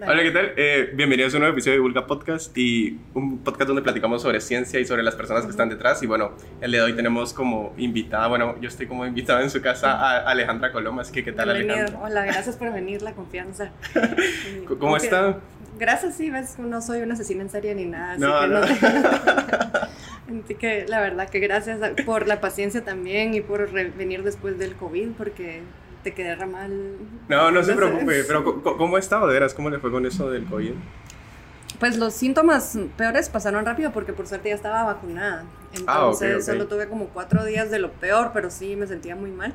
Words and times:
Hola, 0.00 0.22
¿qué 0.22 0.30
tal? 0.30 0.52
Eh, 0.56 0.90
bienvenidos 0.94 1.34
a 1.34 1.36
un 1.38 1.40
nuevo 1.42 1.54
episodio 1.54 1.76
de 1.76 1.80
Vulga 1.80 2.06
Podcast 2.06 2.56
y 2.56 2.98
un 3.14 3.38
podcast 3.38 3.66
donde 3.68 3.82
platicamos 3.82 4.22
sobre 4.22 4.40
ciencia 4.40 4.78
y 4.78 4.84
sobre 4.84 5.02
las 5.02 5.14
personas 5.16 5.44
que 5.44 5.50
están 5.50 5.68
detrás. 5.68 6.02
Y 6.02 6.06
bueno, 6.06 6.32
el 6.60 6.70
día 6.70 6.80
de 6.80 6.86
hoy 6.86 6.96
tenemos 6.96 7.32
como 7.32 7.74
invitada, 7.76 8.28
bueno, 8.28 8.56
yo 8.60 8.68
estoy 8.68 8.86
como 8.86 9.04
invitada 9.06 9.42
en 9.42 9.50
su 9.50 9.60
casa 9.60 9.92
a 9.92 10.18
Alejandra 10.30 10.70
Coloma, 10.72 11.02
así 11.02 11.12
que 11.12 11.24
¿qué 11.24 11.32
tal 11.32 11.46
Bienvenido. 11.48 11.76
Alejandra? 11.86 12.06
Hola, 12.06 12.24
gracias 12.26 12.56
por 12.56 12.72
venir, 12.72 13.02
la 13.02 13.12
confianza. 13.12 13.70
¿Cómo 14.78 14.92
Ok. 14.94 15.02
está? 15.02 15.38
Gracias, 15.78 16.14
sí, 16.16 16.30
ves, 16.30 16.58
no 16.58 16.80
soy 16.80 17.02
una 17.02 17.14
asesina 17.14 17.42
en 17.42 17.50
serie 17.50 17.74
ni 17.74 17.84
nada, 17.86 18.12
así 18.12 18.20
No, 18.20 18.40
que 18.40 18.46
no. 18.48 18.60
no. 18.60 18.66
Así 20.44 20.54
que 20.56 20.84
la 20.86 21.00
verdad 21.00 21.30
que 21.30 21.38
gracias 21.40 21.78
por 22.04 22.26
la 22.28 22.38
paciencia 22.38 22.84
también 22.84 23.32
y 23.32 23.40
por 23.40 23.70
venir 23.72 24.22
después 24.22 24.58
del 24.58 24.74
COVID, 24.74 25.12
porque 25.16 25.62
te 26.02 26.14
quedé 26.14 26.34
re 26.36 26.46
mal. 26.46 26.96
No, 27.28 27.50
no 27.50 27.62
se 27.62 27.74
preocupe, 27.74 28.24
pero 28.24 28.62
¿cómo 28.62 28.96
ha 28.96 28.98
estado 28.98 29.26
de 29.26 29.34
veras? 29.34 29.54
¿Cómo 29.54 29.70
le 29.70 29.78
fue 29.78 29.90
con 29.90 30.06
eso 30.06 30.30
del 30.30 30.44
COVID? 30.46 30.72
Pues 31.80 31.96
los 31.96 32.14
síntomas 32.14 32.76
peores 32.96 33.28
pasaron 33.28 33.64
rápido 33.64 33.92
porque 33.92 34.12
por 34.12 34.26
suerte 34.26 34.48
ya 34.48 34.54
estaba 34.54 34.82
vacunada. 34.84 35.44
Entonces 35.74 35.86
Ah, 35.88 36.06
ok, 36.06 36.22
ok. 36.38 36.42
solo 36.42 36.66
tuve 36.66 36.88
como 36.88 37.06
cuatro 37.08 37.44
días 37.44 37.70
de 37.70 37.78
lo 37.78 37.92
peor, 37.92 38.30
pero 38.32 38.50
sí 38.50 38.74
me 38.74 38.86
sentía 38.86 39.14
muy 39.14 39.30
mal. 39.30 39.52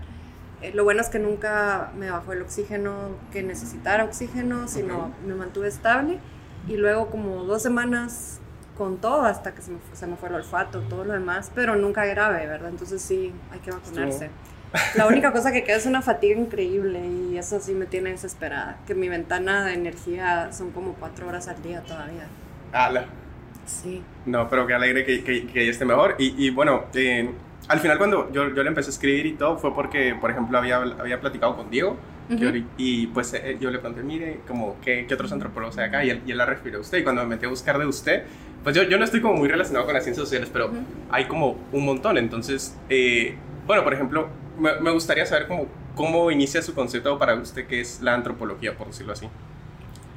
Eh, 0.61 0.71
lo 0.73 0.83
bueno 0.85 1.01
es 1.01 1.09
que 1.09 1.19
nunca 1.19 1.91
me 1.97 2.09
bajó 2.09 2.31
el 2.33 2.41
oxígeno 2.41 3.09
que 3.33 3.43
necesitara 3.43 4.05
oxígeno, 4.05 4.67
sino 4.69 5.05
Ok. 5.07 5.11
me 5.27 5.35
mantuve 5.35 5.67
estable. 5.67 6.19
Y 6.67 6.77
luego 6.77 7.07
como 7.09 7.43
dos 7.43 7.61
semanas 7.61 8.39
con 8.77 8.97
todo 8.99 9.23
hasta 9.23 9.53
que 9.53 9.61
se 9.61 9.71
me, 9.71 9.77
fu- 9.79 9.95
se 9.95 10.07
me 10.07 10.15
fue 10.15 10.29
el 10.29 10.35
olfato, 10.35 10.79
todo 10.81 11.03
lo 11.03 11.13
demás, 11.13 11.51
pero 11.53 11.75
nunca 11.75 12.05
grave, 12.05 12.47
¿verdad? 12.47 12.69
Entonces 12.69 13.01
sí, 13.01 13.33
hay 13.51 13.59
que 13.59 13.71
vacunarse. 13.71 14.29
La 14.95 15.07
única 15.07 15.31
cosa 15.31 15.51
que 15.51 15.63
queda 15.63 15.77
es 15.77 15.85
una 15.85 16.01
fatiga 16.01 16.39
increíble 16.39 16.99
y 17.31 17.37
eso 17.37 17.59
sí 17.59 17.73
me 17.73 17.85
tiene 17.85 18.11
desesperada, 18.11 18.77
que 18.87 18.95
mi 18.95 19.07
ventana 19.09 19.65
de 19.65 19.73
energía 19.73 20.51
son 20.51 20.71
como 20.71 20.93
cuatro 20.93 21.27
horas 21.27 21.47
al 21.47 21.61
día 21.61 21.81
todavía. 21.81 22.27
Ala. 22.71 23.05
Sí. 23.65 24.01
No, 24.25 24.49
pero 24.49 24.65
qué 24.67 24.73
alegre 24.73 25.05
que, 25.05 25.23
que, 25.23 25.47
que 25.47 25.69
esté 25.69 25.85
mejor. 25.85 26.15
Y, 26.17 26.33
y 26.45 26.49
bueno, 26.49 26.85
eh, 26.93 27.29
al 27.67 27.79
final 27.79 27.97
cuando 27.97 28.31
yo, 28.31 28.53
yo 28.53 28.63
le 28.63 28.69
empecé 28.69 28.89
a 28.89 28.93
escribir 28.93 29.25
y 29.25 29.33
todo 29.33 29.57
fue 29.57 29.73
porque, 29.73 30.15
por 30.19 30.31
ejemplo, 30.31 30.57
había, 30.57 30.77
había 30.77 31.21
platicado 31.21 31.55
con 31.55 31.69
Diego 31.69 31.97
Ujú. 32.29 32.39
ahori- 32.43 32.65
y 32.77 33.07
pues 33.07 33.33
eh, 33.35 33.57
yo 33.59 33.69
le 33.71 33.79
pregunté, 33.79 34.03
mire, 34.03 34.39
como, 34.47 34.77
¿qué, 34.81 35.05
qué 35.07 35.13
otros 35.13 35.31
antropólogos 35.31 35.77
hay 35.77 35.85
acá? 35.85 36.03
Y 36.03 36.09
él, 36.09 36.21
y 36.25 36.31
él 36.31 36.37
la 36.37 36.45
refirió 36.45 36.79
a 36.79 36.81
usted. 36.81 36.97
Y 36.97 37.03
cuando 37.03 37.21
me 37.23 37.29
metí 37.29 37.45
a 37.45 37.49
buscar 37.49 37.77
de 37.77 37.85
usted, 37.85 38.23
pues 38.63 38.75
yo, 38.75 38.83
yo 38.83 38.97
no 38.97 39.03
estoy 39.05 39.21
como 39.21 39.35
muy 39.35 39.47
relacionado 39.47 39.85
con 39.85 39.93
las 39.93 40.03
ciencias 40.03 40.25
sociales, 40.27 40.49
pero 40.51 40.67
Ujú. 40.67 40.77
hay 41.11 41.25
como 41.25 41.57
un 41.71 41.85
montón. 41.85 42.17
Entonces, 42.17 42.75
eh, 42.89 43.35
bueno, 43.65 43.83
por 43.83 43.93
ejemplo, 43.93 44.27
me, 44.59 44.79
me 44.79 44.91
gustaría 44.91 45.25
saber 45.25 45.47
cómo, 45.47 45.67
cómo 45.95 46.31
inicia 46.31 46.61
su 46.61 46.73
concepto 46.73 47.17
para 47.17 47.35
usted, 47.35 47.67
que 47.67 47.81
es 47.81 48.01
la 48.01 48.13
antropología, 48.13 48.77
por 48.77 48.87
decirlo 48.87 49.13
así. 49.13 49.27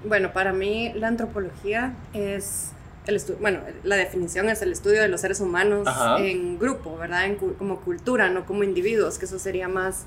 Bueno, 0.05 0.33
para 0.33 0.53
mí 0.53 0.92
la 0.94 1.08
antropología 1.08 1.94
es 2.12 2.70
el 3.06 3.20
bueno, 3.41 3.61
la 3.84 3.97
definición 3.97 4.48
es 4.48 4.62
el 4.62 4.72
estudio 4.72 5.00
de 5.00 5.08
los 5.08 5.20
seres 5.20 5.41
humanos 5.41 5.86
Ajá. 5.86 6.19
en 6.20 6.58
grupo, 6.58 6.97
¿verdad? 6.97 7.27
En 7.27 7.36
cu- 7.36 7.55
como 7.55 7.80
cultura, 7.80 8.28
no 8.30 8.44
como 8.47 8.64
individuos, 8.64 9.19
que 9.19 9.25
eso 9.27 9.38
sería 9.38 9.69
más 9.69 10.05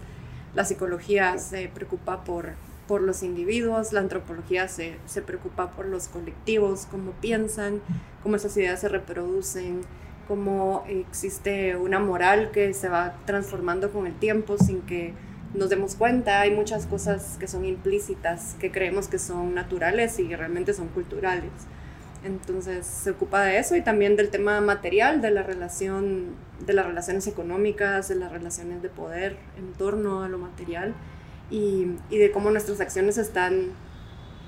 la 0.56 0.66
psicología 0.66 1.38
se 1.38 1.68
preocupa 1.70 2.24
por 2.24 2.54
por 2.88 3.02
los 3.02 3.22
individuos, 3.22 3.94
la 3.94 4.00
antropología 4.00 4.68
se, 4.68 4.98
se 5.06 5.22
preocupa 5.22 5.70
por 5.70 5.86
los 5.86 6.08
colectivos, 6.08 6.88
cómo 6.90 7.12
piensan, 7.22 7.82
cómo 8.24 8.36
esas 8.36 8.58
ideas 8.58 8.80
se 8.82 8.90
reproducen, 8.90 9.82
cómo 10.30 10.86
existe 10.88 11.76
una 11.76 11.98
moral 11.98 12.52
que 12.52 12.76
se 12.76 12.88
va 12.88 13.16
transformando 13.26 13.92
con 13.92 14.06
el 14.06 14.14
tiempo 14.14 14.60
sin 14.60 14.84
que 14.84 15.16
nos 15.56 15.72
demos 15.72 15.96
cuenta. 15.96 16.42
Hay 16.42 16.52
muchas 16.52 16.86
cosas 16.86 17.36
que 17.40 17.48
son 17.48 17.66
implícitas, 17.66 18.56
que 18.60 18.72
creemos 18.72 19.08
que 19.08 19.18
son 19.18 19.56
naturales 19.56 20.20
y 20.20 20.36
realmente 20.36 20.76
son 20.76 20.88
culturales. 20.90 21.50
Entonces 22.24 22.86
se 22.86 23.10
ocupa 23.10 23.42
de 23.42 23.58
eso 23.58 23.76
y 23.76 23.82
también 23.82 24.16
del 24.16 24.30
tema 24.30 24.62
material, 24.62 25.20
de 25.20 25.32
la 25.32 25.42
relación, 25.42 26.36
de 26.64 26.74
las 26.74 26.86
relaciones 26.86 27.26
económicas, 27.26 28.08
de 28.08 28.16
las 28.16 28.32
relaciones 28.32 28.84
de 28.84 28.90
poder 28.90 29.36
en 29.58 29.74
torno 29.74 30.22
a 30.22 30.30
lo 30.30 30.38
material 30.38 30.94
y, 31.50 31.88
y 32.12 32.20
de 32.20 32.30
cómo 32.32 32.52
nuestras 32.52 32.80
acciones 32.82 33.18
están 33.18 33.72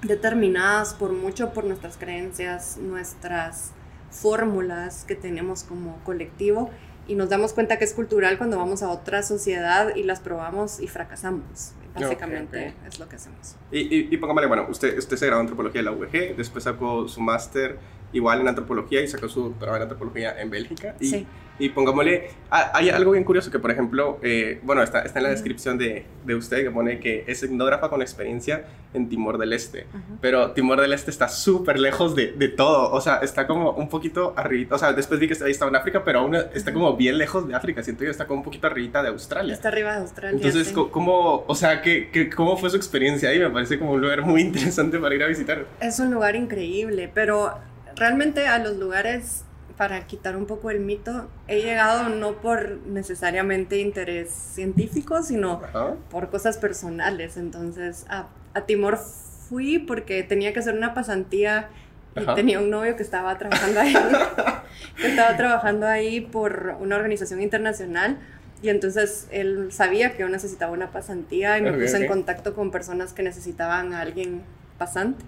determinadas 0.04 0.94
por 0.94 1.12
mucho 1.12 1.54
por 1.54 1.64
nuestras 1.64 1.98
creencias, 1.98 2.78
nuestras 2.78 3.72
fórmulas 4.12 5.06
que 5.06 5.16
tenemos 5.16 5.64
como 5.64 5.98
colectivo 6.04 6.70
y 7.08 7.16
nos 7.16 7.30
damos 7.30 7.54
cuenta 7.54 7.78
que 7.78 7.86
es 7.86 7.94
cultural 7.94 8.38
cuando 8.38 8.58
vamos 8.58 8.84
a 8.84 8.90
otra 8.90 9.24
sociedad 9.24 9.96
y 9.96 10.04
las 10.04 10.20
probamos 10.20 10.80
y 10.80 10.88
fracasamos. 10.88 11.74
Básicamente 11.94 12.70
Ok, 12.70 12.88
es 12.88 13.00
lo 13.00 13.10
que 13.10 13.18
hacemos. 13.18 13.58
Y, 13.72 13.80
y, 13.80 14.08
y 14.12 14.18
póngale, 14.18 14.48
bueno, 14.48 14.68
usted, 14.70 14.98
usted 14.98 15.18
se 15.18 15.26
graduó 15.26 15.42
en 15.42 15.48
antropología 15.48 15.80
de 15.82 15.86
la 15.86 15.92
UEG, 15.92 16.38
después 16.38 16.64
sacó 16.64 17.08
su 17.10 17.20
máster 17.20 17.80
igual 18.14 18.42
en 18.42 18.48
antropología 18.48 19.02
y 19.02 19.08
sacó 19.08 19.30
su 19.30 19.44
doctorado 19.44 19.78
en 19.78 19.84
antropología 19.84 20.40
en 20.42 20.50
Bélgica. 20.50 20.96
Y, 21.00 21.06
Sí. 21.08 21.28
y 21.60 21.70
pongámosle, 21.70 22.30
ah, 22.50 22.72
hay 22.74 22.90
algo 22.90 23.12
bien 23.12 23.24
curioso 23.24 23.52
que, 23.52 23.60
por 23.60 23.70
ejemplo, 23.72 24.18
eh, 24.24 24.60
bueno, 24.64 24.82
está, 24.84 25.02
está 25.02 25.20
en 25.20 25.24
la 25.24 25.30
Ujú. 25.30 25.36
descripción 25.36 25.78
de, 25.78 26.06
de 26.26 26.36
usted 26.36 26.64
que 26.64 26.72
pone 26.72 27.00
que 27.00 27.24
es 27.28 27.44
etnógrafa 27.44 27.90
con 27.90 28.02
experiencia 28.02 28.66
en 28.94 29.08
Timor 29.08 29.38
del 29.38 29.54
Este. 29.54 29.86
Ujú. 29.94 30.18
Pero 30.20 30.52
Timor 30.52 30.82
del 30.82 30.92
Este 30.94 31.12
está 31.12 31.30
súper 31.30 31.80
lejos 31.80 32.16
de, 32.16 32.32
de 32.34 32.48
todo. 32.50 32.92
O 32.92 33.00
sea, 33.00 33.18
está 33.18 33.48
como 33.48 33.72
un 33.72 33.88
poquito 33.90 34.34
arribita. 34.36 34.76
O 34.76 34.78
sea, 34.78 34.92
después 34.92 35.20
vi 35.20 35.28
que 35.30 35.44
ahí 35.44 35.52
estaba 35.52 35.70
en 35.70 35.76
África, 35.78 36.04
pero 36.04 36.20
aún 36.20 36.36
está 36.36 36.74
como 36.74 36.98
bien 36.98 37.18
lejos 37.18 37.48
de 37.48 37.56
África. 37.56 37.82
Siento 37.84 38.04
que 38.04 38.10
está 38.10 38.26
como 38.28 38.40
un 38.40 38.44
poquito 38.44 38.68
arribita 38.68 39.02
de 39.04 39.10
Australia. 39.10 39.54
Está 39.54 39.70
arriba 39.70 39.94
de 39.94 40.00
Australia. 40.02 40.36
Entonces, 40.36 40.68
sí. 40.68 40.74
¿cómo, 40.74 41.46
o 41.48 41.56
sea, 41.56 41.82
¿qué, 41.82 42.10
qué, 42.12 42.30
cómo 42.30 42.58
fue 42.58 42.70
su 42.70 42.76
experiencia 42.76 43.30
ahí? 43.30 43.40
Me 43.40 43.50
parece 43.50 43.80
como 43.80 43.92
un 43.92 44.02
lugar 44.02 44.24
muy 44.24 44.42
interesante 44.42 44.98
para 45.00 45.16
ir 45.16 45.24
a 45.24 45.28
visitar. 45.28 45.66
Es 45.80 46.00
un 46.00 46.12
lugar 46.12 46.36
increíble, 46.36 47.10
pero 47.14 47.54
realmente 47.96 48.48
a 48.48 48.60
los 48.60 48.78
lugares, 48.78 49.44
para 49.78 50.06
quitar 50.06 50.36
un 50.36 50.46
poco 50.46 50.70
el 50.70 50.80
mito, 50.80 51.28
he 51.48 51.62
llegado 51.62 52.10
no 52.10 52.34
por 52.42 52.78
necesariamente 52.86 53.80
interés 53.80 54.30
científico, 54.30 55.24
sino 55.24 55.62
Ajá. 55.64 55.96
por 56.10 56.30
cosas 56.30 56.58
personales. 56.58 57.38
Entonces, 57.38 58.06
a, 58.10 58.28
a 58.54 58.62
Timor 58.62 58.98
fui 58.98 59.80
porque 59.80 60.24
tenía 60.24 60.54
que 60.54 60.60
hacer 60.60 60.76
una 60.76 60.94
pasantía 60.94 61.70
y 62.16 62.26
tenía 62.36 62.60
un 62.60 62.70
novio 62.70 62.96
que 62.96 63.04
estaba 63.04 63.38
trabajando 63.38 63.80
ahí, 63.80 63.96
que 64.98 65.08
estaba 65.08 65.36
trabajando 65.38 65.88
ahí 65.88 66.22
por 66.22 66.76
una 66.80 66.96
organización 66.98 67.42
internacional. 67.42 68.18
Y 68.62 68.70
entonces 68.70 69.28
él 69.32 69.70
sabía 69.72 70.12
que 70.12 70.20
yo 70.20 70.30
necesitaba 70.30 70.72
una 70.72 70.92
pasantía 70.92 71.58
y 71.58 71.64
me 71.64 71.72
Ok, 71.72 71.80
puse 71.82 71.96
ok. 71.96 72.02
en 72.04 72.08
contacto 72.08 72.54
con 72.54 72.70
personas 72.70 73.14
que 73.14 73.24
necesitaban 73.24 73.94
a 73.94 74.02
alguien 74.02 74.44
pasante. 74.78 75.24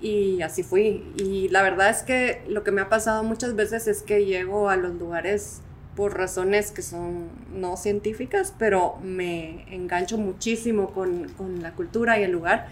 Y 0.00 0.40
así 0.42 0.62
fui. 0.62 1.04
Y 1.16 1.48
la 1.48 1.62
verdad 1.62 1.90
es 1.90 2.02
que 2.02 2.42
lo 2.48 2.64
que 2.64 2.70
me 2.70 2.80
ha 2.80 2.88
pasado 2.88 3.22
muchas 3.22 3.54
veces 3.54 3.86
es 3.86 4.02
que 4.02 4.24
llego 4.24 4.70
a 4.70 4.76
los 4.76 4.94
lugares 4.94 5.60
por 5.94 6.16
razones 6.16 6.70
que 6.70 6.82
son 6.82 7.28
no 7.52 7.76
científicas, 7.76 8.54
pero 8.58 8.96
me 9.02 9.66
engancho 9.74 10.16
muchísimo 10.16 10.92
con, 10.92 11.28
con 11.30 11.62
la 11.62 11.72
cultura 11.72 12.18
y 12.18 12.22
el 12.22 12.32
lugar. 12.32 12.68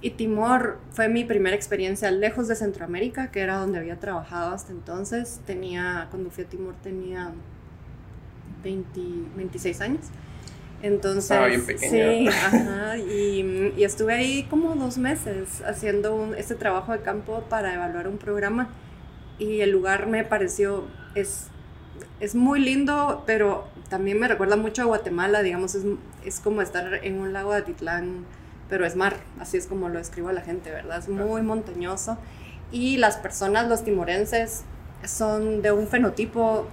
Y 0.00 0.10
Timor 0.10 0.78
fue 0.90 1.08
mi 1.08 1.24
primera 1.24 1.56
experiencia 1.56 2.10
lejos 2.10 2.48
de 2.48 2.56
Centroamérica, 2.56 3.30
que 3.30 3.40
era 3.40 3.56
donde 3.56 3.78
había 3.78 3.98
trabajado 4.00 4.52
hasta 4.52 4.72
entonces. 4.72 5.40
Tenía, 5.46 6.08
cuando 6.10 6.30
fui 6.30 6.44
a 6.44 6.46
Timor 6.46 6.74
tenía 6.82 7.32
20, 8.62 9.00
26 9.36 9.80
años. 9.80 10.06
Entonces, 10.84 11.24
Estaba 11.24 11.46
bien 11.46 11.64
pequeña. 11.64 11.90
sí, 11.90 12.28
ajá, 12.28 12.98
y, 12.98 13.72
y 13.74 13.84
estuve 13.84 14.12
ahí 14.12 14.42
como 14.50 14.74
dos 14.74 14.98
meses 14.98 15.62
haciendo 15.66 16.14
un, 16.14 16.34
este 16.34 16.56
trabajo 16.56 16.92
de 16.92 17.00
campo 17.00 17.42
para 17.48 17.72
evaluar 17.72 18.06
un 18.06 18.18
programa 18.18 18.68
y 19.38 19.62
el 19.62 19.70
lugar 19.70 20.08
me 20.08 20.24
pareció, 20.24 20.84
es, 21.14 21.46
es 22.20 22.34
muy 22.34 22.60
lindo, 22.60 23.22
pero 23.24 23.66
también 23.88 24.20
me 24.20 24.28
recuerda 24.28 24.56
mucho 24.56 24.82
a 24.82 24.84
Guatemala, 24.84 25.42
digamos, 25.42 25.74
es, 25.74 25.84
es 26.22 26.40
como 26.40 26.60
estar 26.60 27.00
en 27.02 27.18
un 27.18 27.32
lago 27.32 27.52
de 27.52 27.60
Atitlán, 27.60 28.26
pero 28.68 28.84
es 28.84 28.94
mar, 28.94 29.16
así 29.40 29.56
es 29.56 29.66
como 29.66 29.88
lo 29.88 29.98
describo 29.98 30.28
a 30.28 30.32
la 30.34 30.42
gente, 30.42 30.70
¿verdad? 30.70 30.98
Es 30.98 31.08
muy 31.08 31.40
montañoso 31.40 32.18
y 32.70 32.98
las 32.98 33.16
personas, 33.16 33.68
los 33.68 33.84
timorenses, 33.84 34.64
son 35.06 35.62
de 35.62 35.72
un 35.72 35.88
fenotipo 35.88 36.66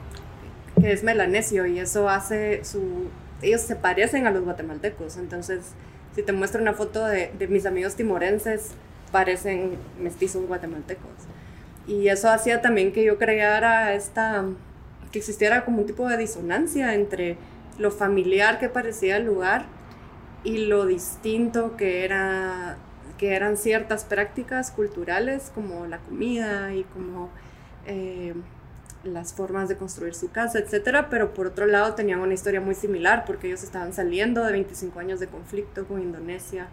que 0.80 0.92
es 0.92 1.04
melanesio 1.04 1.66
y 1.66 1.80
eso 1.80 2.10
hace 2.10 2.66
su... 2.66 3.10
Ellos 3.42 3.62
se 3.62 3.76
parecen 3.76 4.28
a 4.28 4.32
los 4.32 4.44
guatemaltecos, 4.44 5.18
entonces 5.18 5.72
si 6.16 6.24
te 6.24 6.32
muestro 6.32 6.62
una 6.62 6.74
foto 6.74 7.06
de, 7.06 7.32
de 7.38 7.48
mis 7.48 7.66
amigos 7.66 7.96
timorenses, 7.96 8.72
parecen 9.12 9.78
mestizos 10.00 10.46
guatemaltecos. 10.48 11.12
Y 11.88 12.08
eso 12.10 12.30
hacía 12.30 12.62
también 12.62 12.92
que 12.92 13.04
yo 13.04 13.18
creara 13.18 13.94
esta, 13.94 14.46
que 15.12 15.20
existiera 15.20 15.66
como 15.66 15.80
un 15.80 15.88
tipo 15.88 16.08
de 16.08 16.18
disonancia 16.18 16.94
entre 16.94 17.38
lo 17.78 17.92
familiar 17.92 18.60
que 18.60 18.70
parecía 18.70 19.18
el 19.18 19.26
lugar 19.26 19.66
y 20.44 20.66
lo 20.66 20.86
distinto 20.86 21.76
que 21.78 22.06
era 22.06 22.78
que 23.18 23.36
eran 23.36 23.56
ciertas 23.56 24.04
prácticas 24.04 24.72
culturales 24.72 25.52
como 25.54 25.86
la 25.86 26.00
comida 26.00 26.74
y 26.74 26.84
como 26.86 27.30
eh, 27.86 28.34
las 29.03 29.33
formas 29.33 29.69
de 29.69 29.77
construir 29.77 30.13
su 30.13 30.31
casa, 30.31 30.59
etcétera, 30.59 31.09
pero 31.09 31.33
por 31.33 31.48
otro 31.48 31.65
lado 31.65 31.95
tenían 31.95 32.19
una 32.19 32.33
historia 32.33 32.62
muy 32.62 32.75
similar 32.75 33.24
porque 33.25 33.48
ellos 33.48 33.63
estaban 33.63 33.94
saliendo 33.94 34.44
de 34.44 34.51
25 34.51 35.00
años 35.00 35.19
de 35.19 35.27
conflicto 35.27 35.86
con 35.88 36.01
Indonesia. 36.01 36.68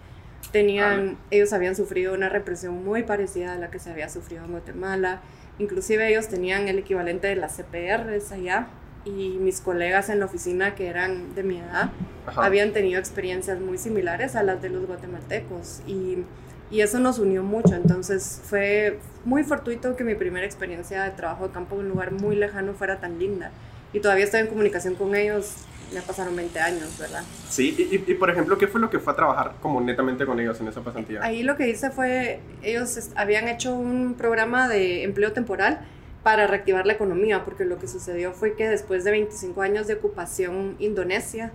Tenían, 0.52 1.18
ellos 1.30 1.52
habían 1.52 1.74
sufrido 1.74 2.14
una 2.14 2.28
represión 2.28 2.84
muy 2.84 3.02
parecida 3.02 3.54
a 3.54 3.56
la 3.56 3.70
que 3.70 3.78
se 3.78 3.90
había 3.90 4.08
sufrido 4.08 4.44
en 4.44 4.52
Guatemala. 4.52 5.20
Inclusive 5.58 6.08
ellos 6.08 6.28
tenían 6.28 6.68
el 6.68 6.78
equivalente 6.78 7.26
de 7.26 7.36
las 7.36 7.56
CPRs 7.56 8.32
allá 8.32 8.68
y 9.04 9.38
mis 9.40 9.60
colegas 9.60 10.08
en 10.08 10.20
la 10.20 10.26
oficina 10.26 10.74
que 10.74 10.88
eran 10.88 11.34
de 11.34 11.42
mi 11.42 11.58
edad 11.58 11.90
habían 12.36 12.72
tenido 12.72 12.98
experiencias 12.98 13.60
muy 13.60 13.78
similares 13.78 14.36
a 14.36 14.42
las 14.42 14.60
de 14.60 14.68
los 14.68 14.86
guatemaltecos. 14.86 15.82
Y, 15.86 16.24
y, 16.70 16.80
eso 16.80 16.98
nos 16.98 17.18
unió 17.18 17.42
mucho. 17.42 17.74
Entonces 17.74 18.40
fue 18.44 18.98
muy 19.24 19.44
fortuito 19.44 19.96
que 19.96 20.04
mi 20.04 20.14
primera 20.14 20.46
experiencia 20.46 21.04
de 21.04 21.10
trabajo 21.10 21.48
de 21.48 21.54
campo 21.54 21.76
en 21.76 21.82
un 21.82 21.88
lugar 21.88 22.12
muy 22.12 22.36
lejano 22.36 22.74
fuera 22.74 23.00
tan 23.00 23.18
linda 23.18 23.50
y 23.92 24.00
todavía 24.00 24.24
estoy 24.24 24.40
en 24.40 24.46
comunicación 24.48 24.94
con 24.94 25.14
ellos. 25.14 25.64
Ya 25.92 26.02
pasaron 26.02 26.36
20 26.36 26.60
años, 26.60 26.98
¿verdad? 26.98 27.22
Sí, 27.48 27.74
y, 27.78 28.10
y, 28.10 28.14
por 28.14 28.28
ejemplo, 28.28 28.58
¿qué 28.58 28.68
fue 28.68 28.78
lo 28.78 28.90
que 28.90 28.98
fue 28.98 29.14
a 29.14 29.16
trabajar 29.16 29.54
como 29.62 29.80
netamente 29.80 30.26
con 30.26 30.38
ellos 30.38 30.60
en 30.60 30.68
esa 30.68 30.82
pasantía? 30.82 31.20
Ahí 31.22 31.42
lo 31.42 31.56
que 31.56 31.66
hice 31.66 31.90
fue, 31.90 32.40
ellos 32.62 33.08
habían 33.16 33.48
hecho 33.48 33.74
un 33.74 34.12
programa 34.12 34.68
de 34.68 35.04
empleo 35.04 35.32
temporal 35.32 35.80
para 36.22 36.46
reactivar 36.46 36.86
la 36.86 36.92
economía, 36.92 37.42
porque 37.42 37.64
lo 37.64 37.78
que 37.78 37.88
sucedió 37.88 38.32
fue 38.32 38.54
que 38.54 38.68
después 38.68 39.02
de 39.04 39.12
25 39.12 39.62
años 39.62 39.86
de 39.86 39.94
ocupación 39.94 40.76
indonesia, 40.78 41.52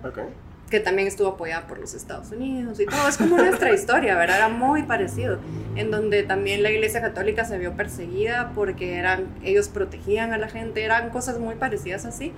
que 0.73 0.79
también 0.79 1.07
estuvo 1.07 1.27
apoyada 1.27 1.67
por 1.67 1.77
los 1.77 1.93
Estados 1.93 2.31
Unidos 2.31 2.79
y 2.79 2.87
todo, 2.87 3.07
es 3.07 3.15
como 3.15 3.37
nuestra 3.37 3.71
historia, 3.75 4.15
¿verdad? 4.15 4.37
Era 4.37 4.49
muy 4.49 4.81
parecido, 4.81 5.37
en 5.75 5.91
donde 5.91 6.23
también 6.23 6.63
la 6.63 6.71
Iglesia 6.71 6.99
Católica 6.99 7.45
se 7.45 7.59
vio 7.59 7.75
perseguida 7.75 8.53
porque 8.55 8.95
eran, 8.95 9.27
ellos 9.43 9.67
protegían 9.67 10.33
a 10.33 10.39
la 10.39 10.47
gente, 10.47 10.83
eran 10.83 11.11
cosas 11.11 11.37
muy 11.37 11.53
parecidas 11.53 12.05
así. 12.05 12.33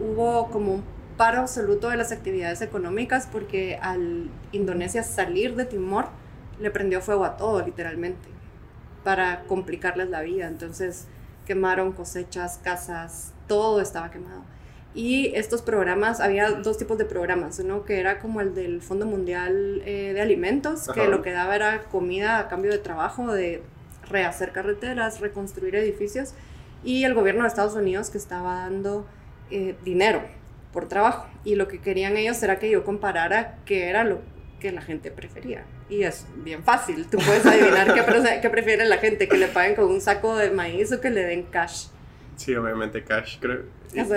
Hubo 0.00 0.50
como 0.50 0.74
un 0.74 0.84
paro 1.16 1.38
absoluto 1.38 1.88
de 1.88 1.96
las 1.96 2.10
actividades 2.10 2.62
económicas 2.62 3.28
porque 3.30 3.78
al 3.80 4.28
Indonesia 4.50 5.04
salir 5.04 5.54
de 5.54 5.64
Timor 5.64 6.08
le 6.58 6.72
prendió 6.72 7.00
fuego 7.00 7.24
a 7.24 7.36
todo, 7.36 7.64
literalmente, 7.64 8.28
para 9.04 9.44
complicarles 9.44 10.10
la 10.10 10.22
vida. 10.22 10.48
Entonces, 10.48 11.06
quemaron 11.46 11.92
cosechas, 11.92 12.58
casas, 12.60 13.34
todo 13.46 13.80
estaba 13.80 14.10
quemado. 14.10 14.42
Y 14.98 15.30
estos 15.36 15.62
programas, 15.62 16.18
había 16.18 16.50
dos 16.50 16.76
tipos 16.76 16.98
de 16.98 17.04
programas, 17.04 17.60
uno 17.60 17.84
que 17.84 18.00
era 18.00 18.18
como 18.18 18.40
el 18.40 18.52
del 18.52 18.82
Fondo 18.82 19.06
Mundial 19.06 19.80
eh, 19.86 20.10
de 20.12 20.20
Alimentos, 20.20 20.88
que 20.92 21.06
lo 21.06 21.22
que 21.22 21.30
daba 21.30 21.54
era 21.54 21.84
comida 21.84 22.40
a 22.40 22.48
cambio 22.48 22.72
de 22.72 22.78
trabajo, 22.78 23.32
de 23.32 23.62
rehacer 24.10 24.50
carreteras, 24.50 25.20
reconstruir 25.20 25.76
edificios, 25.76 26.34
y 26.82 27.04
el 27.04 27.14
gobierno 27.14 27.42
de 27.42 27.48
Estados 27.48 27.76
Unidos 27.76 28.10
que 28.10 28.18
estaba 28.18 28.56
dando 28.56 29.06
eh, 29.52 29.76
dinero 29.84 30.20
por 30.72 30.88
trabajo. 30.88 31.28
Y 31.44 31.54
lo 31.54 31.68
que 31.68 31.80
querían 31.80 32.16
ellos 32.16 32.42
era 32.42 32.58
que 32.58 32.68
yo 32.68 32.82
comparara 32.82 33.58
qué 33.66 33.90
era 33.90 34.02
lo 34.02 34.18
que 34.58 34.72
la 34.72 34.82
gente 34.82 35.12
prefería. 35.12 35.64
Y 35.88 36.02
es 36.02 36.26
bien 36.38 36.64
fácil, 36.64 37.06
tú 37.06 37.18
puedes 37.18 37.46
adivinar 37.46 37.94
qué, 37.94 38.40
qué 38.42 38.50
prefiere 38.50 38.84
la 38.84 38.98
gente, 38.98 39.28
que 39.28 39.36
le 39.36 39.46
paguen 39.46 39.76
con 39.76 39.84
un 39.84 40.00
saco 40.00 40.36
de 40.36 40.50
maíz 40.50 40.90
o 40.90 41.00
que 41.00 41.10
le 41.10 41.22
den 41.22 41.44
cash. 41.44 41.86
Sí, 42.38 42.54
obviamente 42.54 43.02
cash, 43.02 43.38
creo. 43.40 43.62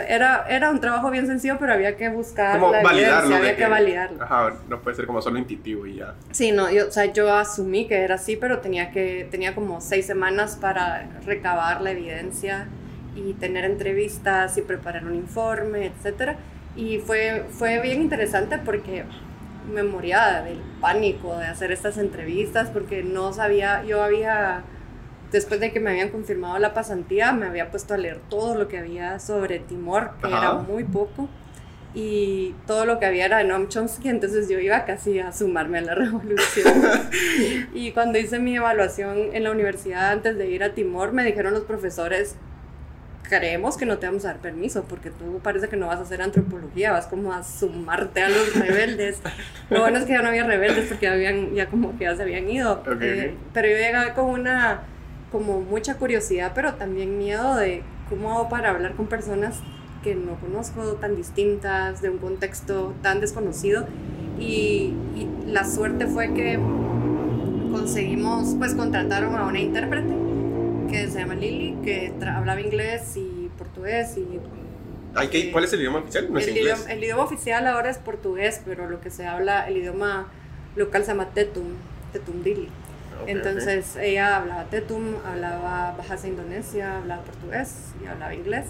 era, 0.07 0.45
era 0.47 0.69
un 0.69 0.79
trabajo 0.79 1.09
bien 1.09 1.25
sencillo, 1.25 1.57
pero 1.59 1.73
había 1.73 1.97
que 1.97 2.07
buscar 2.09 2.62
la 2.62 2.83
validarlo, 2.83 3.35
había 3.35 3.57
que, 3.57 3.65
validarlo. 3.65 4.23
Ajá, 4.23 4.53
no 4.69 4.79
puede 4.79 4.95
ser 4.95 5.07
como 5.07 5.23
solo 5.23 5.39
intuitivo 5.39 5.88
y 5.88 5.95
ya. 5.95 6.13
Sí, 6.29 6.51
no, 6.51 6.69
yo, 6.69 6.88
o 6.88 6.91
sea, 6.91 7.12
yo 7.12 7.33
asumí 7.33 7.88
que 7.88 7.95
era 7.95 8.15
así, 8.15 8.38
pero 8.38 8.59
tenía, 8.59 8.91
que, 8.91 9.27
tenía 9.31 9.56
como 9.56 9.81
seis 9.81 10.06
semanas 10.06 10.56
para 10.56 11.09
recabar 11.25 11.81
la 11.81 11.91
evidencia 11.91 12.68
y 13.15 13.33
tener 13.33 13.65
entrevistas 13.65 14.56
y 14.56 14.62
preparar 14.62 15.06
un 15.06 15.15
informe, 15.15 15.88
etc. 15.88 16.38
Y 16.75 17.00
fue, 17.00 17.45
fue 17.50 17.81
bien 17.81 18.01
interesante 18.01 18.59
porque 18.59 19.03
me 19.74 19.81
moría 19.81 20.44
del 20.44 20.62
pánico 20.79 21.38
de 21.38 21.47
hacer 21.47 21.71
estas 21.71 21.97
entrevistas 21.97 22.69
porque 22.69 23.01
no 23.03 23.33
sabía, 23.33 23.83
yo 23.83 24.03
había, 24.03 24.62
después 25.31 25.59
de 25.59 25.71
que 25.71 25.79
me 25.79 25.91
habían 25.91 26.09
confirmado 26.09 26.59
la 26.59 26.73
pasantía, 26.73 27.31
me 27.31 27.47
había 27.47 27.71
puesto 27.71 27.93
a 27.93 27.97
leer 27.97 28.19
todo 28.29 28.55
lo 28.55 28.67
que 28.67 28.77
había 28.77 29.19
sobre 29.19 29.59
Timor, 29.59 30.11
que 30.21 30.27
era 30.27 30.53
muy 30.53 30.83
poco, 30.83 31.29
y 31.93 32.55
todo 32.67 32.85
lo 32.85 32.99
que 32.99 33.05
había 33.05 33.25
era 33.25 33.39
de 33.39 33.43
Noam 33.43 33.67
Chomsky, 33.67 34.09
entonces 34.09 34.47
yo 34.47 34.59
iba 34.59 34.85
casi 34.85 35.19
a 35.19 35.31
sumarme 35.31 35.79
a 35.79 35.81
la 35.81 35.95
revolución. 35.95 36.73
y 37.73 37.91
cuando 37.91 38.17
hice 38.17 38.39
mi 38.39 38.55
evaluación 38.55 39.17
en 39.33 39.43
la 39.43 39.51
universidad 39.51 40.11
antes 40.11 40.37
de 40.37 40.49
ir 40.49 40.63
a 40.63 40.73
Timor, 40.73 41.11
me 41.11 41.23
dijeron 41.23 41.53
los 41.53 41.63
profesores, 41.63 42.35
creemos 43.31 43.77
que 43.77 43.85
no 43.85 43.97
te 43.97 44.07
vamos 44.07 44.25
a 44.25 44.29
dar 44.29 44.37
permiso 44.39 44.83
porque 44.83 45.09
tú 45.09 45.39
parece 45.41 45.69
que 45.69 45.77
no 45.77 45.87
vas 45.87 45.99
a 45.99 46.01
hacer 46.01 46.21
antropología, 46.21 46.91
vas 46.91 47.07
como 47.07 47.31
a 47.31 47.43
sumarte 47.43 48.23
a 48.23 48.29
los 48.29 48.53
rebeldes. 48.55 49.21
Lo 49.69 49.79
bueno 49.79 49.99
es 49.99 50.05
que 50.05 50.11
ya 50.11 50.21
no 50.21 50.27
había 50.27 50.45
rebeldes 50.45 50.87
porque 50.87 51.05
ya, 51.05 51.13
habían, 51.13 51.53
ya 51.55 51.67
como 51.67 51.97
que 51.97 52.03
ya 52.03 52.15
se 52.15 52.23
habían 52.23 52.49
ido. 52.49 52.83
Eh, 52.99 53.33
pero 53.53 53.69
yo 53.69 53.77
llegaba 53.77 54.13
con 54.13 54.25
una, 54.25 54.81
como 55.31 55.61
mucha 55.61 55.95
curiosidad, 55.95 56.51
pero 56.53 56.73
también 56.75 57.17
miedo 57.17 57.55
de 57.55 57.83
cómo 58.09 58.33
hago 58.33 58.49
para 58.49 58.69
hablar 58.69 58.93
con 58.95 59.07
personas 59.07 59.59
que 60.03 60.15
no 60.15 60.35
conozco, 60.39 60.81
tan 60.93 61.15
distintas, 61.15 62.01
de 62.01 62.09
un 62.09 62.17
contexto 62.17 62.93
tan 63.01 63.21
desconocido. 63.21 63.87
Y, 64.39 64.93
y 65.15 65.27
la 65.47 65.63
suerte 65.65 66.07
fue 66.07 66.33
que 66.33 66.59
conseguimos, 67.71 68.55
pues 68.57 68.75
contrataron 68.75 69.35
a 69.35 69.45
una 69.45 69.59
intérprete 69.59 70.13
que 70.89 71.07
se 71.07 71.19
llama 71.19 71.35
Lili, 71.35 71.77
que 71.83 72.13
hablaba 72.27 72.59
inglés 72.59 73.15
y 73.15 73.49
portugués 73.57 74.17
y... 74.17 74.39
¿Cuál 75.51 75.63
es 75.65 75.73
el 75.73 75.81
idioma 75.81 75.99
oficial? 75.99 76.31
¿No 76.31 76.39
el? 76.39 76.57
Idioma, 76.57 76.83
el 76.89 77.03
idioma 77.03 77.23
oficial 77.23 77.67
ahora 77.67 77.89
es 77.89 77.97
portugués, 77.97 78.61
pero 78.65 78.89
lo 78.89 79.01
que 79.01 79.09
se 79.09 79.25
habla, 79.25 79.67
el 79.67 79.77
idioma 79.77 80.27
local 80.75 81.03
se 81.03 81.09
llama 81.09 81.29
Tetum, 81.33 81.65
Tetum 82.13 82.43
Entonces 83.27 83.95
ella 83.95 84.38
hablaba 84.38 84.65
Tetum, 84.65 85.15
hablaba 85.25 85.95
Bahasa 85.97 86.27
Indonesia, 86.27 86.97
hablaba 86.97 87.23
portugués 87.23 87.94
y 88.03 88.07
hablaba 88.07 88.33
inglés. 88.33 88.65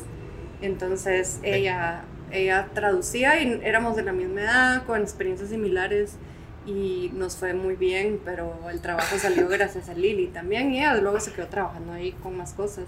Entonces 0.62 1.40
ella, 1.44 2.02
ella 2.32 2.68
traducía 2.74 3.42
y 3.42 3.60
éramos 3.64 3.96
de 3.96 4.04
la 4.04 4.14
misma 4.14 4.42
edad, 4.42 4.84
con 4.86 5.02
experiencias 5.02 5.50
similares 5.50 6.18
y 6.66 7.12
nos 7.14 7.38
fue 7.38 7.54
muy 7.54 7.76
bien, 7.76 8.20
pero 8.24 8.54
el 8.70 8.82
trabajo 8.82 9.18
salió 9.18 9.48
gracias 9.48 9.90
a 9.90 9.94
Lili 9.94 10.28
también 10.28 10.72
y 10.72 10.80
ella 10.80 10.96
luego 10.96 11.20
se 11.20 11.32
quedó 11.32 11.48
trabajando 11.48 11.94
ahí 11.94 12.12
con 12.24 12.38
más 12.38 12.54
cosas. 12.54 12.86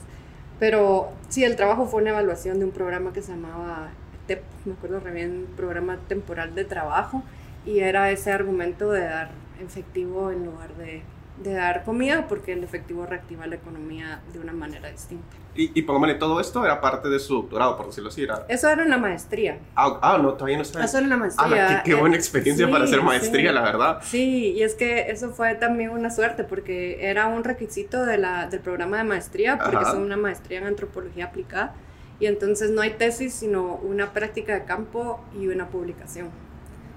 Pero 0.59 1.11
sí, 1.29 1.43
el 1.43 1.55
trabajo 1.55 1.87
fue 1.87 2.01
una 2.01 2.11
evaluación 2.11 2.59
de 2.59 2.65
un 2.65 2.71
programa 2.71 3.11
que 3.11 3.21
se 3.21 3.31
llamaba 3.31 3.89
TEP, 4.27 4.43
me 4.65 4.73
acuerdo 4.73 4.99
re 4.99 5.11
bien, 5.11 5.47
programa 5.57 5.97
temporal 6.07 6.53
de 6.55 6.63
trabajo, 6.63 7.23
y 7.65 7.79
era 7.79 8.11
ese 8.11 8.31
argumento 8.31 8.91
de 8.91 9.01
dar 9.01 9.31
efectivo 9.63 10.31
en 10.31 10.45
lugar 10.45 10.73
de 10.75 11.01
de 11.41 11.53
dar 11.53 11.83
comida 11.83 12.27
porque 12.27 12.53
el 12.53 12.63
efectivo 12.63 13.05
reactiva 13.05 13.47
la 13.47 13.55
economía 13.55 14.21
de 14.31 14.39
una 14.39 14.53
manera 14.53 14.89
distinta. 14.89 15.35
Y, 15.55 15.71
y 15.77 15.83
pongámosle, 15.83 16.15
todo 16.15 16.39
esto 16.39 16.65
era 16.65 16.81
parte 16.81 17.09
de 17.09 17.19
su 17.19 17.35
doctorado, 17.35 17.77
por 17.77 17.87
decirlo 17.87 18.09
así. 18.09 18.23
Era... 18.23 18.45
Eso 18.47 18.69
era 18.69 18.83
en 18.83 18.89
la 18.89 18.97
maestría. 18.97 19.59
Ah, 19.75 19.99
ah 20.01 20.19
no, 20.21 20.33
todavía 20.33 20.57
no 20.57 20.63
está. 20.63 20.83
Eso 20.83 20.97
era 20.97 21.03
en 21.03 21.09
la 21.11 21.17
maestría. 21.17 21.67
Ah, 21.69 21.83
qué, 21.83 21.91
qué, 21.91 21.95
buena 21.95 22.15
experiencia 22.15 22.69
para 22.69 22.85
hacer 22.85 23.01
maestría, 23.03 23.51
la 23.51 23.61
verdad. 23.61 23.99
Sí, 24.03 24.53
y 24.55 24.63
es 24.63 24.73
que 24.73 25.11
eso 25.11 25.29
fue 25.29 25.53
también 25.55 25.91
una 25.91 26.09
suerte 26.09 26.43
porque 26.43 27.07
era 27.07 27.27
un 27.27 27.43
requisito 27.43 28.03
de 28.05 28.17
la, 28.17 28.47
del 28.47 28.61
programa 28.61 28.97
de 28.97 29.03
maestría, 29.03 29.59
porque 29.59 29.83
es 29.83 29.93
una 29.93 30.17
maestría 30.17 30.59
en 30.59 30.67
antropología 30.67 31.25
aplicada. 31.25 31.75
Y 32.19 32.25
entonces 32.25 32.71
no 32.71 32.81
hay 32.81 32.91
tesis, 32.91 33.33
sino 33.33 33.75
una 33.75 34.13
práctica 34.13 34.53
de 34.53 34.63
campo 34.63 35.23
y 35.37 35.47
una 35.47 35.67
publicación. 35.67 36.29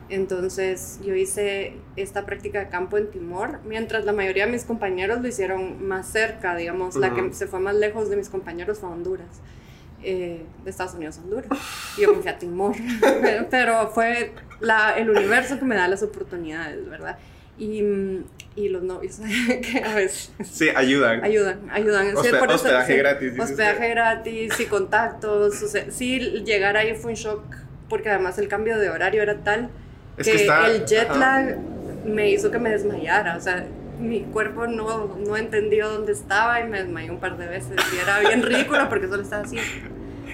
Entonces 0.09 1.01
yo 1.05 1.15
hice 1.15 1.75
esta 1.97 2.27
práctica 2.27 2.61
de 2.61 2.69
campo 2.69 2.97
en 2.97 3.11
Timor, 3.11 3.59
mientras 3.65 4.05
la 4.05 4.13
mayoría 4.13 4.47
de 4.47 4.53
mis 4.53 4.65
compañeros 4.65 5.21
lo 5.21 5.27
hicieron 5.27 5.85
más 5.87 6.07
cerca, 6.07 6.55
digamos, 6.55 6.95
la 6.95 7.13
que 7.13 7.33
se 7.33 7.49
fue 7.49 7.59
más 7.59 7.75
lejos 7.75 8.09
de 8.09 8.17
mis 8.17 8.29
compañeros 8.29 8.79
fue 8.79 8.89
Honduras, 8.89 9.41
eh, 10.05 10.45
de 10.63 10.71
Estados 10.71 10.95
Unidos 10.95 11.19
a 11.19 11.23
Honduras. 11.23 11.49
Y 11.99 12.03
yo 12.03 12.15
me 12.15 12.23
fui 12.23 12.31
a 12.31 12.39
Timor, 12.39 12.77
pero 13.51 13.89
fue 13.89 14.33
la, 14.61 14.97
el 14.97 15.11
universo 15.11 15.59
que 15.59 15.65
me 15.65 15.75
da 15.75 15.89
las 15.89 16.05
oportunidades, 16.05 16.89
¿verdad? 16.89 17.19
Y, 17.59 17.83
y 18.55 18.69
los 18.69 18.85
novios, 18.85 19.19
que 19.73 19.83
a 19.83 19.93
veces... 19.93 20.31
Sí, 20.45 20.69
ayudan. 20.69 21.25
Ayudan, 21.25 21.69
ayudan. 21.73 22.17
hospedaje 22.17 22.97
gratis. 22.97 23.41
Hospedaje 23.41 23.89
gratis 23.89 24.61
y 24.61 24.67
contactos. 24.67 25.63
O 25.63 25.67
sea, 25.67 25.91
sí, 25.91 26.21
llegar 26.45 26.77
ahí 26.77 26.95
fue 26.95 27.11
un 27.11 27.17
shock, 27.17 27.43
porque 27.89 28.09
además 28.11 28.39
el 28.39 28.47
cambio 28.47 28.79
de 28.79 28.89
horario 28.89 29.21
era 29.21 29.43
tal 29.43 29.71
que, 30.17 30.47
el 30.47 30.85
jet 30.87 31.15
lag 31.15 31.59
me 32.05 32.31
hizo 32.31 32.51
que 32.51 32.59
me 32.59 32.71
desmayara, 32.71 33.37
o 33.37 33.41
sea, 33.41 33.67
mi 33.99 34.23
cuerpo 34.23 34.67
no, 34.67 35.17
no 35.17 35.37
entendió 35.37 35.89
dónde 35.89 36.13
estaba 36.13 36.61
y 36.61 36.65
me 36.65 36.83
desmayé 36.83 37.11
un 37.11 37.19
par 37.19 37.37
de 37.37 37.47
veces 37.47 37.77
y 37.95 37.99
era 37.99 38.21
bien 38.21 38.43
ridículo 38.43 38.89
porque 38.89 39.09
solo 39.09 39.23
estaba 39.23 39.43
así. 39.43 39.59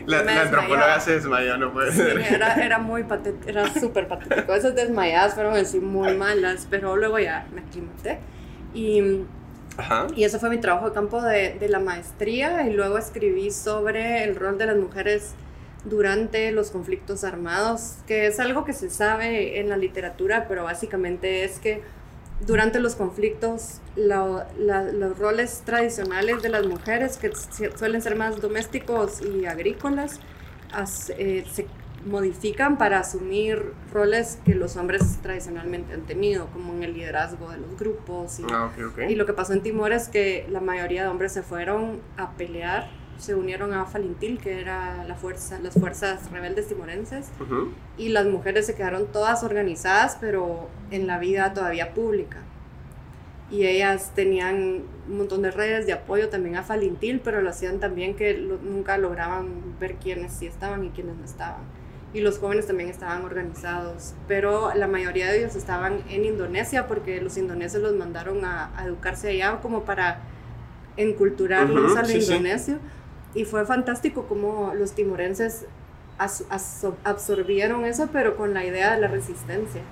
La, 0.07 0.25
la 0.25 0.43
antropóloga 0.43 0.99
se 0.99 1.13
desmayó, 1.13 1.57
no 1.57 1.73
puede 1.73 1.93
ser. 1.93 2.19
Era, 2.19 2.55
era 2.65 2.79
muy 2.79 3.05
patético, 3.05 3.49
era 3.49 3.73
súper 3.73 4.09
patético. 4.09 4.53
Esas 4.55 4.75
desmayadas 4.75 5.35
fueron 5.35 5.55
así 5.55 5.79
muy 5.79 6.17
malas, 6.17 6.67
pero 6.69 6.97
luego 6.97 7.19
ya 7.21 7.47
me 7.55 7.61
aclimaté. 7.61 8.19
Y, 8.75 9.21
Ajá. 9.77 10.09
y 10.17 10.25
eso 10.25 10.41
fue 10.41 10.51
mi 10.51 10.59
trabajo 10.59 10.89
de 10.89 10.95
campo 10.95 11.23
de, 11.23 11.57
de 11.59 11.69
la 11.69 11.79
maestría 11.79 12.67
y 12.67 12.73
luego 12.73 12.99
escribí 12.99 13.51
sobre 13.53 14.25
el 14.25 14.35
rol 14.35 14.59
de 14.59 14.67
las 14.67 14.77
mujeres 14.77 15.35
durante 15.85 16.53
los 16.53 16.71
conflictos 16.71 17.25
armados, 17.25 17.97
que 18.07 18.27
es 18.27 18.39
algo 18.39 18.65
que 18.65 18.73
se 18.73 18.91
sabe 18.91 19.59
en 19.61 19.69
la 19.69 19.77
literatura, 19.77 20.47
pero 20.49 20.65
básicamente 20.65 21.45
es 21.45 21.59
que 21.59 21.83
durante 22.47 22.81
los 22.81 22.95
conflictos 22.95 23.81
los 23.97 25.19
roles 25.19 25.63
tradicionales 25.65 26.43
de 26.43 26.49
las 26.49 26.67
mujeres, 26.67 27.17
que 27.17 27.31
suelen 27.77 28.03
ser 28.03 28.17
más 28.17 28.41
domésticos 28.41 29.21
y 29.21 29.47
agrícolas, 29.47 30.21
eh, 31.17 31.45
se 31.53 31.67
modifican 32.05 32.79
para 32.79 33.01
asumir 33.01 33.75
roles 33.93 34.41
que 34.45 34.55
los 34.55 34.77
hombres 34.77 35.19
tradicionalmente 35.23 35.95
han 35.95 36.03
tenido, 36.03 36.47
como 36.47 36.73
en 36.73 36.83
el 36.83 36.95
liderazgo 36.95 37.51
de 37.51 37.59
los 37.59 37.79
grupos. 37.79 38.41
Y, 38.41 38.45
ah, 38.51 38.73
y 39.09 39.15
lo 39.15 39.25
que 39.25 39.33
pasó 39.33 39.53
en 39.53 39.63
Timor 39.63 39.93
es 39.93 40.09
que 40.09 40.47
la 40.51 40.61
mayoría 40.61 41.03
de 41.03 41.09
hombres 41.09 41.33
se 41.33 41.43
fueron 41.43 42.01
a 42.17 42.33
pelear 42.33 43.02
se 43.23 43.37
unieron 43.37 43.73
a 43.73 43.87
Falintil, 43.87 44.41
que 44.41 44.61
era 44.61 45.05
la 45.05 45.15
fuerza, 45.15 45.61
las 45.61 45.75
fuerzas 45.75 46.29
rebeldes 46.33 46.67
timorenses, 46.67 47.29
y 47.97 48.09
las 48.09 48.27
mujeres 48.27 48.67
se 48.67 48.75
quedaron 48.75 49.07
todas 49.07 49.45
organizadas, 49.45 50.19
pero 50.21 50.69
en 50.91 51.07
la 51.07 51.21
vida 51.21 51.55
todavía 51.55 51.95
pública. 51.95 52.39
Y 53.49 53.65
ellas 53.65 54.11
tenían 54.17 54.83
un 55.09 55.19
montón 55.19 55.43
de 55.43 55.53
redes 55.53 55.87
de 55.87 55.93
apoyo 55.93 56.31
también 56.31 56.57
a 56.57 56.65
Falintil, 56.65 57.21
pero 57.21 57.43
lo 57.43 57.51
hacían 57.51 57.79
también 57.79 58.17
que 58.17 58.35
nunca 58.35 58.99
lograban 58.99 59.79
ver 59.79 59.97
quiénes 59.97 60.33
sí 60.33 60.49
estaban 60.49 60.85
y 60.85 60.89
quiénes 60.89 61.17
no 61.17 61.25
estaban. 61.25 61.63
Y 62.13 62.23
los 62.23 62.41
jóvenes 62.41 62.67
también 62.67 62.89
estaban 62.89 63.25
organizados, 63.25 64.15
pero 64.27 64.75
la 64.75 64.89
mayoría 64.89 65.31
de 65.31 65.39
ellos 65.39 65.55
estaban 65.55 66.01
en 66.11 66.25
Indonesia 66.25 66.89
porque 66.89 67.21
los 67.21 67.37
indoneses 67.37 67.81
los 67.81 67.95
mandaron 67.95 68.45
a, 68.45 68.73
educarse 68.85 69.29
allá 69.29 69.61
como 69.63 69.85
para 69.85 70.23
enculturarlos 70.97 71.97
al 71.97 72.11
indonesio. 72.11 72.79
Y 73.35 73.45
fue 73.45 73.65
fantástico 73.65 74.27
como 74.27 74.75
los 74.75 74.93
timorenses 74.93 75.67
absorbieron 77.05 77.85
eso, 77.85 78.09
pero 78.13 78.37
con 78.37 78.55
la 78.55 78.65
idea 78.65 78.95
de 78.95 79.01
la 79.01 79.09
resistencia. 79.09 79.83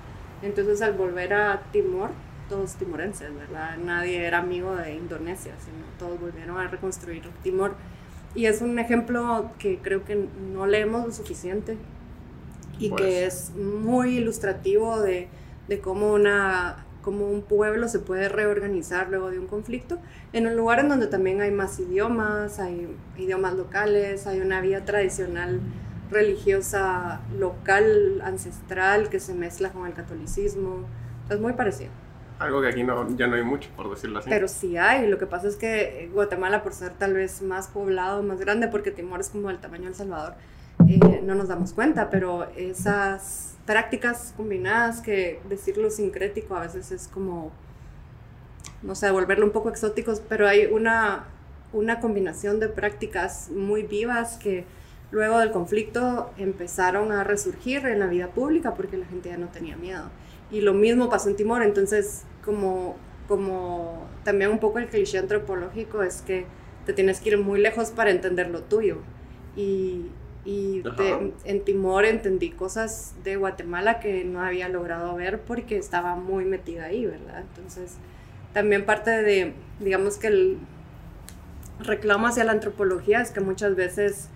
Entonces 0.41 0.81
al 0.81 0.93
volver 0.93 1.33
a 1.33 1.63
Timor, 1.71 2.11
todos 2.49 2.75
timorenses, 2.75 3.33
¿verdad? 3.33 3.77
Nadie 3.77 4.25
era 4.25 4.39
amigo 4.39 4.75
de 4.75 4.93
Indonesia, 4.93 5.53
sino 5.59 5.85
todos 5.97 6.19
volvieron 6.19 6.57
a 6.57 6.67
reconstruir 6.67 7.23
Timor. 7.43 7.75
Y 8.35 8.45
es 8.45 8.61
un 8.61 8.77
ejemplo 8.79 9.51
que 9.57 9.79
creo 9.79 10.05
que 10.05 10.27
no 10.53 10.65
leemos 10.67 11.05
lo 11.05 11.11
suficiente 11.11 11.77
y 12.79 12.89
que 12.89 12.95
pues. 12.95 13.51
es 13.51 13.55
muy 13.55 14.17
ilustrativo 14.17 15.01
de, 15.01 15.27
de 15.67 15.79
cómo 15.79 16.13
una 16.13 16.85
cómo 17.01 17.27
un 17.27 17.41
pueblo 17.41 17.87
se 17.87 17.99
puede 17.99 18.29
reorganizar 18.29 19.09
luego 19.09 19.29
de 19.29 19.39
un 19.39 19.47
conflicto, 19.47 19.97
en 20.33 20.47
un 20.47 20.55
lugar 20.55 20.79
en 20.79 20.89
donde 20.89 21.07
también 21.07 21.41
hay 21.41 21.51
más 21.51 21.79
idiomas, 21.79 22.59
hay 22.59 22.87
idiomas 23.17 23.55
locales, 23.55 24.27
hay 24.27 24.39
una 24.41 24.61
vida 24.61 24.85
tradicional 24.85 25.59
religiosa 26.11 27.21
local, 27.37 28.21
ancestral, 28.23 29.09
que 29.09 29.19
se 29.19 29.33
mezcla 29.33 29.69
con 29.69 29.87
el 29.87 29.93
catolicismo. 29.93 30.85
Es 31.29 31.39
muy 31.39 31.53
parecido. 31.53 31.91
Algo 32.37 32.61
que 32.61 32.67
aquí 32.67 32.83
no, 32.83 33.15
ya 33.15 33.27
no 33.27 33.35
hay 33.35 33.43
mucho, 33.43 33.69
por 33.75 33.89
decirlo 33.89 34.19
así. 34.19 34.29
Pero 34.29 34.47
sí 34.47 34.75
hay. 34.75 35.07
Lo 35.07 35.17
que 35.17 35.27
pasa 35.27 35.47
es 35.47 35.55
que 35.55 36.09
Guatemala, 36.11 36.63
por 36.63 36.73
ser 36.73 36.91
tal 36.93 37.13
vez 37.13 37.41
más 37.41 37.67
poblado, 37.67 38.23
más 38.23 38.39
grande, 38.39 38.67
porque 38.67 38.91
Timor 38.91 39.19
es 39.19 39.29
como 39.29 39.49
el 39.49 39.59
tamaño 39.59 39.83
de 39.83 39.89
El 39.89 39.95
Salvador, 39.95 40.33
eh, 40.87 41.21
no 41.23 41.35
nos 41.35 41.47
damos 41.47 41.73
cuenta, 41.73 42.09
pero 42.09 42.49
esas 42.55 43.50
prácticas 43.65 44.33
combinadas 44.35 45.01
que 45.01 45.39
decirlo 45.49 45.89
sincrético 45.89 46.55
a 46.55 46.61
veces 46.61 46.91
es 46.91 47.07
como, 47.07 47.51
no 48.81 48.95
sé, 48.95 49.09
volverlo 49.11 49.45
un 49.45 49.51
poco 49.51 49.69
exóticos, 49.69 50.21
pero 50.27 50.47
hay 50.47 50.65
una, 50.65 51.25
una 51.73 51.99
combinación 51.99 52.59
de 52.59 52.67
prácticas 52.67 53.49
muy 53.49 53.83
vivas 53.83 54.37
que 54.37 54.65
luego 55.11 55.39
del 55.39 55.51
conflicto 55.51 56.31
empezaron 56.37 57.11
a 57.11 57.23
resurgir 57.23 57.85
en 57.85 57.99
la 57.99 58.07
vida 58.07 58.27
pública 58.27 58.73
porque 58.73 58.97
la 58.97 59.05
gente 59.05 59.29
ya 59.29 59.37
no 59.37 59.47
tenía 59.47 59.75
miedo. 59.75 60.05
Y 60.49 60.61
lo 60.61 60.73
mismo 60.73 61.09
pasó 61.09 61.29
en 61.29 61.35
Timor, 61.35 61.63
entonces 61.63 62.23
como, 62.43 62.95
como 63.27 64.07
también 64.23 64.51
un 64.51 64.59
poco 64.59 64.79
el 64.79 64.87
cliché 64.87 65.17
antropológico 65.17 66.03
es 66.03 66.21
que 66.21 66.45
te 66.85 66.93
tienes 66.93 67.19
que 67.19 67.29
ir 67.29 67.37
muy 67.37 67.61
lejos 67.61 67.91
para 67.91 68.11
entender 68.11 68.49
lo 68.49 68.63
tuyo. 68.63 68.97
Y, 69.55 70.07
y 70.43 70.83
en 71.45 71.63
Timor 71.63 72.05
entendí 72.05 72.49
cosas 72.49 73.13
de 73.23 73.35
Guatemala 73.35 73.99
que 73.99 74.23
no 74.23 74.41
había 74.41 74.69
logrado 74.69 75.15
ver 75.15 75.39
porque 75.41 75.77
estaba 75.77 76.15
muy 76.15 76.45
metida 76.45 76.85
ahí, 76.85 77.05
¿verdad? 77.05 77.41
Entonces, 77.41 77.97
también 78.53 78.85
parte 78.85 79.11
de, 79.11 79.53
digamos 79.79 80.17
que 80.17 80.27
el 80.27 80.57
reclamo 81.79 82.27
hacia 82.27 82.43
la 82.43 82.53
antropología 82.53 83.21
es 83.21 83.31
que 83.31 83.39
muchas 83.39 83.75
veces, 83.75 84.29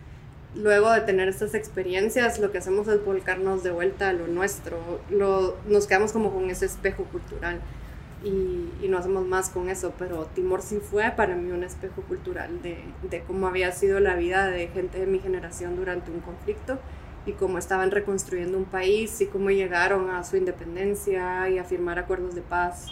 luego 0.55 0.91
de 0.91 1.01
tener 1.01 1.27
estas 1.27 1.55
experiencias, 1.55 2.39
lo 2.39 2.51
que 2.51 2.59
hacemos 2.59 2.87
es 2.87 3.03
volcarnos 3.03 3.63
de 3.63 3.71
vuelta 3.71 4.09
a 4.09 4.13
lo 4.13 4.27
nuestro, 4.27 4.77
lo, 5.09 5.57
nos 5.67 5.87
quedamos 5.87 6.11
como 6.11 6.31
con 6.31 6.49
ese 6.51 6.65
espejo 6.67 7.03
cultural 7.05 7.59
y, 8.25 8.87
no 8.87 8.97
hacemos 8.99 9.25
más 9.25 9.49
con 9.49 9.69
eso, 9.69 9.93
pero 9.97 10.25
Timor 10.35 10.61
sí 10.61 10.79
fue 10.79 11.11
para 11.15 11.35
mí 11.35 11.51
un 11.51 11.63
espejo 11.63 12.01
cultural 12.03 12.61
de, 12.61 12.77
de, 13.09 13.21
cómo 13.21 13.47
había 13.47 13.71
sido 13.71 13.99
la 13.99 14.15
vida 14.15 14.47
de 14.47 14.67
gente 14.67 14.99
de 14.99 15.05
mi 15.05 15.19
generación 15.19 15.75
durante 15.75 16.11
un 16.11 16.19
conflicto 16.19 16.77
y 17.25 17.33
cómo 17.33 17.57
estaban 17.57 17.91
reconstruyendo 17.91 18.57
un 18.57 18.65
país 18.65 19.19
y 19.21 19.27
cómo 19.27 19.49
llegaron 19.49 20.09
a 20.11 20.23
su 20.23 20.37
independencia 20.37 21.49
y 21.49 21.57
a 21.57 21.63
firmar 21.63 21.97
acuerdos 21.97 22.35
de 22.35 22.41
paz 22.41 22.87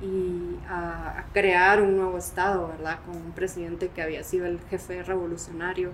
y 0.00 0.56
a, 0.68 1.26
crear 1.32 1.82
un 1.82 1.96
nuevo 1.96 2.18
Estado, 2.18 2.68
¿verdad? 2.68 2.98
Con 3.06 3.16
un 3.16 3.32
presidente 3.32 3.88
que 3.88 4.02
había 4.02 4.22
sido 4.24 4.46
el 4.46 4.60
jefe 4.70 5.02
revolucionario 5.02 5.90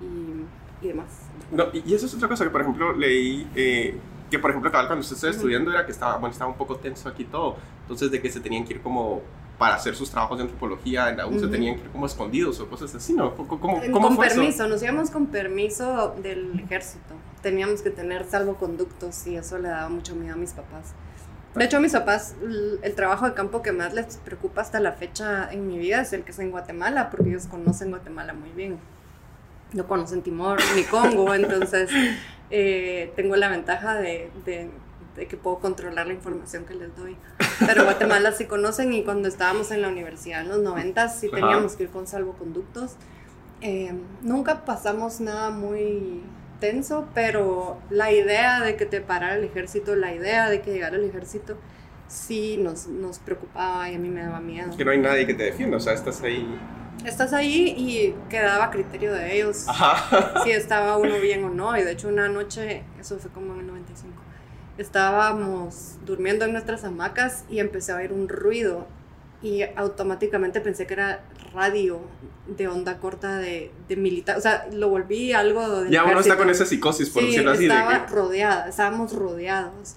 y, 0.00 0.84
y 0.84 0.88
demás. 0.88 1.08
No, 1.50 1.66
y 1.72 1.94
eso 1.94 2.06
es 2.06 2.14
otra 2.14 2.28
cosa 2.28 2.44
que, 2.44 2.50
por 2.50 2.60
ejemplo, 2.60 2.92
leí... 2.92 3.48
Eh, 3.54 3.98
que 4.30 4.38
por 4.40 4.50
ejemplo, 4.50 4.70
cuando 4.70 4.96
usted 4.96 5.14
estaba 5.14 5.32
estudiando 5.32 5.70
era 5.70 5.86
que 5.86 5.92
estaba, 5.92 6.16
bueno, 6.16 6.32
estaba 6.32 6.50
un 6.50 6.56
poco 6.56 6.76
tenso 6.76 7.08
aquí 7.08 7.24
todo, 7.24 7.56
entonces 7.84 8.10
de 8.10 8.20
que 8.20 8.30
se 8.30 8.40
tenían 8.40 8.64
que 8.64 8.74
ir 8.74 8.82
como 8.82 9.22
para 9.58 9.76
hacer 9.76 9.94
sus 9.94 10.10
trabajos 10.10 10.38
de 10.38 10.44
antropología 10.44 11.10
en 11.10 11.18
la 11.18 11.26
U, 11.26 11.38
se 11.38 11.46
tenían 11.46 11.76
que 11.76 11.82
ir 11.82 11.90
como 11.90 12.06
escondidos 12.06 12.58
o 12.60 12.68
cosas 12.68 12.94
así, 12.94 13.12
¿no? 13.12 13.34
¿Cómo, 13.36 13.60
cómo, 13.60 13.80
con 14.08 14.16
permiso, 14.16 14.66
nos 14.66 14.82
íbamos 14.82 15.10
con 15.10 15.26
permiso 15.26 16.14
del 16.22 16.58
ejército, 16.58 17.14
teníamos 17.40 17.82
que 17.82 17.90
tener 17.90 18.24
salvoconductos 18.24 19.26
y 19.26 19.36
eso 19.36 19.58
le 19.58 19.68
daba 19.68 19.88
mucho 19.88 20.16
miedo 20.16 20.34
a 20.34 20.36
mis 20.36 20.52
papás. 20.52 20.94
De 21.54 21.64
hecho, 21.64 21.76
a 21.76 21.80
mis 21.80 21.92
papás, 21.92 22.34
el 22.82 22.94
trabajo 22.96 23.26
de 23.26 23.34
campo 23.34 23.62
que 23.62 23.70
más 23.70 23.94
les 23.94 24.16
preocupa 24.16 24.60
hasta 24.60 24.80
la 24.80 24.92
fecha 24.92 25.48
en 25.52 25.68
mi 25.68 25.78
vida 25.78 26.00
es 26.00 26.12
el 26.12 26.24
que 26.24 26.32
es 26.32 26.38
en 26.40 26.50
Guatemala, 26.50 27.10
porque 27.10 27.28
ellos 27.28 27.46
conocen 27.46 27.90
Guatemala 27.90 28.34
muy 28.34 28.50
bien. 28.50 28.78
No 29.72 29.86
conocen 29.86 30.22
Timor 30.22 30.58
ni 30.74 30.82
Congo, 30.82 31.32
entonces 31.32 31.90
eh, 32.50 33.12
tengo 33.14 33.36
la 33.36 33.48
ventaja 33.48 33.94
de, 33.94 34.30
de, 34.44 34.68
que 35.14 35.36
puedo 35.36 35.58
controlar 35.58 36.06
la 36.06 36.12
información 36.12 36.64
que 36.64 36.74
les 36.74 36.94
doy. 36.96 37.16
Pero 37.66 37.84
Guatemala 37.84 38.32
sí 38.32 38.46
conocen 38.46 38.92
y 38.92 39.02
cuando 39.04 39.28
estábamos 39.28 39.70
en 39.70 39.82
la 39.82 39.88
universidad 39.88 40.42
en 40.42 40.48
los 40.48 40.58
90 40.58 41.08
sí 41.08 41.30
teníamos 41.30 41.76
que 41.76 41.84
ir 41.84 41.90
con 41.90 42.06
salvoconductos. 42.06 42.96
Eh, 43.60 43.94
nunca 44.22 44.64
pasamos 44.64 45.20
nada 45.20 45.50
muy 45.50 46.22
tenso, 46.60 47.08
pero 47.14 47.78
la 47.90 48.12
idea 48.12 48.60
de 48.60 48.76
que 48.76 48.86
te 48.86 49.00
parara 49.00 49.36
el 49.36 49.44
ejército, 49.44 49.94
la 49.94 50.14
idea 50.14 50.50
de 50.50 50.60
que 50.60 50.72
llegara 50.72 50.96
el 50.96 51.04
ejército, 51.04 51.56
sí 52.08 52.56
nos, 52.58 52.88
nos 52.88 53.18
preocupaba 53.18 53.88
y 53.88 53.94
a 53.94 53.98
mí 53.98 54.08
me 54.08 54.22
daba 54.22 54.40
miedo. 54.40 54.76
Que 54.76 54.84
no 54.84 54.90
hay 54.90 54.98
nadie 54.98 55.26
que 55.26 55.34
te 55.34 55.44
defienda, 55.44 55.76
o 55.76 55.80
sea, 55.80 55.94
estás 55.94 56.22
ahí 56.22 56.46
estás 57.04 57.32
ahí 57.32 57.74
y 57.76 58.14
quedaba 58.28 58.64
a 58.64 58.70
criterio 58.70 59.12
de 59.12 59.36
ellos 59.36 59.66
si 60.44 60.50
estaba 60.50 60.96
uno 60.96 61.18
bien 61.18 61.44
o 61.44 61.50
no. 61.50 61.76
Y 61.76 61.82
de 61.82 61.92
hecho 61.92 62.08
una 62.08 62.28
noche, 62.28 62.82
eso 63.00 63.18
fue 63.18 63.30
como 63.30 63.54
en 63.54 63.60
el 63.60 63.66
95, 63.66 64.14
estábamos 64.78 65.96
durmiendo 66.04 66.44
en 66.44 66.52
nuestras 66.52 66.84
hamacas 66.84 67.44
y 67.48 67.60
empecé 67.60 67.92
a 67.92 67.96
oír 67.96 68.12
un 68.12 68.28
ruido 68.28 68.86
y 69.42 69.62
automáticamente 69.76 70.60
pensé 70.60 70.86
que 70.86 70.94
era 70.94 71.22
radio 71.52 72.00
de 72.46 72.68
onda 72.68 72.98
corta 72.98 73.38
de, 73.38 73.70
de 73.88 73.96
militar. 73.96 74.38
O 74.38 74.40
sea, 74.40 74.66
lo 74.72 74.88
volví 74.88 75.32
algo 75.32 75.82
de... 75.82 75.90
Ya 75.90 76.04
uno 76.04 76.20
está 76.20 76.36
con 76.36 76.50
esa 76.50 76.64
psicosis, 76.64 77.10
por 77.10 77.24
decirlo 77.24 77.52
así. 77.52 77.64
Estaba 77.64 78.06
rodeada, 78.06 78.68
estábamos 78.68 79.12
rodeados. 79.14 79.96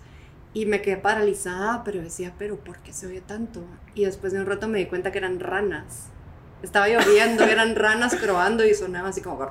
Y 0.53 0.65
me 0.65 0.81
quedé 0.81 0.97
paralizada, 0.97 1.83
pero 1.83 2.01
decía, 2.01 2.33
pero 2.37 2.57
¿por 2.57 2.79
qué 2.79 2.91
se 2.91 3.07
oye 3.07 3.21
tanto? 3.21 3.63
Y 3.95 4.05
después 4.05 4.33
de 4.33 4.39
un 4.39 4.45
rato 4.45 4.67
me 4.67 4.79
di 4.79 4.85
cuenta 4.87 5.11
que 5.11 5.17
eran 5.17 5.39
ranas 5.39 6.09
estaba 6.61 6.87
lloviendo, 6.87 7.43
eran 7.43 7.75
ranas 7.75 8.15
croando 8.15 8.65
y 8.65 8.73
sonaba 8.73 9.09
así 9.09 9.21
como... 9.21 9.47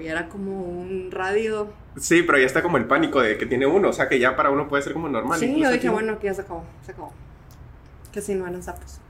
Y 0.00 0.06
era 0.06 0.28
como 0.28 0.62
un 0.62 1.10
radio. 1.10 1.72
Sí, 1.96 2.22
pero 2.22 2.38
ya 2.38 2.46
está 2.46 2.62
como 2.62 2.76
el 2.76 2.86
pánico 2.86 3.20
de 3.20 3.36
que 3.36 3.46
tiene 3.46 3.66
uno, 3.66 3.88
o 3.88 3.92
sea 3.92 4.08
que 4.08 4.18
ya 4.18 4.36
para 4.36 4.50
uno 4.50 4.68
puede 4.68 4.82
ser 4.82 4.92
como 4.92 5.08
normal. 5.08 5.38
Sí, 5.38 5.60
yo 5.60 5.70
dije, 5.70 5.88
bueno, 5.88 6.18
que 6.18 6.26
ya 6.26 6.34
se 6.34 6.42
acabó, 6.42 6.64
se 6.84 6.92
acabó. 6.92 7.12
Que 8.12 8.20
si 8.20 8.34
no 8.34 8.46
eran 8.46 8.62
sapos. 8.62 9.00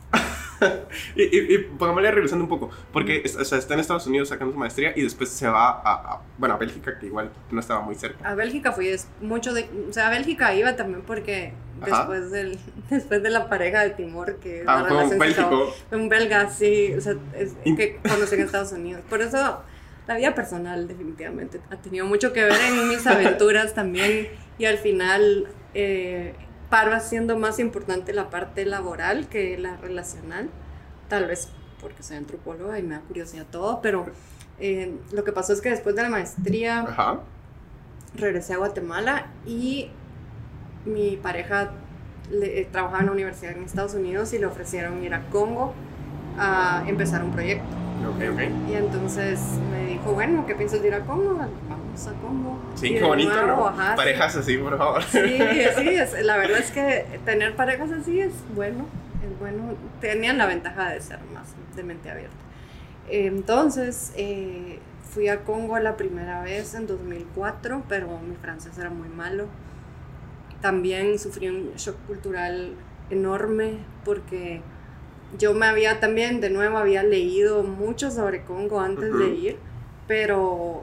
y, 1.17 1.23
y, 1.23 1.55
y 1.55 1.59
pongámosle 1.79 2.11
regresando 2.11 2.45
un 2.45 2.49
poco, 2.49 2.71
porque 2.93 3.23
o 3.25 3.45
sea, 3.45 3.59
está 3.59 3.75
en 3.75 3.81
Estados 3.81 4.07
Unidos 4.07 4.29
sacando 4.29 4.53
su 4.53 4.59
maestría 4.59 4.93
y 4.97 5.03
después 5.03 5.31
se 5.31 5.49
va 5.49 5.81
a, 5.85 6.21
bueno, 6.39 6.55
a 6.55 6.59
Bélgica, 6.59 6.99
que 6.99 7.07
igual 7.07 7.31
no 7.51 7.61
estaba 7.61 7.81
muy 7.81 7.95
cerca. 7.95 8.29
A 8.29 8.35
Bélgica 8.35 8.73
fui 8.73 8.95
mucho 9.21 9.55
de, 9.55 9.69
o 9.89 9.93
sea, 9.93 10.09
a 10.09 10.11
Bélgica 10.11 10.55
iba 10.55 10.77
también 10.77 11.03
porque 11.07 11.55
después 11.85 12.31
del, 12.31 12.59
después 12.91 13.23
de 13.23 13.31
la 13.31 13.49
pareja 13.49 13.83
de 13.83 13.91
Timor, 13.91 14.37
que 14.37 14.65
ah, 14.67 14.85
fue 14.87 15.05
un 15.05 15.19
Bélgico. 15.19 15.75
un 15.93 16.09
belga, 16.09 16.51
sí, 16.51 16.93
o 16.97 17.01
sea, 17.01 17.15
es, 17.35 17.55
que 17.65 17.99
conocí 18.03 18.35
en 18.35 18.41
Estados 18.43 18.73
Unidos. 18.73 19.03
Por 19.09 19.23
eso 19.23 19.63
la 20.11 20.17
vida 20.17 20.35
personal 20.35 20.89
definitivamente 20.89 21.61
ha 21.71 21.77
tenido 21.77 22.05
mucho 22.05 22.33
que 22.33 22.43
ver 22.43 22.61
en 22.61 22.89
mis 22.89 23.07
aventuras 23.07 23.75
también 23.75 24.29
y 24.59 24.67
al 24.67 24.79
final... 24.79 25.49
Eh, 25.75 26.35
para 26.71 27.01
siendo 27.01 27.37
más 27.37 27.59
importante 27.59 28.15
la 28.15 28.31
parte 28.31 28.65
laboral 28.65 29.29
que 29.29 29.59
la 29.59 29.77
relacional, 29.77 30.49
tal 31.09 31.27
vez 31.27 31.49
porque 31.81 32.03
soy 32.03 32.17
antropóloga 32.17 32.79
y 32.79 32.83
me 32.83 32.95
da 32.95 33.01
curiosidad 33.01 33.45
todo, 33.51 33.83
pero 33.83 34.07
eh, 34.61 34.97
lo 35.13 35.25
que 35.25 35.33
pasó 35.33 35.53
es 35.53 35.61
que 35.61 35.71
después 35.71 35.97
de 35.97 36.03
la 36.03 36.09
maestría 36.09 36.83
Ajá. 36.83 37.21
regresé 38.15 38.55
a 38.55 38.59
Guatemala 38.59 39.27
y 39.47 39.91
mi 40.85 41.17
pareja 41.17 41.73
le, 42.31 42.61
eh, 42.61 42.69
trabajaba 42.71 43.01
en 43.01 43.07
la 43.07 43.13
universidad 43.13 43.57
en 43.57 43.65
Estados 43.65 43.95
Unidos 43.95 44.33
y 44.33 44.39
le 44.39 44.47
ofrecieron 44.47 45.03
ir 45.03 45.13
a 45.13 45.29
Congo 45.31 45.75
a 46.41 46.83
empezar 46.87 47.23
un 47.23 47.31
proyecto. 47.33 47.65
Ok, 48.09 48.23
ok. 48.33 48.41
Y 48.71 48.75
entonces 48.75 49.39
me 49.71 49.87
dijo, 49.93 50.13
bueno, 50.13 50.47
¿qué 50.47 50.55
piensas 50.55 50.81
de 50.81 50.89
ir 50.89 50.95
a 50.95 51.01
Congo? 51.01 51.35
Vamos 51.35 52.07
a 52.07 52.13
Congo. 52.23 52.59
Sí, 52.75 52.95
qué 52.95 53.03
bonito, 53.05 53.31
nuevo, 53.31 53.47
¿no? 53.57 53.67
ajá, 53.69 53.91
sí. 53.93 53.97
Parejas 53.97 54.37
así, 54.37 54.57
por 54.57 54.79
favor. 54.79 55.03
Sí, 55.03 55.19
sí, 55.77 55.89
es- 55.91 56.25
la 56.25 56.37
verdad 56.39 56.59
es 56.59 56.71
que 56.71 57.07
tener 57.27 57.55
parejas 57.57 57.91
así 57.93 58.19
es 58.21 58.33
bueno, 58.57 58.87
es 59.23 59.39
bueno. 59.39 59.75
Tenían 60.01 60.39
la 60.39 60.47
ventaja 60.47 60.91
de 60.91 61.01
ser 61.03 61.19
más 61.35 61.49
de 61.77 61.83
mente 61.83 62.11
abierta. 62.11 62.35
Entonces, 63.11 64.13
eh, 64.17 64.79
fui 65.11 65.29
a 65.29 65.41
Congo 65.43 65.79
la 65.79 65.97
primera 65.97 66.43
vez 66.43 66.73
en 66.75 66.87
2004, 66.87 67.83
pero 67.89 68.19
mi 68.21 68.37
francés 68.37 68.79
era 68.79 68.89
muy 68.89 69.09
malo. 69.11 69.45
También 70.63 71.19
sufrí 71.19 71.49
un 71.49 71.73
shock 71.77 71.97
cultural 72.07 72.73
enorme 73.11 73.79
porque 74.05 74.63
yo 75.39 75.55
me 75.55 75.67
había 75.67 76.01
también, 76.01 76.41
de 76.41 76.51
nuevo, 76.51 76.79
había 76.79 77.03
leído 77.03 77.63
mucho 77.63 78.11
sobre 78.11 78.43
Congo 78.43 78.81
antes 78.81 79.13
de 79.13 79.25
Ujú. 79.27 79.35
ir, 79.35 79.57
pero 80.09 80.83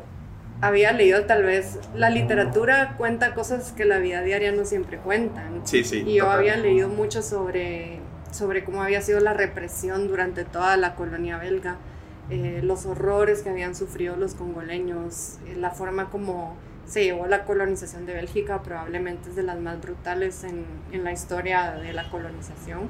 había 0.61 0.91
leído 0.91 1.25
tal 1.25 1.43
vez, 1.43 1.77
la 1.93 2.09
literatura 2.09 2.95
cuenta 2.97 3.33
cosas 3.35 3.71
que 3.73 3.85
la 3.85 3.99
vida 3.99 4.21
diaria 4.21 4.51
no 4.51 4.65
siempre 4.65 4.97
cuentan. 4.97 5.61
Sí, 5.65 5.83
sí. 5.83 6.03
Y 6.07 6.15
yo 6.15 6.23
total. 6.23 6.39
había 6.39 6.57
leído 6.57 6.89
mucho 6.89 7.21
sobre, 7.21 7.99
sobre 8.31 8.63
cómo 8.63 8.81
había 8.81 9.01
sido 9.01 9.19
la 9.19 9.33
represión 9.33 10.07
durante 10.07 10.45
toda 10.45 10.77
la 10.77 10.95
colonia 10.95 11.37
belga, 11.37 11.75
eh, 12.29 12.61
los 12.63 12.85
horrores 12.85 13.41
que 13.41 13.49
habían 13.49 13.75
sufrido 13.75 14.15
los 14.15 14.33
congoleños, 14.33 15.37
eh, 15.47 15.55
la 15.57 15.71
forma 15.71 16.09
como 16.09 16.55
se 16.85 17.03
llevó 17.03 17.27
la 17.27 17.45
colonización 17.45 18.05
de 18.05 18.13
Bélgica, 18.13 18.63
probablemente 18.63 19.29
es 19.29 19.35
de 19.35 19.43
las 19.43 19.59
más 19.59 19.79
brutales 19.81 20.43
en, 20.43 20.65
en 20.91 21.03
la 21.03 21.11
historia 21.11 21.71
de 21.71 21.93
la 21.93 22.09
colonización. 22.09 22.89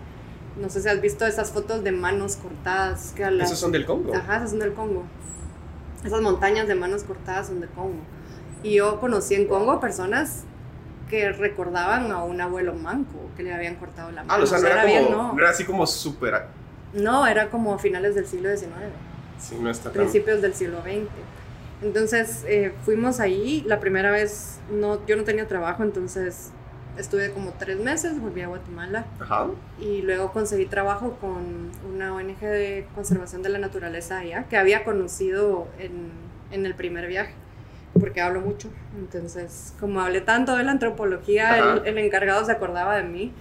No 0.59 0.69
sé 0.69 0.81
si 0.81 0.89
has 0.89 0.99
visto 1.01 1.25
esas 1.25 1.51
fotos 1.51 1.83
de 1.83 1.91
manos 1.91 2.35
cortadas. 2.37 3.13
Que 3.15 3.23
a 3.23 3.31
las- 3.31 3.47
Esos 3.49 3.59
son 3.59 3.71
del 3.71 3.85
Congo. 3.85 4.13
Ajá, 4.15 4.37
esas 4.37 4.51
son 4.51 4.59
del 4.59 4.73
Congo. 4.73 5.03
Esas 6.03 6.21
montañas 6.21 6.67
de 6.67 6.75
manos 6.75 7.03
cortadas 7.03 7.47
son 7.47 7.59
de 7.61 7.67
Congo. 7.67 7.99
Y 8.63 8.75
yo 8.75 8.99
conocí 8.99 9.35
en 9.35 9.47
Congo 9.47 9.79
personas 9.79 10.43
que 11.09 11.31
recordaban 11.31 12.11
a 12.11 12.23
un 12.23 12.41
abuelo 12.41 12.73
manco 12.73 13.17
que 13.37 13.43
le 13.43 13.53
habían 13.53 13.75
cortado 13.75 14.11
la 14.11 14.23
mano. 14.23 14.41
Ah, 14.41 14.43
o 14.43 14.47
sea, 14.47 14.59
no 14.59 14.67
era, 14.67 14.81
como, 14.83 15.09
no. 15.09 15.33
no 15.33 15.39
era 15.39 15.49
así 15.51 15.63
como 15.63 15.85
súper. 15.87 16.45
No, 16.93 17.25
era 17.27 17.49
como 17.49 17.73
a 17.73 17.79
finales 17.79 18.15
del 18.15 18.25
siglo 18.27 18.49
XIX, 18.49 18.71
Sí, 19.39 19.55
no 19.61 19.69
está 19.69 19.85
tan. 19.91 19.93
principios 20.01 20.41
del 20.41 20.53
siglo 20.53 20.81
XX. 20.81 21.07
Entonces 21.83 22.43
eh, 22.47 22.73
fuimos 22.83 23.19
ahí, 23.19 23.63
la 23.67 23.79
primera 23.79 24.09
vez 24.11 24.59
no, 24.71 25.05
yo 25.05 25.15
no 25.15 25.23
tenía 25.23 25.47
trabajo, 25.47 25.83
entonces 25.83 26.49
estuve 26.97 27.31
como 27.31 27.51
tres 27.53 27.79
meses, 27.79 28.19
volví 28.19 28.41
a 28.41 28.47
Guatemala 28.47 29.05
Ajá. 29.19 29.47
y 29.79 30.01
luego 30.01 30.31
conseguí 30.31 30.65
trabajo 30.65 31.17
con 31.21 31.71
una 31.93 32.13
ONG 32.13 32.39
de 32.39 32.87
conservación 32.95 33.43
de 33.43 33.49
la 33.49 33.59
naturaleza 33.59 34.19
allá, 34.19 34.45
que 34.49 34.57
había 34.57 34.83
conocido 34.83 35.67
en, 35.79 36.09
en 36.51 36.65
el 36.65 36.75
primer 36.75 37.07
viaje, 37.07 37.33
porque 37.99 38.21
hablo 38.21 38.41
mucho. 38.41 38.69
Entonces, 38.97 39.73
como 39.79 40.01
hablé 40.01 40.21
tanto 40.21 40.55
de 40.55 40.63
la 40.63 40.71
antropología, 40.71 41.57
el, 41.57 41.87
el 41.87 41.97
encargado 41.97 42.43
se 42.45 42.51
acordaba 42.51 42.97
de 42.97 43.03
mí 43.03 43.31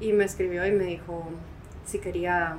y 0.00 0.12
me 0.12 0.24
escribió 0.24 0.66
y 0.66 0.72
me 0.72 0.84
dijo 0.84 1.28
si 1.84 1.98
quería 1.98 2.56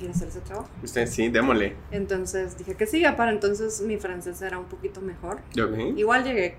ir 0.00 0.08
a 0.08 0.10
hacer 0.10 0.28
ese 0.28 0.40
trabajo. 0.40 0.68
Usted 0.82 1.06
sí, 1.06 1.28
démosle. 1.28 1.74
Entonces 1.90 2.58
dije 2.58 2.74
que 2.74 2.86
sí, 2.86 3.00
ya 3.00 3.16
para 3.16 3.30
entonces 3.32 3.80
mi 3.80 3.96
francés 3.96 4.42
era 4.42 4.58
un 4.58 4.66
poquito 4.66 5.00
mejor. 5.00 5.38
Ok. 5.58 5.96
Igual 5.96 6.24
llegué 6.24 6.56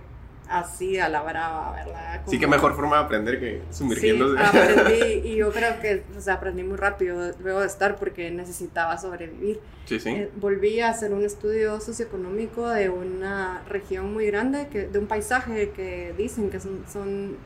así 0.49 0.97
a 0.97 1.09
la 1.09 1.21
brava, 1.21 1.71
¿verdad? 1.71 2.21
Sí, 2.27 2.39
que 2.39 2.47
mejor 2.47 2.75
forma 2.75 2.97
de 2.97 3.03
aprender 3.03 3.39
que 3.39 3.61
sumergiéndose. 3.71 4.37
Sí, 4.37 4.57
aprendí 4.57 5.03
y 5.27 5.35
yo 5.35 5.51
creo 5.51 5.79
que 5.79 6.03
o 6.17 6.21
sea, 6.21 6.35
aprendí 6.35 6.63
muy 6.63 6.77
rápido 6.77 7.31
luego 7.39 7.61
de 7.61 7.67
estar 7.67 7.95
porque 7.97 8.31
necesitaba 8.31 8.97
sobrevivir. 8.97 9.59
sí, 9.85 9.99
sí. 9.99 10.09
Eh, 10.09 10.31
volví 10.35 10.79
a 10.79 10.89
hacer 10.89 11.13
un 11.13 11.23
estudio 11.23 11.79
socioeconómico 11.79 12.67
de 12.69 12.89
una 12.89 13.63
región 13.67 14.13
muy 14.13 14.27
grande, 14.27 14.67
que, 14.67 14.87
de 14.87 14.99
un 14.99 15.07
paisaje 15.07 15.71
que 15.71 16.13
dicen 16.17 16.49
que 16.49 16.59
son, 16.59 16.83
son 16.91 17.37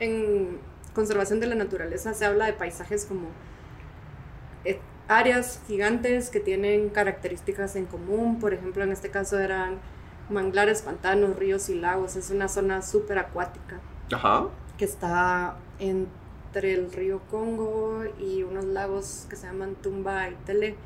en 0.00 0.58
conservación 0.94 1.40
de 1.40 1.46
la 1.46 1.54
naturaleza 1.56 2.14
se 2.14 2.24
habla 2.24 2.46
de 2.46 2.52
paisajes 2.54 3.04
como 3.04 3.28
eh, 4.64 4.78
áreas 5.08 5.60
gigantes 5.66 6.30
que 6.30 6.40
tienen 6.40 6.88
características 6.88 7.76
en 7.76 7.86
común, 7.86 8.38
por 8.38 8.54
ejemplo 8.54 8.82
en 8.82 8.92
este 8.92 9.10
caso 9.10 9.38
eran 9.38 9.78
manglares, 10.30 10.82
pantanos, 10.82 11.36
ríos 11.36 11.68
y 11.68 11.74
lagos, 11.74 12.16
es 12.16 12.30
una 12.30 12.48
zona 12.48 12.82
súper 12.82 13.18
acuática 13.18 13.80
Ajá. 14.12 14.46
que 14.78 14.84
está 14.84 15.56
entre 15.78 16.74
el 16.74 16.92
río 16.92 17.20
Congo 17.30 18.04
y 18.18 18.42
unos 18.42 18.64
lagos 18.64 19.26
que 19.28 19.36
se 19.36 19.46
llaman 19.46 19.74
Tumba 19.76 20.28
y 20.28 20.34
Tele, 20.46 20.76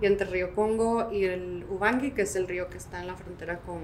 y 0.00 0.06
entre 0.06 0.26
el 0.26 0.32
río 0.32 0.54
Congo 0.54 1.10
y 1.12 1.24
el 1.24 1.66
Ubangi, 1.68 2.12
que 2.12 2.22
es 2.22 2.36
el 2.36 2.48
río 2.48 2.68
que 2.68 2.78
está 2.78 3.00
en 3.00 3.06
la 3.06 3.16
frontera 3.16 3.58
con 3.58 3.78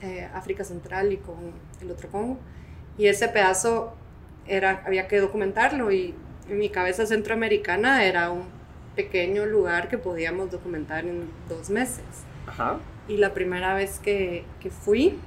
eh, 0.00 0.28
África 0.34 0.64
Central 0.64 1.12
y 1.12 1.18
con 1.18 1.52
el 1.80 1.90
otro 1.90 2.08
Congo. 2.08 2.38
Y 2.96 3.06
ese 3.06 3.28
pedazo 3.28 3.94
era, 4.46 4.82
había 4.86 5.06
que 5.06 5.20
documentarlo 5.20 5.92
y 5.92 6.14
en 6.48 6.58
mi 6.58 6.70
cabeza 6.70 7.06
centroamericana 7.06 8.04
era 8.04 8.30
un 8.30 8.44
pequeño 8.96 9.46
lugar 9.46 9.88
que 9.88 9.98
podíamos 9.98 10.50
documentar 10.50 11.04
en 11.04 11.30
dos 11.48 11.70
meses. 11.70 12.04
Ajá. 12.46 12.78
Y 13.10 13.16
la 13.16 13.34
primera 13.34 13.74
vez 13.74 13.98
que, 13.98 14.44
que 14.60 14.70
fui, 14.70 15.18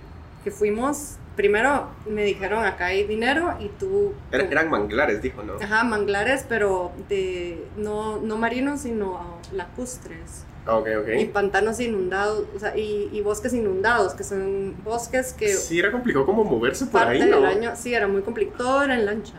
que 0.43 0.51
fuimos, 0.51 1.17
primero 1.35 1.87
me 2.09 2.23
dijeron 2.23 2.63
acá 2.63 2.85
hay 2.87 3.03
dinero 3.03 3.55
y 3.59 3.67
tú... 3.67 4.13
Era- 4.31 4.45
eran 4.45 4.69
manglares, 4.69 5.21
dijo, 5.21 5.43
¿no? 5.43 5.53
Ajá, 5.61 5.83
manglares, 5.83 6.45
pero 6.47 6.91
de 7.09 7.61
no, 7.75 8.19
no 8.21 8.37
marinos, 8.37 8.81
sino 8.81 9.37
lacustres. 9.51 10.45
Ah, 10.65 10.77
Ok, 10.77 10.87
Y 11.17 11.25
ok. 11.25 11.33
pantanos 11.33 11.81
inundados, 11.81 12.45
o 12.55 12.59
sea, 12.59 12.77
y, 12.77 13.09
y 13.11 13.19
bosques 13.19 13.53
inundados, 13.53 14.13
que 14.13 14.23
son 14.23 14.75
bosques 14.85 15.33
que 15.33 15.49
Sí, 15.49 15.77
era 15.79 15.91
complicado 15.91 16.25
como 16.25 16.45
moverse 16.45 16.85
por 16.85 17.01
parte 17.01 17.21
ahí, 17.23 17.29
¿no? 17.29 17.41
del 17.41 17.45
año, 17.45 17.73
sí, 17.75 17.93
era 17.93 18.07
muy 18.07 18.21
complicado, 18.21 18.57
todo 18.63 18.83
era 18.83 18.93
en 18.95 19.05
lancha. 19.05 19.33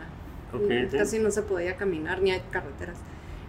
Ok, 0.53 0.61
Mm, 0.61 0.85
ok. 0.87 0.95
Casi 0.99 1.17
no 1.17 1.31
se 1.31 1.41
podía 1.41 1.75
caminar 1.77 2.21
ni 2.21 2.29
hay 2.31 2.41
carreteras. 2.51 2.97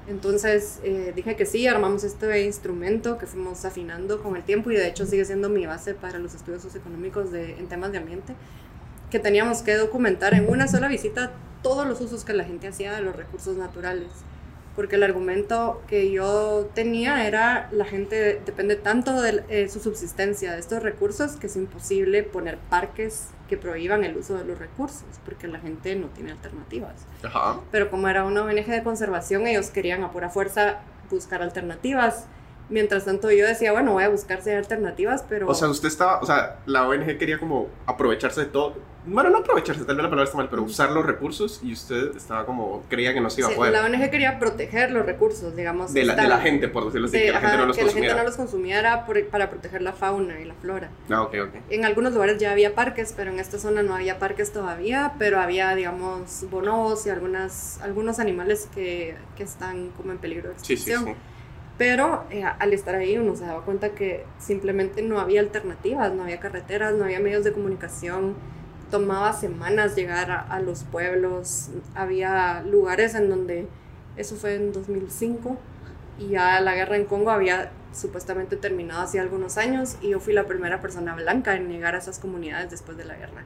Entonces 0.08 0.78
eh, 0.84 1.12
dije 1.16 1.34
que 1.34 1.46
sí, 1.46 1.66
armamos 1.66 2.04
este 2.04 2.44
instrumento 2.44 3.18
que 3.18 3.26
fuimos 3.26 3.64
afinando 3.64 4.22
con 4.22 4.36
el 4.36 4.44
tiempo 4.44 4.70
y 4.70 4.76
de 4.76 4.86
hecho 4.86 5.04
sigue 5.04 5.24
siendo 5.24 5.48
mi 5.48 5.66
base 5.66 5.94
para 5.94 6.18
los 6.18 6.34
estudios 6.34 6.62
socioeconómicos 6.62 7.32
de, 7.32 7.58
en 7.58 7.66
temas 7.66 7.90
de 7.90 7.98
ambiente, 7.98 8.34
que 9.10 9.18
teníamos 9.18 9.62
que 9.62 9.74
documentar 9.74 10.34
en 10.34 10.48
una 10.48 10.68
sola 10.68 10.88
visita 10.88 11.32
todos 11.62 11.86
los 11.86 12.00
usos 12.00 12.24
que 12.24 12.32
la 12.32 12.44
gente 12.44 12.68
hacía 12.68 12.94
de 12.94 13.02
los 13.02 13.16
recursos 13.16 13.56
naturales. 13.56 14.08
Porque 14.76 14.96
el 14.96 15.02
argumento 15.02 15.82
que 15.88 16.10
yo 16.12 16.68
tenía 16.74 17.26
era 17.26 17.68
la 17.72 17.86
gente 17.86 18.40
depende 18.44 18.76
tanto 18.76 19.20
de 19.20 19.42
eh, 19.48 19.68
su 19.68 19.80
subsistencia 19.80 20.52
de 20.52 20.60
estos 20.60 20.82
recursos 20.82 21.32
que 21.32 21.46
es 21.46 21.56
imposible 21.56 22.22
poner 22.22 22.58
parques 22.58 23.30
que 23.48 23.56
prohíban 23.56 24.04
el 24.04 24.16
uso 24.16 24.36
de 24.36 24.44
los 24.44 24.58
recursos, 24.58 25.04
porque 25.24 25.48
la 25.48 25.60
gente 25.60 25.94
no 25.94 26.08
tiene 26.08 26.32
alternativas 26.32 27.06
Ajá. 27.22 27.60
pero 27.70 27.90
como 27.90 28.08
era 28.08 28.24
una 28.24 28.42
ONG 28.42 28.66
de 28.66 28.82
conservación, 28.82 29.46
ellos 29.46 29.70
querían 29.70 30.02
a 30.02 30.10
pura 30.10 30.28
fuerza 30.28 30.80
buscar 31.10 31.42
alternativas. 31.42 32.26
Mientras 32.68 33.04
tanto 33.04 33.30
yo 33.30 33.46
decía, 33.46 33.70
bueno, 33.70 33.92
voy 33.92 34.02
a 34.02 34.08
buscar 34.08 34.42
si 34.42 34.50
hay 34.50 34.56
alternativas, 34.56 35.24
pero... 35.28 35.48
O 35.48 35.54
sea, 35.54 35.68
usted 35.68 35.86
estaba, 35.86 36.18
o 36.18 36.26
sea, 36.26 36.58
la 36.66 36.88
ONG 36.88 37.16
quería 37.16 37.38
como 37.38 37.68
aprovecharse 37.86 38.40
de 38.40 38.46
todo. 38.46 38.74
Bueno, 39.06 39.30
no 39.30 39.38
aprovecharse, 39.38 39.84
tal 39.84 39.96
vez 39.96 40.02
la 40.02 40.10
palabra 40.10 40.24
está 40.24 40.36
mal, 40.36 40.48
pero 40.50 40.62
usar 40.64 40.90
los 40.90 41.06
recursos 41.06 41.60
y 41.62 41.72
usted 41.72 42.16
estaba 42.16 42.44
como, 42.44 42.82
creía 42.88 43.14
que 43.14 43.20
no 43.20 43.30
se 43.30 43.40
iba 43.40 43.48
a 43.48 43.52
sí, 43.52 43.56
poder. 43.56 43.72
la 43.72 43.84
ONG 43.84 44.10
quería 44.10 44.38
proteger 44.38 44.90
los 44.90 45.06
recursos, 45.06 45.54
digamos. 45.54 45.92
de, 45.94 46.04
la, 46.04 46.14
de 46.16 46.42
gente, 46.42 46.68
por 46.68 46.84
decirlo 46.86 47.06
así, 47.06 47.18
sí, 47.18 47.24
que 47.24 47.32
la 47.32 47.40
gente 47.40 47.56
no 47.56 47.66
los 47.66 47.76
que 47.76 47.84
la 47.84 47.92
gente 47.92 48.14
no 48.14 48.24
los 48.24 48.36
consumiera 48.36 49.06
por- 49.06 49.26
para 49.28 49.48
proteger 49.48 49.82
la 49.82 49.92
fauna 49.92 50.40
y 50.40 50.44
la 50.44 50.54
flora. 50.54 50.88
Ah, 51.08 51.22
ok, 51.22 51.34
ok. 51.48 51.54
En 51.70 51.84
algunos 51.84 52.12
lugares 52.14 52.38
ya 52.38 52.50
había 52.50 52.74
parques, 52.74 53.14
pero 53.16 53.30
en 53.30 53.38
esta 53.38 53.58
zona 53.58 53.82
no 53.82 53.94
había 53.94 54.18
parques 54.18 54.52
todavía, 54.52 55.12
pero 55.18 55.40
había, 55.40 55.74
digamos, 55.74 56.44
bonobos 56.50 57.06
y 57.06 57.10
algunas, 57.10 57.80
algunos 57.82 58.18
animales 58.18 58.68
que, 58.74 59.14
que 59.36 59.44
están 59.44 59.90
como 59.90 60.12
en 60.12 60.18
peligro 60.18 60.48
de 60.50 60.56
Sí, 60.56 60.76
sí, 60.76 60.90
extinción. 60.90 61.04
sí. 61.14 61.20
Pero 61.78 62.24
eh, 62.30 62.42
al 62.42 62.72
estar 62.72 62.94
ahí 62.94 63.18
uno 63.18 63.36
se 63.36 63.44
daba 63.44 63.60
cuenta 63.62 63.90
que 63.90 64.24
simplemente 64.38 65.02
no 65.02 65.20
había 65.20 65.40
alternativas, 65.40 66.12
no 66.12 66.22
había 66.22 66.40
carreteras, 66.40 66.94
no 66.94 67.04
había 67.04 67.20
medios 67.20 67.44
de 67.44 67.52
comunicación. 67.52 68.34
Tomaba 68.90 69.32
semanas 69.32 69.96
llegar 69.96 70.30
a, 70.30 70.40
a 70.40 70.60
los 70.60 70.84
pueblos. 70.84 71.70
Había 71.94 72.62
lugares 72.62 73.14
en 73.14 73.28
donde, 73.28 73.68
eso 74.16 74.36
fue 74.36 74.54
en 74.54 74.72
2005, 74.72 75.56
y 76.18 76.28
ya 76.28 76.60
la 76.60 76.74
guerra 76.74 76.96
en 76.96 77.04
Congo 77.04 77.30
había 77.30 77.70
supuestamente 77.92 78.56
terminado 78.56 79.02
hace 79.02 79.18
algunos 79.18 79.56
años 79.56 79.96
y 80.02 80.10
yo 80.10 80.20
fui 80.20 80.34
la 80.34 80.46
primera 80.46 80.80
persona 80.80 81.14
blanca 81.14 81.56
en 81.56 81.68
llegar 81.68 81.94
a 81.94 81.98
esas 81.98 82.18
comunidades 82.18 82.70
después 82.70 82.96
de 82.96 83.04
la 83.04 83.16
guerra. 83.16 83.44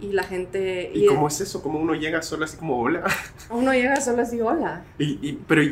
y 0.00 0.12
la 0.12 0.24
gente... 0.24 0.90
¿Y, 0.92 1.06
cómo 1.06 1.28
es 1.28 1.40
eso? 1.40 1.62
¿Cómo 1.62 1.78
uno 1.78 1.94
llega 1.94 2.20
solo 2.20 2.44
así 2.44 2.56
como 2.56 2.80
hola? 2.80 3.04
Uno 3.50 3.72
llega 3.72 4.00
solo 4.00 4.22
así 4.22 4.40
hola. 4.40 4.84
Y, 4.98 5.18
y 5.22 5.40
pero 5.46 5.62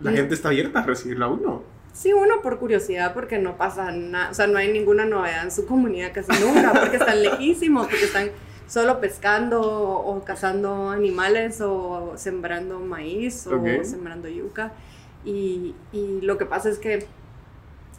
la 0.00 0.12
gente 0.12 0.34
está 0.34 0.48
abierta 0.48 0.80
a 0.80 0.82
recibirla 0.82 1.26
a 1.26 1.30
uno. 1.30 1.62
Sí, 1.96 2.12
uno 2.12 2.42
por 2.42 2.58
curiosidad, 2.58 3.14
porque 3.14 3.38
no 3.38 3.56
pasa 3.56 3.90
nada, 3.90 4.30
o 4.30 4.34
sea, 4.34 4.46
no 4.46 4.58
hay 4.58 4.70
ninguna 4.70 5.06
novedad 5.06 5.44
en 5.44 5.50
su 5.50 5.64
comunidad 5.64 6.12
casi 6.12 6.30
nunca, 6.44 6.74
porque 6.78 6.98
están 6.98 7.22
lejísimos, 7.22 7.86
porque 7.86 8.04
están 8.04 8.28
solo 8.66 9.00
pescando 9.00 9.62
o 9.62 10.22
cazando 10.22 10.90
animales 10.90 11.62
o 11.62 12.12
sembrando 12.16 12.80
maíz 12.80 13.46
o 13.46 13.62
sembrando 13.82 14.28
yuca. 14.28 14.72
Y, 15.24 15.74
y, 15.90 16.20
lo 16.20 16.36
que 16.36 16.44
pasa 16.44 16.68
es 16.68 16.78
que 16.78 17.06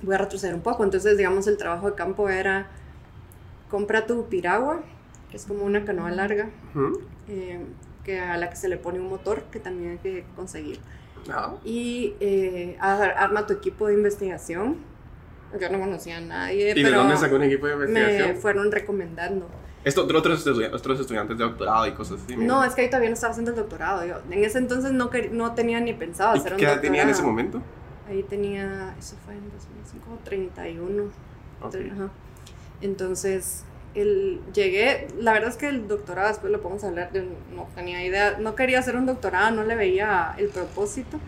voy 0.04 0.14
a 0.14 0.20
retroceder 0.20 0.54
un 0.54 0.62
poco, 0.62 0.84
entonces 0.84 1.18
digamos 1.18 1.48
el 1.48 1.58
trabajo 1.58 1.90
de 1.90 1.96
campo 1.96 2.30
era 2.30 2.68
compra 3.68 4.06
tu 4.06 4.28
piragua, 4.30 4.82
que 5.32 5.38
es 5.38 5.46
como 5.46 5.66
una 5.66 5.86
canoa 5.86 6.12
larga, 6.12 6.50
eh, 7.28 7.66
que 8.04 8.20
a 8.20 8.38
la 8.38 8.52
que 8.52 8.58
se 8.58 8.70
le 8.70 8.78
pone 8.78 9.00
un 9.00 9.10
motor 9.10 9.42
que 9.52 9.60
también 9.60 9.94
hay 9.94 9.98
que 9.98 10.24
conseguir. 10.36 10.80
Y 11.64 12.16
eh, 12.20 12.78
arma 12.80 13.46
tu 13.46 13.54
equipo 13.54 13.88
de 13.88 13.94
investigación. 13.94 14.78
Yo 15.60 15.70
no 15.70 15.80
conocía 15.80 16.18
a 16.18 16.22
nadie. 16.22 16.74
¿Y 16.76 16.84
de 16.84 16.92
dónde 16.92 17.18
sacó 17.18 17.36
un 17.36 17.44
equipo 17.44 17.68
de 17.68 17.74
investigación? 17.74 18.28
Me 18.30 18.36
fueron 18.36 18.72
recomendando. 18.72 19.48
Esto, 19.84 20.04
otros, 20.04 20.46
otros 20.74 21.00
estudiantes 21.00 21.38
de 21.38 21.44
doctorado 21.44 21.88
y 21.88 21.94
cosas 21.94 22.20
así. 22.22 22.36
No, 22.36 22.64
es 22.64 22.76
que 22.76 22.82
ahí 22.82 22.88
todavía 22.90 23.10
no 23.10 23.14
estaba 23.14 23.32
haciendo 23.32 23.52
el 23.52 23.58
doctorado. 23.58 24.06
Yo 24.06 24.16
en 24.30 24.44
ese 24.44 24.58
entonces 24.58 24.92
no, 24.92 25.10
no 25.32 25.54
tenía 25.54 25.80
ni 25.80 25.94
pensado 25.94 26.32
hacer 26.32 26.54
un 26.54 26.58
doctorado. 26.58 26.58
¿Qué 26.58 26.66
edad 26.66 26.82
tenía 26.82 27.04
en 27.04 27.10
ese 27.10 27.24
momento? 27.24 27.62
Ahí 28.10 28.24
tenía, 28.24 28.96
eso 29.00 29.16
fue 29.26 29.36
en 29.36 29.50
2005, 29.50 30.20
31. 30.24 31.12
Entonces, 32.82 33.64
el, 34.02 34.42
llegué, 34.54 35.08
la 35.20 35.34
verdad 35.34 35.50
es 35.50 35.58
que 35.58 35.68
el 35.68 35.88
doctorado, 35.88 36.28
después 36.28 36.52
lo 36.52 36.62
podemos 36.62 36.84
hablar, 36.84 37.10
yo 37.14 37.22
no 37.54 37.68
tenía 37.76 38.04
idea, 38.06 38.38
no 38.40 38.56
quería 38.56 38.80
hacer 38.80 38.96
un 38.96 39.06
doctorado, 39.06 39.52
no 39.52 39.64
le 39.64 39.76
veía 39.76 40.34
el 40.38 40.50
propósito. 40.50 41.20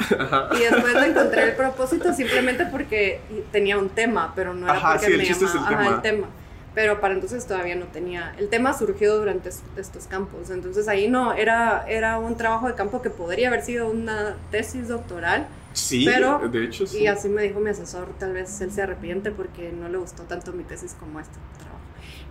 Y 0.55 0.59
después 0.59 0.93
le 0.93 1.07
encontré 1.07 1.43
el 1.43 1.55
propósito 1.55 2.13
simplemente 2.13 2.65
porque 2.65 3.21
tenía 3.51 3.77
un 3.77 3.89
tema, 3.89 4.33
pero 4.35 4.53
no 4.53 4.67
era 4.67 4.81
porque 4.91 5.17
me 5.17 5.25
llamaba 5.25 5.95
el 5.95 6.01
tema. 6.01 6.27
Pero 6.75 7.01
para 7.01 7.13
entonces 7.13 7.45
todavía 7.45 7.75
no 7.75 7.85
tenía. 7.87 8.33
El 8.37 8.47
tema 8.49 8.77
surgió 8.77 9.17
durante 9.17 9.49
estos 9.49 10.05
campos. 10.07 10.49
Entonces 10.49 10.87
ahí 10.87 11.07
no, 11.07 11.33
era, 11.33 11.83
era 11.87 12.19
un 12.19 12.37
trabajo 12.37 12.67
de 12.67 12.75
campo 12.75 13.01
que 13.01 13.09
podría 13.09 13.47
haber 13.47 13.63
sido 13.63 13.89
una 13.89 14.35
tesis 14.51 14.87
doctoral. 14.87 15.47
Sí, 15.73 16.05
pero, 16.05 16.47
de 16.47 16.65
hecho 16.65 16.85
sí. 16.85 16.99
Y 16.99 17.07
así 17.07 17.27
me 17.27 17.41
dijo 17.41 17.59
mi 17.59 17.69
asesor, 17.69 18.09
tal 18.19 18.33
vez 18.33 18.61
él 18.61 18.71
se 18.71 18.81
arrepiente 18.81 19.31
porque 19.31 19.71
no 19.71 19.89
le 19.89 19.97
gustó 19.97 20.23
tanto 20.23 20.51
mi 20.51 20.63
tesis 20.63 20.95
como 20.99 21.19
este 21.19 21.35
trabajo. 21.57 21.78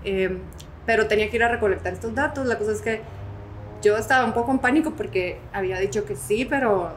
Em, 0.05 0.39
pero 0.87 1.07
tenía 1.07 1.29
que 1.29 1.37
ir 1.37 1.45
a 1.45 1.49
recolectar 1.49 1.93
estos 1.93 2.15
datos. 2.15 2.47
La 2.47 2.59
cosa 2.59 2.73
es 2.73 2.81
que 2.81 3.03
yo 3.83 3.97
estaba 3.97 4.25
un 4.25 4.33
poco 4.33 4.51
en 4.51 4.59
pánico 4.59 4.93
porque 4.97 5.39
había 5.53 5.79
dicho 5.79 6.05
que 6.05 6.17
sí, 6.17 6.45
pero... 6.45 6.93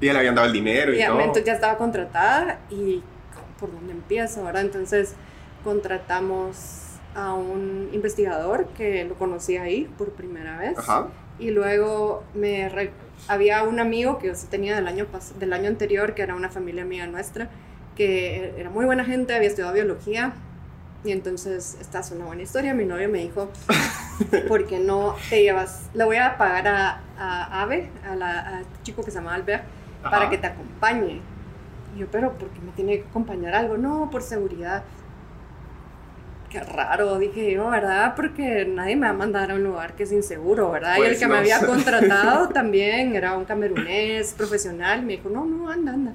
Y 0.00 0.12
le 0.12 0.18
habían 0.18 0.34
dado 0.34 0.46
el 0.46 0.52
dinero 0.52 0.94
y, 0.94 1.02
todo. 1.04 1.20
Entonces 1.20 1.44
ya 1.44 1.54
estaba 1.54 1.78
contratada 1.78 2.58
y 2.68 3.02
¿por 3.58 3.72
dónde 3.72 3.92
empiezo? 3.92 4.42
ahora 4.42 4.60
Entonces 4.60 5.14
contratamos 5.64 6.82
a 7.14 7.32
un 7.32 7.88
investigador 7.92 8.66
que 8.76 9.04
lo 9.04 9.14
conocí 9.14 9.56
ahí 9.56 9.90
por 9.96 10.10
primera 10.10 10.58
vez. 10.58 10.76
Y 11.38 11.50
luego 11.50 12.22
me 12.34 12.70
había 13.28 13.62
un 13.62 13.80
amigo 13.80 14.18
que 14.18 14.28
yo 14.28 14.34
tenía 14.50 14.76
del 14.76 14.86
año, 14.86 15.06
del 15.38 15.52
año 15.52 15.68
anterior, 15.68 16.14
que 16.14 16.22
era 16.22 16.34
una 16.34 16.50
familia 16.50 16.82
amiga 16.82 17.06
nuestra, 17.06 17.48
que 17.96 18.54
era 18.58 18.70
muy 18.70 18.84
buena 18.84 19.04
gente, 19.04 19.34
había 19.34 19.48
estudiado 19.48 19.72
biología, 19.74 20.34
y 21.04 21.12
entonces, 21.12 21.76
esta 21.80 22.00
es 22.00 22.10
una 22.10 22.24
buena 22.24 22.42
historia. 22.42 22.74
Mi 22.74 22.84
novio 22.84 23.08
me 23.08 23.18
dijo, 23.18 23.50
¿por 24.48 24.66
qué 24.66 24.78
no 24.78 25.14
te 25.30 25.42
llevas? 25.42 25.88
Le 25.94 26.04
voy 26.04 26.16
a 26.16 26.36
pagar 26.36 26.66
a, 26.68 27.00
a 27.18 27.62
Ave, 27.62 27.90
a, 28.08 28.16
la, 28.16 28.60
este 28.60 28.82
chico 28.82 29.04
que 29.04 29.10
se 29.10 29.18
llama 29.18 29.34
Albert, 29.34 29.64
para 30.02 30.28
que 30.28 30.38
te 30.38 30.48
acompañe. 30.48 31.20
Y 31.94 32.00
yo, 32.00 32.06
pero 32.10 32.32
¿por 32.32 32.48
qué 32.48 32.60
me 32.60 32.72
tiene 32.72 33.00
que 33.00 33.08
acompañar 33.08 33.54
algo? 33.54 33.76
No, 33.76 34.10
por 34.10 34.22
seguridad. 34.22 34.82
Qué 36.50 36.60
raro, 36.60 37.18
dije 37.18 37.52
yo, 37.52 37.70
¿verdad? 37.70 38.14
Porque 38.14 38.64
nadie 38.66 38.96
me 38.96 39.06
va 39.06 39.10
a 39.10 39.16
mandar 39.16 39.50
a 39.50 39.54
un 39.54 39.64
lugar 39.64 39.94
que 39.94 40.04
es 40.04 40.12
inseguro, 40.12 40.70
¿verdad? 40.70 40.96
y 40.96 41.00
el 41.00 41.08
pues 41.08 41.18
que 41.18 41.26
me 41.26 41.38
había 41.38 41.58
contratado 41.58 42.48
también 42.52 43.16
era 43.16 43.36
un 43.36 43.44
camerunés 43.44 44.32
profesional. 44.32 45.02
Me 45.02 45.16
dijo, 45.16 45.28
no, 45.28 45.44
no, 45.44 45.68
anda, 45.68 45.92
anda. 45.92 46.12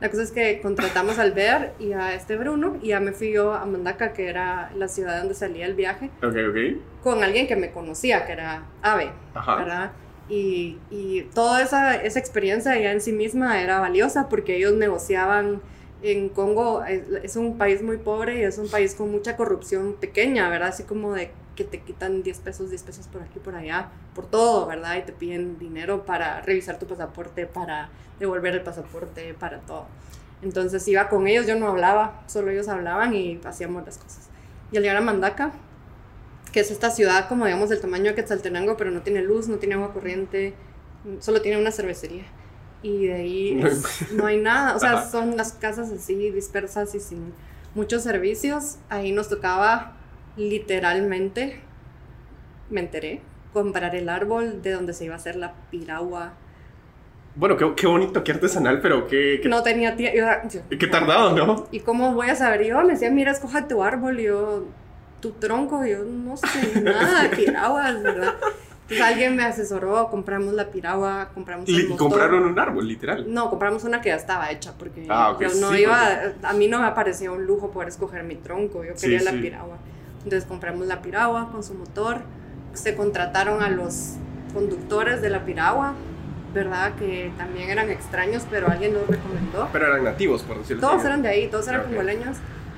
La 0.00 0.10
cosa 0.10 0.22
es 0.22 0.32
que 0.32 0.60
contratamos 0.60 1.18
al 1.18 1.32
Ver 1.32 1.72
y 1.78 1.92
a 1.92 2.14
este 2.14 2.36
Bruno 2.36 2.78
y 2.82 2.88
ya 2.88 3.00
me 3.00 3.12
fui 3.12 3.32
yo 3.32 3.52
a 3.52 3.64
Mandaca, 3.64 4.12
que 4.12 4.28
era 4.28 4.70
la 4.76 4.88
ciudad 4.88 5.18
donde 5.18 5.34
salía 5.34 5.66
el 5.66 5.74
viaje. 5.74 6.10
Con 7.02 7.22
alguien 7.22 7.46
que 7.46 7.56
me 7.56 7.70
conocía, 7.70 8.26
que 8.26 8.32
era 8.32 8.64
Ave, 8.82 9.10
Ajá. 9.34 9.56
¿verdad? 9.56 9.92
Y, 10.28 10.78
y, 10.90 11.22
toda 11.34 11.62
esa, 11.62 11.96
esa 11.96 12.18
experiencia 12.18 12.78
ya 12.78 12.92
en 12.92 13.00
sí 13.00 13.12
misma 13.12 13.60
era 13.60 13.78
valiosa 13.80 14.28
porque 14.28 14.56
ellos 14.56 14.72
negociaban 14.72 15.60
en 16.04 16.28
Congo, 16.28 16.84
es, 16.84 17.36
un 17.36 17.56
país 17.56 17.82
muy 17.82 17.96
pobre 17.96 18.40
y 18.40 18.42
es 18.42 18.58
un 18.58 18.68
país 18.68 18.94
con 18.94 19.10
mucha 19.10 19.36
corrupción 19.36 19.94
pequeña, 19.98 20.48
¿verdad? 20.50 20.68
Así 20.68 20.82
como 20.84 21.14
de 21.14 21.30
que 21.54 21.64
te 21.64 21.80
quitan 21.80 22.22
10 22.22 22.38
pesos, 22.40 22.70
10 22.70 22.82
pesos 22.82 23.08
por 23.08 23.22
aquí, 23.22 23.38
por 23.38 23.54
allá, 23.54 23.90
por 24.14 24.26
todo, 24.26 24.66
¿verdad? 24.66 24.96
Y 24.96 25.02
te 25.02 25.12
piden 25.12 25.58
dinero 25.58 26.04
para 26.04 26.40
revisar 26.42 26.78
tu 26.78 26.86
pasaporte, 26.86 27.46
para 27.46 27.90
devolver 28.18 28.54
el 28.54 28.62
pasaporte, 28.62 29.34
para 29.34 29.60
todo. 29.60 29.86
Entonces 30.42 30.86
iba 30.88 31.08
con 31.08 31.26
ellos, 31.26 31.46
yo 31.46 31.56
no 31.56 31.68
hablaba, 31.68 32.22
solo 32.26 32.50
ellos 32.50 32.68
hablaban 32.68 33.14
y 33.14 33.40
hacíamos 33.44 33.84
las 33.86 33.98
cosas. 33.98 34.28
Y 34.72 34.76
al 34.76 34.82
llegar 34.82 34.98
a 34.98 35.00
Mandaca, 35.00 35.52
que 36.52 36.60
es 36.60 36.70
esta 36.70 36.90
ciudad 36.90 37.28
como 37.28 37.46
digamos 37.46 37.68
del 37.68 37.80
tamaño 37.80 38.10
de 38.10 38.14
Quetzaltenango, 38.14 38.76
pero 38.76 38.90
no 38.90 39.02
tiene 39.02 39.22
luz, 39.22 39.48
no 39.48 39.56
tiene 39.56 39.74
agua 39.74 39.92
corriente, 39.92 40.54
solo 41.20 41.40
tiene 41.40 41.60
una 41.60 41.70
cervecería. 41.70 42.24
Y 42.82 43.06
de 43.06 43.14
ahí 43.14 43.64
no 44.12 44.26
hay 44.26 44.38
nada, 44.38 44.76
o 44.76 44.78
sea, 44.78 45.08
son 45.08 45.36
las 45.36 45.52
casas 45.52 45.90
así 45.90 46.30
dispersas 46.30 46.94
y 46.94 47.00
sin 47.00 47.32
muchos 47.74 48.02
servicios. 48.02 48.76
Ahí 48.88 49.12
nos 49.12 49.28
tocaba 49.28 49.96
literalmente, 50.36 51.60
me 52.70 52.80
enteré, 52.80 53.20
comprar 53.52 53.94
el 53.94 54.08
árbol 54.08 54.62
de 54.62 54.72
donde 54.72 54.92
se 54.92 55.04
iba 55.04 55.14
a 55.14 55.18
hacer 55.18 55.36
la 55.36 55.54
piragua 55.70 56.34
bueno, 57.36 57.56
qué, 57.56 57.74
qué, 57.74 57.86
bonito, 57.88 58.22
qué 58.22 58.32
artesanal, 58.32 58.80
pero 58.80 59.08
qué... 59.08 59.40
No 59.46 59.62
tenía 59.62 59.96
tiempo. 59.96 60.20
Qué 60.78 60.86
tardado, 60.86 61.34
¿no? 61.34 61.66
¿Y 61.72 61.80
cómo 61.80 62.14
voy 62.14 62.28
a 62.28 62.36
saber? 62.36 62.64
Yo 62.64 62.80
me 62.82 62.92
decía, 62.92 63.10
mira, 63.10 63.32
escoja 63.32 63.66
tu 63.66 63.82
árbol, 63.82 64.20
y 64.20 64.24
yo, 64.24 64.66
tu 65.20 65.32
tronco, 65.32 65.84
y 65.84 65.90
yo 65.90 66.04
no 66.04 66.36
sé 66.36 66.80
nada, 66.82 67.28
piraguas, 67.30 68.02
¿verdad? 68.02 68.34
Entonces 68.82 69.04
alguien 69.04 69.34
me 69.34 69.44
asesoró, 69.44 70.10
compramos 70.10 70.54
la 70.54 70.70
piragua, 70.70 71.30
compramos 71.34 71.68
el 71.68 71.90
¿Y 71.90 71.96
compraron 71.96 72.44
un 72.44 72.58
árbol, 72.58 72.86
literal? 72.86 73.24
No, 73.32 73.50
compramos 73.50 73.82
una 73.82 74.00
que 74.00 74.10
ya 74.10 74.16
estaba 74.16 74.50
hecha, 74.52 74.74
porque 74.78 75.06
ah, 75.08 75.36
yo 75.40 75.48
no 75.54 75.76
iba, 75.76 76.34
a 76.42 76.52
mí 76.52 76.68
no 76.68 76.82
me 76.82 76.90
parecía 76.92 77.32
un 77.32 77.46
lujo 77.46 77.70
poder 77.70 77.88
escoger 77.88 78.22
mi 78.22 78.36
tronco, 78.36 78.84
yo 78.84 78.94
quería 78.94 79.22
la 79.22 79.32
piragua. 79.32 79.78
Entonces 80.24 80.48
compramos 80.48 80.86
la 80.86 81.02
piragua 81.02 81.50
con 81.52 81.62
su 81.62 81.74
motor, 81.74 82.22
se 82.72 82.96
contrataron 82.96 83.62
a 83.62 83.68
los 83.68 84.14
conductores 84.52 85.20
de 85.20 85.30
la 85.30 85.44
piragua, 85.44 85.94
¿verdad? 86.54 86.94
Que 86.94 87.32
también 87.36 87.68
eran 87.68 87.90
extraños, 87.90 88.44
pero 88.50 88.68
alguien 88.68 88.94
nos 88.94 89.06
recomendó. 89.06 89.68
Pero 89.72 89.86
eran 89.88 90.04
nativos, 90.04 90.42
por 90.42 90.58
decirlo 90.58 90.86
así. 90.86 90.92
Todos 90.92 91.04
eran 91.04 91.22
de 91.22 91.28
ahí, 91.28 91.48
todos 91.48 91.68
eran 91.68 91.82
okay. 91.82 92.18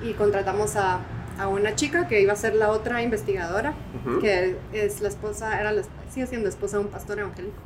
Y 0.02 0.12
contratamos 0.14 0.76
a, 0.76 1.00
a, 1.38 1.48
una 1.48 1.74
chica 1.74 2.08
que 2.08 2.20
iba 2.20 2.32
a 2.32 2.36
ser 2.36 2.54
la 2.54 2.70
otra 2.70 3.02
investigadora, 3.02 3.74
que 4.20 4.56
es 4.72 5.00
la 5.00 5.08
esposa, 5.08 5.60
era 5.60 5.72
la, 5.72 5.82
sigue 6.10 6.26
siendo 6.26 6.48
esposa 6.48 6.78
de 6.78 6.84
un 6.84 6.90
pastor 6.90 7.20
evangélico. 7.20 7.56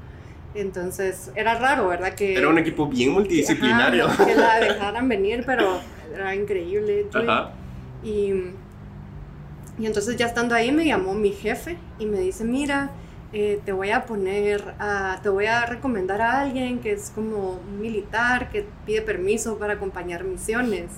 Entonces, 0.54 1.30
era 1.36 1.58
raro, 1.58 1.88
¿verdad? 1.88 2.14
Que, 2.14 2.36
era 2.36 2.48
un 2.48 2.58
equipo 2.58 2.88
bien 2.88 3.12
multidisciplinario. 3.12 4.08
que 4.16 4.34
la 4.34 4.56
dejaran 4.60 5.08
venir, 5.08 5.44
pero 5.46 5.80
era 6.12 6.34
increíble. 6.34 7.06
Ajá. 7.14 7.52
Y, 8.02 8.32
y 9.78 9.86
entonces 9.86 10.16
ya 10.16 10.26
estando 10.26 10.54
ahí 10.54 10.72
me 10.72 10.84
llamó 10.84 11.14
mi 11.14 11.32
jefe 11.32 11.78
y 11.98 12.06
me 12.06 12.18
dice, 12.18 12.44
mira, 12.44 12.90
eh, 13.32 13.60
te 13.64 13.72
voy 13.72 13.90
a 13.90 14.06
poner, 14.06 14.74
a, 14.78 15.20
te 15.22 15.28
voy 15.28 15.46
a 15.46 15.64
recomendar 15.64 16.20
a 16.20 16.40
alguien 16.40 16.80
que 16.80 16.92
es 16.92 17.10
como 17.14 17.52
un 17.52 17.80
militar, 17.80 18.50
que 18.50 18.66
pide 18.84 19.02
permiso 19.02 19.56
para 19.58 19.74
acompañar 19.74 20.24
misiones. 20.24 20.90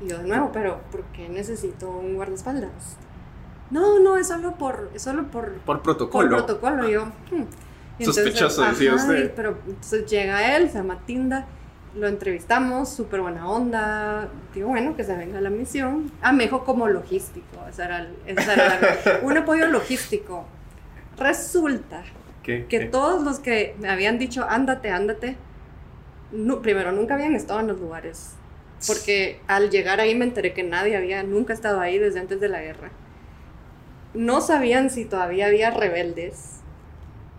Y 0.00 0.08
yo 0.08 0.18
de 0.18 0.26
nuevo, 0.26 0.50
pero 0.52 0.80
¿por 0.90 1.04
qué 1.04 1.28
necesito 1.28 1.88
un 1.90 2.16
guardaespaldas? 2.16 2.96
No, 3.70 4.00
no, 4.00 4.16
es 4.18 4.28
solo 4.28 4.56
por, 4.56 4.90
es 4.92 5.02
solo 5.02 5.28
por, 5.28 5.52
por 5.60 5.82
protocolo. 5.82 6.36
Por 6.36 6.46
protocolo, 6.46 6.88
yo. 6.88 7.06
Hmm. 7.30 7.44
Sospechoso, 8.04 8.64
decía 8.64 8.94
usted. 8.94 9.32
Pero 9.34 9.56
entonces 9.66 10.06
llega 10.06 10.56
él, 10.56 10.68
se 10.68 10.78
llama 10.78 10.98
Tinda, 11.06 11.46
lo 11.94 12.08
entrevistamos, 12.08 12.88
súper 12.88 13.20
buena 13.20 13.48
onda, 13.48 14.28
digo, 14.54 14.68
bueno, 14.68 14.96
que 14.96 15.04
se 15.04 15.16
venga 15.16 15.38
a 15.38 15.40
la 15.40 15.50
misión. 15.50 16.10
Ah, 16.22 16.32
me 16.32 16.44
dijo 16.44 16.64
como 16.64 16.88
logístico, 16.88 17.58
ese 17.68 17.84
era, 17.84 18.08
era 18.26 19.20
un 19.22 19.36
apoyo 19.36 19.66
logístico. 19.68 20.46
Resulta 21.18 22.02
que 22.42 22.88
todos 22.90 23.22
los 23.22 23.38
que 23.38 23.76
me 23.78 23.88
habían 23.88 24.18
dicho, 24.18 24.46
ándate, 24.48 24.90
ándate, 24.90 25.36
primero 26.62 26.92
nunca 26.92 27.14
habían 27.14 27.34
estado 27.34 27.60
en 27.60 27.68
los 27.68 27.78
lugares. 27.78 28.34
Porque 28.86 29.40
al 29.46 29.70
llegar 29.70 30.00
ahí 30.00 30.14
me 30.14 30.24
enteré 30.24 30.52
que 30.54 30.64
nadie 30.64 30.96
había 30.96 31.22
nunca 31.22 31.52
estado 31.52 31.80
ahí 31.80 31.98
desde 31.98 32.18
antes 32.20 32.40
de 32.40 32.48
la 32.48 32.60
guerra. 32.60 32.90
no 34.14 34.40
sabían 34.40 34.90
si 34.90 35.04
todavía 35.04 35.46
había 35.46 35.70
rebeldes. 35.70 36.61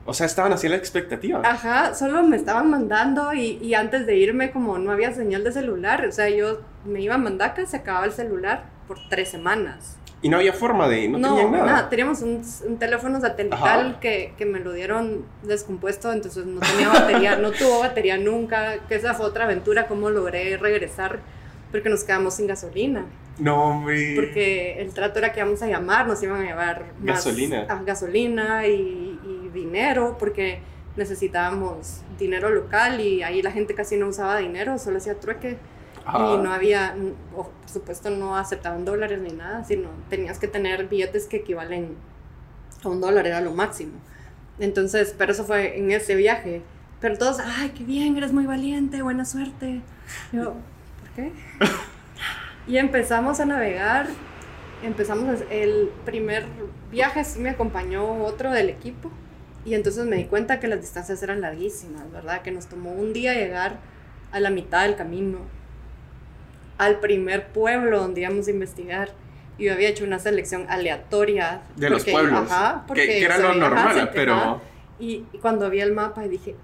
O 0.06 0.14
sea, 0.14 0.26
estaban 0.26 0.52
así 0.52 0.68
la 0.68 0.76
expectativa. 0.76 1.42
Ajá, 1.46 1.96
solo 1.96 2.24
me 2.24 2.36
estaban 2.36 2.70
mandando 2.70 3.34
y, 3.34 3.58
y 3.62 3.74
antes 3.74 4.06
de 4.06 4.18
irme 4.18 4.52
como 4.52 4.78
no 4.78 4.92
había 4.92 5.14
señal 5.14 5.44
de 5.44 5.52
celular, 5.52 6.06
o 6.06 6.12
sea, 6.12 6.30
yo 6.30 6.62
me 6.86 7.02
iba 7.02 7.16
a 7.16 7.18
Mandaca, 7.18 7.66
se 7.66 7.78
acababa 7.78 8.06
el 8.06 8.12
celular 8.12 8.66
por 8.88 8.98
tres 9.10 9.30
semanas. 9.30 9.98
Y 10.22 10.30
no 10.30 10.38
había 10.38 10.54
forma 10.54 10.88
de, 10.88 11.10
no, 11.10 11.36
tenían 11.36 11.52
nada. 11.52 11.90
teníamos 11.90 12.22
un, 12.22 12.42
un 12.66 12.78
teléfono 12.78 13.20
satelital 13.20 14.00
que, 14.00 14.34
que, 14.38 14.46
me 14.46 14.62
lo 14.62 14.72
dieron 14.72 15.26
descompuesto, 15.44 16.14
entonces 16.14 16.46
no 16.46 16.62
tenía 16.62 16.88
batería, 16.88 17.36
no 17.36 17.52
tuvo 17.52 17.80
batería 17.80 18.18
nunca, 18.18 18.80
que 18.88 18.96
esa 18.96 19.14
fue 19.14 19.26
otra 19.26 19.44
aventura, 19.44 19.86
cómo 19.88 20.10
logré 20.10 20.56
regresar, 20.56 21.20
porque 21.72 21.90
nos 21.90 22.06
quedamos 22.06 22.36
sin 22.36 22.48
gasolina. 22.48 23.06
No, 23.38 23.64
hombre. 23.64 24.14
Porque 24.16 24.82
el 24.82 24.94
trato 24.94 25.20
era 25.20 25.34
que 25.34 25.42
íbamos 25.42 25.62
a 25.62 25.68
llamar, 25.68 26.08
nos 26.08 26.24
iban 26.24 26.42
a 26.42 26.46
llevar 26.46 26.86
más 27.02 27.18
gasolina, 27.18 27.66
gasolina 27.86 28.66
y, 28.66 28.72
y 28.72 29.13
dinero, 29.54 30.18
porque 30.20 30.60
necesitábamos 30.96 32.02
dinero 32.20 32.50
local 32.50 33.00
y 33.00 33.24
ahí 33.24 33.42
la 33.42 33.52
gente 33.52 33.74
casi 33.74 33.98
no 33.98 34.08
usaba 34.08 34.38
dinero, 34.38 34.78
solo 34.78 34.98
hacía 34.98 35.20
trueque 35.20 35.58
y 36.06 36.38
no 36.38 36.52
había, 36.52 36.96
por 37.34 37.50
supuesto 37.66 38.10
no 38.10 38.36
aceptaban 38.36 38.84
dólares 38.84 39.20
ni 39.22 39.32
nada, 39.32 39.64
sino 39.64 39.90
tenías 40.10 40.38
que 40.38 40.48
tener 40.48 40.88
billetes 40.88 41.28
que 41.28 41.38
equivalen 41.38 41.96
a 42.84 42.90
un 42.90 43.00
dólar, 43.00 43.26
era 43.26 43.40
lo 43.40 43.54
máximo. 43.54 43.94
Entonces, 44.60 45.16
pero 45.18 45.32
eso 45.32 45.46
fue 45.46 45.80
en 45.80 45.92
ese 45.92 46.16
viaje. 46.16 46.62
Pero 47.00 47.18
todos, 47.18 47.40
ay, 47.40 47.70
qué 47.70 47.84
bien, 47.84 48.16
eres 48.18 48.34
muy 48.34 48.46
valiente, 48.46 49.02
buena 49.02 49.26
suerte. 49.26 49.82
Yo, 50.32 50.54
¿por 51.00 51.10
qué? 51.16 51.32
y 52.68 52.78
empezamos 52.78 53.40
a 53.40 53.46
navegar, 53.46 54.08
empezamos 54.84 55.40
el 55.50 55.90
primer 56.06 56.46
viaje, 56.92 57.24
sí 57.24 57.40
me 57.40 57.50
acompañó 57.50 58.24
otro 58.24 58.52
del 58.52 58.70
equipo. 58.70 59.10
Y 59.66 59.76
entonces 59.76 60.06
me 60.06 60.18
di 60.18 60.26
cuenta 60.26 60.60
que 60.60 60.68
las 60.68 60.82
distancias 60.82 61.24
eran 61.24 61.42
larguísimas, 61.42 62.12
¿verdad? 62.12 62.42
Que 62.42 62.52
nos 62.52 62.68
tomó 62.68 62.92
un 62.92 63.14
día 63.14 63.34
llegar 63.34 63.78
a 64.32 64.40
la 64.40 64.50
mitad 64.50 64.84
del 64.84 64.96
camino 64.96 65.40
al 66.78 67.00
primer 67.00 67.48
pueblo 67.48 68.00
donde 68.00 68.22
íbamos 68.22 68.48
a 68.48 68.52
investigar. 68.52 69.10
Y 69.58 69.66
yo 69.66 69.74
había 69.74 69.90
hecho 69.90 70.04
una 70.04 70.20
selección 70.20 70.66
aleatoria. 70.70 71.62
De 71.76 71.90
los 71.90 72.04
pueblos. 72.04 72.52
Ajá, 72.52 72.84
porque 72.88 73.06
que, 73.06 73.24
era 73.24 73.38
lo 73.38 73.54
normal, 73.54 74.10
pero... 74.14 74.62
Y, 75.00 75.20
cuando 75.42 75.70
vi 75.70 75.82
el 75.82 75.92
mapa 75.94 76.26
y 76.26 76.30
dije, 76.30 76.56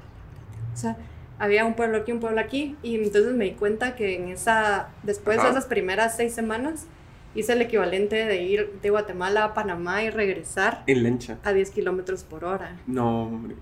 o 0.74 0.78
sea, 0.78 0.98
había 1.40 1.66
un 1.66 1.76
pueblo 1.76 1.98
aquí, 1.98 2.12
un 2.12 2.20
pueblo 2.20 2.40
aquí. 2.40 2.76
Y 2.82 2.96
entonces 2.96 3.34
me 3.34 3.46
di 3.46 3.52
cuenta 3.52 3.96
que 3.96 4.16
en 4.16 4.30
esa, 4.30 4.90
después 5.04 5.42
de 5.42 5.50
esas 5.50 5.66
primeras 5.66 6.18
seis 6.18 6.34
semanas, 6.34 6.86
hice 7.36 7.54
el 7.54 7.62
equivalente 7.62 8.26
de 8.26 8.44
ir 8.44 8.80
de 8.82 8.90
Guatemala 8.90 9.44
a 9.44 9.54
Panamá 9.54 10.04
y 10.04 10.10
regresar. 10.10 10.84
En 10.88 11.04
lancha. 11.04 11.38
A 11.44 11.54
10 11.54 11.72
kilómetros 11.72 12.24
por 12.24 12.46
hora. 12.46 12.78
No, 12.88 13.24
hombre 13.24 13.56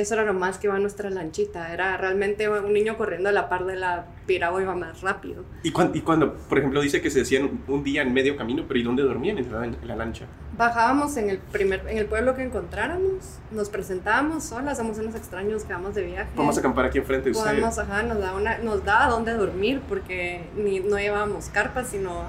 eso 0.00 0.14
era 0.14 0.24
lo 0.24 0.34
más 0.34 0.58
que 0.58 0.66
iba 0.66 0.78
nuestra 0.78 1.08
lanchita. 1.08 1.72
Era 1.72 1.96
realmente 1.96 2.48
un 2.48 2.72
niño 2.72 2.98
corriendo 2.98 3.30
a 3.30 3.32
la 3.32 3.48
par 3.48 3.64
de 3.64 3.76
la 3.76 4.04
piragua 4.26 4.60
iba 4.60 4.74
más 4.74 5.00
rápido. 5.00 5.44
¿Y, 5.62 5.70
cuando, 5.70 5.96
y 5.96 6.02
cuando, 6.02 6.34
por 6.34 6.58
ejemplo, 6.58 6.82
dice 6.82 7.00
que 7.00 7.10
se 7.10 7.20
decían 7.20 7.62
un 7.66 7.82
día 7.82 8.02
en 8.02 8.12
medio 8.12 8.36
camino, 8.36 8.64
pero 8.68 8.78
¿y 8.78 8.82
dónde 8.82 9.02
dormían 9.02 9.38
en 9.38 9.76
la, 9.86 9.96
lancha? 9.96 10.26
Bajábamos 10.56 11.16
en 11.16 11.30
el, 11.30 11.38
primer, 11.38 11.82
en 11.88 11.96
el 11.96 12.06
pueblo 12.06 12.34
que 12.34 12.42
encontráramos, 12.42 13.38
nos 13.50 13.70
presentábamos 13.70 14.44
solas, 14.44 14.76
somos 14.76 14.98
unos 14.98 15.14
extraños 15.14 15.64
que 15.64 15.72
vamos 15.72 15.94
de 15.94 16.04
viaje. 16.04 16.30
Vamos 16.36 16.56
a 16.56 16.60
acampar 16.60 16.84
aquí 16.84 16.98
enfrente 16.98 17.30
de 17.30 17.34
Podemos, 17.34 17.78
ajá, 17.78 18.02
nos 18.02 18.18
da, 18.18 18.34
una, 18.34 18.58
nos 18.58 18.84
da 18.84 19.08
dónde 19.08 19.32
dormir 19.32 19.80
porque 19.88 20.44
ni, 20.56 20.80
no 20.80 20.98
llevábamos 20.98 21.48
carpas, 21.48 21.88
sino 21.88 22.24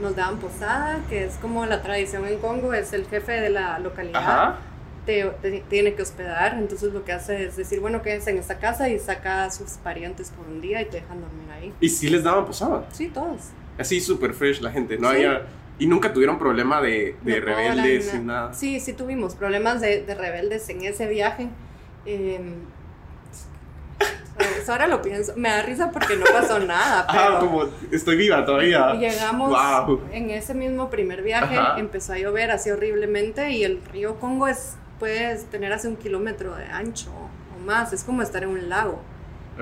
nos 0.00 0.16
daban 0.16 0.38
posada, 0.38 1.00
que 1.08 1.24
es 1.24 1.34
como 1.36 1.66
la 1.66 1.82
tradición 1.82 2.26
en 2.26 2.38
Congo, 2.38 2.72
es 2.74 2.92
el 2.92 3.06
jefe 3.06 3.32
de 3.32 3.50
la 3.50 3.78
localidad. 3.78 4.22
Ajá 4.22 4.58
te, 5.08 5.64
tiene 5.70 5.94
que 5.94 6.02
hospedar, 6.02 6.58
entonces 6.58 6.92
lo 6.92 7.02
que 7.02 7.12
hace 7.12 7.46
es 7.46 7.56
decir, 7.56 7.80
bueno, 7.80 8.02
quédense 8.02 8.30
en 8.30 8.36
esta 8.36 8.58
casa 8.58 8.90
y 8.90 8.98
saca 8.98 9.44
a 9.44 9.50
sus 9.50 9.72
parientes 9.82 10.30
por 10.30 10.46
un 10.46 10.60
día 10.60 10.82
y 10.82 10.84
te 10.84 11.00
dejan 11.00 11.22
dormir 11.22 11.50
ahí. 11.50 11.72
¿Y 11.80 11.88
si 11.88 12.10
les 12.10 12.22
daban 12.22 12.44
posada? 12.44 12.86
Sí, 12.92 13.08
todos. 13.08 13.40
Así 13.78 14.00
súper 14.02 14.34
fresh 14.34 14.60
la 14.60 14.70
gente, 14.70 14.98
no 14.98 15.08
había... 15.08 15.46
Y 15.80 15.86
nunca 15.86 16.12
tuvieron 16.12 16.38
problema 16.40 16.82
de, 16.82 17.16
de 17.22 17.40
rebeldes 17.40 18.12
y 18.12 18.18
nada. 18.18 18.52
Sí, 18.52 18.80
sí 18.80 18.92
tuvimos 18.92 19.36
problemas 19.36 19.80
de, 19.80 20.02
de 20.02 20.14
rebeldes 20.14 20.68
en 20.68 20.82
ese 20.82 21.06
viaje. 21.06 21.48
Eh, 22.04 22.40
ahora 24.68 24.86
lo 24.86 25.02
pienso. 25.02 25.32
Me 25.36 25.48
da 25.48 25.62
risa 25.62 25.90
porque 25.90 26.16
no 26.16 26.24
pasó 26.32 26.58
nada. 26.58 27.06
Ah, 27.08 27.12
pero 27.12 27.36
ah, 27.36 27.40
como 27.40 27.64
estoy 27.90 28.16
viva 28.16 28.44
todavía. 28.44 28.94
Llegamos 28.94 29.56
en 30.12 30.30
ese 30.30 30.54
mismo 30.54 30.90
primer 30.90 31.22
viaje, 31.22 31.56
empezó 31.78 32.12
a 32.12 32.18
llover 32.18 32.50
así 32.50 32.70
horriblemente 32.70 33.50
y 33.50 33.64
el 33.64 33.80
río 33.92 34.16
Congo 34.20 34.46
es 34.46 34.76
puedes 34.98 35.44
tener 35.46 35.72
hace 35.72 35.88
un 35.88 35.96
kilómetro 35.96 36.54
de 36.54 36.64
ancho 36.64 37.10
o 37.10 37.64
más, 37.64 37.92
es 37.92 38.04
como 38.04 38.22
estar 38.22 38.42
en 38.42 38.50
un 38.50 38.68
lago. 38.68 39.00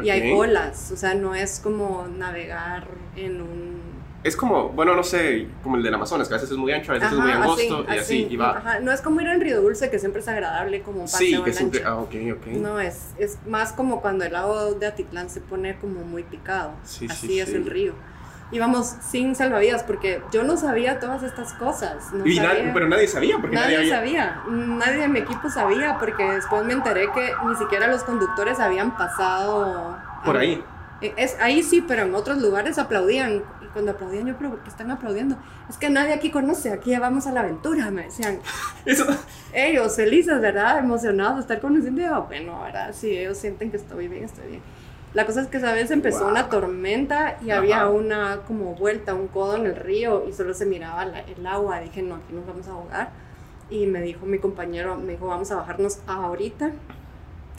Y 0.03 0.11
hay 0.11 0.33
olas, 0.33 0.91
o 0.91 0.97
sea, 0.97 1.15
no 1.15 1.35
es 1.35 1.59
como 1.59 2.07
navegar 2.07 2.87
en 3.17 3.41
un... 3.41 3.96
Es 4.27 4.37
como, 4.37 4.71
bueno, 4.71 4.95
no 4.95 5.05
sé, 5.05 5.47
como 5.63 5.77
el 5.77 5.83
del 5.83 5.95
Amazonas, 5.95 6.29
que 6.29 6.35
a 6.35 6.37
veces 6.37 6.51
es 6.51 6.57
muy 6.57 6.73
ancho, 6.73 6.93
a 6.93 6.95
veces 6.95 7.13
es 7.13 7.19
muy 7.19 7.31
angosto 7.31 7.87
y 7.89 7.99
así, 7.99 8.27
y 8.31 8.37
va. 8.37 8.59
Ajá. 8.59 8.81
No 8.81 8.93
es 8.93 9.01
como 9.01 9.21
ir 9.21 9.29
en 9.29 9.41
Río 9.41 9.61
Dulce, 9.61 9.91
que 9.91 9.99
siempre 9.99 10.21
es 10.21 10.29
agradable 10.29 10.83
como 10.83 11.01
un 11.01 11.07
paseo 11.07 11.39
Sí, 11.39 11.45
que 11.45 11.53
siempre, 11.53 11.83
ah, 11.85 11.97
ok, 11.97 12.15
ok. 12.37 12.47
No, 12.57 12.81
es, 12.81 13.15
es 13.19 13.39
más 13.47 13.73
como 13.73 14.01
cuando 14.01 14.25
el 14.25 14.33
lago 14.33 14.75
de 14.75 14.87
Atitlán 14.87 15.31
se 15.31 15.41
pone 15.41 15.77
como 15.79 16.01
muy 16.01 16.23
picado. 16.25 16.73
Sí, 16.85 17.07
así 17.09 17.41
es 17.41 17.51
el 17.51 17.67
río 17.67 17.95
íbamos 18.53 18.87
sin 18.87 19.35
salvavidas 19.35 19.83
porque 19.83 20.23
yo 20.33 20.45
no 20.45 20.57
sabía 20.57 21.01
todas 21.01 21.23
estas 21.23 21.53
cosas. 21.55 22.13
No 22.13 22.25
pero 22.73 22.89
nadie 22.89 23.09
sabía 23.09 23.39
porque 23.41 23.57
nadie, 23.57 23.79
nadie 23.79 23.91
sabía. 23.91 24.43
Nadie 24.49 24.99
de 24.99 25.09
mi 25.09 25.19
equipo 25.21 25.51
sabía 25.51 25.99
porque 25.99 26.23
después 26.25 26.65
me 26.65 26.75
enteré 26.75 27.11
que 27.13 27.33
ni 27.49 27.57
siquiera 27.57 27.89
los 27.89 28.05
conductores 28.05 28.61
habían 28.61 28.97
pasado 28.97 29.99
por 30.25 30.37
ahí. 30.37 30.63
Eh, 31.01 31.13
es, 31.17 31.37
ahí 31.41 31.63
sí, 31.63 31.85
pero 31.87 32.03
en 32.03 32.15
otros 32.15 32.39
lugares 32.39 32.79
aplaudían. 32.79 33.43
Cuando 33.77 33.93
aplaudían, 33.93 34.27
yo, 34.27 34.39
pero 34.39 34.49
¿por 34.49 34.61
qué 34.61 34.71
están 34.71 34.91
aplaudiendo? 34.91 35.37
Es 35.69 35.77
que 35.77 35.91
nadie 35.91 36.15
aquí 36.15 36.31
conoce, 36.31 36.73
aquí 36.73 36.93
ya 36.93 36.99
vamos 36.99 37.27
a 37.27 37.33
la 37.33 37.41
aventura, 37.41 37.91
me 37.91 38.05
decían. 38.05 38.41
Eso. 38.87 39.05
Ellos 39.53 39.95
felices, 39.95 40.41
¿verdad? 40.41 40.79
Emocionados 40.79 41.35
de 41.35 41.41
estar 41.43 41.61
conociendo. 41.61 42.01
Yo, 42.01 42.23
bueno, 42.23 42.59
¿verdad? 42.63 42.95
Si 42.95 43.11
ellos 43.11 43.37
sienten 43.37 43.71
que 43.71 43.77
estoy 43.77 44.09
bien, 44.09 44.25
estoy 44.25 44.47
bien. 44.49 44.63
La 45.13 45.27
cosa 45.27 45.43
es 45.43 45.49
que 45.49 45.59
esa 45.59 45.75
vez 45.75 45.91
empezó 45.91 46.27
una 46.27 46.49
tormenta 46.49 47.37
y 47.45 47.51
había 47.51 47.87
una 47.91 48.39
como 48.47 48.75
vuelta, 48.75 49.13
un 49.13 49.29
codo 49.29 49.57
en 49.57 49.67
el 49.67 49.77
río 49.77 50.25
y 50.27 50.33
solo 50.33 50.55
se 50.55 50.65
miraba 50.65 51.03
el 51.05 51.47
agua. 51.47 51.81
Dije, 51.81 52.01
no, 52.01 52.15
aquí 52.15 52.33
nos 52.33 52.47
vamos 52.47 52.67
a 52.69 52.71
ahogar. 52.71 53.11
Y 53.69 53.85
me 53.85 54.01
dijo 54.01 54.25
mi 54.25 54.39
compañero, 54.39 54.97
me 54.97 55.13
dijo, 55.13 55.27
vamos 55.27 55.51
a 55.51 55.57
bajarnos 55.57 55.99
ahorita. 56.07 56.71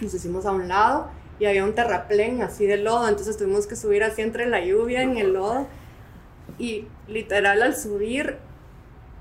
Nos 0.02 0.14
hicimos 0.16 0.48
a 0.48 0.52
un 0.52 0.68
lado 0.68 1.12
y 1.40 1.46
había 1.46 1.64
un 1.64 1.76
terraplén 1.76 2.42
así 2.42 2.66
de 2.66 2.78
lodo, 2.78 3.08
entonces 3.08 3.38
tuvimos 3.38 3.68
que 3.68 3.76
subir 3.76 4.04
así 4.04 4.24
entre 4.24 4.48
la 4.48 4.66
lluvia 4.66 5.04
en 5.04 5.16
el 5.18 5.34
lodo. 5.34 5.68
Y 6.58 6.88
literal 7.08 7.62
al 7.62 7.76
subir, 7.76 8.38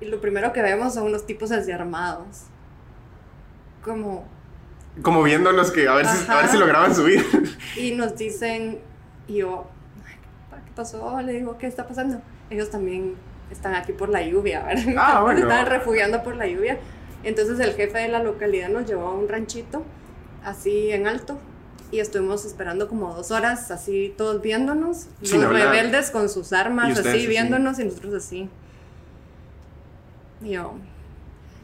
y 0.01 0.07
lo 0.07 0.21
primero 0.21 0.53
que 0.53 0.63
vemos 0.63 0.95
son 0.95 1.05
unos 1.05 1.27
tipos 1.27 1.53
así 1.53 1.73
armados. 1.73 2.45
Como 3.83 4.27
como 5.03 5.23
viéndolos 5.23 5.71
que 5.71 5.89
a 5.89 5.95
ver, 5.95 6.07
si, 6.07 6.31
a 6.31 6.37
ver 6.37 6.49
si 6.49 6.57
lograban 6.57 6.95
subir. 6.95 7.25
Y 7.77 7.93
nos 7.93 8.17
dicen, 8.17 8.79
y 9.29 9.37
yo, 9.37 9.67
¿qué 10.65 10.73
pasó? 10.75 11.21
Le 11.21 11.33
digo, 11.33 11.59
¿qué 11.59 11.67
está 11.67 11.87
pasando? 11.87 12.23
Ellos 12.49 12.71
también 12.71 13.15
están 13.51 13.75
aquí 13.75 13.93
por 13.93 14.09
la 14.09 14.23
lluvia, 14.23 14.63
¿verdad? 14.67 14.95
Ah, 14.97 15.21
bueno. 15.23 15.41
Están 15.41 15.67
refugiando 15.67 16.23
por 16.23 16.37
la 16.37 16.47
lluvia. 16.47 16.79
Entonces 17.23 17.61
el 17.61 17.75
jefe 17.75 17.99
de 17.99 18.09
la 18.09 18.23
localidad 18.23 18.69
nos 18.69 18.87
llevó 18.87 19.09
a 19.09 19.15
un 19.15 19.29
ranchito, 19.29 19.83
así 20.45 20.91
en 20.93 21.07
alto, 21.07 21.39
y 21.91 22.01
estuvimos 22.01 22.45
esperando 22.45 22.89
como 22.89 23.15
dos 23.15 23.31
horas, 23.31 23.71
así 23.71 24.15
todos 24.17 24.43
viéndonos, 24.43 25.07
los 25.21 25.49
rebeldes 25.49 26.11
con 26.11 26.29
sus 26.29 26.53
armas, 26.53 26.99
así 26.99 27.27
viéndonos, 27.27 27.79
y 27.79 27.85
nosotros 27.85 28.15
así. 28.15 28.49
Y 30.43 30.51
yo, 30.51 30.75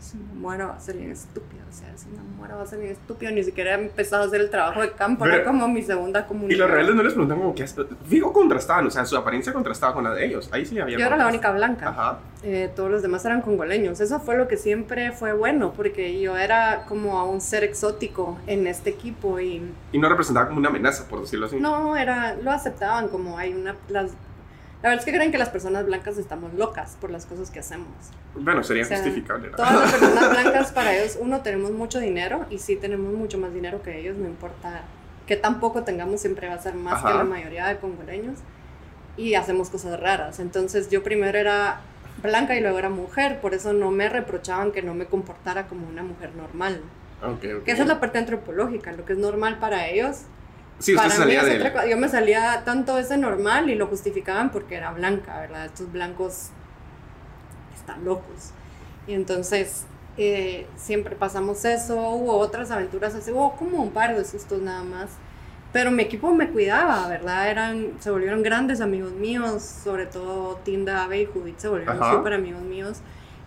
si 0.02 0.16
me 0.16 0.34
muero 0.34 0.68
va 0.68 0.74
a 0.74 0.80
ser 0.80 0.96
bien 0.96 1.12
estúpido, 1.12 1.62
o 1.68 1.72
sea, 1.72 1.86
si 1.96 2.08
me 2.08 2.20
muero 2.36 2.56
va 2.56 2.62
a 2.62 2.66
ser 2.66 2.80
bien 2.80 2.90
estúpido, 2.92 3.30
ni 3.30 3.44
siquiera 3.44 3.76
he 3.76 3.80
empezado 3.80 4.24
a 4.24 4.26
hacer 4.26 4.40
el 4.40 4.50
trabajo 4.50 4.80
de 4.80 4.90
campo, 4.92 5.24
era 5.24 5.44
como 5.44 5.68
mi 5.68 5.82
segunda 5.82 6.26
comunidad. 6.26 6.56
Y 6.56 6.58
los 6.58 6.68
rebeldes 6.68 6.94
no 6.96 7.02
les 7.04 7.12
preguntan 7.12 7.38
como 7.38 7.54
qué 7.54 7.66
Fijo 8.08 8.32
contrastaban, 8.32 8.86
o 8.86 8.90
sea, 8.90 9.06
su 9.06 9.16
apariencia 9.16 9.52
contrastaba 9.52 9.94
con 9.94 10.02
la 10.04 10.12
de 10.12 10.26
ellos, 10.26 10.48
ahí 10.52 10.66
sí 10.66 10.78
había 10.80 10.98
Yo 10.98 11.06
era 11.06 11.16
la 11.16 11.28
única 11.28 11.52
blanca, 11.52 11.88
Ajá. 11.88 12.18
Eh, 12.42 12.72
todos 12.74 12.90
los 12.90 13.02
demás 13.02 13.24
eran 13.24 13.42
congoleños, 13.42 14.00
eso 14.00 14.18
fue 14.18 14.36
lo 14.36 14.48
que 14.48 14.56
siempre 14.56 15.12
fue 15.12 15.32
bueno, 15.32 15.72
porque 15.76 16.20
yo 16.20 16.36
era 16.36 16.84
como 16.88 17.20
a 17.20 17.24
un 17.24 17.40
ser 17.40 17.62
exótico 17.62 18.38
en 18.48 18.66
este 18.66 18.90
equipo 18.90 19.38
y... 19.38 19.62
Y 19.92 19.98
no 19.98 20.08
representaba 20.08 20.48
como 20.48 20.58
una 20.58 20.68
amenaza, 20.68 21.06
por 21.08 21.20
decirlo 21.20 21.46
así. 21.46 21.60
No, 21.60 21.96
era, 21.96 22.34
lo 22.34 22.50
aceptaban 22.50 23.06
como 23.06 23.38
hay 23.38 23.54
una... 23.54 23.76
Las, 23.88 24.10
la 24.82 24.88
verdad 24.88 24.98
es 24.98 25.04
que 25.04 25.12
creen 25.12 25.30
que 25.30 25.38
las 25.38 25.48
personas 25.48 25.86
blancas 25.86 26.18
estamos 26.18 26.54
locas 26.54 26.96
por 27.00 27.10
las 27.10 27.24
cosas 27.24 27.50
que 27.50 27.60
hacemos. 27.60 27.86
Bueno, 28.34 28.64
sería 28.64 28.84
justificable. 28.84 29.50
Todas 29.50 29.74
las 29.74 29.92
personas 30.00 30.30
blancas 30.30 30.72
para 30.72 30.96
ellos, 30.96 31.16
uno, 31.20 31.40
tenemos 31.40 31.70
mucho 31.70 32.00
dinero 32.00 32.46
y 32.50 32.58
sí 32.58 32.74
tenemos 32.74 33.14
mucho 33.14 33.38
más 33.38 33.54
dinero 33.54 33.80
que 33.80 34.00
ellos, 34.00 34.16
no 34.16 34.26
importa 34.26 34.82
que 35.26 35.36
tampoco 35.36 35.84
tengamos, 35.84 36.20
siempre 36.20 36.48
va 36.48 36.54
a 36.54 36.58
ser 36.58 36.74
más 36.74 37.00
que 37.00 37.14
la 37.14 37.22
mayoría 37.22 37.68
de 37.68 37.78
congoleños 37.78 38.40
y 39.16 39.34
hacemos 39.34 39.70
cosas 39.70 40.00
raras. 40.00 40.40
Entonces 40.40 40.90
yo 40.90 41.04
primero 41.04 41.38
era 41.38 41.80
blanca 42.20 42.56
y 42.56 42.60
luego 42.60 42.78
era 42.78 42.90
mujer, 42.90 43.40
por 43.40 43.54
eso 43.54 43.72
no 43.72 43.92
me 43.92 44.08
reprochaban 44.08 44.72
que 44.72 44.82
no 44.82 44.94
me 44.94 45.06
comportara 45.06 45.68
como 45.68 45.88
una 45.88 46.02
mujer 46.02 46.34
normal. 46.34 46.80
Okay, 47.22 47.52
okay. 47.52 47.64
Que 47.64 47.70
esa 47.70 47.82
es 47.82 47.88
la 47.88 48.00
parte 48.00 48.18
antropológica, 48.18 48.90
lo 48.92 49.04
que 49.04 49.12
es 49.12 49.18
normal 49.20 49.58
para 49.60 49.88
ellos. 49.88 50.22
Sí, 50.82 50.94
usted 50.94 51.08
para 51.08 51.14
salía 51.16 51.42
mí 51.42 51.48
de... 51.48 51.68
otra. 51.68 51.86
Yo 51.86 51.96
me 51.96 52.08
salía 52.08 52.62
tanto 52.64 52.98
ese 52.98 53.16
normal 53.16 53.70
y 53.70 53.74
lo 53.76 53.86
justificaban 53.86 54.50
porque 54.50 54.74
era 54.74 54.92
blanca, 54.92 55.38
¿verdad? 55.40 55.66
Estos 55.66 55.90
blancos 55.92 56.48
están 57.74 58.04
locos. 58.04 58.50
Y 59.06 59.14
entonces 59.14 59.84
eh, 60.18 60.66
siempre 60.76 61.16
pasamos 61.16 61.64
eso, 61.64 61.96
hubo 62.10 62.36
otras 62.36 62.70
aventuras 62.70 63.14
así, 63.14 63.30
hubo 63.30 63.56
como 63.56 63.82
un 63.82 63.90
par 63.92 64.16
de 64.16 64.24
sustos 64.24 64.60
nada 64.60 64.82
más. 64.82 65.10
Pero 65.72 65.90
mi 65.90 66.02
equipo 66.02 66.34
me 66.34 66.50
cuidaba, 66.50 67.08
¿verdad? 67.08 67.48
Eran, 67.48 67.92
se 68.00 68.10
volvieron 68.10 68.42
grandes 68.42 68.80
amigos 68.82 69.12
míos, 69.12 69.62
sobre 69.62 70.04
todo 70.04 70.56
Tinda, 70.64 71.04
Abe 71.04 71.22
y 71.22 71.26
Judith 71.26 71.58
se 71.58 71.68
volvieron 71.68 71.98
súper 72.10 72.34
amigos 72.34 72.62
míos. 72.62 72.98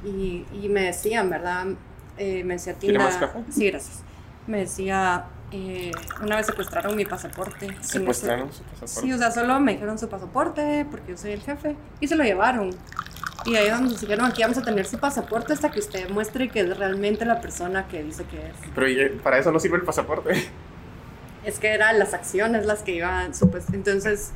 Y, 0.04 0.46
y 0.52 0.70
me 0.70 0.82
decían, 0.84 1.30
¿verdad? 1.30 1.68
Eh, 2.18 2.44
me 2.44 2.56
decía 2.56 2.74
¿Quiere 2.74 2.98
Tinda. 2.98 3.06
más 3.06 3.18
café? 3.18 3.40
Sí, 3.52 3.68
gracias. 3.70 4.02
Me 4.48 4.60
decía, 4.60 5.26
eh, 5.58 5.92
una 6.22 6.36
vez 6.36 6.48
secuestraron 6.48 6.96
mi 6.96 7.06
pasaporte. 7.06 7.76
Secuestraron 7.82 8.52
su 8.52 8.62
pasaporte. 8.64 9.02
Sí, 9.02 9.14
o 9.14 9.18
sea, 9.18 9.32
solo 9.32 9.60
me 9.62 9.74
dijeron 9.74 9.98
su 9.98 10.10
pasaporte 10.10 10.86
porque 10.92 11.12
yo 11.12 11.18
soy 11.18 11.32
el 11.32 11.42
jefe 11.42 11.78
y 12.02 12.08
se 12.08 12.16
lo 12.16 12.24
llevaron. 12.24 12.72
Y 13.46 13.56
ahí 13.56 13.70
donde 13.70 13.92
nos 13.92 14.02
dijeron, 14.02 14.26
aquí 14.26 14.42
vamos 14.42 14.58
a 14.58 14.64
tener 14.64 14.86
su 14.86 14.98
pasaporte 14.98 15.54
hasta 15.54 15.72
que 15.72 15.80
usted 15.80 16.10
muestre 16.10 16.50
que 16.50 16.62
es 16.62 16.78
realmente 16.78 17.26
la 17.26 17.40
persona 17.40 17.88
que 17.88 18.04
dice 18.04 18.26
que 18.26 18.38
es. 18.38 18.56
Pero 18.74 18.88
¿y 18.90 19.10
para 19.20 19.38
eso 19.38 19.52
no 19.52 19.60
sirve 19.60 19.78
el 19.78 19.84
pasaporte. 19.84 20.34
Es 21.46 21.60
que 21.60 21.68
eran 21.68 22.00
las 22.00 22.16
acciones 22.16 22.66
las 22.66 22.82
que 22.82 22.94
iban, 22.96 23.32
entonces, 23.72 24.32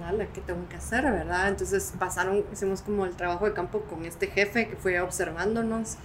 dale, 0.00 0.26
¿qué 0.32 0.40
tengo 0.40 0.66
que 0.70 0.76
hacer, 0.76 1.02
verdad? 1.02 1.48
Entonces 1.48 1.92
pasaron, 1.98 2.46
hicimos 2.50 2.80
como 2.80 3.04
el 3.04 3.14
trabajo 3.14 3.44
de 3.44 3.52
campo 3.52 3.82
con 3.82 4.06
este 4.06 4.28
jefe 4.28 4.68
que 4.68 4.76
fue 4.76 4.98
observándonos 5.02 5.98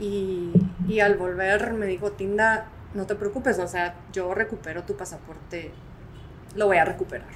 y, 0.00 0.50
y 0.88 0.98
al 0.98 1.16
volver 1.16 1.72
me 1.72 1.86
dijo, 1.86 2.10
Tinda, 2.10 2.66
no 2.94 3.06
te 3.06 3.14
preocupes, 3.14 3.58
o 3.58 3.68
sea, 3.68 3.94
yo 4.12 4.32
recupero 4.34 4.84
tu 4.84 4.96
pasaporte, 4.96 5.70
lo 6.54 6.66
voy 6.66 6.78
a 6.78 6.84
recuperar. 6.84 7.28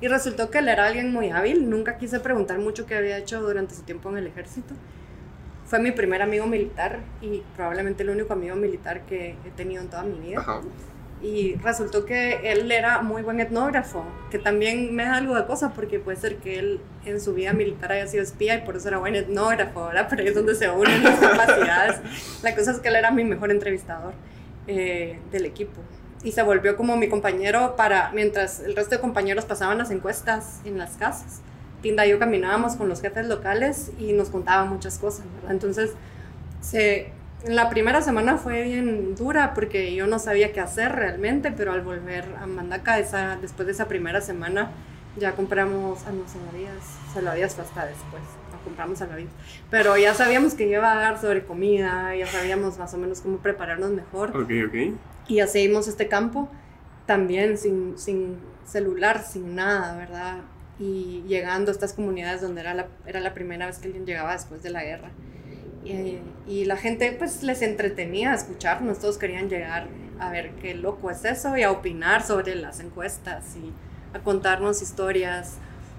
Y 0.00 0.08
resultó 0.08 0.50
que 0.50 0.58
él 0.58 0.68
era 0.68 0.86
alguien 0.86 1.12
muy 1.12 1.30
hábil, 1.30 1.68
nunca 1.68 1.98
quise 1.98 2.20
preguntar 2.20 2.58
mucho 2.58 2.86
qué 2.86 2.94
había 2.94 3.18
hecho 3.18 3.40
durante 3.40 3.74
su 3.74 3.82
tiempo 3.82 4.08
en 4.10 4.18
el 4.18 4.26
ejército. 4.26 4.74
Fue 5.66 5.78
mi 5.78 5.92
primer 5.92 6.22
amigo 6.22 6.46
militar 6.46 7.00
y 7.20 7.42
probablemente 7.54 8.02
el 8.02 8.10
único 8.10 8.32
amigo 8.32 8.56
militar 8.56 9.02
que 9.02 9.36
he 9.44 9.50
tenido 9.50 9.82
en 9.82 9.88
toda 9.88 10.02
mi 10.02 10.18
vida. 10.18 10.40
Ajá. 10.40 10.60
Y 11.22 11.54
resultó 11.56 12.06
que 12.06 12.50
él 12.50 12.72
era 12.72 13.02
muy 13.02 13.20
buen 13.20 13.40
etnógrafo, 13.40 14.04
que 14.30 14.38
también 14.38 14.94
me 14.94 15.04
da 15.04 15.16
algo 15.16 15.34
de 15.34 15.44
cosa 15.44 15.74
porque 15.74 15.98
puede 15.98 16.16
ser 16.16 16.36
que 16.36 16.58
él 16.58 16.80
en 17.04 17.20
su 17.20 17.34
vida 17.34 17.52
militar 17.52 17.92
haya 17.92 18.06
sido 18.06 18.22
espía 18.22 18.54
y 18.56 18.62
por 18.62 18.76
eso 18.76 18.88
era 18.88 18.96
buen 18.96 19.14
etnógrafo, 19.14 19.84
¿verdad? 19.84 20.06
Pero 20.08 20.22
ahí 20.22 20.28
es 20.28 20.34
donde 20.34 20.54
se 20.54 20.70
unen 20.70 21.04
las 21.04 21.20
capacidades. 21.20 22.00
La 22.42 22.54
cosa 22.56 22.70
es 22.70 22.78
que 22.78 22.88
él 22.88 22.96
era 22.96 23.10
mi 23.10 23.24
mejor 23.24 23.50
entrevistador 23.50 24.14
eh, 24.66 25.18
del 25.32 25.44
equipo. 25.46 25.80
Y 26.22 26.32
se 26.32 26.42
volvió 26.42 26.76
como 26.76 26.96
mi 26.96 27.08
compañero 27.08 27.76
para, 27.76 28.10
mientras 28.12 28.60
el 28.60 28.76
resto 28.76 28.96
de 28.96 29.00
compañeros 29.00 29.44
pasaban 29.46 29.78
las 29.78 29.90
encuestas 29.90 30.60
en 30.64 30.78
las 30.78 30.96
casas. 30.96 31.40
Tinda 31.80 32.06
y 32.06 32.10
yo 32.10 32.18
caminábamos 32.18 32.76
con 32.76 32.88
los 32.88 33.00
jefes 33.00 33.26
locales 33.26 33.90
y 33.98 34.12
nos 34.12 34.28
contaban 34.28 34.68
muchas 34.68 34.98
cosas. 34.98 35.24
Entonces, 35.48 35.92
se, 36.60 37.10
la 37.46 37.70
primera 37.70 38.02
semana 38.02 38.36
fue 38.36 38.64
bien 38.64 39.14
dura 39.14 39.54
porque 39.54 39.94
yo 39.94 40.06
no 40.06 40.18
sabía 40.18 40.52
qué 40.52 40.60
hacer 40.60 40.92
realmente, 40.92 41.52
pero 41.52 41.72
al 41.72 41.80
volver 41.80 42.26
a 42.40 42.46
Mandaca, 42.46 42.98
esa, 42.98 43.36
después 43.36 43.66
de 43.66 43.72
esa 43.72 43.88
primera 43.88 44.20
semana, 44.20 44.72
ya 45.16 45.32
compramos, 45.32 46.04
no, 46.04 46.28
salvavidas, 46.28 46.84
salvavidas 47.14 47.54
fue 47.54 47.64
hasta 47.64 47.86
después, 47.86 48.22
compramos 48.64 48.98
salvavidas, 48.98 49.32
pero 49.70 49.96
ya 49.96 50.14
sabíamos 50.14 50.54
que 50.54 50.66
iba 50.68 50.92
a 50.92 50.96
dar 50.96 51.20
sobre 51.20 51.44
comida, 51.44 52.14
ya 52.16 52.26
sabíamos 52.26 52.78
más 52.78 52.92
o 52.94 52.98
menos 52.98 53.20
cómo 53.20 53.38
prepararnos 53.38 53.90
mejor, 53.90 54.30
Ok, 54.36 54.50
ok. 54.68 54.94
y 55.28 55.34
ya 55.36 55.46
seguimos 55.46 55.88
este 55.88 56.08
campo 56.08 56.48
también 57.06 57.58
sin, 57.58 57.98
sin 57.98 58.36
celular, 58.64 59.22
sin 59.22 59.54
nada, 59.56 59.96
¿verdad? 59.96 60.38
Y 60.78 61.24
llegando 61.26 61.70
a 61.70 61.74
estas 61.74 61.92
comunidades 61.92 62.40
donde 62.40 62.60
era 62.60 62.72
la, 62.74 62.86
era 63.06 63.20
la 63.20 63.34
primera 63.34 63.66
vez 63.66 63.78
que 63.78 63.86
alguien 63.88 64.06
llegaba 64.06 64.32
después 64.32 64.62
de 64.62 64.70
la 64.70 64.82
guerra. 64.84 65.10
Y, 65.84 66.18
y 66.46 66.66
la 66.66 66.76
gente 66.76 67.10
pues 67.18 67.42
les 67.42 67.62
entretenía 67.62 68.34
escucharnos, 68.34 68.98
todos 68.98 69.16
querían 69.18 69.48
llegar 69.48 69.88
a 70.20 70.30
ver 70.30 70.50
qué 70.60 70.74
loco 70.74 71.10
es 71.10 71.24
eso 71.24 71.56
y 71.56 71.62
a 71.62 71.70
opinar 71.70 72.22
sobre 72.22 72.54
las 72.54 72.80
encuestas 72.80 73.56
y 73.56 73.72
a 74.16 74.20
contarnos 74.22 74.82
historias. 74.82 75.56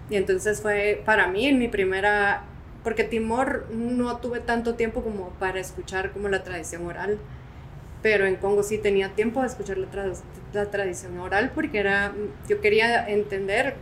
Y 0.10 0.16
entonces 0.18 0.62
fue 0.62 1.02
para 1.04 1.28
mí 1.28 1.48
en 1.48 1.58
mi 1.58 1.68
primera, 1.68 2.44
porque 2.84 3.04
Timor 3.04 3.68
no 3.72 4.18
tuve 4.18 4.40
tanto 4.40 4.76
tiempo 4.76 5.02
como 5.04 5.30
para 5.40 5.60
escuchar 5.60 6.12
como 6.12 6.30
la 6.30 6.44
tradición 6.44 6.86
oral, 6.88 7.18
pero 8.02 8.26
en 8.26 8.36
Congo 8.36 8.64
sí 8.64 8.78
tenía 8.78 9.10
tiempo 9.10 9.42
de 9.42 9.48
escuchar 9.48 9.78
la, 9.78 9.88
tra- 9.92 10.16
la 10.54 10.66
tradición 10.72 11.20
oral 11.20 11.52
porque 11.54 11.80
era, 11.80 12.14
yo 12.50 12.60
quería 12.62 13.08
entender 13.08 13.76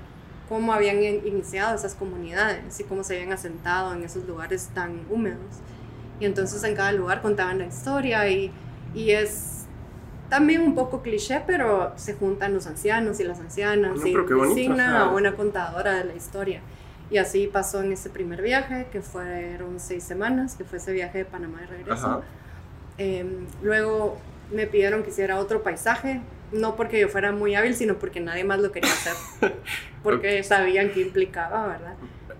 cómo 0.49 0.73
habían 0.73 1.01
in- 1.03 1.21
iniciado 1.25 1.75
esas 1.75 1.95
comunidades 1.95 2.79
y 2.79 2.83
cómo 2.83 3.03
se 3.03 3.15
habían 3.15 3.31
asentado 3.31 3.93
en 3.93 4.03
esos 4.03 4.25
lugares 4.27 4.69
tan 4.73 5.01
húmedos. 5.09 5.39
Y 6.19 6.25
entonces 6.25 6.62
en 6.65 6.75
cada 6.75 6.91
lugar 6.91 7.21
contaban 7.21 7.59
la 7.59 7.65
historia 7.67 8.27
y, 8.27 8.51
y 8.93 9.12
es 9.12 9.65
también 10.29 10.62
un 10.62 10.75
poco 10.75 11.01
cliché, 11.01 11.41
pero 11.47 11.93
se 11.95 12.13
juntan 12.13 12.53
los 12.53 12.67
ancianos 12.67 13.19
y 13.19 13.23
las 13.23 13.39
ancianas 13.39 13.97
No, 13.97 14.07
y 14.07 14.13
designan 14.49 14.79
a 14.95 15.09
una 15.15 15.35
contadora 15.35 15.93
de 15.93 16.03
la 16.03 16.13
historia. 16.15 16.62
Y 17.11 17.17
así 17.17 17.47
pasó 17.47 17.81
en 17.81 17.91
ese 17.91 18.09
primer 18.09 18.41
viaje, 18.41 18.87
que 18.91 19.01
fueron 19.01 19.79
seis 19.79 20.03
semanas, 20.03 20.55
que 20.55 20.63
fue 20.63 20.77
ese 20.77 20.93
viaje 20.93 21.19
de 21.19 21.25
Panamá 21.25 21.61
de 21.61 21.67
regreso. 21.67 22.23
Em, 22.97 23.47
luego 23.61 24.19
me 24.51 24.67
pidieron 24.67 25.03
que 25.03 25.09
hiciera 25.09 25.39
otro 25.39 25.63
paisaje, 25.63 26.21
no 26.51 26.75
porque 26.75 26.99
yo 26.99 27.07
fuera 27.07 27.31
muy 27.31 27.55
hábil, 27.55 27.75
sino 27.75 27.95
porque 27.95 28.19
nadie 28.19 28.43
más 28.43 28.59
lo 28.59 28.71
quería 28.71 28.91
hacer, 28.91 29.13
porque 30.03 30.43
sabían 30.43 30.91
que 30.91 31.01
implicaba, 31.01 31.67
¿verdad? 31.67 31.95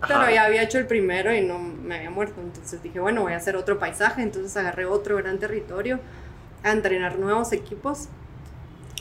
Pero 0.06 0.30
ya 0.30 0.44
había 0.44 0.62
hecho 0.62 0.78
el 0.78 0.86
primero 0.86 1.34
y 1.34 1.42
no 1.42 1.58
me 1.58 1.96
había 1.96 2.10
muerto, 2.10 2.40
entonces 2.40 2.82
dije, 2.82 3.00
bueno, 3.00 3.22
voy 3.22 3.34
a 3.34 3.36
hacer 3.36 3.56
otro 3.56 3.78
paisaje, 3.78 4.22
entonces 4.22 4.56
agarré 4.56 4.86
otro 4.86 5.16
gran 5.16 5.38
territorio 5.38 6.00
a 6.62 6.72
entrenar 6.72 7.18
nuevos 7.18 7.52
equipos 7.52 8.08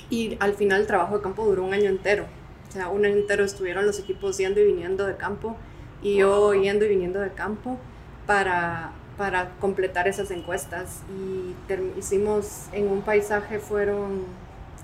y 0.09 0.37
al 0.39 0.53
final 0.53 0.81
el 0.81 0.87
trabajo 0.87 1.17
de 1.17 1.23
campo 1.23 1.45
duró 1.45 1.63
un 1.63 1.73
año 1.73 1.89
entero, 1.89 2.25
o 2.69 2.71
sea, 2.71 2.89
un 2.89 3.05
año 3.05 3.15
entero 3.15 3.43
estuvieron 3.43 3.85
los 3.85 3.99
equipos 3.99 4.37
yendo 4.37 4.59
y 4.59 4.65
viniendo 4.65 5.05
de 5.05 5.17
campo 5.17 5.57
y 6.01 6.17
yo 6.17 6.53
yendo 6.53 6.85
y 6.85 6.89
viniendo 6.89 7.19
de 7.19 7.31
campo 7.31 7.77
para, 8.25 8.91
para 9.17 9.55
completar 9.59 10.07
esas 10.07 10.31
encuestas 10.31 11.01
y 11.09 11.55
hicimos 11.97 12.67
en 12.71 12.87
un 12.87 13.01
paisaje 13.01 13.59
fueron 13.59 14.25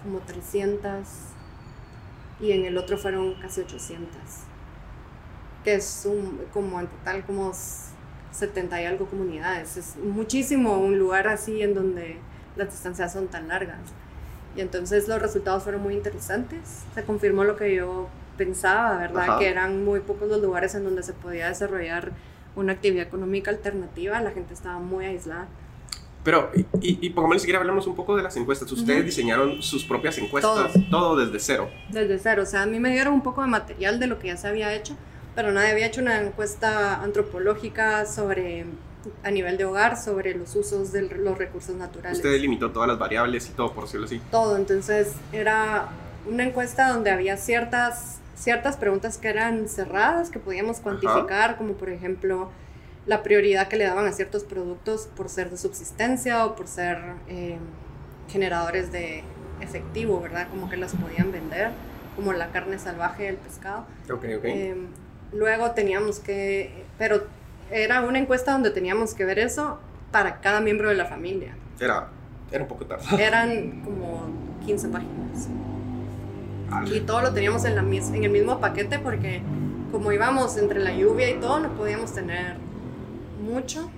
como 0.03 0.19
300 0.19 1.07
y 2.39 2.51
en 2.51 2.65
el 2.65 2.77
otro 2.77 2.97
fueron 2.97 3.35
casi 3.35 3.61
800 3.61 4.19
que 5.65 5.73
es 5.73 6.05
un, 6.05 6.41
como 6.53 6.79
en 6.79 6.87
total 6.87 7.25
como 7.25 7.51
70 8.31 8.81
y 8.81 8.85
algo 8.85 9.07
comunidades. 9.07 9.77
Es 9.77 9.95
muchísimo 9.97 10.77
un 10.77 10.99
lugar 10.99 11.27
así 11.27 11.61
en 11.61 11.73
donde 11.73 12.17
las 12.55 12.69
distancias 12.69 13.11
son 13.11 13.27
tan 13.27 13.47
largas. 13.47 13.79
Y 14.55 14.61
entonces 14.61 15.07
los 15.07 15.21
resultados 15.21 15.63
fueron 15.63 15.81
muy 15.83 15.93
interesantes. 15.93 16.83
Se 16.93 17.03
confirmó 17.03 17.43
lo 17.43 17.55
que 17.55 17.75
yo 17.75 18.07
pensaba, 18.37 18.97
¿verdad? 18.97 19.23
Ajá. 19.23 19.39
Que 19.39 19.49
eran 19.49 19.83
muy 19.83 19.99
pocos 19.99 20.29
los 20.29 20.41
lugares 20.41 20.75
en 20.75 20.83
donde 20.83 21.03
se 21.03 21.13
podía 21.13 21.49
desarrollar 21.49 22.11
una 22.55 22.73
actividad 22.73 23.05
económica 23.05 23.51
alternativa. 23.51 24.19
La 24.21 24.31
gente 24.31 24.53
estaba 24.53 24.79
muy 24.79 25.05
aislada. 25.05 25.47
Pero, 26.23 26.49
y, 26.55 26.61
y, 26.81 26.97
y 27.01 27.09
pongámosle 27.11 27.39
si 27.41 27.45
quiere 27.45 27.59
hablamos 27.59 27.85
un 27.85 27.95
poco 27.95 28.15
de 28.15 28.23
las 28.23 28.35
encuestas. 28.35 28.71
Ustedes 28.71 29.05
diseñaron 29.05 29.61
sus 29.61 29.83
propias 29.83 30.17
encuestas, 30.17 30.73
Todo. 30.73 30.83
todo 30.89 31.15
desde 31.17 31.39
cero. 31.39 31.69
Desde 31.91 32.17
cero. 32.17 32.41
O 32.43 32.45
sea, 32.47 32.63
a 32.63 32.65
mí 32.65 32.79
me 32.79 32.91
dieron 32.91 33.13
un 33.13 33.21
poco 33.21 33.41
de 33.41 33.47
material 33.47 33.99
de 33.99 34.07
lo 34.07 34.17
que 34.17 34.27
ya 34.27 34.37
se 34.37 34.47
había 34.47 34.73
hecho, 34.73 34.95
pero 35.35 35.51
nadie 35.51 35.69
había 35.71 35.85
hecho 35.85 36.01
una 36.01 36.19
encuesta 36.21 37.03
antropológica 37.03 38.05
sobre, 38.07 38.65
a 39.23 39.31
nivel 39.31 39.57
de 39.57 39.65
hogar, 39.65 39.97
sobre 39.97 40.35
los 40.35 40.55
usos 40.55 40.91
de 40.91 41.03
los 41.03 41.37
recursos 41.37 41.75
naturales. 41.75 42.17
Usted 42.17 42.31
delimitó 42.31 42.71
todas 42.71 42.87
las 42.87 42.99
variables 42.99 43.47
y 43.49 43.51
todo, 43.51 43.73
por 43.73 43.85
decirlo 43.85 44.05
así. 44.05 44.21
todo. 44.31 44.57
Entonces 44.57 45.13
era 45.31 45.89
una 46.27 46.43
encuesta 46.43 46.89
donde 46.89 47.11
había 47.11 47.37
ciertas, 47.37 48.19
ciertas 48.35 48.77
preguntas 48.77 49.17
que 49.17 49.29
eran 49.29 49.67
cerradas, 49.67 50.29
que 50.29 50.39
podíamos 50.39 50.79
cuantificar, 50.79 51.57
como 51.57 51.73
por 51.73 51.89
ejemplo 51.89 52.49
la 53.05 53.21
prioridad 53.21 53.67
que 53.67 53.77
le 53.77 53.85
daban 53.85 54.07
a 54.07 54.11
ciertos 54.11 54.43
productos 54.43 55.07
por 55.15 55.29
ser 55.29 55.51
de 55.51 55.57
subsistencia 55.57 56.45
o 56.45 56.55
por 56.55 56.67
ser 56.67 56.97
eh, 57.27 57.57
generadores 58.29 58.91
de 58.91 59.23
efectivo, 59.61 60.19
¿verdad? 60.19 60.47
Como 60.49 60.69
que 60.69 60.77
las 60.77 60.95
podían 60.95 61.31
vender, 61.31 61.69
como 62.15 62.33
la 62.33 62.47
carne 62.51 62.79
salvaje, 62.79 63.27
el 63.27 63.37
pescado. 63.37 63.85
Ok, 64.11 64.25
ok. 64.37 64.45
Eh, 64.45 64.75
luego 65.31 65.71
teníamos 65.71 66.19
que, 66.19 66.85
pero 66.97 67.23
era 67.71 68.01
una 68.01 68.19
encuesta 68.19 68.51
donde 68.51 68.71
teníamos 68.71 69.13
que 69.13 69.25
ver 69.25 69.39
eso 69.39 69.79
para 70.11 70.39
cada 70.41 70.61
miembro 70.61 70.89
de 70.89 70.95
la 70.95 71.05
familia. 71.05 71.55
Era, 71.79 72.09
era 72.51 72.61
un 72.63 72.67
poco 72.67 72.85
tarde. 72.85 73.03
Eran 73.19 73.81
como 73.83 74.27
15 74.65 74.87
páginas. 74.89 75.49
Y 76.91 77.01
todo 77.01 77.21
lo 77.21 77.33
teníamos 77.33 77.63
en, 77.65 77.75
la 77.75 77.81
mis- 77.83 78.09
en 78.09 78.23
el 78.23 78.31
mismo 78.31 78.59
paquete 78.59 78.99
porque 78.99 79.41
como 79.91 80.11
íbamos 80.11 80.57
entre 80.57 80.79
la 80.79 80.93
lluvia 80.95 81.29
y 81.29 81.39
todo, 81.39 81.59
no 81.59 81.69
podíamos 81.75 82.13
tener 82.13 82.55
mucho. 83.41 83.89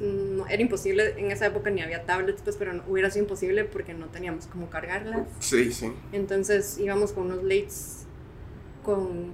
No, 0.00 0.46
era 0.48 0.60
imposible, 0.62 1.14
en 1.18 1.30
esa 1.30 1.46
época 1.46 1.70
ni 1.70 1.80
había 1.82 2.04
tablets, 2.04 2.42
pues, 2.42 2.56
pero 2.56 2.72
no, 2.72 2.82
hubiera 2.88 3.10
sido 3.10 3.24
imposible 3.24 3.64
porque 3.64 3.94
no 3.94 4.06
teníamos 4.06 4.46
cómo 4.46 4.68
cargarlas. 4.68 5.26
Sí, 5.38 5.72
sí. 5.72 5.92
Entonces 6.12 6.78
íbamos 6.78 7.12
con 7.12 7.26
unos 7.26 7.42
lates 7.44 8.04
con 8.84 9.30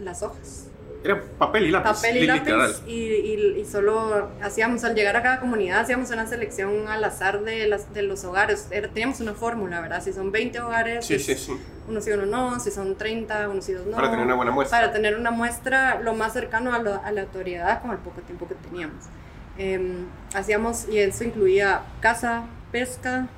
las 0.00 0.22
hojas. 0.22 0.68
Era 1.04 1.22
papel 1.38 1.66
y 1.66 1.70
lápiz. 1.70 1.90
Papel 1.92 2.16
y 2.16 2.20
li- 2.20 2.26
lápiz 2.26 2.40
literal. 2.40 2.74
y, 2.86 2.92
y- 2.92 3.60
y 3.60 3.64
solo 3.64 4.30
hacíamos, 4.42 4.82
al 4.84 4.94
llegar 4.94 5.16
a 5.16 5.22
cada 5.22 5.40
comunidad, 5.40 5.80
hacíamos 5.80 6.10
una 6.10 6.26
selección 6.26 6.88
al 6.88 7.04
azar 7.04 7.42
de, 7.42 7.66
las, 7.68 7.92
de 7.94 8.02
los 8.02 8.24
hogares. 8.24 8.66
Era- 8.70 8.88
teníamos 8.88 9.20
una 9.20 9.34
fórmula, 9.34 9.80
¿verdad? 9.80 10.02
Si 10.02 10.12
son 10.12 10.32
20 10.32 10.60
hogares, 10.60 11.06
Sí, 11.06 11.14
es 11.14 11.24
sí, 11.26 11.34
sí. 11.36 11.52
uno 11.88 12.00
sí, 12.00 12.10
uno 12.10 12.26
no. 12.26 12.58
Si 12.60 12.70
son 12.70 12.96
30, 12.96 13.48
uno 13.48 13.62
sí, 13.62 13.72
dos 13.72 13.86
no. 13.86 13.96
Para 13.96 14.10
tener 14.10 14.24
una 14.26 14.34
buena 14.34 14.50
muestra. 14.50 14.78
Para 14.80 14.92
tener 14.92 15.16
una 15.16 15.30
muestra 15.30 16.00
lo 16.00 16.14
más 16.14 16.32
cercano 16.32 16.74
a, 16.74 16.82
la- 16.82 16.96
a 16.96 17.12
la 17.12 17.22
autoridad 17.22 17.82
con 17.82 17.92
el 17.92 17.98
poco 17.98 18.20
tiempo 18.22 18.48
que 18.48 18.54
teníamos. 18.56 19.04
Em, 19.58 20.06
hacíamos, 20.34 20.88
y 20.88 20.98
eso 20.98 21.24
incluía 21.24 21.82
caza, 22.00 22.44
pesca, 22.72 23.28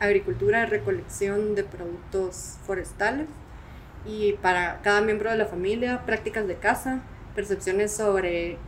agricultura 0.00 0.64
recolección 0.66 1.54
de 1.54 1.64
productos 1.64 2.54
forestales. 2.66 3.26
Y 4.06 4.34
para 4.34 4.80
cada 4.82 5.00
miembro 5.00 5.30
de 5.30 5.36
la 5.36 5.46
familia, 5.46 6.04
prácticas 6.06 6.46
de 6.46 6.56
caza, 6.56 7.00
percepciones 7.34 7.92
sobre 7.92 8.58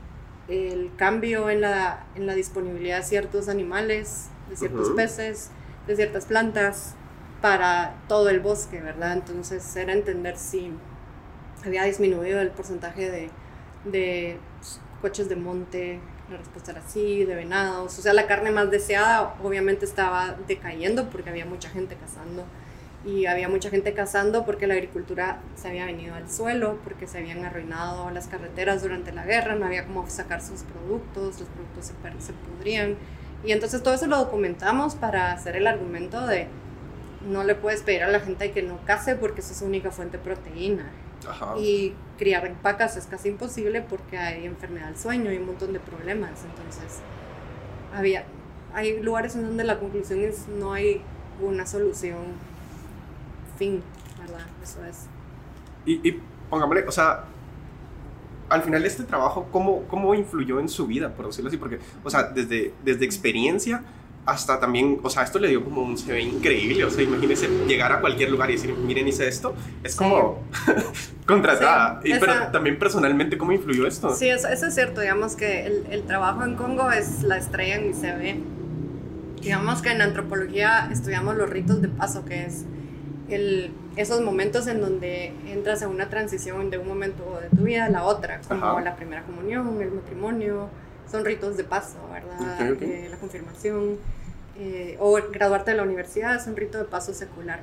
el 0.48 0.90
cambio 0.96 1.50
en 1.50 1.60
la, 1.60 2.06
en 2.14 2.26
la 2.26 2.34
disponibilidad 2.34 2.98
de 2.98 3.04
ciertos 3.04 3.48
animales, 3.48 4.28
de 4.48 4.56
ciertos 4.56 4.88
Ujú. 4.88 4.96
peces, 4.96 5.50
de 5.86 5.96
ciertas 5.96 6.24
plantas, 6.26 6.94
para 7.40 7.94
todo 8.08 8.30
el 8.30 8.40
bosque, 8.40 8.80
¿verdad? 8.80 9.12
Entonces 9.12 9.76
era 9.76 9.92
entender 9.92 10.36
si 10.36 10.72
había 11.64 11.84
disminuido 11.84 12.40
el 12.40 12.50
porcentaje 12.50 13.10
de, 13.10 13.30
de 13.84 14.38
coches 15.00 15.28
de 15.28 15.36
monte, 15.36 16.00
la 16.30 16.36
respuesta 16.36 16.72
era 16.72 16.82
sí, 16.86 17.24
de 17.24 17.34
venados, 17.34 17.98
o 17.98 18.02
sea, 18.02 18.12
la 18.12 18.26
carne 18.26 18.50
más 18.50 18.70
deseada 18.70 19.34
obviamente 19.42 19.84
estaba 19.84 20.36
decayendo 20.46 21.08
porque 21.10 21.30
había 21.30 21.46
mucha 21.46 21.68
gente 21.70 21.96
cazando 21.96 22.44
y 23.04 23.26
había 23.26 23.48
mucha 23.48 23.70
gente 23.70 23.94
cazando 23.94 24.44
porque 24.44 24.66
la 24.66 24.74
agricultura 24.74 25.40
se 25.54 25.68
había 25.68 25.86
venido 25.86 26.14
al 26.14 26.28
suelo, 26.30 26.78
porque 26.82 27.06
se 27.06 27.18
habían 27.18 27.44
arruinado 27.44 28.10
las 28.10 28.26
carreteras 28.26 28.82
durante 28.82 29.12
la 29.12 29.24
guerra, 29.24 29.54
no 29.54 29.66
había 29.66 29.86
cómo 29.86 30.08
sacar 30.08 30.42
sus 30.42 30.62
productos, 30.62 31.40
los 31.40 31.48
productos 31.48 31.86
se, 31.86 32.26
se 32.26 32.32
pudrían. 32.32 32.96
Y 33.44 33.52
entonces 33.52 33.82
todo 33.82 33.94
eso 33.94 34.06
lo 34.06 34.18
documentamos 34.18 34.96
para 34.96 35.32
hacer 35.32 35.56
el 35.56 35.66
argumento 35.66 36.26
de 36.26 36.48
no 37.26 37.44
le 37.44 37.54
puedes 37.54 37.82
pedir 37.82 38.02
a 38.02 38.08
la 38.08 38.20
gente 38.20 38.50
que 38.50 38.62
no 38.62 38.78
case 38.84 39.14
porque 39.14 39.40
eso 39.40 39.52
es 39.52 39.58
su 39.58 39.64
única 39.64 39.90
fuente 39.90 40.18
de 40.18 40.24
proteína. 40.24 40.90
Ajá. 41.28 41.54
Y 41.58 41.94
criar 42.16 42.52
vacas 42.62 42.96
es 42.96 43.06
casi 43.06 43.28
imposible 43.28 43.82
porque 43.82 44.18
hay 44.18 44.44
enfermedad 44.44 44.86
del 44.86 44.98
sueño 44.98 45.32
y 45.32 45.36
un 45.36 45.46
montón 45.46 45.72
de 45.72 45.80
problemas. 45.80 46.44
Entonces, 46.44 47.00
había, 47.94 48.24
hay 48.74 49.00
lugares 49.00 49.36
en 49.36 49.44
donde 49.44 49.64
la 49.64 49.78
conclusión 49.78 50.20
es 50.20 50.48
no 50.48 50.72
hay 50.72 51.00
una 51.40 51.66
solución 51.66 52.18
fin, 53.58 53.82
¿verdad? 54.18 54.46
Eso 54.62 54.84
es. 54.84 55.06
Y, 55.84 56.08
y 56.08 56.20
pongámosle, 56.50 56.84
o 56.86 56.92
sea, 56.92 57.24
al 58.48 58.62
final 58.62 58.84
este 58.86 59.02
trabajo, 59.04 59.48
¿cómo, 59.52 59.82
¿cómo 59.88 60.14
influyó 60.14 60.60
en 60.60 60.68
su 60.68 60.86
vida, 60.86 61.10
por 61.14 61.26
decirlo 61.26 61.48
así? 61.48 61.56
Porque, 61.58 61.78
o 62.04 62.10
sea, 62.10 62.22
desde, 62.24 62.72
desde 62.84 63.04
experiencia 63.04 63.82
hasta 64.24 64.60
también, 64.60 65.00
o 65.02 65.08
sea, 65.08 65.22
esto 65.22 65.38
le 65.38 65.48
dio 65.48 65.64
como 65.64 65.80
un 65.82 65.96
CV 65.96 66.20
increíble, 66.20 66.84
o 66.84 66.90
sea, 66.90 67.02
imagínese 67.02 67.48
llegar 67.66 67.92
a 67.92 68.00
cualquier 68.02 68.30
lugar 68.30 68.50
y 68.50 68.54
decir, 68.54 68.74
miren, 68.74 69.08
hice 69.08 69.26
esto, 69.26 69.54
es 69.82 69.92
Sí. 69.92 69.98
como 70.04 70.42
contratada. 71.26 72.00
Sí, 72.02 72.12
y, 72.12 72.18
pero 72.18 72.32
esa- 72.32 72.52
también 72.52 72.78
personalmente, 72.78 73.38
¿cómo 73.38 73.52
influyó 73.52 73.86
esto? 73.86 74.14
Sí, 74.14 74.28
eso, 74.28 74.48
eso 74.48 74.66
es 74.66 74.74
cierto. 74.74 75.00
Digamos 75.00 75.34
que 75.34 75.66
el, 75.66 75.86
el 75.90 76.02
trabajo 76.02 76.42
en 76.44 76.56
Congo 76.56 76.90
es 76.90 77.22
la 77.22 77.38
estrella 77.38 77.76
en 77.76 77.88
mi 77.88 77.94
CV. 77.94 78.40
Digamos 79.40 79.80
que 79.82 79.92
en 79.92 80.02
antropología 80.02 80.88
estudiamos 80.92 81.36
los 81.36 81.48
ritos 81.48 81.80
de 81.80 81.88
paso, 81.88 82.24
que 82.26 82.44
es 82.46 82.64
el, 83.28 83.72
esos 83.96 84.20
momentos 84.20 84.66
en 84.66 84.80
donde 84.80 85.32
entras 85.46 85.82
en 85.82 85.90
una 85.90 86.08
transición 86.08 86.70
de 86.70 86.78
un 86.78 86.88
momento 86.88 87.40
de 87.42 87.48
tu 87.56 87.64
vida 87.64 87.86
a 87.86 87.90
la 87.90 88.04
otra, 88.04 88.40
como 88.46 88.64
Ajá. 88.64 88.80
la 88.80 88.96
primera 88.96 89.22
comunión, 89.22 89.80
el 89.80 89.90
matrimonio, 89.90 90.68
son 91.10 91.24
ritos 91.24 91.56
de 91.56 91.64
paso, 91.64 91.96
¿verdad? 92.12 92.72
Eh, 92.82 93.08
la 93.10 93.16
confirmación, 93.16 93.96
eh, 94.58 94.96
o 95.00 95.18
graduarte 95.32 95.70
de 95.70 95.76
la 95.76 95.82
universidad 95.82 96.36
es 96.36 96.46
un 96.46 96.56
rito 96.56 96.78
de 96.78 96.84
paso 96.84 97.14
secular. 97.14 97.60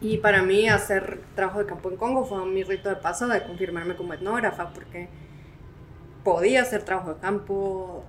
Y 0.00 0.18
para 0.18 0.42
mí 0.42 0.68
hacer 0.68 1.20
trabajo 1.36 1.60
de 1.60 1.66
campo 1.66 1.88
en 1.90 1.96
Congo 1.96 2.24
fue 2.24 2.44
mi 2.46 2.64
rito 2.64 2.88
de 2.88 2.96
paso 2.96 3.28
de 3.28 3.42
confirmarme 3.44 3.94
como 3.94 4.14
etnógrafa, 4.14 4.70
porque 4.72 5.08
podía 6.24 6.62
hacer 6.62 6.82
trabajo 6.82 7.14
de 7.14 7.20
campo, 7.20 8.04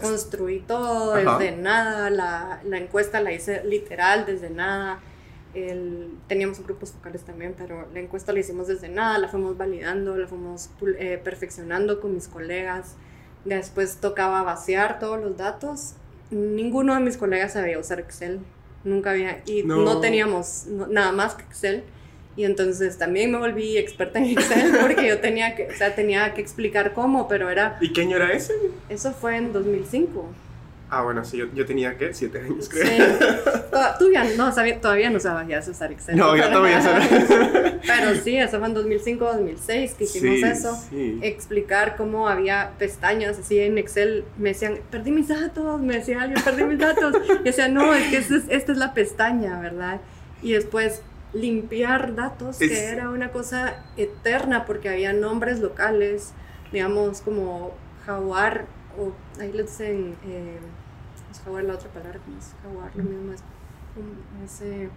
construí 0.00 0.60
todo 0.60 1.14
Ajá. 1.14 1.38
desde 1.38 1.56
nada, 1.56 2.10
la, 2.10 2.60
la 2.64 2.78
encuesta 2.78 3.20
la 3.20 3.32
hice 3.32 3.62
literal 3.64 4.24
desde 4.26 4.50
nada, 4.50 5.00
el- 5.54 6.08
teníamos 6.28 6.62
grupos 6.64 6.92
focales 6.92 7.22
también, 7.22 7.54
pero 7.56 7.86
la 7.92 8.00
encuesta 8.00 8.32
la 8.32 8.40
hicimos 8.40 8.66
desde 8.68 8.88
nada, 8.88 9.18
la 9.18 9.28
fuimos 9.28 9.56
validando, 9.56 10.16
la 10.16 10.26
fuimos 10.26 10.70
eh, 10.98 11.20
perfeccionando 11.22 12.00
con 12.00 12.14
mis 12.14 12.28
colegas, 12.28 12.94
después 13.44 13.96
tocaba 13.98 14.42
vaciar 14.42 14.98
todos 14.98 15.20
los 15.20 15.36
datos, 15.36 15.94
ninguno 16.30 16.94
de 16.94 17.00
mis 17.00 17.16
colegas 17.16 17.52
sabía 17.52 17.78
usar 17.78 18.00
Excel, 18.00 18.40
nunca 18.84 19.10
había, 19.12 19.42
y 19.46 19.62
No. 19.62 19.76
no, 19.84 20.00
teníamos 20.00 20.66
no- 20.66 20.86
nada 20.86 21.12
más 21.12 21.34
que 21.34 21.42
Excel. 21.44 21.84
Y 22.36 22.42
entonces 22.42 22.98
también 22.98 23.30
me 23.30 23.38
volví 23.38 23.78
experta 23.78 24.18
en 24.18 24.24
Excel 24.24 24.72
porque 24.80 25.06
yo 25.06 25.20
tenía 25.20 25.54
que, 25.54 25.68
o 25.68 25.72
sea, 25.76 25.94
tenía 25.94 26.34
que 26.34 26.40
explicar 26.40 26.92
cómo, 26.92 27.28
pero 27.28 27.48
era, 27.48 27.78
¿Y 27.80 27.92
qué 27.92 28.00
año 28.00 28.16
era 28.16 28.32
ese? 28.32 28.54
eso 28.88 29.12
fue 29.12 29.36
en 29.36 29.52
2005. 29.52 30.26
Ah, 30.98 31.02
bueno, 31.02 31.24
sí, 31.24 31.36
yo, 31.38 31.46
yo 31.54 31.66
tenía, 31.66 31.96
¿qué? 31.98 32.14
Siete 32.14 32.38
años, 32.40 32.68
creo. 32.68 32.84
Sí. 32.86 33.02
Tú 33.98 34.10
ya 34.12 34.24
no 34.36 34.52
sabía, 34.52 34.80
todavía 34.80 35.10
no 35.10 35.18
sabías 35.20 35.66
usar 35.68 35.90
Excel. 35.92 36.16
No, 36.16 36.36
ya 36.36 36.52
todavía 36.52 36.80
sabía. 36.80 37.80
Pero 37.86 38.14
sí, 38.22 38.36
eso 38.36 38.58
fue 38.58 38.68
en 38.68 38.74
2005, 38.74 39.24
2006 39.24 39.94
que 39.94 40.04
hicimos 40.04 40.36
Sí, 40.36 40.44
eso. 40.44 40.78
sí. 40.90 41.18
Explicar 41.22 41.96
cómo 41.96 42.28
había 42.28 42.70
pestañas 42.78 43.38
así 43.38 43.58
en 43.58 43.76
Excel. 43.78 44.24
Me 44.38 44.50
decían, 44.50 44.78
perdí 44.90 45.10
mis 45.10 45.28
datos. 45.28 45.80
Me 45.80 45.94
decía 45.94 46.22
alguien, 46.22 46.42
perdí 46.42 46.64
mis 46.64 46.78
datos. 46.78 47.14
Y 47.40 47.44
decía, 47.44 47.68
no, 47.68 47.92
es 47.94 48.08
que 48.10 48.16
esta 48.18 48.36
es, 48.36 48.44
esta 48.48 48.72
es 48.72 48.78
la 48.78 48.94
pestaña, 48.94 49.60
¿verdad? 49.60 50.00
Y 50.42 50.52
después 50.52 51.02
limpiar 51.32 52.14
datos, 52.14 52.60
Es- 52.60 52.70
que 52.70 52.84
era 52.84 53.10
una 53.10 53.30
cosa 53.32 53.82
eterna 53.96 54.64
porque 54.64 54.88
había 54.88 55.12
nombres 55.12 55.58
locales, 55.58 56.32
digamos 56.72 57.20
como 57.20 57.74
jaguar, 58.06 58.66
o 58.96 59.12
ahí 59.40 59.50
le 59.52 59.64
dicen, 59.64 60.14
eh, 60.26 60.58
jaguar 61.44 61.64
la 61.64 61.74
otra 61.74 61.88
palabra, 61.90 62.18
¿cómo 62.24 62.38
es 62.38 62.54
jaguar? 62.62 62.90
Lo 62.96 63.02
mismo 63.04 63.32
es, 63.32 63.42
ese 64.44 64.88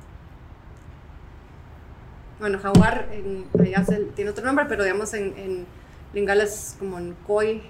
bueno, 2.39 2.59
jaguar 2.59 3.07
en, 3.11 3.45
allá 3.59 3.83
se- 3.83 4.05
tiene 4.15 4.31
otro 4.31 4.45
nombre, 4.45 4.65
pero 4.69 4.83
digamos 4.83 5.13
en, 5.13 5.33
en 5.37 5.65
Lingala 6.13 6.43
es 6.43 6.75
como 6.77 6.99
en 6.99 7.15
Khoi, 7.25 7.61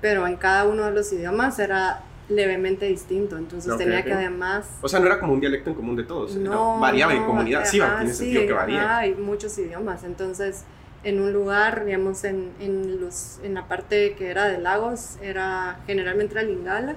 pero 0.00 0.26
en 0.26 0.36
cada 0.36 0.64
uno 0.64 0.84
de 0.84 0.92
los 0.92 1.12
idiomas 1.12 1.58
era 1.58 2.02
levemente 2.28 2.84
distinto, 2.86 3.38
entonces 3.38 3.72
Ok, 3.72 3.78
tenía 3.78 4.00
ok. 4.00 4.04
que 4.04 4.12
además... 4.12 4.66
O 4.82 4.88
sea, 4.88 5.00
no 5.00 5.06
era 5.06 5.18
como 5.18 5.32
un 5.32 5.40
dialecto 5.40 5.70
en 5.70 5.76
común 5.76 5.96
de 5.96 6.04
todos. 6.04 6.36
No, 6.36 6.78
variaba 6.78 7.14
en 7.14 7.20
no, 7.22 7.26
comunidad. 7.26 7.64
Sí, 7.64 7.80
ajá, 7.80 7.98
tiene 7.98 8.12
sí, 8.12 8.18
sentido 8.18 8.46
que 8.46 8.52
varía. 8.52 8.98
hay 8.98 9.14
muchos 9.14 9.56
idiomas, 9.58 10.04
entonces 10.04 10.64
en 11.04 11.20
un 11.20 11.32
lugar, 11.32 11.84
digamos, 11.86 12.24
en, 12.24 12.50
en, 12.60 13.00
los, 13.00 13.38
en 13.42 13.54
la 13.54 13.66
parte 13.66 14.14
que 14.18 14.30
era 14.30 14.44
de 14.46 14.58
lagos, 14.58 15.16
era 15.22 15.78
generalmente 15.86 16.34
era 16.34 16.42
Lingala, 16.42 16.96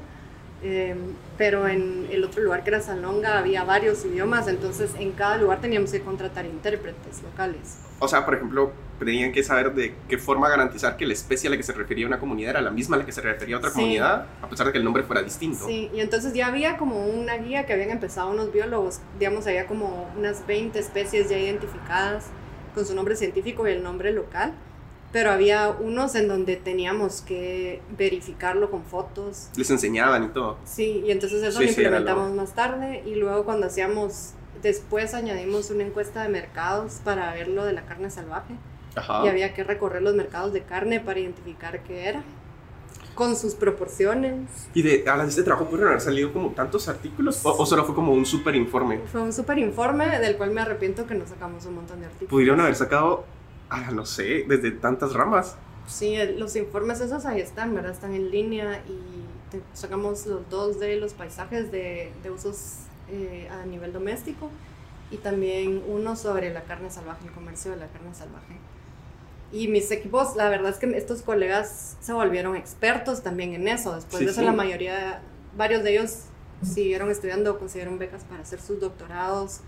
eh, 0.64 0.96
pero 1.38 1.68
en 1.68 2.08
el 2.12 2.24
otro 2.24 2.42
lugar 2.44 2.64
que 2.64 2.70
era 2.70 2.82
Salonga 2.82 3.38
había 3.40 3.64
varios 3.64 4.06
idiomas, 4.06 4.48
entonces 4.48 4.92
en 5.00 5.12
cada 5.12 5.38
lugar 5.38 5.60
teníamos 5.62 5.92
que 5.92 6.02
contratar 6.02 6.46
intérpretes 6.46 7.24
locales. 7.24 7.80
O 8.00 8.08
sea, 8.08 8.26
por 8.26 8.36
ejemplo, 8.36 8.72
tenían 9.00 9.32
que 9.32 9.44
saber 9.44 9.74
de 9.74 9.96
qué 10.08 10.18
forma 10.18 10.50
garantizar 10.50 10.98
que 10.98 11.06
la 11.08 11.14
especie 11.14 11.48
a 11.48 11.52
la 11.52 11.58
que 11.58 11.64
se 11.64 11.74
refería 11.74 12.06
una 12.06 12.20
comunidad 12.20 12.52
era 12.52 12.62
la 12.62 12.70
misma 12.72 12.96
a 12.96 13.00
la 13.00 13.06
que 13.06 13.12
se 13.12 13.22
refería 13.22 13.56
a 13.56 13.60
otra 13.60 13.70
Sí. 13.72 13.76
comunidad, 13.78 14.26
a 14.42 14.50
pesar 14.50 14.68
de 14.68 14.72
que 14.72 14.78
el 14.80 14.84
nombre 14.84 15.04
fuera 15.04 15.22
distinto. 15.24 15.66
Sí, 15.66 15.90
y 15.94 16.00
entonces 16.00 16.34
ya 16.34 16.48
había 16.48 16.78
como 16.78 17.06
una 17.08 17.38
guía 17.38 17.66
que 17.66 17.74
habían 17.74 17.90
empezado 17.90 18.30
unos 18.32 18.52
biólogos, 18.52 19.00
digamos, 19.20 19.48
había 19.48 19.66
como 19.68 20.12
unas 20.18 20.46
20 20.46 20.78
especies 20.80 21.30
ya 21.30 21.38
identificadas 21.38 22.28
con 22.76 22.86
su 22.86 22.94
nombre 22.96 23.16
científico 23.16 23.68
y 23.68 23.72
el 23.72 23.84
nombre 23.84 24.12
local, 24.12 24.54
pero 25.12 25.32
había 25.32 25.70
unos 25.70 26.16
en 26.16 26.28
donde 26.28 26.56
teníamos 26.56 27.22
que 27.22 27.82
verificarlo 27.98 28.72
con 28.72 28.84
fotos. 28.84 29.50
Les 29.56 29.70
enseñaban 29.70 30.24
y 30.26 30.28
todo. 30.30 30.58
Sí, 30.64 31.04
y 31.06 31.12
entonces 31.12 31.44
eso 31.44 31.60
Sí, 31.60 31.66
lo 31.66 31.72
sí, 31.74 31.82
era 31.82 31.98
implementamos 31.98 32.34
más 32.36 32.54
tarde 32.54 33.04
y 33.06 33.16
luego 33.16 33.44
cuando 33.44 33.68
hacíamos, 33.68 34.32
después 34.62 35.14
añadimos 35.14 35.70
una 35.70 35.84
encuesta 35.84 36.24
de 36.24 36.30
mercados 36.30 37.02
para 37.04 37.34
ver 37.34 37.50
lo 37.50 37.66
de 37.66 37.74
la 37.74 37.82
carne 37.86 38.10
salvaje 38.10 38.54
Ajá. 38.96 39.26
y 39.26 39.30
había 39.30 39.54
que 39.54 39.64
recorrer 39.64 40.02
los 40.02 40.16
mercados 40.16 40.54
de 40.54 40.62
carne 40.62 41.00
para 41.00 41.20
identificar 41.20 41.84
qué 41.84 42.08
era, 42.08 42.24
con 43.16 43.36
sus 43.36 43.56
proporciones. 43.56 44.48
Y 44.74 44.82
de, 44.82 45.04
a 45.10 45.18
la 45.18 45.24
de 45.24 45.30
este 45.30 45.44
trabajo 45.44 45.66
pudieron 45.66 45.90
haber 45.90 46.02
salido 46.02 46.32
como 46.32 46.52
tantos 46.52 46.88
artículos, 46.88 47.46
o, 47.46 47.52
o 47.52 47.66
solo 47.66 47.84
fue 47.84 47.94
como 47.94 48.14
un 48.14 48.26
súper 48.26 48.56
informe. 48.56 49.00
Fue 49.12 49.22
un 49.22 49.34
súper 49.34 49.60
informe 49.60 50.20
del 50.20 50.38
cual 50.38 50.52
me 50.52 50.62
arrepiento 50.62 51.06
que 51.06 51.16
no 51.16 51.28
sacamos 51.28 51.66
un 51.66 51.76
montón 51.76 52.00
de 52.00 52.06
artículos. 52.06 52.30
Pudieron 52.30 52.62
haber 52.62 52.76
sacado 52.76 53.26
ah, 53.72 53.90
no 53.92 54.06
sé, 54.06 54.46
desde 54.48 54.72
tantas 54.72 55.14
ramas. 55.14 55.56
Sí, 55.88 56.16
los 56.38 56.56
informes 56.56 57.02
esos 57.02 57.26
ahí 57.26 57.42
están, 57.42 57.74
¿verdad? 57.74 57.92
Están 57.92 58.14
en 58.14 58.30
línea 58.30 58.84
y 58.88 59.58
sacamos 59.74 60.26
los 60.28 60.48
dos 60.50 60.80
de 60.80 60.98
los 60.98 61.14
paisajes 61.14 61.72
de, 61.72 62.12
de 62.22 62.32
usos 62.32 62.76
eh, 63.10 63.50
a 63.52 63.66
nivel 63.66 63.92
doméstico 63.92 64.50
y 65.10 65.18
también 65.18 65.84
uno 65.88 66.16
sobre 66.16 66.54
la 66.54 66.64
carne 66.64 66.90
salvaje, 66.90 67.26
el 67.26 67.34
comercio 67.34 67.72
de 67.72 67.78
la 67.78 67.88
carne 67.88 68.14
salvaje. 68.14 68.58
Y 69.52 69.68
mis 69.68 69.92
equipos, 69.92 70.36
la 70.38 70.48
verdad 70.48 70.70
es 70.70 70.78
que 70.78 70.86
estos 70.98 71.22
colegas 71.24 71.98
se 72.00 72.14
volvieron 72.14 72.56
expertos 72.56 73.22
también 73.22 73.54
en 73.54 73.68
eso. 73.68 73.94
Después 73.94 74.24
de 74.24 74.32
eso, 74.32 74.42
la 74.44 74.54
mayoría, 74.54 75.22
varios 75.58 75.84
de 75.84 75.98
ellos 75.98 76.24
siguieron 76.64 77.12
estudiando, 77.12 77.60
consiguieron 77.60 77.98
becas 78.00 78.24
para 78.24 78.44
hacer 78.44 78.62
sus 78.62 78.80
doctorados 78.80 79.60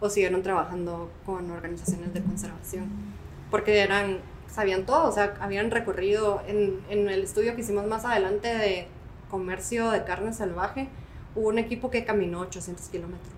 o 0.00 0.10
siguieron 0.10 0.42
trabajando 0.42 1.10
con 1.24 1.50
organizaciones 1.50 2.12
de 2.12 2.22
conservación. 2.22 2.90
Porque 3.50 3.80
eran, 3.80 4.18
sabían 4.48 4.86
todo, 4.86 5.08
o 5.08 5.12
sea, 5.12 5.34
habían 5.40 5.70
recorrido 5.70 6.42
en, 6.46 6.80
en 6.88 7.08
el 7.08 7.24
estudio 7.24 7.54
que 7.54 7.62
hicimos 7.62 7.86
más 7.86 8.04
adelante 8.04 8.48
de 8.48 8.88
comercio 9.30 9.90
de 9.90 10.04
carne 10.04 10.32
salvaje, 10.32 10.88
hubo 11.34 11.48
un 11.48 11.58
equipo 11.58 11.90
que 11.90 12.04
caminó 12.04 12.40
800 12.40 12.88
kilómetros. 12.88 13.30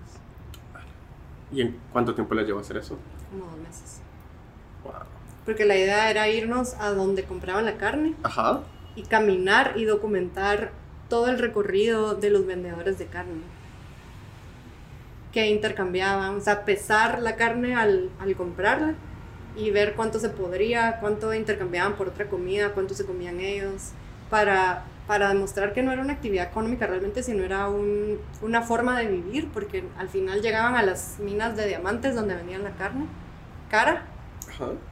¿Y 1.51 1.61
en 1.61 1.79
cuánto 1.91 2.15
tiempo 2.15 2.33
les 2.33 2.47
llevó 2.47 2.59
hacer 2.59 2.77
eso? 2.77 2.97
Como 3.29 3.45
dos 3.45 3.59
meses. 3.59 4.01
Wow. 4.83 4.93
Porque 5.45 5.65
la 5.65 5.75
idea 5.75 6.09
era 6.09 6.27
irnos 6.27 6.73
a 6.75 6.89
donde 6.89 7.23
compraban 7.23 7.65
la 7.65 7.77
carne 7.77 8.15
Ajá. 8.23 8.61
y 8.95 9.03
caminar 9.03 9.73
y 9.75 9.85
documentar 9.85 10.71
todo 11.09 11.27
el 11.27 11.37
recorrido 11.37 12.15
de 12.15 12.31
los 12.31 12.45
vendedores 12.45 12.97
de 12.97 13.05
carne. 13.05 13.41
Que 15.31 15.47
intercambiaban, 15.47 16.35
o 16.37 16.41
sea, 16.41 16.65
pesar 16.65 17.21
la 17.21 17.35
carne 17.35 17.75
al, 17.75 18.09
al 18.19 18.35
comprarla 18.35 18.95
y 19.55 19.71
ver 19.71 19.93
cuánto 19.95 20.19
se 20.19 20.29
podría, 20.29 20.99
cuánto 20.99 21.33
intercambiaban 21.33 21.95
por 21.95 22.09
otra 22.09 22.27
comida, 22.27 22.73
cuánto 22.73 22.93
se 22.93 23.05
comían 23.05 23.39
ellos, 23.39 23.91
para 24.29 24.85
para 25.07 25.29
demostrar 25.29 25.73
que 25.73 25.83
no 25.83 25.91
era 25.91 26.01
una 26.01 26.13
actividad 26.13 26.47
económica 26.47 26.87
realmente, 26.87 27.23
sino 27.23 27.43
era 27.43 27.67
un, 27.67 28.19
una 28.41 28.61
forma 28.61 28.97
de 28.97 29.07
vivir, 29.07 29.49
porque 29.53 29.83
al 29.97 30.07
final 30.07 30.41
llegaban 30.41 30.75
a 30.75 30.83
las 30.83 31.19
minas 31.19 31.57
de 31.57 31.67
diamantes 31.67 32.15
donde 32.15 32.35
vendían 32.35 32.63
la 32.63 32.71
carne 32.71 33.07
cara, 33.69 34.05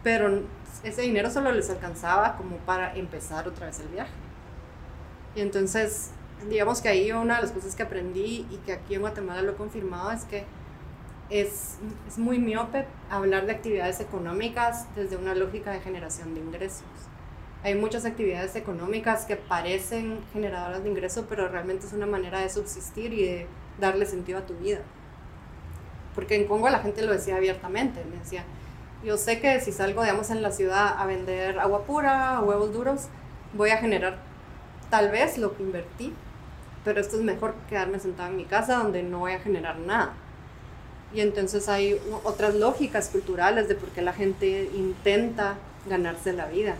pero 0.03 0.41
ese 0.83 1.01
dinero 1.03 1.29
solo 1.29 1.51
les 1.51 1.69
alcanzaba 1.69 2.35
como 2.35 2.57
para 2.57 2.95
empezar 2.95 3.47
otra 3.47 3.67
vez 3.67 3.79
el 3.79 3.87
viaje. 3.87 4.11
Y 5.35 5.41
entonces, 5.41 6.11
digamos 6.49 6.81
que 6.81 6.89
ahí 6.89 7.11
una 7.11 7.35
de 7.35 7.43
las 7.43 7.51
cosas 7.51 7.75
que 7.75 7.83
aprendí 7.83 8.45
y 8.49 8.57
que 8.65 8.73
aquí 8.73 8.95
en 8.95 9.01
Guatemala 9.01 9.43
lo 9.43 9.51
he 9.51 9.55
confirmado 9.55 10.11
es 10.11 10.25
que 10.25 10.45
es, 11.31 11.77
es 12.07 12.17
muy 12.17 12.37
miope 12.37 12.85
hablar 13.09 13.45
de 13.45 13.53
actividades 13.53 13.99
económicas 13.99 14.87
desde 14.95 15.15
una 15.15 15.33
lógica 15.33 15.71
de 15.71 15.79
generación 15.79 16.35
de 16.35 16.41
ingresos 16.41 16.85
hay 17.63 17.75
muchas 17.75 18.05
actividades 18.05 18.55
económicas 18.55 19.25
que 19.25 19.35
parecen 19.35 20.19
generadoras 20.33 20.83
de 20.83 20.89
ingreso, 20.89 21.27
pero 21.29 21.47
realmente 21.47 21.85
es 21.85 21.93
una 21.93 22.07
manera 22.07 22.39
de 22.39 22.49
subsistir 22.49 23.13
y 23.13 23.23
de 23.23 23.47
darle 23.79 24.05
sentido 24.05 24.39
a 24.39 24.45
tu 24.45 24.55
vida. 24.55 24.79
Porque 26.15 26.35
en 26.35 26.47
Congo 26.47 26.69
la 26.69 26.79
gente 26.79 27.03
lo 27.03 27.11
decía 27.11 27.35
abiertamente, 27.35 28.03
me 28.09 28.17
decía, 28.17 28.43
yo 29.03 29.17
sé 29.17 29.39
que 29.39 29.59
si 29.61 29.71
salgo, 29.71 30.01
digamos, 30.01 30.31
en 30.31 30.41
la 30.41 30.51
ciudad 30.51 30.95
a 30.97 31.05
vender 31.05 31.59
agua 31.59 31.85
pura, 31.85 32.39
huevos 32.41 32.73
duros, 32.73 33.07
voy 33.53 33.69
a 33.69 33.77
generar 33.77 34.17
tal 34.89 35.11
vez 35.11 35.37
lo 35.37 35.55
que 35.55 35.63
invertí, 35.63 36.13
pero 36.83 36.99
esto 36.99 37.15
es 37.15 37.21
mejor 37.21 37.53
quedarme 37.69 37.99
sentado 37.99 38.29
en 38.29 38.37
mi 38.37 38.45
casa 38.45 38.77
donde 38.77 39.03
no 39.03 39.19
voy 39.19 39.33
a 39.33 39.39
generar 39.39 39.77
nada. 39.77 40.13
Y 41.13 41.21
entonces 41.21 41.67
hay 41.67 41.99
otras 42.23 42.55
lógicas 42.55 43.09
culturales 43.09 43.67
de 43.67 43.75
por 43.75 43.89
qué 43.89 44.01
la 44.01 44.13
gente 44.13 44.69
intenta 44.73 45.55
ganarse 45.87 46.33
la 46.33 46.45
vida. 46.47 46.75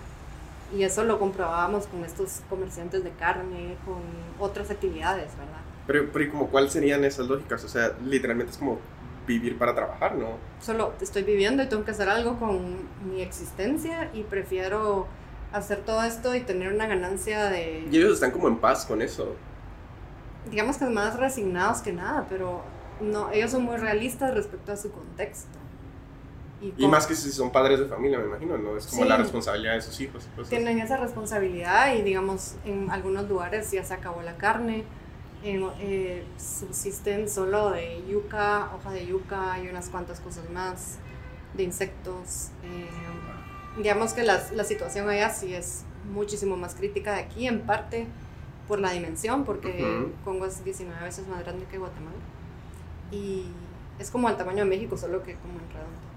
Y 0.75 0.83
eso 0.83 1.03
lo 1.03 1.19
comprobábamos 1.19 1.87
con 1.87 2.05
estos 2.05 2.41
comerciantes 2.49 3.03
de 3.03 3.11
carne, 3.11 3.75
con 3.85 3.99
otras 4.39 4.71
actividades, 4.71 5.31
¿verdad? 5.37 5.61
Pero, 5.85 6.09
pero 6.13 6.25
¿y 6.25 6.29
como 6.29 6.47
cuáles 6.47 6.71
serían 6.71 7.03
esas 7.03 7.27
lógicas? 7.27 7.63
O 7.65 7.67
sea, 7.67 7.91
literalmente 8.05 8.51
es 8.51 8.57
como 8.57 8.79
vivir 9.27 9.57
para 9.57 9.75
trabajar, 9.75 10.15
¿no? 10.15 10.37
Solo 10.61 10.93
estoy 11.01 11.23
viviendo 11.23 11.63
y 11.63 11.67
tengo 11.67 11.83
que 11.83 11.91
hacer 11.91 12.09
algo 12.09 12.39
con 12.39 12.87
mi 13.05 13.21
existencia 13.21 14.09
y 14.13 14.23
prefiero 14.23 15.07
hacer 15.51 15.79
todo 15.79 16.03
esto 16.03 16.33
y 16.35 16.41
tener 16.41 16.73
una 16.73 16.87
ganancia 16.87 17.45
de... 17.45 17.87
Y 17.91 17.97
ellos 17.97 18.13
están 18.13 18.31
como 18.31 18.47
en 18.47 18.57
paz 18.57 18.85
con 18.85 19.01
eso. 19.01 19.35
Digamos 20.49 20.77
que 20.77 20.85
más 20.85 21.17
resignados 21.17 21.81
que 21.81 21.91
nada, 21.91 22.25
pero 22.29 22.61
no, 23.01 23.31
ellos 23.31 23.51
son 23.51 23.63
muy 23.63 23.77
realistas 23.77 24.33
respecto 24.33 24.71
a 24.71 24.77
su 24.77 24.91
contexto. 24.91 25.57
Y, 26.77 26.87
más 26.87 27.07
que 27.07 27.15
si 27.15 27.31
son 27.31 27.51
padres 27.51 27.79
de 27.79 27.87
familia, 27.87 28.19
me 28.19 28.27
imagino, 28.27 28.55
¿no? 28.55 28.77
Es 28.77 28.85
como 28.85 29.05
la 29.05 29.17
responsabilidad 29.17 29.73
de 29.73 29.81
sus 29.81 29.99
hijos. 29.99 30.27
Tienen 30.47 30.79
esa 30.79 30.95
responsabilidad 30.97 31.95
y, 31.95 32.03
digamos, 32.03 32.55
en 32.65 32.91
algunos 32.91 33.27
lugares 33.27 33.71
ya 33.71 33.83
se 33.83 33.95
acabó 33.95 34.21
la 34.21 34.37
carne, 34.37 34.83
eh, 35.43 36.23
subsisten 36.37 37.27
solo 37.27 37.71
de 37.71 38.03
yuca, 38.07 38.69
hoja 38.75 38.91
de 38.91 39.07
yuca 39.07 39.57
y 39.59 39.69
unas 39.69 39.89
cuantas 39.89 40.19
cosas 40.19 40.47
más, 40.51 40.99
de 41.55 41.63
insectos. 41.63 42.49
Eh, 42.63 42.87
digamos 43.77 44.13
que 44.13 44.21
la, 44.21 44.39
la, 44.53 44.63
situación 44.63 45.09
allá 45.09 45.31
sí 45.31 45.55
es 45.55 45.83
muchísimo 46.13 46.57
más 46.57 46.75
crítica 46.75 47.13
de 47.13 47.21
aquí, 47.21 47.47
en 47.47 47.61
parte 47.61 48.05
por 48.67 48.79
la 48.79 48.91
dimensión, 48.91 49.43
porque 49.43 50.07
Congo 50.23 50.45
es 50.45 50.63
19 50.63 51.03
veces 51.03 51.27
más 51.27 51.43
grande 51.43 51.65
que 51.65 51.79
Guatemala. 51.79 52.17
Y 53.11 53.45
es 53.99 54.09
como 54.09 54.29
el 54.29 54.37
tamaño 54.37 54.63
de 54.63 54.69
México, 54.69 54.97
solo 54.97 55.23
que 55.23 55.35
como 55.35 55.53
en 55.53 55.69
redondo 55.69 56.11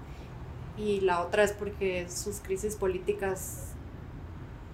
y 0.77 1.01
la 1.01 1.21
otra 1.21 1.43
es 1.43 1.53
porque 1.53 2.07
sus 2.09 2.39
crisis 2.39 2.75
políticas 2.75 3.67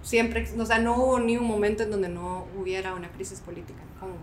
siempre, 0.02 0.48
o 0.58 0.66
sea, 0.66 0.78
no 0.78 0.96
hubo 0.96 1.20
ni 1.20 1.36
un 1.36 1.46
momento 1.46 1.84
en 1.84 1.90
donde 1.90 2.08
no 2.08 2.46
hubiera 2.58 2.94
una 2.94 3.08
crisis 3.10 3.40
política 3.40 3.80
en 3.82 4.00
Congo. 4.00 4.22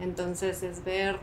Entonces 0.00 0.62
es 0.62 0.84
ver, 0.84 1.18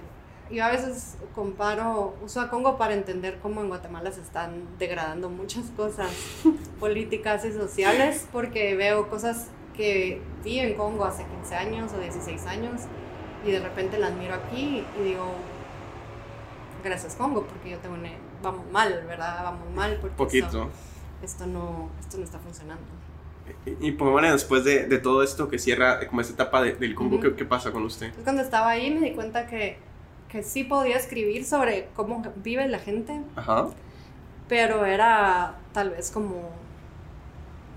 yo 0.49 0.63
a 0.63 0.71
veces 0.71 1.17
comparo, 1.33 2.15
uso 2.23 2.39
a 2.39 2.49
Congo 2.49 2.77
para 2.77 2.93
entender 2.93 3.39
cómo 3.41 3.61
en 3.61 3.67
Guatemala 3.67 4.11
se 4.11 4.21
están 4.21 4.63
degradando 4.79 5.29
muchas 5.29 5.65
cosas 5.75 6.09
políticas 6.79 7.43
y 7.43 7.51
sociales, 7.51 8.27
porque 8.31 8.75
veo 8.75 9.09
cosas 9.09 9.47
que 9.75 10.21
vi 10.43 10.59
en 10.59 10.75
Congo 10.75 11.03
hace 11.03 11.25
15 11.25 11.55
años 11.55 11.91
o 11.93 11.99
16 11.99 12.45
años 12.45 12.81
y 13.45 13.51
de 13.51 13.59
repente 13.59 13.99
las 13.99 14.13
miro 14.15 14.35
aquí 14.35 14.85
y 14.97 15.03
digo, 15.03 15.35
gracias 16.85 17.15
Congo, 17.15 17.45
porque 17.45 17.71
yo 17.71 17.77
tengo 17.79 17.95
una 17.95 18.11
vamos 18.41 18.71
mal, 18.71 19.03
¿verdad? 19.07 19.43
Vamos 19.43 19.69
mal 19.75 19.97
porque 19.99 20.15
Poquito. 20.15 20.69
Esto, 21.21 21.47
no, 21.47 21.89
esto 21.99 22.17
no 22.17 22.23
está 22.23 22.39
funcionando. 22.39 22.83
Y, 23.65 23.87
y 23.87 23.91
pues, 23.91 24.11
bueno, 24.11 24.31
después 24.31 24.63
de, 24.63 24.85
de, 24.85 24.97
todo 24.99 25.23
esto 25.23 25.49
que 25.49 25.57
cierra 25.57 26.07
como 26.07 26.21
esta 26.21 26.33
etapa 26.33 26.61
del 26.61 26.95
Congo, 26.95 27.19
¿qué, 27.19 27.35
¿qué, 27.35 27.45
pasa 27.45 27.71
con 27.71 27.83
usted? 27.83 28.11
Pues 28.11 28.23
cuando 28.23 28.41
estaba 28.41 28.69
ahí 28.69 28.91
me 28.91 29.01
di 29.01 29.15
cuenta 29.15 29.47
que, 29.47 29.77
que 30.29 30.43
sí 30.43 30.63
podía 30.63 30.97
escribir 30.97 31.45
sobre 31.45 31.89
cómo 31.95 32.23
vive 32.37 32.67
la 32.67 32.79
gente, 32.79 33.21
Ajá. 33.35 33.69
pero 34.47 34.85
era 34.85 35.55
tal 35.73 35.91
vez 35.91 36.11
como 36.11 36.49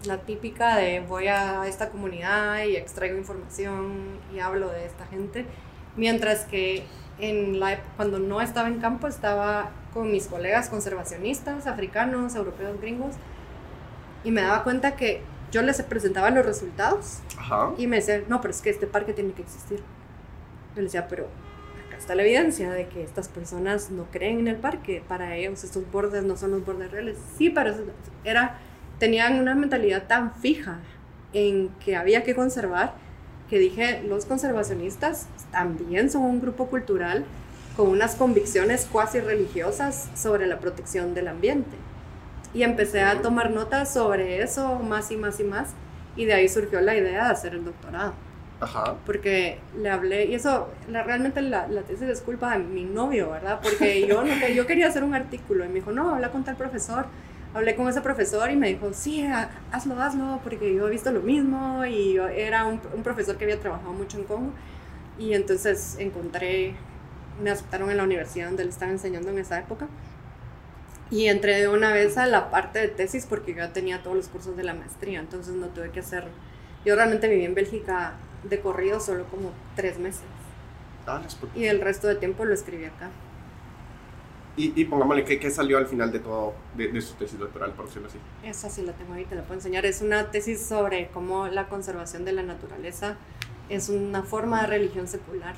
la 0.04 0.18
típica 0.18 0.76
de 0.76 1.00
voy 1.00 1.28
a 1.28 1.66
esta 1.66 1.90
comunidad 1.90 2.64
y 2.64 2.76
extraigo 2.76 3.18
información 3.18 4.18
y 4.34 4.40
hablo 4.40 4.68
de 4.68 4.86
esta 4.86 5.06
gente, 5.06 5.46
mientras 5.96 6.44
que 6.44 6.84
en 7.18 7.60
la, 7.60 7.80
cuando 7.96 8.18
no 8.18 8.40
estaba 8.40 8.68
en 8.68 8.80
campo 8.80 9.06
estaba 9.06 9.70
con 9.92 10.10
mis 10.10 10.26
colegas 10.26 10.68
conservacionistas, 10.68 11.66
africanos, 11.66 12.34
europeos, 12.34 12.80
gringos, 12.80 13.14
y 14.24 14.30
me 14.30 14.42
daba 14.42 14.64
cuenta 14.64 14.96
que 14.96 15.22
yo 15.50 15.62
les 15.62 15.80
presentaba 15.82 16.30
los 16.30 16.44
resultados 16.44 17.20
y 17.78 17.86
me 17.86 17.96
decían, 17.96 18.24
no, 18.28 18.40
pero 18.40 18.52
es 18.52 18.60
que 18.60 18.70
este 18.70 18.86
parque 18.86 19.12
tiene 19.12 19.32
que 19.32 19.42
existir. 19.42 19.78
Yo 20.74 20.82
les 20.82 20.92
decía, 20.92 21.08
pero 21.08 21.28
acá 21.86 21.96
está 21.96 22.14
la 22.14 22.22
evidencia 22.22 22.70
de 22.70 22.88
que 22.88 23.02
estas 23.02 23.28
personas 23.28 23.90
no 23.90 24.04
creen 24.10 24.40
en 24.40 24.48
el 24.48 24.56
parque, 24.56 25.02
para 25.06 25.36
ellos 25.36 25.64
estos 25.64 25.90
bordes 25.90 26.24
no 26.24 26.36
son 26.36 26.50
los 26.50 26.64
bordes 26.64 26.90
reales. 26.90 27.16
Sí, 27.36 27.50
pero 27.50 27.74
era, 28.24 28.58
tenían 28.98 29.40
una 29.40 29.54
mentalidad 29.54 30.06
tan 30.06 30.34
fija 30.34 30.80
en 31.32 31.68
que 31.84 31.96
había 31.96 32.22
que 32.22 32.34
conservar 32.34 32.94
que 33.48 33.58
dije, 33.58 34.02
los 34.06 34.26
conservacionistas 34.26 35.26
también 35.50 36.10
son 36.10 36.22
un 36.22 36.40
grupo 36.40 36.66
cultural 36.66 37.24
con 37.76 37.88
unas 37.88 38.16
convicciones 38.16 38.86
cuasi 38.90 39.20
religiosas 39.20 40.08
sobre 40.14 40.46
la 40.46 40.58
protección 40.58 41.14
del 41.14 41.28
ambiente. 41.28 41.76
Y 42.52 42.62
empecé 42.62 43.02
a 43.02 43.22
tomar 43.22 43.50
notas 43.50 43.92
sobre 43.92 44.42
eso 44.42 44.78
más 44.80 45.10
y 45.10 45.16
más 45.16 45.38
y 45.40 45.44
más, 45.44 45.68
y 46.16 46.24
de 46.24 46.34
ahí 46.34 46.48
surgió 46.48 46.80
la 46.80 46.96
idea 46.96 47.26
de 47.26 47.30
hacer 47.30 47.54
el 47.54 47.64
doctorado. 47.64 48.14
Ajá. 48.60 48.96
Porque 49.06 49.60
le 49.78 49.88
hablé, 49.88 50.24
y 50.26 50.34
eso 50.34 50.68
la, 50.88 51.04
realmente 51.04 51.40
la, 51.40 51.68
la, 51.68 51.82
tesis 51.82 52.08
es 52.08 52.20
culpa 52.20 52.58
de 52.58 52.64
mi 52.64 52.84
novio, 52.84 53.30
¿verdad? 53.30 53.60
Porque 53.62 54.06
yo, 54.06 54.24
yo 54.26 54.66
quería 54.66 54.88
hacer 54.88 55.04
un 55.04 55.14
artículo 55.14 55.64
y 55.64 55.68
me 55.68 55.74
dijo, 55.74 55.92
no, 55.92 56.14
habla 56.14 56.30
con 56.30 56.44
tal 56.44 56.56
profesor 56.56 57.06
hablé 57.54 57.74
con 57.74 57.88
ese 57.88 58.00
profesor 58.00 58.50
y 58.50 58.56
me 58.56 58.68
dijo, 58.68 58.92
sí, 58.92 59.26
hazlo, 59.72 60.00
hazlo, 60.00 60.40
porque 60.42 60.74
yo 60.74 60.86
he 60.86 60.90
visto 60.90 61.10
lo 61.10 61.20
mismo 61.20 61.84
y 61.86 62.16
era 62.16 62.66
un, 62.66 62.80
un, 62.94 63.02
profesor 63.02 63.36
que 63.36 63.44
había 63.44 63.60
trabajado 63.60 63.92
mucho 63.92 64.18
en 64.18 64.24
Congo 64.24 64.52
y 65.18 65.34
entonces 65.34 65.96
encontré, 65.98 66.74
me 67.42 67.50
aceptaron 67.50 67.90
en 67.90 67.96
la 67.96 68.04
universidad 68.04 68.46
donde 68.46 68.64
le 68.64 68.70
estaba 68.70 68.92
enseñando 68.92 69.30
en 69.30 69.38
esa 69.38 69.58
época 69.58 69.88
Y 71.10 71.26
entré 71.26 71.60
de 71.60 71.68
una 71.68 71.92
vez 71.92 72.18
a 72.18 72.26
la 72.26 72.50
parte 72.50 72.78
de 72.78 72.88
tesis 72.88 73.26
porque 73.26 73.52
yo 73.52 73.58
ya 73.58 73.72
tenía 73.72 74.02
todos 74.02 74.16
los 74.16 74.28
cursos 74.28 74.56
de 74.56 74.64
la 74.64 74.74
maestría, 74.74 75.20
entonces 75.20 75.54
no 75.54 75.68
tuve 75.68 75.90
que 75.90 76.00
hacer... 76.00 76.24
Yo 76.84 76.94
realmente 76.94 77.28
viví 77.28 77.44
en 77.44 77.54
Bélgica 77.54 78.14
de 78.44 78.60
corrido 78.60 79.00
solo 79.00 79.24
como 79.24 79.52
tres 79.74 79.98
meses. 79.98 80.22
Ah, 81.06 81.22
Y 81.54 81.64
el 81.64 81.80
resto 81.80 82.06
del 82.06 82.18
tiempo 82.18 82.44
lo 82.44 82.54
escribí 82.54 82.84
acá. 82.84 83.10
Y, 84.58 84.72
y 84.74 84.84
pongámosle, 84.86 85.24
¿qué, 85.24 85.38
qué 85.38 85.50
salió 85.50 85.78
al 85.78 85.86
final 85.86 86.10
de 86.12 86.18
todo, 86.18 86.52
de, 86.76 86.88
de 86.88 87.00
su 87.00 87.14
tesis 87.14 87.38
doctoral, 87.38 87.72
por 87.74 87.86
decirlo 87.86 88.08
así? 88.08 88.18
Esa 88.42 88.68
sí 88.68 88.82
la 88.82 88.92
tengo 88.92 89.14
ahí, 89.14 89.24
te 89.24 89.36
la 89.36 89.42
puedo 89.42 89.54
enseñar. 89.54 89.86
Es 89.86 90.02
una 90.02 90.30
tesis 90.32 90.60
sobre 90.60 91.08
cómo 91.14 91.46
la 91.46 91.68
conservación 91.68 92.24
de 92.24 92.32
la 92.32 92.42
naturaleza 92.42 93.16
es 93.68 93.88
una 93.88 94.22
forma 94.24 94.60
de 94.62 94.66
religión 94.66 95.06
secular. 95.06 95.54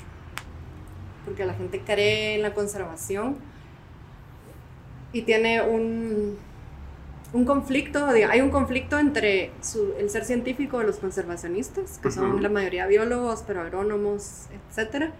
Porque 1.24 1.46
la 1.46 1.54
gente 1.54 1.80
cree 1.80 2.34
en 2.36 2.42
la 2.42 2.52
conservación 2.54 3.36
y 5.12 5.22
tiene 5.22 5.62
un, 5.62 6.36
un 7.32 7.44
conflicto, 7.44 8.06
hay 8.06 8.40
un 8.40 8.50
conflicto 8.50 8.98
entre 8.98 9.50
su- 9.62 9.94
el 9.98 10.10
ser 10.10 10.24
científico 10.24 10.78
de 10.78 10.84
los 10.84 10.96
conservacionistas, 10.96 11.98
que 11.98 12.10
son 12.10 12.32
Ujú. 12.32 12.38
la 12.40 12.48
mayoría 12.48 12.86
biólogos, 12.86 13.42
pero 13.46 13.60
agrónomos, 13.62 14.46
etcétera, 14.68 15.12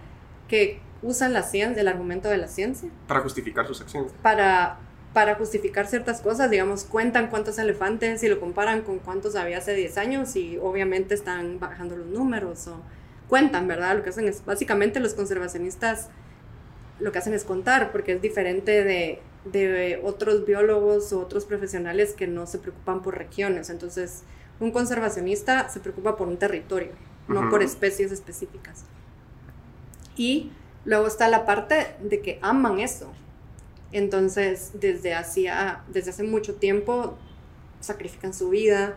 que 0.49 0.81
usan 1.03 1.32
la 1.32 1.42
ciencia, 1.42 1.80
el 1.80 1.88
argumento 1.88 2.28
de 2.28 2.36
la 2.36 2.48
ciencia 2.48 2.88
Para 3.09 3.20
justificar 3.20 3.66
sus 3.66 3.80
acciones. 3.80 4.12
para, 4.22 4.78
para 5.14 5.34
justificar 5.36 5.86
ciertas 5.86 6.20
cosas, 6.20 6.51
digamos, 6.51 6.84
cuentan 6.84 7.28
cuántos 7.28 7.59
elefantes 7.59 8.22
y 8.22 8.28
lo 8.28 8.38
comparan 8.40 8.82
con 8.82 8.98
cuántos 8.98 9.34
había 9.36 9.59
hace 9.59 9.74
10 9.74 9.96
años 9.98 10.36
y 10.36 10.59
obviamente 10.59 11.14
están 11.14 11.59
bajando 11.59 11.96
los 11.96 12.07
números 12.07 12.66
o 12.68 12.80
cuentan, 13.28 13.66
¿verdad? 13.68 13.96
Lo 13.96 14.03
que 14.03 14.11
hacen 14.11 14.28
es, 14.28 14.44
básicamente 14.44 15.01
los 15.01 15.14
conservacionistas 15.14 16.09
lo 16.98 17.12
que 17.12 17.18
hacen 17.18 17.32
es 17.32 17.44
contar, 17.44 17.92
porque 17.92 18.12
es 18.12 18.20
diferente 18.20 18.84
de, 18.84 19.22
de 19.46 20.01
otros 20.05 20.44
biólogos 20.44 21.12
o 21.14 21.20
otros 21.20 21.46
profesionales 21.46 22.12
que 22.12 22.26
no 22.26 22.46
se 22.46 22.59
preocupan 22.59 23.01
por 23.01 23.16
regiones. 23.16 23.70
Entonces, 23.70 24.22
un 24.61 24.70
conservacionista 24.70 25.70
se 25.70 25.80
preocupa 25.80 26.16
por 26.18 26.28
un 26.28 26.36
territorio, 26.36 26.90
no 27.26 27.40
Ujú. 27.40 27.48
por 27.51 27.62
especies 27.62 28.12
específicas. 28.12 28.84
Y 30.16 30.51
luego 30.85 31.07
está 31.07 31.28
la 31.28 31.45
parte 31.45 31.95
de 32.01 32.20
que 32.20 32.39
aman 32.43 32.81
eso. 32.81 33.11
Entonces, 33.93 34.72
desde, 34.74 35.14
hacía, 35.14 35.83
desde 35.89 36.11
hace 36.11 36.22
mucho 36.22 36.55
tiempo 36.55 37.16
sacrifican 37.81 38.33
su 38.33 38.51
vida. 38.51 38.95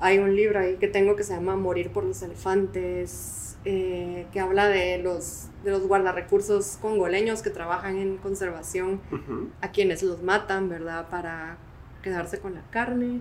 Hay 0.00 0.18
un 0.18 0.34
libro 0.36 0.58
ahí 0.58 0.76
que 0.76 0.88
tengo 0.88 1.16
que 1.16 1.22
se 1.22 1.34
llama 1.34 1.56
Morir 1.56 1.90
por 1.90 2.04
los 2.04 2.20
elefantes, 2.22 3.56
eh, 3.64 4.26
que 4.32 4.40
habla 4.40 4.68
de 4.68 4.98
los, 4.98 5.46
de 5.62 5.70
los 5.70 5.86
guardarrecursos 5.86 6.78
congoleños 6.82 7.42
que 7.42 7.50
trabajan 7.50 7.96
en 7.96 8.18
conservación 8.18 9.00
a 9.62 9.70
quienes 9.70 10.02
los 10.02 10.22
matan, 10.22 10.68
¿verdad? 10.68 11.08
Para 11.08 11.56
quedarse 12.02 12.38
con 12.38 12.54
la 12.54 12.62
carne. 12.70 13.20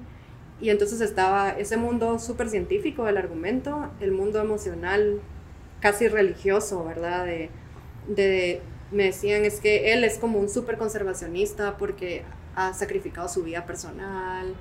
Y 0.59 0.69
entonces 0.69 0.99
estaba 0.99 1.51
ese 1.51 1.77
mundo 1.77 2.19
súper 2.19 2.49
científico 2.49 3.05
del 3.05 3.17
argumento, 3.17 3.89
el 4.01 4.11
mundo 4.11 4.41
emocional 4.41 5.21
casi 5.79 6.07
religioso, 6.07 6.83
¿verdad? 6.83 7.25
De, 7.25 7.49
de, 8.07 8.61
me 8.91 9.05
decían, 9.05 9.45
es 9.45 9.59
que 9.59 9.93
él 9.93 10.03
es 10.03 10.17
como 10.17 10.39
un 10.39 10.49
súper 10.49 10.77
conservacionista 10.77 11.77
porque 11.77 12.23
ha 12.55 12.73
sacrificado 12.73 13.27
su 13.27 13.43
vida 13.43 13.65
personal, 13.65 14.53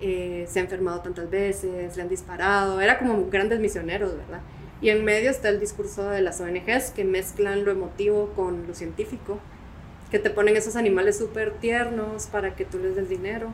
eh, 0.00 0.46
se 0.48 0.60
ha 0.60 0.62
enfermado 0.62 1.00
tantas 1.00 1.28
veces, 1.28 1.96
le 1.96 2.02
han 2.02 2.08
disparado, 2.08 2.80
era 2.80 2.98
como 2.98 3.28
grandes 3.28 3.60
misioneros, 3.60 4.16
¿verdad? 4.16 4.40
Y 4.80 4.88
en 4.88 5.04
medio 5.04 5.30
está 5.30 5.50
el 5.50 5.60
discurso 5.60 6.08
de 6.08 6.22
las 6.22 6.40
ONGs 6.40 6.90
que 6.92 7.04
mezclan 7.04 7.64
lo 7.64 7.70
emotivo 7.70 8.32
con 8.34 8.66
lo 8.66 8.74
científico, 8.74 9.38
que 10.10 10.18
te 10.18 10.30
ponen 10.30 10.56
esos 10.56 10.76
animales 10.76 11.18
súper 11.18 11.52
tiernos 11.52 12.26
para 12.26 12.56
que 12.56 12.64
tú 12.64 12.78
les 12.78 12.96
des 12.96 13.08
dinero, 13.08 13.52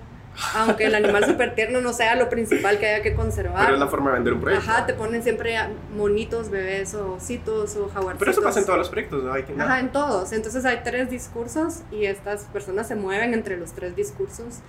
aunque 0.54 0.84
el 0.86 0.94
animal 0.94 1.24
súper 1.24 1.54
tierno 1.54 1.80
no 1.80 1.92
sea 1.92 2.14
lo 2.16 2.28
principal 2.28 2.78
que 2.78 2.86
haya 2.86 3.02
que 3.02 3.14
conservar. 3.14 3.64
Pero 3.64 3.74
es 3.74 3.80
la 3.80 3.88
forma 3.88 4.10
de 4.10 4.16
vender 4.16 4.32
un 4.34 4.40
proyecto. 4.40 4.70
Ajá, 4.70 4.86
te 4.86 4.94
ponen 4.94 5.22
siempre 5.22 5.56
monitos, 5.94 6.50
bebés 6.50 6.94
o 6.94 7.14
ositos 7.14 7.76
o 7.76 7.88
jaguarcitos. 7.88 8.18
Pero 8.18 8.30
eso 8.32 8.42
pasa 8.42 8.60
en 8.60 8.66
todos 8.66 8.78
los 8.78 8.88
proyectos, 8.90 9.22
¿no? 9.24 9.32
Hay 9.32 9.44
que- 9.44 9.52
Ajá, 9.60 9.80
en 9.80 9.90
todos. 9.92 10.32
Entonces 10.32 10.64
hay 10.64 10.80
tres 10.84 11.10
discursos 11.10 11.80
y 11.90 12.06
estas 12.06 12.44
personas 12.44 12.88
se 12.88 12.94
mueven 12.96 13.34
entre 13.34 13.56
los 13.56 13.72
tres 13.72 13.96
discursos, 13.96 14.60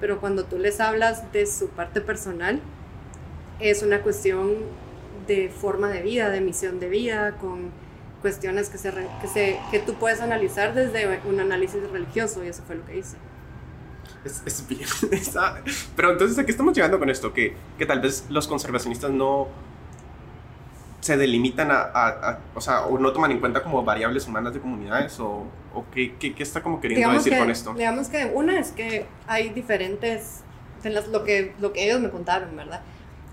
pero 0.00 0.20
cuando 0.20 0.44
tú 0.44 0.58
les 0.58 0.80
hablas 0.80 1.32
de 1.32 1.46
su 1.46 1.68
parte 1.70 2.00
personal, 2.00 2.60
es 3.60 3.82
una 3.82 4.02
cuestión 4.02 4.54
de 5.26 5.48
forma 5.48 5.88
de 5.88 6.02
vida, 6.02 6.30
de 6.30 6.40
misión 6.40 6.78
de 6.78 6.88
vida, 6.88 7.32
con 7.40 7.70
cuestiones 8.22 8.68
que, 8.68 8.78
se, 8.78 8.92
que, 9.20 9.28
se, 9.28 9.58
que 9.70 9.78
tú 9.80 9.94
puedes 9.94 10.20
analizar 10.20 10.74
desde 10.74 11.20
un 11.28 11.40
análisis 11.40 11.80
religioso 11.90 12.44
y 12.44 12.48
eso 12.48 12.62
fue 12.66 12.76
lo 12.76 12.84
que 12.84 12.98
hice. 12.98 13.16
Es, 14.26 14.42
es 14.44 14.66
bien. 14.68 14.82
está- 15.12 15.60
Pero 15.94 16.12
entonces, 16.12 16.38
¿a 16.38 16.44
qué 16.44 16.50
estamos 16.50 16.74
llegando 16.74 16.98
con 16.98 17.08
esto? 17.08 17.32
Que, 17.32 17.54
que 17.78 17.86
tal 17.86 18.00
vez 18.00 18.26
los 18.28 18.46
conservacionistas 18.48 19.10
no 19.10 19.46
se 21.00 21.16
delimitan 21.16 21.70
a, 21.70 21.76
a- 21.82 22.08
a- 22.30 22.38
o 22.54 22.60
sea, 22.60 22.86
o 22.86 22.98
no 22.98 23.12
toman 23.12 23.30
en 23.30 23.38
cuenta 23.38 23.62
como 23.62 23.84
variables 23.84 24.26
humanas 24.26 24.52
de 24.54 24.60
comunidades, 24.60 25.18
o, 25.20 25.44
o 25.74 25.84
qué, 25.92 26.14
qué- 26.18 26.34
qué 26.34 26.42
está 26.42 26.62
como 26.62 26.80
queriendo 26.80 27.00
digamos 27.08 27.24
decir 27.24 27.32
que, 27.34 27.38
con 27.38 27.50
esto. 27.50 27.74
Digamos 27.74 28.08
que 28.08 28.24
una 28.34 28.58
es 28.58 28.72
que 28.72 29.06
hay 29.28 29.50
diferentes, 29.50 30.40
de 30.82 30.90
las- 30.90 31.06
lo, 31.08 31.22
que, 31.22 31.54
lo 31.60 31.72
que 31.72 31.84
ellos 31.84 32.00
me 32.00 32.10
contaron, 32.10 32.56
¿verdad? 32.56 32.80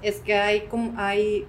Es 0.03 0.17
que 0.17 0.35
hay, 0.37 0.69
hay 0.97 1.47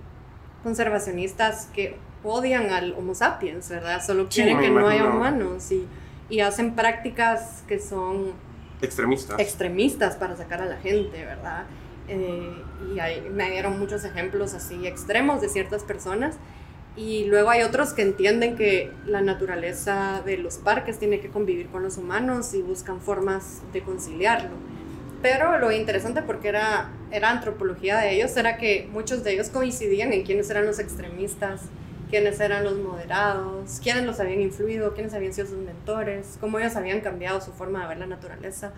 conservacionistas 0.63 1.67
que 1.75 1.97
odian 2.23 2.71
al 2.71 2.95
Homo 2.95 3.15
sapiens, 3.15 3.69
¿verdad? 3.69 4.03
Solo 4.03 4.25
Sí, 4.31 4.37
quieren 4.43 4.57
me 4.57 4.63
que 4.63 4.71
no 4.71 4.89
haya 4.89 5.05
humanos 5.05 5.71
y, 5.73 5.87
y 6.31 6.41
hacen 6.41 6.75
prácticas 6.75 7.63
que 7.69 7.79
son 7.79 8.33
Extremistas. 8.85 9.39
extremistas 9.41 10.17
para 10.17 10.37
sacar 10.37 10.61
a 10.63 10.67
la 10.67 10.77
gente, 10.77 11.25
¿verdad? 11.25 11.65
Eh, 12.09 12.53
y 12.95 12.99
hay- 13.01 13.23
me 13.31 13.51
dieron 13.51 13.79
muchos 13.79 14.05
ejemplos 14.05 14.55
así 14.55 14.87
extremos 14.87 15.41
de 15.41 15.49
ciertas 15.49 15.83
personas. 15.85 16.37
Y 16.97 17.25
luego 17.25 17.51
hay 17.51 17.63
otros 17.63 17.93
que 17.93 18.03
entienden 18.03 18.55
que 18.57 18.93
la 19.07 19.21
naturaleza 19.21 20.23
de 20.25 20.37
los 20.37 20.59
parques 20.59 20.99
tiene 20.99 21.19
que 21.21 21.29
convivir 21.29 21.67
con 21.69 21.83
los 21.83 21.97
humanos 21.97 22.55
y 22.55 22.63
buscan 22.63 23.01
formas 23.01 23.63
de 23.73 23.83
conciliarlo. 23.83 24.51
Pero 25.21 25.59
lo 25.59 25.73
interesante 25.73 26.23
porque 26.23 26.49
era, 26.49 26.91
era 27.11 27.31
antropología 27.31 27.99
de 27.99 28.15
ellos 28.15 28.37
era 28.37 28.59
que 28.59 28.89
muchos 28.93 29.25
de 29.25 29.33
ellos 29.33 29.49
coincidían 29.49 30.13
en 30.13 30.23
quiénes 30.23 30.51
eran 30.51 30.67
los 30.67 30.79
extremistas, 30.79 31.63
quiénes 32.11 32.39
eran 32.41 32.65
los 32.65 32.77
moderados, 32.79 33.81
quiénes 33.83 34.05
los 34.05 34.21
habían 34.21 34.41
influido, 34.41 34.95
quiénes 34.95 35.15
habían 35.15 35.33
sido 35.33 35.47
sus 35.47 35.59
mentores, 35.59 36.37
cómo 36.41 36.59
ellos 36.59 36.77
habían 36.77 37.01
cambiado 37.01 37.41
su 37.41 37.53
forma 37.53 37.83
de 37.83 37.89
ver 37.89 37.99
la 37.99 38.07
naturaleza. 38.07 38.73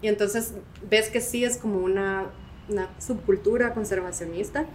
Y 0.00 0.08
entonces 0.08 0.54
ves 0.88 1.08
que 1.08 1.20
sí 1.20 1.44
es 1.44 1.56
como 1.58 1.78
una, 1.80 2.26
una 2.68 2.88
subcultura 3.00 3.74
conservacionista 3.74 4.66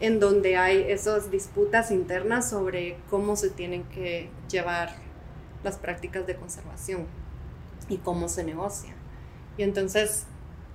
en 0.00 0.18
donde 0.18 0.56
hay 0.56 0.82
esas 0.90 1.30
disputas 1.30 1.90
internas 1.92 2.50
sobre 2.50 2.96
cómo 3.08 3.36
se 3.36 3.50
tienen 3.50 3.84
que 3.84 4.28
llevar 4.50 4.90
las 5.62 5.76
prácticas 5.76 6.26
de 6.26 6.34
conservación 6.34 7.06
y 7.88 7.98
cómo 7.98 8.28
se 8.28 8.42
negocia. 8.42 8.94
Y 9.56 9.62
entonces 9.62 10.26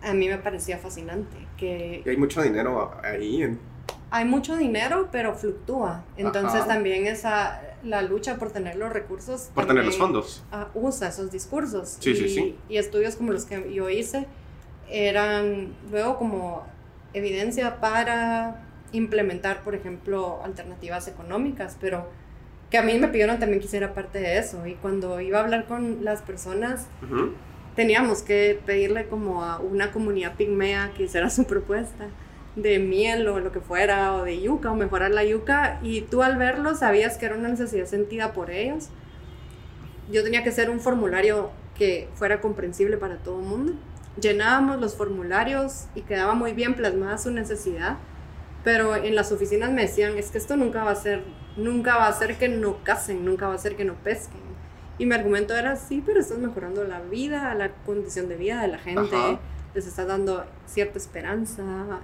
a 0.02 0.14
mí 0.14 0.30
me 0.30 0.38
parecía 0.38 0.78
fascinante 0.78 1.36
que 1.58 2.04
Y 2.06 2.10
hay 2.10 2.16
mucho 2.18 2.42
dinero 2.42 2.92
ahí. 3.04 3.44
en- 3.44 3.60
hay 4.10 4.26
mucho 4.26 4.56
dinero, 4.56 5.10
pero 5.12 5.34
fluctúa. 5.36 6.04
Entonces 6.16 6.62
Ajá. 6.62 6.68
también 6.68 7.08
esa 7.08 7.62
la 7.84 8.02
lucha 8.02 8.38
por 8.38 8.52
tener 8.52 8.76
los 8.76 8.92
recursos. 8.92 9.50
por 9.54 9.68
tener 9.68 9.86
los 9.86 9.98
fondos. 9.98 10.44
ah, 10.52 10.68
usa 10.74 11.10
esos 11.10 11.32
discursos. 11.32 11.98
Sí, 12.00 12.12
y, 12.12 12.16
sí, 12.16 12.30
sí. 12.30 12.56
y 12.70 12.78
estudios 12.78 13.16
como 13.16 13.32
los 13.32 13.46
que 13.46 13.74
yo 13.74 13.90
hice 13.90 14.26
eran 14.90 15.74
luego 15.92 16.18
como 16.18 16.66
evidencia 17.14 17.80
para 17.80 18.64
implementar, 18.94 19.64
por 19.64 19.76
ejemplo, 19.76 20.40
alternativas 20.44 21.08
económicas, 21.08 21.78
pero 21.80 22.10
que 22.70 22.78
a 22.78 22.82
mí 22.84 22.98
me 22.98 23.08
pidieron 23.10 23.40
también 23.40 23.60
que 23.60 23.66
hiciera 23.66 23.94
parte 23.94 24.20
de 24.20 24.38
eso. 24.38 24.66
Y 24.66 24.74
cuando 24.76 25.20
iba 25.22 25.40
a 25.40 25.44
hablar 25.44 25.66
con 25.66 26.04
las 26.04 26.22
personas, 26.22 26.88
teníamos 27.76 28.22
que 28.24 28.60
pedirle 28.66 29.08
como 29.08 29.44
a 29.44 29.60
una 29.60 29.92
comunidad 29.92 30.36
pigmea 30.36 30.92
que 30.96 31.04
hiciera 31.04 31.30
su 31.30 31.46
propuesta 31.46 32.08
de 32.58 32.80
miel 32.80 33.28
o 33.28 33.40
lo 33.40 33.52
que 33.52 33.62
fuera, 33.62 34.16
o 34.16 34.24
de 34.24 34.42
yuca, 34.42 34.72
o 34.72 34.76
mejorar 34.76 35.12
la 35.12 35.24
yuca, 35.24 35.80
y 35.84 36.02
tú 36.02 36.24
al 36.24 36.38
verlo 36.38 36.76
sabías 36.76 37.18
que 37.18 37.28
era 37.28 37.36
una 37.36 37.50
necesidad 37.50 37.86
sentida 37.86 38.34
por 38.34 38.50
ellos. 38.50 38.90
Yo 40.12 40.24
tenía 40.24 40.44
que 40.44 40.50
hacer 40.50 40.70
un 40.70 40.80
formulario 40.80 41.52
que 41.78 42.10
fuera 42.16 42.42
comprensible 42.42 42.98
para 42.98 43.18
todo 43.18 43.40
el 43.40 43.46
mundo. 43.46 43.74
Llenábamos 44.20 44.82
los 44.82 44.96
formularios 44.96 45.86
y 45.94 46.02
quedaba 46.02 46.34
muy 46.34 46.54
bien 46.54 46.74
plasmada 46.74 47.20
su 47.20 47.30
necesidad, 47.30 47.98
pero 48.64 48.96
en 48.96 49.16
las 49.16 49.32
oficinas 49.32 49.72
me 49.72 49.84
decían, 49.84 50.18
es 50.18 50.32
que 50.32 50.40
esto 50.40 50.58
nunca 50.58 50.84
va 50.84 50.92
a 50.92 50.96
ser, 50.96 51.24
nunca 51.56 51.96
va 51.98 52.08
a 52.08 52.14
ser 52.14 52.38
que 52.38 52.50
no 52.50 52.84
casen, 52.84 53.24
nunca 53.24 53.48
va 53.48 53.54
a 53.54 53.60
ser 53.60 53.76
que 53.76 53.86
no 53.86 53.94
pesquen. 53.94 54.42
Y 54.98 55.06
mi 55.06 55.14
argumento 55.14 55.56
era, 55.56 55.76
sí, 55.76 56.02
pero 56.04 56.20
estás 56.20 56.40
mejorando 56.40 56.84
la 56.84 57.02
vida, 57.02 57.54
la 57.54 57.70
condición 57.86 58.28
de 58.28 58.36
vida 58.36 58.62
de 58.62 58.70
la 58.70 58.80
gente, 58.80 59.16
Ajá. 59.16 59.40
Les 59.78 59.86
estás 59.86 60.08
dando 60.08 60.44
cierta 60.66 60.98
esperanza, 60.98 61.62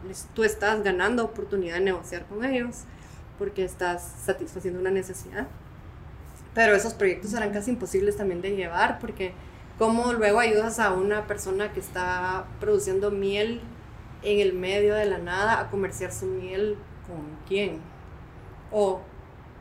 les- 0.07 0.27
tú 0.35 0.43
estás 0.43 0.83
ganando 0.83 1.25
oportunidad 1.25 1.73
de 1.79 1.81
negociar 1.81 2.23
con 2.27 2.45
ellos 2.45 2.81
porque 3.39 3.65
estás 3.65 4.13
satisfaciendo 4.23 4.79
una 4.79 4.91
necesidad. 4.91 5.47
Pero 6.53 6.75
esos 6.75 6.93
proyectos 6.93 7.33
eran 7.33 7.51
casi 7.51 7.71
imposibles 7.71 8.15
también 8.15 8.43
de 8.43 8.55
llevar 8.55 8.99
porque 8.99 9.33
cómo 9.79 10.13
luego 10.13 10.39
ayudas 10.39 10.77
a 10.77 10.93
una 10.93 11.25
persona 11.25 11.73
que 11.73 11.79
está 11.79 12.45
produciendo 12.59 13.09
miel 13.09 13.59
en 14.21 14.39
el 14.39 14.53
medio 14.53 14.93
de 14.93 15.05
la 15.05 15.17
nada 15.17 15.59
a 15.59 15.71
comerciar 15.71 16.13
su 16.13 16.27
miel 16.27 16.77
con 17.07 17.21
quién, 17.47 17.79
o 18.71 19.01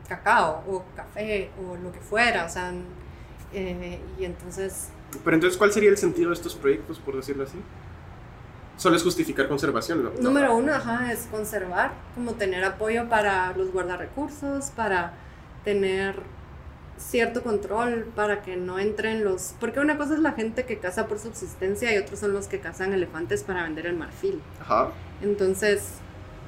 cacao, 0.07 0.63
o 0.67 0.83
café, 0.95 1.49
o 1.59 1.75
lo 1.77 1.91
que 1.91 1.99
fuera, 1.99 2.45
o 2.45 2.49
sea, 2.49 2.71
eh, 3.53 3.99
y 4.19 4.25
entonces... 4.25 4.89
Pero 5.23 5.35
entonces, 5.35 5.57
¿cuál 5.57 5.71
sería 5.71 5.89
el 5.89 5.97
sentido 5.97 6.29
de 6.29 6.35
estos 6.35 6.53
proyectos, 6.55 6.99
por 6.99 7.15
decirlo 7.15 7.43
así? 7.43 7.57
Solo 8.83 8.97
es 8.97 9.03
justificar 9.03 9.47
conservación, 9.47 10.03
¿no? 10.03 10.11
Número 10.19 10.53
uno, 10.53 10.73
ajá, 10.73 11.13
es 11.13 11.27
conservar, 11.31 11.93
como 12.15 12.33
tener 12.33 12.65
apoyo 12.65 13.07
para 13.07 13.55
los 13.55 13.71
guardarrecursos, 13.71 14.71
para 14.71 15.13
tener 15.63 16.15
cierto 16.97 17.43
control 17.43 18.11
para 18.13 18.41
que 18.41 18.57
no 18.57 18.79
entren 18.79 19.23
los... 19.23 19.53
Porque 19.61 19.79
una 19.79 19.97
cosa 19.97 20.15
es 20.15 20.19
la 20.19 20.33
gente 20.33 20.65
que 20.65 20.79
caza 20.79 21.07
por 21.07 21.19
subsistencia 21.19 21.95
y 21.95 21.97
otros 21.97 22.19
son 22.19 22.33
los 22.33 22.47
que 22.47 22.59
cazan 22.59 22.91
elefantes 22.91 23.43
para 23.43 23.63
vender 23.63 23.85
el 23.85 23.95
marfil. 23.95 24.41
Ajá. 24.59 24.89
Entonces, 25.21 25.93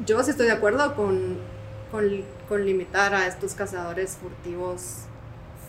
yo 0.06 0.22
sí 0.22 0.32
estoy 0.32 0.48
de 0.48 0.52
acuerdo 0.52 0.94
con, 0.94 1.38
con, 1.90 2.04
con 2.50 2.66
limitar 2.66 3.16
a 3.16 3.28
estos 3.28 3.54
cazadores 3.54 4.18
furtivos. 4.18 5.06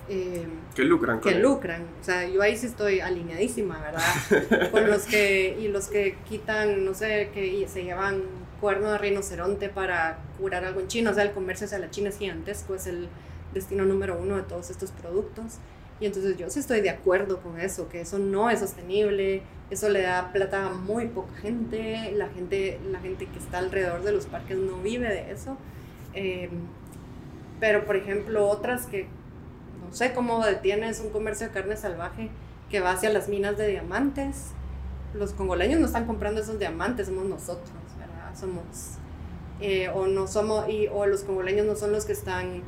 Eh, 0.08 0.46
que 0.74 0.84
lucran. 0.84 1.20
Que 1.20 1.34
lucran. 1.34 1.82
O 2.00 2.04
sea, 2.04 2.28
yo 2.28 2.42
ahí 2.42 2.56
sí 2.56 2.66
estoy 2.66 3.00
alineadísima, 3.00 3.80
¿verdad? 3.80 4.70
con 4.70 4.86
los 4.88 5.04
que... 5.04 5.56
Y 5.60 5.68
los 5.68 5.88
que 5.88 6.16
quitan, 6.28 6.84
no 6.84 6.94
sé, 6.94 7.30
que 7.34 7.66
se 7.68 7.84
llevan 7.84 8.22
cuerno 8.60 8.92
de 8.92 8.98
rinoceronte 8.98 9.68
para 9.68 10.18
curar 10.38 10.64
algo 10.64 10.80
en 10.80 10.88
China. 10.88 11.10
O 11.10 11.14
sea, 11.14 11.24
el 11.24 11.32
comercio 11.32 11.66
hacia 11.66 11.78
la 11.78 11.90
China 11.90 12.08
es 12.08 12.18
gigantesco, 12.18 12.74
es 12.74 12.86
el 12.86 13.08
destino 13.54 13.84
número 13.84 14.18
uno 14.18 14.36
de 14.36 14.42
todos 14.42 14.70
estos 14.70 14.90
productos. 14.92 15.58
Y 15.98 16.06
entonces 16.06 16.36
yo 16.36 16.50
sí 16.50 16.60
estoy 16.60 16.82
de 16.82 16.90
acuerdo 16.90 17.40
con 17.40 17.58
eso, 17.58 17.88
que 17.88 18.02
eso 18.02 18.18
no 18.18 18.50
es 18.50 18.60
sostenible, 18.60 19.42
eso 19.70 19.88
le 19.88 20.02
da 20.02 20.30
plata 20.30 20.66
a 20.66 20.70
muy 20.70 21.06
poca 21.06 21.34
gente, 21.36 22.12
la 22.14 22.28
gente, 22.28 22.78
la 22.90 23.00
gente 23.00 23.26
que 23.26 23.38
está 23.38 23.58
alrededor 23.58 24.02
de 24.02 24.12
los 24.12 24.26
parques 24.26 24.58
no 24.58 24.76
vive 24.78 25.08
de 25.08 25.32
eso. 25.32 25.56
Em, 26.12 26.50
pero 27.60 27.86
por 27.86 27.96
ejemplo, 27.96 28.46
otras 28.46 28.86
que 28.86 29.06
no 29.84 29.92
sé 29.94 30.12
cómo 30.12 30.44
detienes 30.44 31.00
un 31.00 31.10
comercio 31.10 31.48
de 31.48 31.52
carne 31.52 31.76
salvaje 31.76 32.30
que 32.70 32.80
va 32.80 32.92
hacia 32.92 33.10
las 33.10 33.28
minas 33.28 33.56
de 33.56 33.68
diamantes. 33.68 34.52
Los 35.14 35.32
congoleños 35.32 35.80
no 35.80 35.86
están 35.86 36.06
comprando 36.06 36.40
esos 36.40 36.58
diamantes, 36.58 37.06
somos 37.06 37.26
nosotros, 37.26 37.70
¿verdad? 37.98 38.34
Somos, 38.38 38.64
eh, 39.60 39.88
o 39.88 40.06
no 40.06 40.26
somos, 40.26 40.68
y, 40.68 40.88
o 40.88 41.06
los 41.06 41.22
congoleños 41.22 41.66
no 41.66 41.76
son 41.76 41.92
los 41.92 42.04
que 42.04 42.12
están 42.12 42.62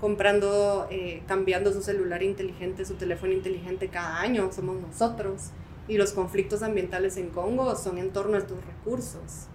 comprando, 0.00 0.86
eh, 0.90 1.22
cambiando 1.26 1.72
su 1.72 1.82
celular 1.82 2.22
inteligente, 2.22 2.84
su 2.84 2.94
teléfono 2.94 3.32
inteligente 3.32 3.88
cada 3.88 4.20
año, 4.20 4.50
somos 4.52 4.76
nosotros. 4.80 5.50
Y 5.86 5.98
los 5.98 6.12
conflictos 6.12 6.62
ambientales 6.62 7.16
en 7.16 7.28
Congo 7.30 7.76
son 7.76 7.98
en 7.98 8.10
torno 8.10 8.36
a 8.36 8.38
estos 8.38 8.58
recursos. 8.64 9.48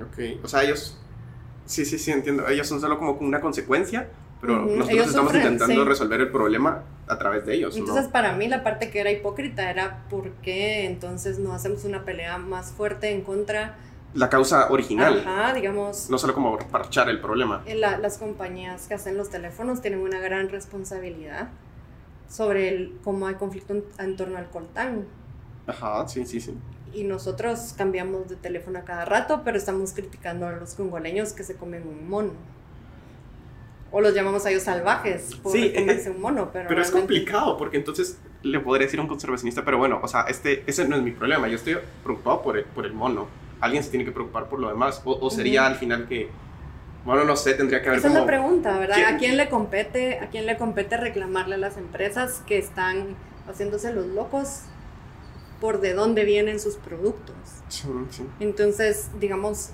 Ok, 0.00 0.44
o 0.44 0.48
sea, 0.48 0.64
ellos, 0.64 0.98
sí, 1.66 1.84
sí, 1.84 1.98
sí, 1.98 2.10
entiendo, 2.10 2.46
ellos 2.48 2.66
son 2.66 2.80
solo 2.80 2.98
como 2.98 3.12
una 3.12 3.40
consecuencia, 3.40 4.08
pero 4.42 4.66
nosotros 4.66 5.06
estamos 5.06 5.34
intentando 5.36 5.84
resolver 5.84 6.20
el 6.20 6.30
problema 6.32 6.82
a 7.06 7.16
través 7.16 7.46
de 7.46 7.54
ellos. 7.54 7.76
Entonces, 7.76 8.08
para 8.08 8.32
mí 8.34 8.48
la 8.48 8.64
parte 8.64 8.90
que 8.90 8.98
era 8.98 9.12
hipócrita 9.12 9.70
era 9.70 10.02
por 10.10 10.30
qué 10.42 10.84
entonces 10.84 11.38
no 11.38 11.54
hacemos 11.54 11.84
una 11.84 12.04
pelea 12.04 12.38
más 12.38 12.72
fuerte 12.72 13.12
en 13.12 13.22
contra 13.22 13.76
la 14.14 14.28
causa 14.28 14.68
original. 14.70 15.20
Ajá, 15.24 15.54
digamos. 15.54 16.10
No 16.10 16.18
solo 16.18 16.34
como 16.34 16.58
parchar 16.58 17.08
el 17.08 17.20
problema. 17.20 17.62
las 17.66 18.18
compañías 18.18 18.88
que 18.88 18.94
hacen 18.94 19.16
los 19.16 19.30
teléfonos 19.30 19.80
tienen 19.80 20.00
una 20.00 20.18
gran 20.18 20.48
responsabilidad 20.48 21.48
sobre 22.28 22.68
el, 22.68 22.98
cómo 23.04 23.28
hay 23.28 23.36
conflicto 23.36 23.74
en, 23.98 24.16
torno 24.16 24.38
al 24.38 24.50
coltán. 24.50 25.06
Ajá, 25.68 26.08
sí, 26.08 26.26
sí, 26.26 26.40
sí. 26.40 26.54
Y 26.92 27.04
nosotros 27.04 27.74
cambiamos 27.78 28.28
de 28.28 28.36
teléfono 28.36 28.80
a 28.80 28.82
cada 28.82 29.04
rato, 29.04 29.42
pero 29.44 29.56
estamos 29.56 29.92
criticando 29.92 30.48
a 30.48 30.52
los 30.52 30.74
congoleños 30.74 31.32
que 31.32 31.44
se 31.44 31.54
comen 31.54 31.86
un 31.86 32.08
mono. 32.08 32.32
O 33.92 34.00
los 34.00 34.14
llamamos 34.14 34.44
a 34.46 34.50
ellos 34.50 34.64
salvajes 34.64 35.36
por 35.36 35.52
sí, 35.52 35.72
comerse 35.72 36.10
un 36.10 36.20
mono, 36.20 36.50
pero... 36.52 36.68
Pero 36.68 36.82
es 36.82 36.90
complicado, 36.90 37.56
porque 37.56 37.76
entonces 37.76 38.18
le 38.42 38.58
podría 38.58 38.86
decir 38.86 38.98
a 38.98 39.02
un 39.02 39.08
conservacionista, 39.08 39.64
pero 39.64 39.78
bueno, 39.78 40.00
o 40.02 40.08
sea, 40.08 40.22
este, 40.22 40.64
ese 40.66 40.88
no 40.88 40.96
es 40.96 41.02
mi 41.02 41.12
problema, 41.12 41.46
yo 41.46 41.56
estoy 41.56 41.76
preocupado 42.02 42.42
por 42.42 42.64
por 42.64 42.86
el 42.86 42.94
mono 42.94 43.28
alguien 43.62 43.82
se 43.84 43.90
tiene 43.90 44.04
que 44.04 44.12
preocupar 44.12 44.48
por 44.48 44.58
lo 44.58 44.68
demás. 44.68 45.00
O, 45.04 45.30
sería 45.30 45.66
al 45.66 45.76
final 45.76 46.06
que, 46.06 46.28
bueno, 47.06 47.24
no 47.24 47.36
sé, 47.36 47.54
tendría 47.54 47.80
que 47.80 47.88
haber 47.88 48.00
Esa 48.00 48.08
es 48.08 48.14
la 48.14 48.26
pregunta, 48.26 48.76
¿verdad? 48.78 48.98
¿A 49.06 49.16
quién 49.16 49.36
le 49.38 49.48
compete, 49.48 50.18
a 50.18 50.28
quién 50.28 50.44
le 50.46 50.58
compete 50.58 50.96
reclamarle 50.96 51.54
a 51.54 51.58
las 51.58 51.78
empresas 51.78 52.42
que 52.46 52.58
están 52.58 53.16
haciéndose 53.48 53.92
los 53.92 54.06
locos 54.06 54.62
por 55.60 55.80
de 55.80 55.94
dónde 55.94 56.24
vienen 56.24 56.58
sus 56.58 56.74
productos? 56.74 57.36
Sí, 57.68 57.88
sí. 58.10 58.26
Entonces, 58.40 59.10
digamos, 59.20 59.70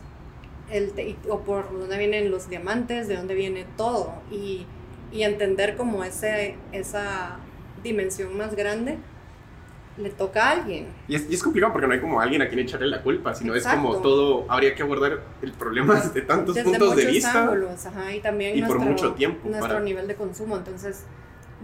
el, 0.70 1.16
o 1.28 1.40
por 1.40 1.78
dónde 1.78 1.98
vienen 1.98 2.30
los 2.30 2.48
diamantes, 2.48 3.08
de 3.08 3.16
dónde 3.16 3.34
viene 3.34 3.66
todo, 3.76 4.14
y, 4.30 4.66
y 5.12 5.22
entender 5.22 5.76
como 5.76 6.04
ese, 6.04 6.56
esa 6.72 7.38
dimensión 7.82 8.36
más 8.36 8.54
grande 8.54 8.98
le 9.98 10.10
toca 10.10 10.48
a 10.48 10.50
alguien. 10.52 10.86
Y 11.08 11.16
es, 11.16 11.28
y 11.28 11.34
es, 11.34 11.42
complicado 11.42 11.72
porque 11.72 11.86
no 11.86 11.92
hay 11.94 12.00
como 12.00 12.20
alguien 12.20 12.40
a 12.42 12.48
quien 12.48 12.60
echarle 12.60 12.86
la 12.86 13.02
culpa, 13.02 13.34
sino 13.34 13.54
es 13.54 13.66
como 13.66 13.96
todo, 13.98 14.44
habría 14.48 14.74
que 14.74 14.82
abordar 14.82 15.20
el 15.42 15.52
problema 15.52 15.94
desde 16.00 16.22
tantos 16.22 16.56
puntos 16.58 16.96
de 16.96 17.06
vista. 17.06 17.42
Ángulos, 17.44 17.84
ajá, 17.86 18.14
y 18.14 18.20
también 18.20 18.56
y 18.56 18.62
por 18.62 18.78
mucho 18.78 19.12
tiempo. 19.14 19.48
Nuestro 19.48 19.80
nivel 19.80 20.06
de 20.06 20.14
consumo, 20.14 20.56
entonces 20.56 21.04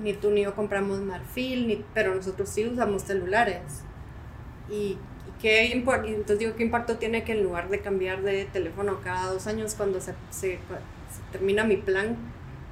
ni 0.03 0.13
tú 0.13 0.31
ni 0.31 0.43
yo 0.43 0.55
compramos 0.55 1.01
marfil, 1.01 1.69
ni, 1.69 1.85
pero 1.95 2.15
nosotros 2.15 2.49
sí 2.49 2.67
usamos 2.67 3.03
celulares. 3.03 3.63
Y, 4.71 4.99
qué 5.45 5.73
entonces 5.73 6.39
digo, 6.39 6.57
¿qué 6.57 6.63
impacto 6.63 6.97
tiene 6.97 7.23
que 7.23 7.33
en 7.33 7.43
lugar 7.43 7.69
de 7.69 7.81
cambiar 7.81 8.23
de 8.23 8.47
teléfono 8.47 9.01
cada 9.05 9.31
dos 9.31 9.47
años, 9.47 9.75
cuando 9.75 10.01
se, 10.01 10.15
se, 10.31 10.59
termina 11.33 11.65
mi 11.65 11.77
plan, 11.77 12.17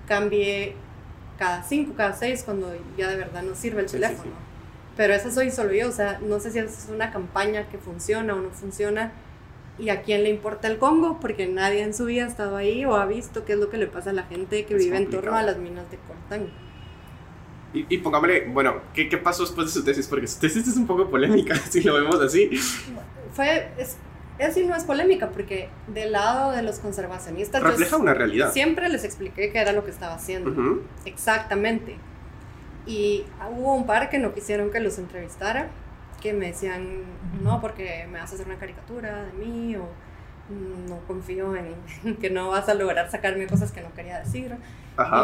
cambie 0.08 0.74
cada 1.38 1.62
cinco, 1.64 1.92
cada 1.94 2.14
seis, 2.14 2.42
cuando 2.44 2.74
ya 2.96 3.10
de 3.10 3.16
verdad 3.16 3.42
no 3.42 3.54
sirve 3.54 3.82
el 3.82 3.90
teléfono? 3.90 4.32
Pero 4.96 5.12
eso 5.12 5.30
soy 5.30 5.50
solo 5.50 5.74
yo, 5.74 5.90
o 5.90 5.92
sea, 5.92 6.18
no 6.26 6.40
sé 6.40 6.50
si 6.50 6.60
es 6.60 6.88
una 6.90 7.12
campaña 7.12 7.68
que 7.68 7.76
funciona 7.76 8.34
o 8.34 8.40
no 8.40 8.48
funciona 8.48 9.12
y 9.78 9.90
a 9.90 10.00
quién 10.00 10.22
le 10.22 10.30
importa 10.30 10.66
el 10.68 10.78
Congo, 10.78 11.18
porque 11.20 11.46
nadie 11.46 11.82
en 11.82 11.92
su 11.92 12.06
vida 12.06 12.24
ha 12.24 12.28
estado 12.28 12.56
ahí 12.56 12.86
o 12.86 12.96
ha 12.96 13.04
visto 13.04 13.44
qué 13.44 13.52
es 13.52 13.58
lo 13.58 13.68
que 13.68 13.76
le 13.76 13.86
pasa 13.86 14.10
a 14.10 14.12
la 14.14 14.22
gente 14.22 14.64
que 14.64 14.76
vive 14.76 14.96
en 14.96 15.10
torno 15.10 15.34
a 15.36 15.42
las 15.42 15.58
minas 15.58 15.90
de 15.90 15.98
coltán. 15.98 16.48
Y, 17.74 17.86
y 17.88 17.98
pongámosle, 17.98 18.48
bueno, 18.48 18.76
¿qué, 18.92 19.08
¿qué, 19.08 19.16
pasó 19.16 19.44
después 19.44 19.68
de 19.68 19.72
su 19.72 19.84
tesis? 19.84 20.06
Porque 20.06 20.26
su 20.26 20.38
tesis 20.38 20.68
es 20.68 20.76
un 20.76 20.86
poco 20.86 21.08
polémica, 21.08 21.54
si 21.70 21.80
lo 21.80 21.94
vemos 21.94 22.20
así. 22.20 22.50
Fue, 23.32 23.68
es, 23.78 23.96
es 24.38 24.56
no 24.66 24.76
es 24.76 24.84
polémica, 24.84 25.30
porque 25.30 25.68
del 25.86 26.12
lado 26.12 26.52
de 26.52 26.62
los 26.62 26.78
conservacionistas... 26.80 27.62
Refleja 27.62 27.96
una 27.96 28.12
realidad. 28.12 28.52
Siempre 28.52 28.88
les 28.88 29.04
expliqué 29.04 29.50
qué 29.50 29.58
era 29.58 29.72
lo 29.72 29.84
que 29.84 29.90
estaba 29.90 30.14
haciendo. 30.14 30.82
Exactamente. 31.06 31.96
Y 32.86 33.24
hubo 33.56 33.74
un 33.74 33.86
par 33.86 34.10
que 34.10 34.18
no 34.18 34.34
quisieron 34.34 34.70
que 34.70 34.80
los 34.80 34.98
entrevistara, 34.98 35.68
que 36.20 36.32
me 36.34 36.48
decían, 36.48 37.04
no, 37.42 37.60
porque 37.60 38.06
me 38.10 38.18
vas 38.18 38.32
a 38.32 38.34
hacer 38.34 38.46
una 38.46 38.58
caricatura 38.58 39.24
de 39.24 39.32
mí 39.32 39.76
o 39.76 39.84
mm, 40.50 40.88
no 40.90 40.98
confío 41.06 41.54
en 41.56 42.16
que 42.20 42.28
no 42.28 42.50
vas 42.50 42.68
a 42.68 42.74
lograr 42.74 43.10
sacarme 43.10 43.46
cosas 43.46 43.72
que 43.72 43.80
no 43.80 43.92
quería 43.94 44.18
decir. 44.18 44.56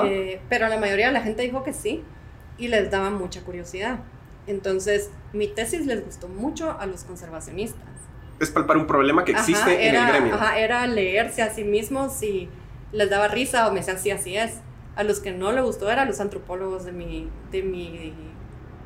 Eh, 0.06 0.40
pero 0.48 0.68
la 0.68 0.78
mayoría 0.78 1.08
de 1.08 1.12
la 1.12 1.20
gente 1.20 1.42
dijo 1.42 1.62
que 1.62 1.74
sí 1.74 2.02
y 2.58 2.68
les 2.68 2.90
daba 2.90 3.10
mucha 3.10 3.42
curiosidad. 3.42 4.00
Entonces, 4.46 5.10
mi 5.32 5.48
tesis 5.48 5.86
les 5.86 6.04
gustó 6.04 6.28
mucho 6.28 6.76
a 6.78 6.86
los 6.86 7.04
conservacionistas. 7.04 7.82
Es 8.40 8.50
palpar 8.50 8.76
un 8.76 8.86
problema 8.86 9.24
que 9.24 9.32
existe 9.32 9.88
en 9.88 9.94
el 9.94 10.06
gremio. 10.06 10.34
Ajá, 10.34 10.58
era 10.58 10.86
leerse 10.86 11.42
a 11.42 11.52
sí 11.52 11.64
mismos 11.64 12.22
y 12.22 12.48
les 12.92 13.10
daba 13.10 13.28
risa 13.28 13.68
o 13.68 13.72
me 13.72 13.80
decían, 13.80 13.98
sí, 13.98 14.10
así 14.10 14.36
es 14.36 14.60
a 14.98 15.04
los 15.04 15.20
que 15.20 15.30
no 15.30 15.52
le 15.52 15.60
gustó 15.60 15.88
eran 15.88 16.08
los 16.08 16.18
antropólogos 16.18 16.84
de 16.84 16.90
mi, 16.90 17.30
de 17.52 17.62
mi 17.62 18.12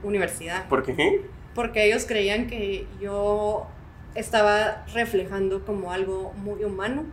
universidad. 0.03 0.69
¿Por 0.69 0.83
qué? 0.83 1.23
Porque 1.55 1.87
ellos 1.87 2.05
creían 2.05 2.49
que 2.49 2.87
yo 3.01 3.67
estaba 4.15 4.85
reflejando 4.93 5.65
como 5.65 5.91
algo 5.91 6.35
muy 6.35 6.65
humano, 6.65 7.05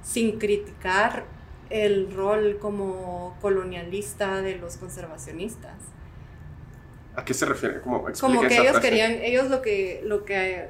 sin 0.00 0.38
criticar 0.38 1.24
el 1.70 2.12
rol 2.12 2.58
como 2.60 3.36
colonialista 3.40 4.42
de 4.42 4.56
los 4.56 4.76
conservacionistas. 4.76 5.74
¿A 7.16 7.24
qué 7.24 7.34
se 7.34 7.46
refiere? 7.46 7.80
Como, 7.80 8.04
como 8.20 8.40
que 8.42 8.58
ellos 8.58 8.80
querían, 8.80 9.12
ellos 9.12 9.48
lo 9.48 9.62
que, 9.62 10.02
lo 10.04 10.24
que, 10.24 10.68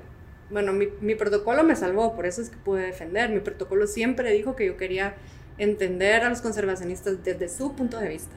bueno, 0.50 0.72
mi, 0.72 0.88
mi 1.00 1.14
protocolo 1.14 1.64
me 1.64 1.74
salvó, 1.74 2.14
por 2.14 2.26
eso 2.26 2.42
es 2.42 2.50
que 2.50 2.56
pude 2.58 2.82
defender. 2.82 3.30
Mi 3.30 3.40
protocolo 3.40 3.86
siempre 3.86 4.30
dijo 4.30 4.54
que 4.54 4.66
yo 4.66 4.76
quería 4.76 5.14
entender 5.56 6.22
a 6.22 6.28
los 6.28 6.40
conservacionistas 6.40 7.24
desde 7.24 7.48
su 7.48 7.74
punto 7.74 7.98
de 7.98 8.08
vista 8.08 8.36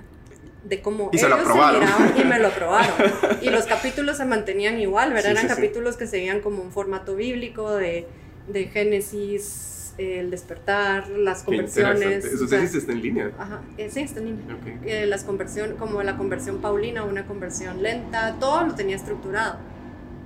de 0.63 0.81
cómo 0.81 1.09
ellos 1.13 1.21
se, 1.21 1.27
miraban 1.27 2.13
y 2.17 2.23
me 2.23 2.39
lo 2.39 2.47
aprobaron. 2.49 2.93
y 3.41 3.49
los 3.49 3.65
capítulos 3.65 4.17
se 4.17 4.25
mantenían 4.25 4.79
igual, 4.79 5.13
¿verdad? 5.13 5.31
Eran 5.31 5.47
capítulos 5.47 5.97
que 5.97 6.07
seguían 6.07 6.41
como 6.41 6.61
un 6.61 6.71
formato 6.71 7.15
bíblico 7.15 7.75
de, 7.75 8.07
de 8.47 8.65
Génesis 8.65 9.76
el 9.97 10.29
despertar, 10.29 11.09
las 11.09 11.43
conversiones. 11.43 12.25
Eso 12.25 12.45
o 12.45 12.47
sea, 12.47 12.59
tesis 12.59 12.77
está 12.77 12.91
en 12.91 13.01
línea. 13.01 13.31
Ajá, 13.37 13.61
eh, 13.77 13.89
sí, 13.89 14.01
está 14.01 14.19
en 14.19 14.25
línea. 14.25 14.55
Ok. 14.55 14.85
Eh, 14.85 15.05
las 15.07 15.23
conversión, 15.23 15.75
como 15.77 16.03
la 16.03 16.17
conversión 16.17 16.59
paulina, 16.59 17.03
una 17.03 17.25
conversión 17.25 17.81
lenta, 17.81 18.35
todo 18.39 18.63
lo 18.63 18.75
tenía 18.75 18.95
estructurado. 18.95 19.57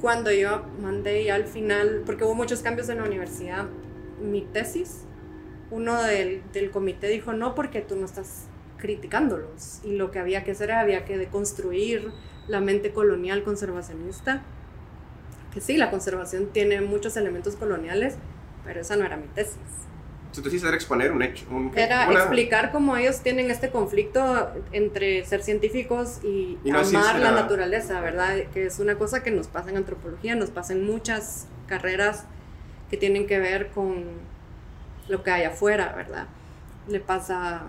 Cuando 0.01 0.31
yo 0.31 0.63
mandé 0.81 1.23
ya 1.23 1.35
al 1.35 1.45
final, 1.45 2.03
porque 2.05 2.23
hubo 2.23 2.35
muchos 2.35 2.61
cambios 2.61 2.89
en 2.89 2.97
la 2.97 3.03
universidad, 3.03 3.67
mi 4.21 4.41
tesis, 4.41 5.03
uno 5.69 6.01
del, 6.03 6.41
del 6.53 6.71
comité 6.71 7.07
dijo, 7.07 7.33
no, 7.33 7.55
porque 7.55 7.81
tú 7.81 7.95
no 7.95 8.05
estás 8.05 8.47
criticándolos. 8.77 9.79
Y 9.83 9.95
lo 9.95 10.11
que 10.11 10.19
había 10.19 10.43
que 10.43 10.51
hacer 10.51 10.69
era, 10.69 10.81
había 10.81 11.05
que 11.05 11.17
deconstruir 11.17 12.11
la 12.47 12.59
mente 12.59 12.91
colonial 12.91 13.43
conservacionista. 13.43 14.41
Que 15.53 15.61
sí, 15.61 15.77
la 15.77 15.91
conservación 15.91 16.47
tiene 16.47 16.81
muchos 16.81 17.15
elementos 17.15 17.55
coloniales, 17.55 18.15
pero 18.63 18.81
esa 18.81 18.95
no 18.95 19.05
era 19.05 19.17
mi 19.17 19.27
tesis. 19.27 19.57
Su 20.31 20.41
tesis 20.41 20.63
era 20.63 20.75
exponer 20.75 21.11
un 21.11 21.21
hecho. 21.23 21.45
Un, 21.51 21.71
Era 21.75 22.07
una- 22.07 22.19
explicar 22.19 22.71
cómo 22.71 22.95
ellos 22.95 23.19
tienen 23.19 23.51
este 23.51 23.69
conflicto 23.69 24.49
entre 24.71 25.25
ser 25.25 25.43
científicos 25.43 26.19
y, 26.23 26.57
Y 26.63 26.71
no 26.71 26.79
amar 26.79 27.19
la 27.19 27.31
naturaleza, 27.31 27.99
¿verdad? 27.99 28.37
Que 28.53 28.67
es 28.67 28.79
una 28.79 28.95
cosa 28.95 29.23
que 29.23 29.31
nos 29.31 29.47
pasa 29.47 29.69
en 29.71 29.77
antropología, 29.77 30.35
nos 30.35 30.49
pasa 30.49 30.71
en 30.71 30.85
muchas 30.85 31.47
carreras 31.67 32.23
que 32.89 32.95
tienen 32.95 33.27
que 33.27 33.39
ver 33.39 33.71
con 33.71 34.05
lo 35.09 35.21
que 35.23 35.31
hay 35.31 35.43
afuera, 35.43 35.91
¿verdad? 35.97 36.27
Le 36.87 37.01
pasa, 37.01 37.63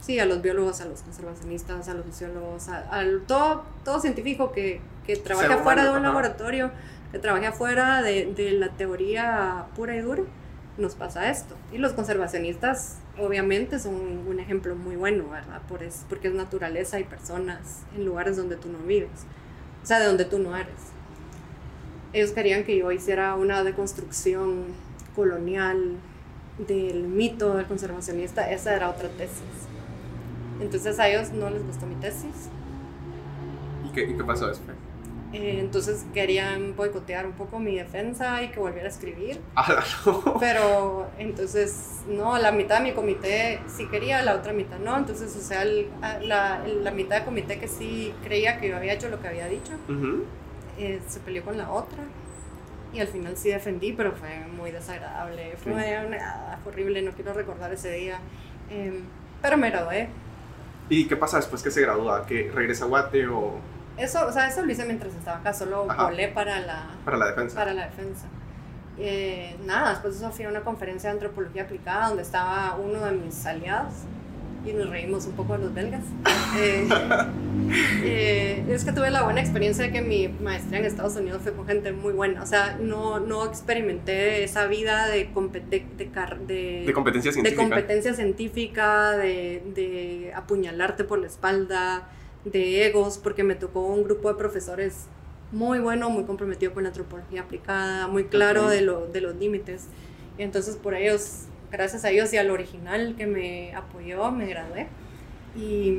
sí, 0.00 0.18
a 0.18 0.24
los 0.24 0.40
biólogos, 0.40 0.80
a 0.80 0.86
los 0.86 1.02
conservacionistas, 1.02 1.86
a 1.88 1.94
los 1.94 2.06
sociólogos, 2.06 2.68
a, 2.70 2.78
al- 2.88 3.22
todo, 3.26 3.64
todo 3.84 4.00
científico 4.00 4.52
que, 4.52 4.80
que 5.06 5.16
trabaja 5.16 5.48
Ser 5.48 5.58
afuera 5.58 5.84
de 5.84 5.90
un 5.90 5.96
ajá. 5.96 6.06
laboratorio, 6.06 6.70
que 7.12 7.18
trabaje 7.18 7.46
afuera 7.46 8.02
de, 8.02 8.32
de 8.34 8.52
la 8.52 8.68
teoría 8.70 9.66
pura 9.74 9.96
y 9.96 10.00
dura, 10.00 10.22
nos 10.78 10.94
pasa 10.94 11.30
esto. 11.30 11.56
Y 11.72 11.78
los 11.78 11.92
conservacionistas, 11.92 12.98
obviamente, 13.18 13.78
son 13.78 13.94
un 14.26 14.40
ejemplo 14.40 14.74
muy 14.76 14.96
bueno, 14.96 15.28
¿verdad? 15.28 15.60
Por 15.68 15.82
es, 15.82 16.04
porque 16.08 16.28
es 16.28 16.34
naturaleza 16.34 17.00
y 17.00 17.04
personas 17.04 17.82
en 17.96 18.04
lugares 18.04 18.36
donde 18.36 18.56
tú 18.56 18.68
no 18.68 18.78
vives, 18.78 19.26
o 19.82 19.86
sea, 19.86 19.98
de 20.00 20.06
donde 20.06 20.24
tú 20.24 20.38
no 20.38 20.56
eres. 20.56 20.92
Ellos 22.12 22.32
querían 22.32 22.64
que 22.64 22.76
yo 22.76 22.90
hiciera 22.92 23.34
una 23.34 23.62
deconstrucción 23.62 24.64
colonial 25.14 25.96
del 26.58 27.04
mito 27.04 27.56
del 27.56 27.66
conservacionista, 27.66 28.50
esa 28.50 28.74
era 28.74 28.90
otra 28.90 29.08
tesis. 29.10 29.68
Entonces 30.60 30.98
a 30.98 31.08
ellos 31.08 31.30
no 31.32 31.50
les 31.50 31.64
gustó 31.64 31.86
mi 31.86 31.94
tesis, 31.96 32.50
¿Y 33.82 33.92
qué, 33.92 34.02
y 34.10 34.16
qué 34.16 34.24
pasó 34.24 34.46
después? 34.48 34.76
Eh, 35.32 35.58
entonces 35.60 36.04
querían 36.12 36.74
boicotear 36.76 37.24
un 37.26 37.32
poco 37.32 37.58
mi 37.58 37.76
defensa 37.76 38.42
y 38.42 38.48
que 38.48 38.58
volviera 38.60 38.86
a 38.86 38.90
escribir. 38.90 39.40
Ah, 39.56 39.82
no. 40.06 40.34
Pero 40.40 41.08
entonces, 41.18 42.00
no, 42.08 42.36
la 42.38 42.50
mitad 42.52 42.78
de 42.78 42.84
mi 42.84 42.92
comité 42.92 43.60
sí 43.68 43.86
quería, 43.88 44.22
la 44.22 44.34
otra 44.34 44.52
mitad 44.52 44.78
no. 44.78 44.96
Entonces, 44.96 45.36
o 45.36 45.40
sea, 45.40 45.62
el- 45.62 45.88
la, 46.22 46.60
la 46.66 46.90
mitad 46.90 47.16
del 47.16 47.24
comité 47.24 47.58
que 47.58 47.68
sí 47.68 48.12
creía 48.24 48.58
que 48.58 48.68
yo 48.68 48.76
había 48.76 48.92
hecho 48.94 49.08
lo 49.08 49.20
que 49.20 49.28
había 49.28 49.46
dicho, 49.46 49.72
Ujú. 49.88 50.24
eh, 50.78 51.00
se 51.06 51.20
peleó 51.20 51.44
con 51.44 51.56
la 51.58 51.70
otra. 51.70 51.98
Y 52.92 52.98
al 52.98 53.06
final 53.06 53.36
sí 53.36 53.50
defendí, 53.50 53.92
pero 53.92 54.10
fue 54.12 54.30
muy 54.56 54.72
desagradable. 54.72 55.54
Fue, 55.62 55.72
una- 55.72 56.58
fue 56.64 56.72
horrible, 56.72 57.02
no 57.02 57.12
quiero 57.12 57.32
recordar 57.34 57.72
ese 57.72 57.92
día. 57.92 58.18
Em, 58.68 59.02
pero 59.40 59.56
me 59.56 59.70
gradué. 59.70 60.08
¿Y 60.88 61.06
qué 61.06 61.16
pasa 61.16 61.36
después 61.36 61.62
que 61.62 61.70
se 61.70 61.82
gradúa? 61.82 62.26
¿Que 62.26 62.50
regresa 62.52 62.84
a 62.86 62.88
Guate 62.88 63.28
o 63.28 63.54
Eso, 64.00 64.26
o 64.26 64.32
sea, 64.32 64.48
eso 64.48 64.62
lo 64.64 64.70
hice 64.72 64.84
mientras 64.84 65.14
estaba 65.14 65.38
acá, 65.38 65.52
solo 65.52 65.86
Ajá. 65.90 66.04
volé 66.04 66.28
para 66.28 66.60
la, 66.60 66.86
para 67.04 67.16
la 67.16 67.26
defensa? 67.26 67.54
para 67.56 67.74
la 67.74 67.84
defensa. 67.86 68.26
Eh, 68.98 69.56
nada, 69.64 69.90
después 69.90 70.18
de 70.18 70.26
eso 70.26 70.34
fui 70.34 70.44
a 70.44 70.48
una 70.48 70.60
conferencia 70.60 71.08
de 71.10 71.14
antropología 71.14 71.62
aplicada 71.62 72.08
donde 72.08 72.22
estaba 72.22 72.76
uno 72.76 73.00
de 73.04 73.12
mis 73.12 73.46
aliados 73.46 73.92
y 74.66 74.72
nos 74.74 74.90
reímos 74.90 75.24
un 75.26 75.32
poco 75.32 75.54
de 75.56 75.64
los 75.64 75.74
belgas. 75.74 76.02
Eh, 76.58 76.88
eh, 78.02 78.64
es 78.68 78.84
que 78.84 78.92
tuve 78.92 79.10
la 79.10 79.22
buena 79.22 79.40
experiencia 79.40 79.84
de 79.84 79.92
que 79.92 80.02
mi 80.02 80.26
maestría 80.28 80.80
en 80.80 80.84
Estados 80.84 81.14
Unidos 81.16 81.42
fue 81.42 81.52
con 81.52 81.66
gente 81.66 81.92
muy 81.92 82.12
buena. 82.12 82.42
O 82.42 82.46
sea, 82.46 82.76
no, 82.80 83.20
no 83.20 83.44
experimenté 83.46 84.42
esa 84.44 84.66
vida 84.66 85.06
de, 85.06 85.32
compet- 85.32 85.68
de, 85.68 85.86
de 85.96 86.10
de- 86.46 86.82
De 86.86 86.92
competencia 86.92 87.28
de 87.30 87.34
científica. 87.34 87.62
competencia 87.62 88.14
científica, 88.14 89.10
de, 89.12 89.62
de 89.74 90.32
apuñalarte 90.34 91.04
por 91.04 91.18
la 91.20 91.28
espalda, 91.28 92.08
de 92.44 92.86
egos, 92.86 93.18
porque 93.18 93.44
me 93.44 93.54
tocó 93.54 93.82
un 93.82 94.04
grupo 94.04 94.28
de 94.28 94.34
profesores 94.34 95.06
muy 95.52 95.78
bueno, 95.78 96.10
muy 96.10 96.24
comprometido 96.24 96.72
con 96.72 96.84
la 96.84 96.90
antropología 96.90 97.42
aplicada, 97.42 98.06
muy 98.06 98.24
claro 98.24 98.68
de, 98.68 98.82
lo, 98.82 99.06
de 99.06 99.20
los 99.20 99.36
límites. 99.36 99.86
Y 100.38 100.42
entonces 100.42 100.76
por 100.76 100.94
ellos, 100.94 101.44
gracias 101.70 102.04
a 102.04 102.10
ellos 102.10 102.32
y 102.32 102.38
al 102.38 102.50
original 102.50 103.14
que 103.16 103.26
me 103.26 103.74
apoyó, 103.74 104.30
me 104.30 104.46
gradué. 104.46 104.88
Y, 105.56 105.98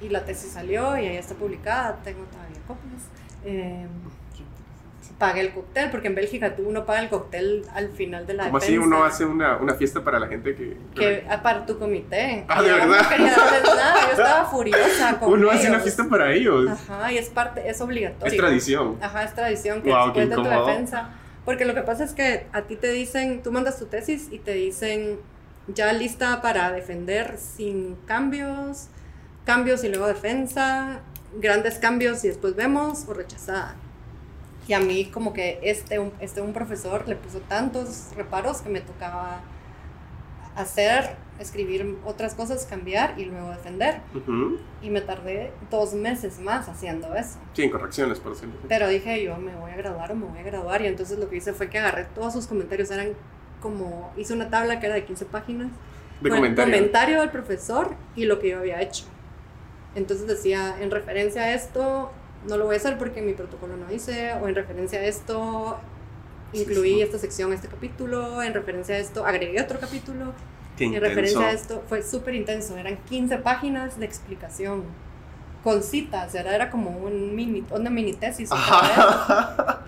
y 0.00 0.08
la 0.08 0.24
tesis 0.24 0.52
salió 0.52 0.96
y 0.96 1.06
ahí 1.06 1.16
está 1.16 1.34
publicada, 1.34 2.00
tengo 2.02 2.24
todavía 2.24 2.60
copias. 2.66 3.02
Eh, 3.44 3.86
pagué 5.22 5.40
el 5.40 5.52
cóctel, 5.52 5.88
porque 5.92 6.08
en 6.08 6.16
Bélgica 6.16 6.56
tú 6.56 6.64
uno 6.68 6.84
paga 6.84 6.98
el 6.98 7.08
cóctel 7.08 7.64
al 7.76 7.92
final 7.92 8.26
de 8.26 8.34
la 8.34 8.46
Como 8.46 8.56
así 8.56 8.76
uno 8.76 9.04
hace 9.04 9.24
una, 9.24 9.56
una 9.56 9.74
fiesta 9.74 10.02
para 10.02 10.18
la 10.18 10.26
gente 10.26 10.56
que... 10.56 10.76
que 10.96 11.24
ah, 11.30 11.40
para 11.40 11.64
tu 11.64 11.78
comité. 11.78 12.44
Ah, 12.48 12.60
¿de 12.60 12.68
yo 12.68 12.74
verdad? 12.74 13.02
No 13.04 13.08
quería 13.08 13.30
darles 13.30 13.62
nada, 13.62 13.94
yo 14.00 14.10
estaba 14.10 14.44
furiosa 14.50 15.20
con 15.20 15.32
Uno 15.34 15.48
hace 15.48 15.68
una 15.68 15.76
ellos. 15.76 15.82
fiesta 15.84 16.08
para 16.10 16.32
ellos. 16.32 16.68
Ajá, 16.68 17.12
y 17.12 17.18
es 17.18 17.28
parte, 17.28 17.70
es 17.70 17.80
obligatorio. 17.80 18.32
Es 18.32 18.36
tradición. 18.36 18.98
Ajá, 19.00 19.22
es 19.22 19.32
tradición 19.32 19.80
que 19.82 19.90
qué 19.90 19.96
después 19.96 20.28
de 20.28 20.34
tu 20.34 20.42
defensa. 20.42 21.10
Porque 21.44 21.66
lo 21.66 21.74
que 21.74 21.82
pasa 21.82 22.02
es 22.02 22.14
que 22.14 22.48
a 22.52 22.62
ti 22.62 22.74
te 22.74 22.90
dicen, 22.90 23.44
tú 23.44 23.52
mandas 23.52 23.78
tu 23.78 23.86
tesis 23.86 24.26
y 24.32 24.40
te 24.40 24.54
dicen 24.54 25.20
ya 25.68 25.92
lista 25.92 26.42
para 26.42 26.72
defender 26.72 27.38
sin 27.38 27.94
cambios, 28.06 28.88
cambios 29.44 29.84
y 29.84 29.88
luego 29.88 30.08
defensa, 30.08 30.98
grandes 31.38 31.78
cambios 31.78 32.24
y 32.24 32.28
después 32.28 32.56
vemos 32.56 33.04
o 33.06 33.14
rechazada. 33.14 33.76
Y 34.68 34.74
a 34.74 34.80
mí 34.80 35.06
como 35.06 35.32
que 35.32 35.58
este 35.62 36.00
este 36.20 36.40
un 36.40 36.52
profesor 36.52 37.08
le 37.08 37.16
puso 37.16 37.40
tantos 37.40 38.10
reparos 38.16 38.60
que 38.60 38.68
me 38.68 38.80
tocaba 38.80 39.40
hacer, 40.54 41.16
escribir 41.38 41.96
otras 42.04 42.34
cosas, 42.34 42.66
cambiar 42.66 43.18
y 43.18 43.24
luego 43.24 43.50
defender. 43.50 44.00
Ujú. 44.14 44.58
Y 44.82 44.90
me 44.90 45.00
tardé 45.00 45.52
dos 45.70 45.94
meses 45.94 46.38
más 46.38 46.68
haciendo 46.68 47.14
eso. 47.14 47.38
Sí, 47.54 47.70
correcciones, 47.70 48.20
por 48.20 48.32
así. 48.32 48.46
Pero 48.68 48.88
dije 48.88 49.22
yo 49.22 49.36
me 49.36 49.54
voy 49.56 49.72
a 49.72 49.76
graduar 49.76 50.12
o 50.12 50.14
me 50.14 50.26
voy 50.26 50.38
a 50.38 50.42
graduar. 50.42 50.82
Y 50.82 50.86
entonces 50.86 51.18
lo 51.18 51.28
que 51.28 51.36
hice 51.36 51.52
fue 51.52 51.68
que 51.68 51.78
agarré 51.78 52.06
todos 52.14 52.32
sus 52.32 52.46
comentarios. 52.46 52.90
Eran 52.90 53.14
como, 53.60 54.12
hice 54.16 54.34
una 54.34 54.50
tabla 54.50 54.80
que 54.80 54.86
era 54.86 54.94
de 54.94 55.04
15 55.04 55.24
páginas. 55.26 55.68
De 56.20 56.28
con 56.28 56.38
el 56.38 56.42
comentario. 56.42 56.74
comentario 56.74 57.20
del 57.20 57.30
profesor 57.30 57.94
y 58.14 58.26
lo 58.26 58.38
que 58.38 58.50
yo 58.50 58.58
había 58.58 58.80
hecho. 58.80 59.04
Entonces 59.94 60.26
decía, 60.26 60.76
en 60.80 60.90
referencia 60.90 61.42
a 61.42 61.54
esto, 61.54 62.10
no 62.48 62.56
lo 62.56 62.66
voy 62.66 62.74
a 62.74 62.78
hacer 62.78 62.98
porque 62.98 63.22
mi 63.22 63.32
protocolo 63.34 63.76
no 63.76 63.92
hice. 63.92 64.32
O 64.34 64.48
en 64.48 64.54
referencia 64.54 64.98
a 65.00 65.04
esto, 65.04 65.78
incluí 66.52 66.90
Sí, 66.90 66.94
sí. 66.96 67.02
esta 67.02 67.18
sección, 67.18 67.52
este 67.52 67.68
capítulo. 67.68 68.42
En 68.42 68.54
referencia 68.54 68.94
a 68.94 68.98
esto, 68.98 69.24
agregué 69.26 69.60
otro 69.60 69.78
capítulo. 69.78 70.32
Qué 70.76 70.84
En 70.84 70.94
intenso. 70.94 71.08
referencia 71.08 71.46
a 71.48 71.52
esto, 71.52 71.82
fue 71.88 72.02
súper 72.02 72.34
intenso. 72.34 72.76
Eran 72.76 72.96
15 73.08 73.38
páginas 73.38 73.98
de 73.98 74.06
explicación. 74.06 74.84
Con 75.62 75.82
citas, 75.84 76.34
era, 76.34 76.54
era 76.56 76.70
como 76.70 76.90
un 76.90 77.36
mini, 77.36 77.64
una 77.70 77.88
mini 77.88 78.14
tesis. 78.14 78.50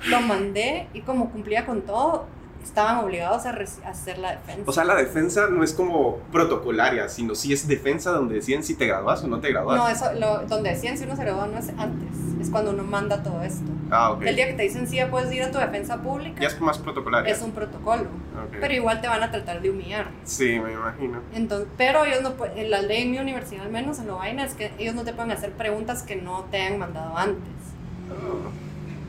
Lo 0.08 0.20
mandé 0.20 0.86
y 0.94 1.00
como 1.00 1.30
cumplía 1.30 1.66
con 1.66 1.82
todo, 1.82 2.26
estaban 2.64 2.98
obligados 3.04 3.46
a, 3.46 3.50
a 3.50 3.90
hacer 3.90 4.18
la 4.18 4.32
defensa. 4.32 4.62
O 4.66 4.72
sea, 4.72 4.84
la 4.84 4.96
defensa 4.96 5.46
no 5.48 5.62
es 5.62 5.72
como 5.72 6.18
protocolaria, 6.32 7.08
sino 7.08 7.34
sí 7.34 7.52
es 7.52 7.68
defensa 7.68 8.10
donde 8.10 8.34
deciden 8.36 8.62
si 8.64 8.74
te 8.74 8.86
gradúas 8.86 9.22
o 9.22 9.28
no 9.28 9.40
te 9.40 9.50
gradúas. 9.50 9.76
no, 9.76 9.88
eso, 9.88 10.12
lo, 10.18 10.46
donde 10.46 10.70
decían 10.70 10.96
si 10.98 11.04
uno 11.04 11.14
se 11.16 11.22
gradúa 11.22 11.46
no 11.46 11.58
es 11.58 11.68
antes, 11.70 12.08
es 12.40 12.50
cuando 12.50 12.70
uno 12.72 12.82
manda 12.82 13.22
todo 13.22 13.42
esto. 13.42 13.70
Ah, 13.90 14.12
ok. 14.12 14.22
El 14.22 14.36
día 14.36 14.46
que 14.48 14.54
te 14.54 14.62
dicen 14.64 14.88
si 14.88 14.96
ya 14.96 15.10
puedes 15.10 15.30
ir 15.32 15.42
a 15.42 15.50
tu 15.50 15.58
defensa 15.58 15.98
pública, 16.02 16.40
Ya 16.40 16.48
es 16.48 16.60
más 16.60 16.78
protocolaria. 16.78 17.32
es 17.32 17.42
un 17.42 17.52
protocolo, 17.52 18.02
Ok. 18.02 18.56
pero 18.60 18.74
igual 18.74 19.00
te 19.00 19.08
van 19.08 19.22
a 19.22 19.30
tratar 19.30 19.60
de 19.62 19.70
humillar. 19.70 20.08
Sí, 20.24 20.58
me 20.58 20.72
imagino. 20.72 21.20
Entonces, 21.34 21.68
pero 21.76 22.04
ellos 22.04 22.22
no 22.22 22.34
la 22.68 22.82
ley 22.82 23.02
en 23.02 23.10
mi 23.12 23.18
universidad 23.18 23.64
al 23.66 23.70
menos 23.72 23.98
en 23.98 24.06
lo 24.08 24.16
vaina 24.16 24.44
es 24.44 24.54
que 24.54 24.72
ellos 24.78 24.94
no 24.94 25.04
te 25.04 25.12
pueden 25.12 25.30
hacer 25.30 25.52
preguntas 25.52 26.02
que 26.02 26.16
no 26.16 26.44
te 26.50 26.62
han 26.62 26.78
mandado 26.78 27.16
antes. 27.16 27.44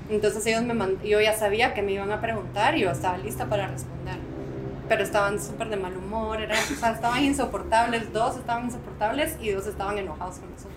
Entonces 0.10 0.46
ellos 0.46 0.64
me 0.64 0.74
mand- 0.74 1.02
yo 1.04 1.20
ya 1.20 1.34
sabía 1.34 1.74
que 1.74 1.82
me 1.82 1.94
iban 1.94 2.12
a 2.12 2.22
preguntar 2.22 2.78
y 2.78 2.82
yo 2.82 2.92
estaba 2.92 3.18
lista 3.18 3.46
para 3.48 3.68
responder. 3.68 4.18
Pero 4.88 5.02
estaban 5.04 5.42
súper 5.42 5.70
de 5.70 5.78
mal 5.78 5.98
humor, 5.98 6.40
eran, 6.42 6.58
o 6.60 6.76
sea, 6.80 6.92
estaban 6.92 7.24
insoportables, 7.24 8.14
dos 8.14 8.38
estaban 8.38 8.66
insoportables 8.66 9.36
y 9.42 9.50
dos 9.50 9.66
estaban 9.66 9.98
enojados 9.98 10.38
con 10.38 10.52
nosotros. 10.52 10.76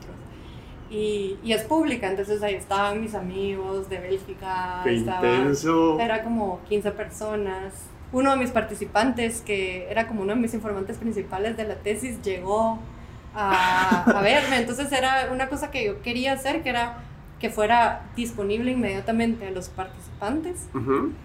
Y, 0.90 1.36
y 1.44 1.52
es 1.52 1.64
pública, 1.64 2.08
entonces 2.08 2.42
ahí 2.42 2.54
estaban 2.54 3.02
mis 3.02 3.14
amigos 3.14 3.90
de 3.90 3.98
Bélgica, 3.98 4.80
Qué 4.84 4.94
estaba- 4.96 5.26
intenso. 5.26 6.00
era 6.00 6.22
como 6.22 6.60
15 6.70 6.90
personas. 6.92 7.74
Uno 8.10 8.30
de 8.30 8.38
mis 8.38 8.50
participantes, 8.50 9.42
que 9.42 9.86
era 9.90 10.06
como 10.06 10.22
uno 10.22 10.34
de 10.34 10.40
mis 10.40 10.54
informantes 10.54 10.96
principales 10.96 11.58
de 11.58 11.64
la 11.64 11.74
tesis, 11.74 12.22
llegó 12.22 12.78
a, 13.34 14.04
a 14.04 14.22
verme. 14.22 14.56
Entonces 14.56 14.90
era 14.90 15.28
una 15.30 15.48
cosa 15.50 15.70
que 15.70 15.84
yo 15.84 16.00
quería 16.00 16.32
hacer, 16.32 16.62
que 16.62 16.70
era 16.70 16.96
que 17.40 17.50
fuera 17.50 18.02
disponible 18.16 18.72
inmediatamente 18.72 19.46
a 19.46 19.50
los 19.50 19.68
participantes, 19.68 20.68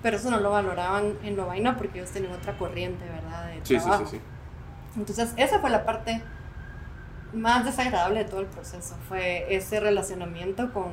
pero 0.04 0.18
eso 0.18 0.30
no 0.30 0.40
lo 0.40 0.52
valoraban 0.52 1.14
en 1.24 1.36
la 1.36 1.46
vaina 1.46 1.76
porque 1.76 2.00
ellos 2.00 2.12
tenían 2.12 2.34
otra 2.34 2.58
corriente, 2.58 3.04
¿verdad? 3.06 3.48
De 3.48 3.60
sí, 3.64 3.80
sí, 3.80 3.90
sí, 4.00 4.06
sí. 4.12 4.22
Entonces, 4.96 5.34
esa 5.38 5.60
fue 5.60 5.72
la 5.72 5.86
parte 5.86 6.22
más 7.34 7.66
desagradable 7.66 8.24
de 8.24 8.30
todo 8.30 8.42
el 8.42 8.46
proceso, 8.46 8.96
fue 9.10 9.48
ese 9.56 9.80
relacionamiento 9.80 10.72
con 10.72 10.92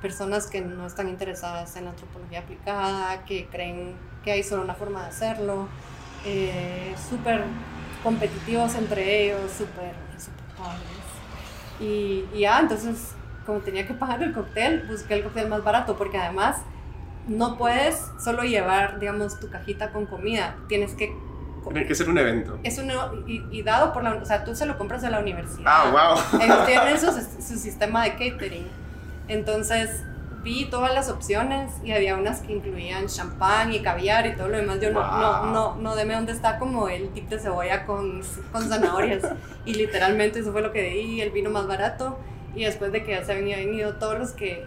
personas 0.00 0.46
que 0.46 0.62
no 0.62 0.86
están 0.86 1.08
interesadas 1.08 1.76
en 1.76 1.84
la 1.84 1.90
antropología 1.90 2.40
aplicada, 2.40 3.24
que 3.24 3.46
creen 3.46 3.94
que 4.24 4.32
hay 4.32 4.42
solo 4.42 4.62
una 4.62 4.74
forma 4.74 5.02
de 5.02 5.08
hacerlo, 5.08 5.68
eh, 6.24 6.94
súper 7.10 7.44
competitivos 8.02 8.74
entre 8.74 9.24
ellos, 9.24 9.50
súper 9.50 9.94
insoportables. 10.14 10.86
Y, 11.78 12.24
y 12.32 12.40
ya, 12.40 12.60
entonces, 12.60 13.15
como 13.46 13.60
tenía 13.60 13.86
que 13.86 13.94
pagar 13.94 14.22
el 14.22 14.32
cóctel, 14.32 14.84
busqué 14.88 15.14
el 15.14 15.22
cóctel 15.22 15.48
más 15.48 15.64
barato, 15.64 15.96
porque 15.96 16.18
además 16.18 16.58
no 17.26 17.56
puedes 17.56 18.04
solo 18.22 18.42
llevar, 18.42 18.98
digamos, 18.98 19.40
tu 19.40 19.48
cajita 19.48 19.92
con 19.92 20.06
comida, 20.06 20.56
tienes 20.68 20.94
que 20.94 21.16
tiene 21.72 21.86
que 21.86 21.94
ser 21.94 22.08
un 22.08 22.18
evento. 22.18 22.58
Es 22.62 22.78
un, 22.78 22.90
y, 23.26 23.42
y, 23.50 23.62
dado 23.62 23.92
por 23.92 24.04
la... 24.04 24.14
O 24.14 24.24
sea, 24.24 24.44
tú 24.44 24.54
se 24.54 24.66
lo 24.66 24.78
compras 24.78 25.02
a 25.04 25.10
la 25.10 25.18
universidad. 25.18 25.64
Ah, 25.66 26.16
wow. 26.32 26.40
Ellos 26.40 26.66
tienen 26.66 26.98
su, 26.98 27.06
su 27.10 27.58
sistema 27.58 28.04
de 28.04 28.12
catering. 28.12 28.68
Entonces, 29.28 30.04
vi 30.46 30.66
todas 30.66 30.94
las 30.94 31.10
opciones 31.10 31.72
y 31.82 31.90
había 31.90 32.14
unas 32.14 32.40
que 32.40 32.52
incluían 32.52 33.08
champán 33.08 33.72
y 33.72 33.80
caviar 33.80 34.26
y 34.26 34.36
todo 34.36 34.48
lo 34.48 34.58
demás. 34.58 34.80
Yo 34.80 34.92
no, 34.92 35.02
no, 35.02 35.46
no, 35.46 35.76
no 35.76 35.96
deme 35.96 36.14
dónde 36.14 36.32
está 36.32 36.58
como 36.58 36.88
el 36.88 37.08
tip 37.10 37.28
de 37.28 37.40
cebolla 37.40 37.84
con, 37.84 38.22
con 38.52 38.68
zanahorias. 38.68 39.24
y 39.64 39.74
literalmente 39.74 40.38
eso 40.38 40.52
fue 40.52 40.62
lo 40.62 40.72
que 40.72 40.82
di, 40.82 41.20
el 41.20 41.30
vino 41.30 41.50
más 41.50 41.66
barato. 41.66 42.16
Y 42.56 42.64
después 42.64 42.90
de 42.90 43.04
que 43.04 43.12
ya 43.12 43.24
se 43.24 43.32
habían 43.32 43.60
venido 43.60 43.94
todos 43.94 44.18
los 44.18 44.32
que 44.32 44.66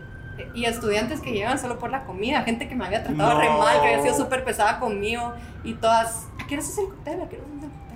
y 0.53 0.65
estudiantes 0.65 1.21
que 1.21 1.31
llegan 1.31 1.59
solo 1.59 1.79
por 1.79 1.89
la 1.89 2.05
comida, 2.05 2.43
gente 2.43 2.67
que 2.67 2.75
me 2.75 2.85
había 2.85 3.03
tratado 3.03 3.39
re 3.39 3.49
mal, 3.49 3.81
que 3.81 3.87
había 3.87 4.01
sido 4.01 4.15
súper 4.15 4.43
pesada 4.43 4.79
conmigo 4.79 5.33
y 5.63 5.73
todas, 5.73 6.27
¿a 6.41 6.47
qué 6.47 6.57
hacer 6.57 6.85
el 6.85 6.91
cóctel? 6.91 7.21
¿A 7.21 7.29
qué 7.29 7.35
hacer 7.35 7.47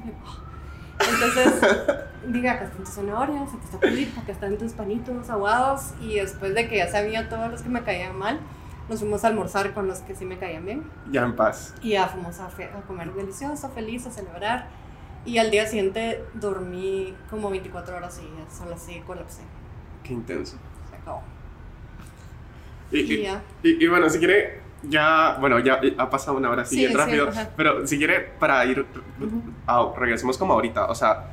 el 0.05 0.13
cóctel? 0.13 0.43
Entonces, 1.13 1.99
diga, 2.27 2.53
acá 2.53 2.65
están 2.65 2.83
tus 2.83 2.93
zanahorias, 2.93 3.49
acá 3.49 3.63
está 3.63 3.79
tu 3.79 3.87
lip, 3.87 4.17
acá 4.17 4.31
están 4.31 4.57
tus 4.57 4.73
panitos 4.73 5.29
aguados 5.29 5.93
y 6.01 6.15
después 6.15 6.53
de 6.53 6.67
que 6.67 6.77
ya 6.77 6.89
sabía 6.89 7.29
todos 7.29 7.51
los 7.51 7.61
que 7.61 7.69
me 7.69 7.83
caían 7.83 8.17
mal, 8.17 8.39
nos 8.89 8.99
fuimos 8.99 9.23
a 9.23 9.27
almorzar 9.27 9.73
con 9.73 9.87
los 9.87 9.99
que 9.99 10.15
sí 10.15 10.25
me 10.25 10.37
caían 10.37 10.65
bien. 10.65 10.83
Ya 11.11 11.23
en 11.23 11.35
paz. 11.35 11.73
Y 11.81 11.91
ya 11.91 12.07
fuimos 12.07 12.39
a, 12.39 12.47
a 12.47 12.81
comer 12.87 13.13
delicioso, 13.13 13.69
feliz, 13.69 14.05
a 14.05 14.11
celebrar. 14.11 14.67
Y 15.25 15.37
al 15.37 15.51
día 15.51 15.65
siguiente 15.65 16.23
dormí 16.33 17.15
como 17.29 17.49
24 17.49 17.95
horas 17.95 18.15
seguidas, 18.15 18.53
solo 18.53 18.75
así 18.75 18.99
colapsé. 19.07 19.41
Qué 20.03 20.13
intenso. 20.13 20.57
Se 20.89 20.95
acabó. 20.95 21.23
Y, 22.91 23.27
y, 23.63 23.87
bueno, 23.87 24.09
si 24.09 24.19
quiere, 24.19 24.59
ya, 24.83 25.37
bueno, 25.39 25.59
ya 25.59 25.81
ha 25.97 26.09
pasado 26.09 26.37
una 26.37 26.49
hora 26.51 26.61
así 26.61 26.85
sí, 26.85 26.93
rápido, 26.93 27.29
pero 27.57 27.87
si 27.87 27.97
quiere, 27.97 28.19
para 28.19 28.63
ir, 28.65 28.85
regresemos 29.97 30.37
como 30.37 30.53
ahorita, 30.53 30.85
o 30.85 30.93
sea, 30.95 31.31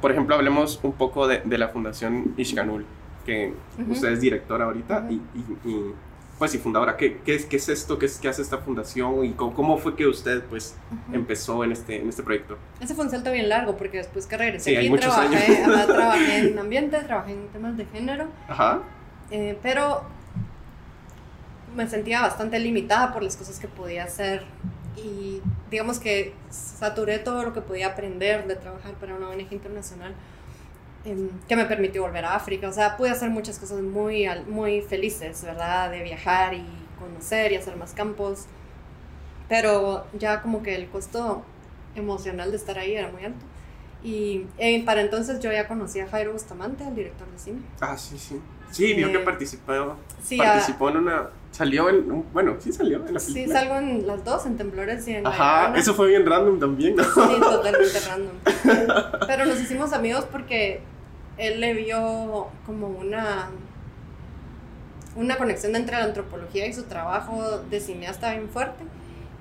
por 0.00 0.10
ejemplo, 0.10 0.34
hablemos 0.34 0.80
un 0.82 0.92
poco 0.92 1.28
de, 1.28 1.42
de 1.44 1.58
la 1.58 1.68
Fundación 1.68 2.32
Ishkanul, 2.38 2.86
que 3.26 3.52
usted 3.88 4.12
es 4.12 4.20
directora 4.20 4.64
ahorita 4.66 5.06
y, 5.10 5.14
y, 5.14 5.92
pues 6.38 6.54
y 6.54 6.58
fundadora. 6.58 6.96
¿Qué, 6.96 7.18
qué, 7.24 7.34
es, 7.34 7.46
¿Qué 7.46 7.56
es 7.56 7.68
esto? 7.68 7.98
¿Qué, 7.98 8.06
es, 8.06 8.18
¿Qué 8.18 8.28
hace 8.28 8.42
esta 8.42 8.58
fundación? 8.58 9.24
¿Y 9.24 9.32
cómo, 9.32 9.78
fue 9.78 9.96
que 9.96 10.06
usted 10.06 10.42
pues 10.44 10.76
empezó 11.12 11.64
en 11.64 11.72
este, 11.72 12.00
en 12.00 12.08
este 12.08 12.22
proyecto? 12.22 12.58
Ese 12.80 12.94
fue 12.94 13.04
un 13.04 13.10
salto 13.10 13.32
bien 13.32 13.48
largo 13.48 13.76
porque 13.76 13.98
después 13.98 14.26
que 14.26 14.36
regresé 14.36 14.70
sí, 14.70 14.76
aquí 14.76 14.86
hay 14.86 14.98
trabajé, 14.98 15.36
años. 15.36 15.86
trabajé 15.86 16.38
en 16.38 16.58
ambiente, 16.58 16.98
trabajé 16.98 17.32
en 17.32 17.48
temas 17.48 17.76
de 17.76 17.86
género. 17.86 18.26
Ajá. 18.48 18.82
Eh, 19.30 19.58
pero 19.62 20.02
me 21.74 21.88
sentía 21.88 22.20
bastante 22.22 22.58
limitada 22.58 23.12
por 23.12 23.22
las 23.22 23.36
cosas 23.36 23.58
que 23.58 23.68
podía 23.68 24.04
hacer 24.04 24.44
y 24.96 25.42
digamos 25.70 25.98
que 25.98 26.34
saturé 26.50 27.18
todo 27.18 27.42
lo 27.42 27.52
que 27.52 27.60
podía 27.60 27.88
aprender 27.88 28.46
de 28.46 28.56
trabajar 28.56 28.94
para 28.94 29.14
una 29.14 29.28
ONG 29.28 29.52
internacional 29.52 30.14
em, 31.06 31.30
que 31.48 31.56
me 31.56 31.64
permitió 31.64 32.02
volver 32.02 32.24
a 32.24 32.34
África. 32.34 32.68
O 32.68 32.72
sea, 32.72 32.96
pude 32.96 33.10
hacer 33.10 33.30
muchas 33.30 33.58
cosas 33.58 33.80
muy, 33.80 34.26
muy 34.48 34.82
felices, 34.82 35.42
¿verdad? 35.42 35.90
De 35.90 36.02
viajar 36.02 36.54
y 36.54 36.64
conocer 36.98 37.52
y 37.52 37.56
hacer 37.56 37.76
más 37.76 37.92
campos. 37.92 38.46
Pero 39.48 40.06
ya 40.18 40.42
como 40.42 40.62
que 40.62 40.74
el 40.74 40.88
costo 40.88 41.42
emocional 41.94 42.50
de 42.50 42.56
estar 42.56 42.78
ahí 42.78 42.94
era 42.94 43.08
muy 43.10 43.24
alto. 43.24 43.44
Y 44.02 44.46
eh, 44.58 44.84
para 44.84 45.00
entonces 45.00 45.40
yo 45.40 45.50
ya 45.50 45.66
conocía 45.66 46.04
a 46.04 46.08
Jairo 46.08 46.32
Bustamante, 46.32 46.86
el 46.86 46.94
director 46.94 47.26
de 47.30 47.38
cine. 47.38 47.60
Ah, 47.80 47.96
sí, 47.96 48.18
sí. 48.18 48.40
Sí, 48.70 48.94
vio 48.94 49.10
que 49.12 49.18
eh, 49.18 49.20
participó, 49.20 49.96
participó 50.36 50.90
en 50.90 50.96
una 50.96 51.30
Salió 51.56 51.88
en. 51.88 52.24
Bueno, 52.34 52.56
sí 52.58 52.70
salió 52.70 52.98
en 52.98 53.14
la 53.14 53.20
película. 53.20 53.46
Sí, 53.46 53.48
salgo 53.50 53.76
en 53.76 54.06
las 54.06 54.22
dos, 54.22 54.44
en 54.44 54.58
Temblores 54.58 55.08
y 55.08 55.14
en. 55.14 55.26
Ajá, 55.26 55.72
eso 55.74 55.94
fue 55.94 56.08
bien 56.08 56.26
random 56.26 56.60
también, 56.60 56.96
¿no? 56.96 57.02
Sí, 57.02 57.40
totalmente 57.40 58.00
random. 58.06 59.16
Pero 59.26 59.46
nos 59.46 59.58
hicimos 59.58 59.94
amigos 59.94 60.26
porque 60.30 60.82
él 61.38 61.60
le 61.60 61.74
vio 61.74 62.48
como 62.64 62.88
una. 62.88 63.50
Una 65.14 65.38
conexión 65.38 65.74
entre 65.76 65.96
la 65.96 66.04
antropología 66.04 66.66
y 66.66 66.74
su 66.74 66.82
trabajo 66.84 67.60
de 67.70 67.80
cineasta 67.80 68.32
bien 68.32 68.50
fuerte. 68.50 68.84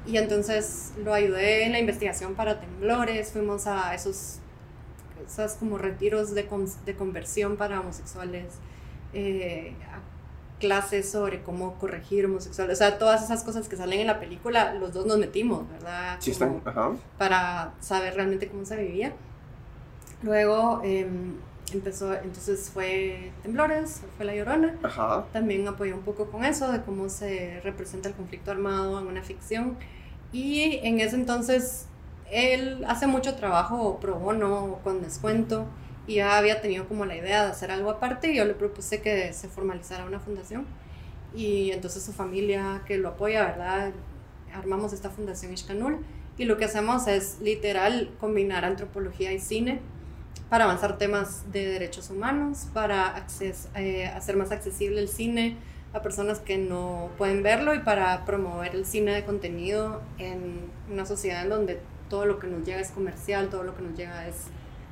Y 0.07 0.17
entonces 0.17 0.93
lo 1.03 1.13
ayudé 1.13 1.65
en 1.65 1.73
la 1.73 1.79
investigación 1.79 2.35
para 2.35 2.61
temblores. 2.61 3.31
Fuimos 3.33 3.67
a 3.67 3.93
esos, 3.93 4.39
esos 5.27 5.53
como 5.53 5.77
retiros 5.77 6.33
de, 6.33 6.47
de 6.85 6.95
conversión 6.95 7.57
para 7.57 7.81
homosexuales. 7.81 8.53
Eh, 9.13 9.73
clases 10.59 11.09
sobre 11.09 11.41
cómo 11.43 11.75
corregir 11.75 12.25
homosexuales, 12.25 12.75
o 12.75 12.79
sea, 12.79 12.97
todas 12.97 13.23
esas 13.23 13.43
cosas 13.43 13.67
que 13.67 13.75
salen 13.75 13.99
en 13.99 14.07
la 14.07 14.19
película, 14.19 14.73
los 14.73 14.93
dos 14.93 15.05
nos 15.05 15.17
metimos, 15.17 15.69
¿verdad? 15.69 16.17
Sí, 16.19 16.31
están, 16.31 16.61
ajá. 16.65 16.91
Para 17.17 17.73
saber 17.81 18.15
realmente 18.15 18.47
cómo 18.47 18.65
se 18.65 18.77
vivía. 18.77 19.13
Luego 20.23 20.81
em, 20.83 21.35
empezó, 21.73 22.13
entonces 22.13 22.69
fue 22.73 23.31
Temblores, 23.43 24.01
fue 24.17 24.25
La 24.25 24.35
Llorona. 24.35 24.77
Ajá. 24.83 25.25
También 25.33 25.67
apoyó 25.67 25.95
un 25.95 26.03
poco 26.03 26.29
con 26.29 26.45
eso, 26.45 26.71
de 26.71 26.81
cómo 26.81 27.09
se 27.09 27.59
representa 27.63 28.09
el 28.09 28.15
conflicto 28.15 28.51
armado 28.51 28.99
en 28.99 29.07
una 29.07 29.23
ficción. 29.23 29.77
Y 30.31 30.79
en 30.83 30.99
ese 30.99 31.15
entonces, 31.15 31.87
él 32.31 32.83
hace 32.87 33.07
mucho 33.07 33.35
trabajo 33.35 33.99
pro 33.99 34.15
bono, 34.15 34.79
con 34.83 35.01
descuento 35.01 35.65
y 36.07 36.15
ya 36.15 36.37
había 36.37 36.61
tenido 36.61 36.87
como 36.87 37.05
la 37.05 37.15
idea 37.15 37.43
de 37.43 37.51
hacer 37.51 37.71
algo 37.71 37.89
aparte 37.89 38.31
y 38.31 38.37
yo 38.37 38.45
le 38.45 38.53
propuse 38.53 39.01
que 39.01 39.33
se 39.33 39.47
formalizara 39.47 40.05
una 40.05 40.19
fundación 40.19 40.65
y 41.33 41.71
entonces 41.71 42.03
su 42.03 42.13
familia 42.13 42.83
que 42.85 42.97
lo 42.97 43.09
apoya, 43.09 43.45
¿verdad? 43.45 43.91
Armamos 44.53 44.93
esta 44.93 45.09
fundación 45.09 45.53
Ishkanul 45.53 45.99
y 46.37 46.45
lo 46.45 46.57
que 46.57 46.65
hacemos 46.65 47.07
es 47.07 47.39
literal 47.41 48.11
combinar 48.19 48.65
antropología 48.65 49.31
y 49.31 49.39
cine 49.39 49.79
para 50.49 50.65
avanzar 50.65 50.97
temas 50.97 51.51
de 51.51 51.65
derechos 51.65 52.09
humanos, 52.09 52.67
para 52.73 53.15
acces 53.15 53.67
eh, 53.75 54.07
hacer 54.07 54.37
más 54.37 54.51
accesible 54.51 54.99
el 54.99 55.09
cine 55.09 55.57
a 55.93 56.01
personas 56.01 56.39
que 56.39 56.57
no 56.57 57.09
pueden 57.17 57.41
verlo 57.41 57.73
y 57.73 57.79
para 57.79 58.25
promover 58.25 58.75
el 58.75 58.85
cine 58.85 59.13
de 59.13 59.23
contenido 59.23 60.01
en 60.17 60.69
una 60.91 61.05
sociedad 61.05 61.43
en 61.43 61.49
donde 61.49 61.79
todo 62.09 62.25
lo 62.25 62.37
que 62.37 62.47
nos 62.47 62.65
llega 62.65 62.79
es 62.79 62.91
comercial, 62.91 63.49
todo 63.49 63.63
lo 63.63 63.75
que 63.75 63.81
nos 63.81 63.97
llega 63.97 64.27
es 64.27 64.47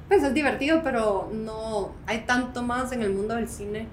pues 0.08 0.24
es 0.24 0.34
divertido, 0.34 0.82
pero 0.84 1.30
no 1.34 1.94
hay 2.06 2.20
tanto 2.20 2.62
más 2.62 2.92
en 2.92 3.02
el 3.02 3.14
mundo 3.14 3.36
del 3.36 3.48
cine 3.48 3.88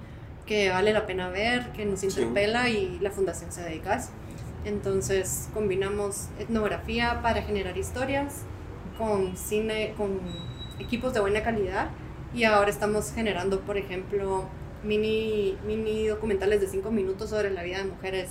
que 0.45 0.69
vale 0.69 0.93
la 0.93 1.05
pena 1.05 1.29
ver, 1.29 1.71
que 1.71 1.85
nos 1.85 2.03
interpela 2.03 2.69
y 2.69 2.99
la 2.99 3.11
fundación 3.11 3.51
se 3.51 3.61
dedica 3.61 3.93
a 3.93 3.97
eso. 3.97 4.09
Entonces 4.65 5.49
combinamos 5.53 6.27
etnografía 6.39 7.21
para 7.21 7.41
generar 7.41 7.77
historias 7.77 8.43
con 8.97 9.35
cine, 9.37 9.93
con 9.97 10.19
equipos 10.81 11.13
de 11.13 11.19
buena 11.19 11.43
calidad 11.43 11.89
y 12.33 12.43
ahora 12.43 12.69
estamos 12.69 13.11
generando, 13.13 13.61
por 13.61 13.77
ejemplo, 13.77 14.45
mini, 14.83 15.57
mini 15.65 16.07
documentales 16.07 16.61
de 16.61 16.67
cinco 16.67 16.91
minutos 16.91 17.29
sobre 17.29 17.51
la 17.51 17.63
vida 17.63 17.77
de 17.77 17.85
mujeres 17.85 18.29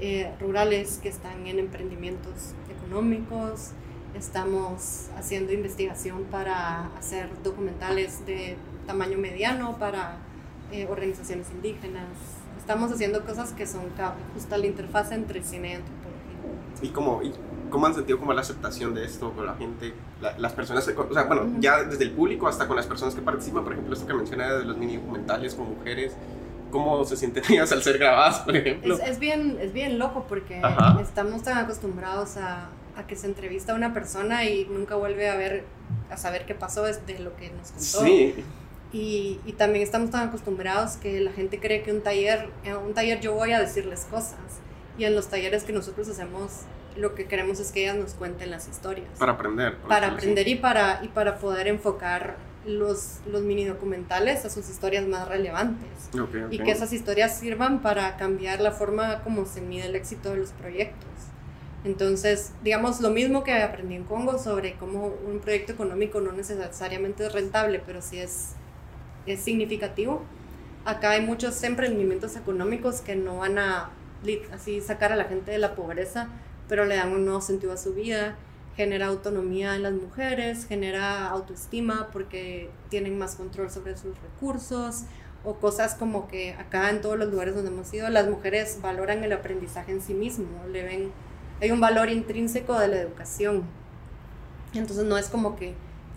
eh, 0.00 0.32
rurales 0.40 0.98
que 1.02 1.08
están 1.08 1.46
en 1.46 1.58
emprendimientos 1.58 2.54
económicos, 2.70 3.72
Estamos 4.14 5.08
haciendo 5.16 5.52
investigación 5.52 6.24
para 6.24 6.86
hacer 6.96 7.28
documentales 7.44 8.26
de 8.26 8.56
tamaño 8.84 9.16
mediano 9.16 9.78
para 9.78 10.16
eh, 10.72 10.88
organizaciones 10.90 11.48
indígenas. 11.52 12.08
Estamos 12.58 12.90
haciendo 12.90 13.24
cosas 13.24 13.52
que 13.52 13.66
son 13.66 13.82
justo 14.34 14.56
la 14.56 14.66
interfaz 14.66 15.12
entre 15.12 15.42
cine 15.44 15.70
y 15.70 15.74
antropología. 15.74 16.82
¿Y 16.82 16.88
cómo, 16.88 17.22
y 17.22 17.32
cómo 17.70 17.86
han 17.86 17.94
sentido 17.94 18.18
como 18.18 18.32
la 18.32 18.42
aceptación 18.42 18.94
de 18.94 19.04
esto 19.04 19.32
con 19.32 19.46
la 19.46 19.54
gente? 19.54 19.94
las 20.38 20.52
personas, 20.52 20.86
o 20.86 21.14
sea, 21.14 21.24
bueno, 21.24 21.48
ya 21.60 21.82
desde 21.84 22.04
el 22.04 22.10
público 22.10 22.46
hasta 22.46 22.66
con 22.66 22.76
las 22.76 22.86
personas 22.86 23.14
que 23.14 23.22
participan, 23.22 23.64
por 23.64 23.72
ejemplo, 23.72 23.94
esto 23.94 24.06
que 24.06 24.14
menciona 24.14 24.52
de 24.52 24.64
los 24.64 24.76
mini 24.76 24.96
documentales 24.96 25.54
con 25.54 25.70
mujeres, 25.70 26.12
¿cómo 26.70 27.04
se 27.04 27.16
sienten 27.16 27.44
ellas 27.48 27.72
al 27.72 27.82
ser 27.82 27.98
grabadas, 27.98 28.40
por 28.40 28.56
ejemplo? 28.56 28.94
Es, 28.94 29.00
es 29.00 29.18
bien, 29.18 29.58
es 29.60 29.72
bien 29.72 29.98
loco 29.98 30.26
porque 30.28 30.60
estamos 31.00 31.42
tan 31.42 31.58
acostumbrados 31.58 32.36
a, 32.36 32.68
a 32.96 33.06
que 33.06 33.16
se 33.16 33.26
entrevista 33.26 33.72
a 33.72 33.76
una 33.76 33.92
persona 33.92 34.44
y 34.44 34.66
nunca 34.66 34.96
vuelve 34.96 35.28
a 35.28 35.36
ver, 35.36 35.64
a 36.10 36.16
saber 36.16 36.46
qué 36.46 36.54
pasó 36.54 36.82
de 36.82 37.18
lo 37.18 37.36
que 37.36 37.50
nos 37.50 37.70
contó. 37.70 38.04
Sí. 38.04 38.44
Y, 38.92 39.38
y, 39.46 39.52
también 39.52 39.84
estamos 39.84 40.10
tan 40.10 40.28
acostumbrados 40.28 40.96
que 40.96 41.20
la 41.20 41.30
gente 41.30 41.60
cree 41.60 41.82
que 41.82 41.92
un 41.92 42.00
taller, 42.00 42.48
en 42.64 42.76
un 42.76 42.92
taller 42.92 43.20
yo 43.20 43.34
voy 43.34 43.52
a 43.52 43.60
decirles 43.60 44.04
cosas. 44.10 44.40
Y 44.98 45.04
en 45.04 45.14
los 45.14 45.28
talleres 45.28 45.62
que 45.62 45.72
nosotros 45.72 46.08
hacemos, 46.08 46.62
lo 46.96 47.14
que 47.14 47.26
queremos 47.26 47.60
es 47.60 47.72
que 47.72 47.82
ellas 47.82 47.96
nos 47.96 48.14
cuenten 48.14 48.50
las 48.50 48.68
historias. 48.68 49.08
Para 49.18 49.32
aprender. 49.32 49.76
Para 49.88 50.08
aprender 50.08 50.48
y 50.48 50.56
para, 50.56 51.00
y 51.02 51.08
para 51.08 51.38
poder 51.38 51.68
enfocar 51.68 52.36
los, 52.66 53.20
los 53.30 53.42
mini 53.42 53.64
documentales 53.64 54.44
a 54.44 54.50
sus 54.50 54.68
historias 54.68 55.06
más 55.06 55.28
relevantes. 55.28 55.88
Y 56.50 56.58
que 56.58 56.70
esas 56.70 56.92
historias 56.92 57.38
sirvan 57.38 57.80
para 57.80 58.16
cambiar 58.16 58.60
la 58.60 58.72
forma 58.72 59.22
como 59.22 59.46
se 59.46 59.60
mide 59.60 59.86
el 59.86 59.96
éxito 59.96 60.30
de 60.30 60.36
los 60.38 60.52
proyectos. 60.52 61.08
Entonces, 61.84 62.52
digamos, 62.62 63.00
lo 63.00 63.10
mismo 63.10 63.42
que 63.42 63.54
aprendí 63.54 63.94
en 63.94 64.04
Congo 64.04 64.38
sobre 64.38 64.74
cómo 64.74 65.14
un 65.26 65.40
proyecto 65.40 65.72
económico 65.72 66.20
no 66.20 66.32
necesariamente 66.32 67.26
es 67.26 67.32
rentable, 67.32 67.80
pero 67.84 68.02
sí 68.02 68.18
es, 68.18 68.50
es 69.24 69.40
significativo. 69.40 70.22
Acá 70.84 71.12
hay 71.12 71.22
muchos 71.22 71.62
emprendimientos 71.62 72.36
económicos 72.36 73.00
que 73.00 73.16
no 73.16 73.38
van 73.38 73.58
a 73.58 73.90
así 74.52 74.82
sacar 74.82 75.12
a 75.12 75.16
la 75.16 75.24
gente 75.24 75.50
de 75.50 75.58
la 75.58 75.74
pobreza, 75.74 76.28
pero 76.70 76.86
le 76.86 76.96
dan 76.96 77.12
un 77.12 77.26
nuevo 77.26 77.42
sentido 77.42 77.74
a 77.74 77.76
su 77.76 77.92
vida 77.92 78.36
genera 78.76 79.08
autonomía 79.08 79.76
en 79.76 79.82
las 79.82 79.92
mujeres, 79.92 80.66
genera 80.66 81.28
autoestima 81.28 82.08
porque 82.12 82.70
tienen 82.88 83.18
más 83.18 83.34
control 83.34 83.70
sobre 83.70 83.94
sus 83.98 84.18
recursos 84.22 85.02
o 85.44 85.56
cosas 85.56 85.94
como 85.94 86.28
que 86.28 86.54
acá 86.54 86.88
en 86.88 87.02
todos 87.02 87.18
los 87.18 87.30
lugares 87.30 87.54
donde 87.54 87.70
hemos 87.70 87.92
ido 87.92 88.08
las 88.08 88.26
mujeres 88.26 88.78
valoran 88.80 89.22
el 89.22 89.32
aprendizaje 89.32 89.92
en 89.92 90.00
sí 90.00 90.14
mismo, 90.14 90.46
le 90.72 90.82
ven 90.82 91.12
hay 91.60 91.72
un 91.72 91.80
valor 91.80 92.08
intrínseco 92.08 92.78
de 92.78 92.88
la 92.88 92.96
educación. 92.96 93.64
Entonces 94.72 95.04
no 95.04 95.18
es 95.18 95.28
como 95.28 95.56
que 95.56 95.74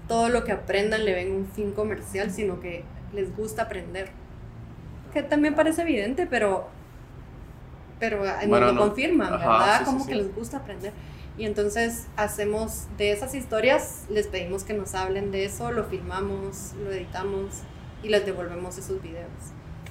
todo 0.08 0.30
lo 0.30 0.46
que 0.46 0.54
aprendan 0.54 1.04
le 1.04 1.14
ven 1.14 1.34
un 1.34 1.48
fin 1.48 1.74
comercial, 1.74 2.32
sino 2.32 2.62
que 2.62 2.86
les 3.14 3.36
gusta 3.36 3.64
aprender. 3.64 4.10
Que 5.12 5.22
también 5.22 5.54
parece 5.54 5.82
evidente, 5.82 6.28
pero 6.28 6.70
pero 8.10 8.24
no 8.48 8.74
lo 8.74 8.78
confirman, 8.78 9.32
¿verdad? 9.32 9.86
como 9.86 10.06
que 10.06 10.16
les 10.16 10.34
gusta 10.36 10.58
aprender. 10.58 10.94
Y 11.38 11.46
entonces 11.46 12.08
hacemos 12.16 12.86
de 12.98 13.12
esas 13.12 13.34
historias, 13.34 14.06
les 14.10 14.28
pedimos 14.28 14.64
que 14.64 14.74
nos 14.74 14.94
hablen 14.94 15.32
de 15.32 15.46
eso, 15.46 15.72
lo 15.72 15.84
filmamos, 15.86 16.74
lo 16.84 16.92
editamos 16.92 17.62
y 18.04 18.10
les 18.10 18.26
devolvemos 18.26 18.78
esos 18.78 19.02
videos. 19.02 19.32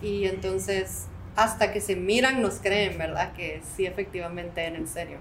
Y 0.01 0.27
entonces 0.27 1.07
hasta 1.35 1.73
que 1.73 1.81
se 1.81 1.97
miran 1.97 2.43
nos 2.43 2.55
creen, 2.55 2.99
¿verdad? 2.99 3.33
Que 3.33 3.63
sí 3.77 3.87
efectivamente 3.87 4.65
en 4.65 4.87
serio. 4.87 5.19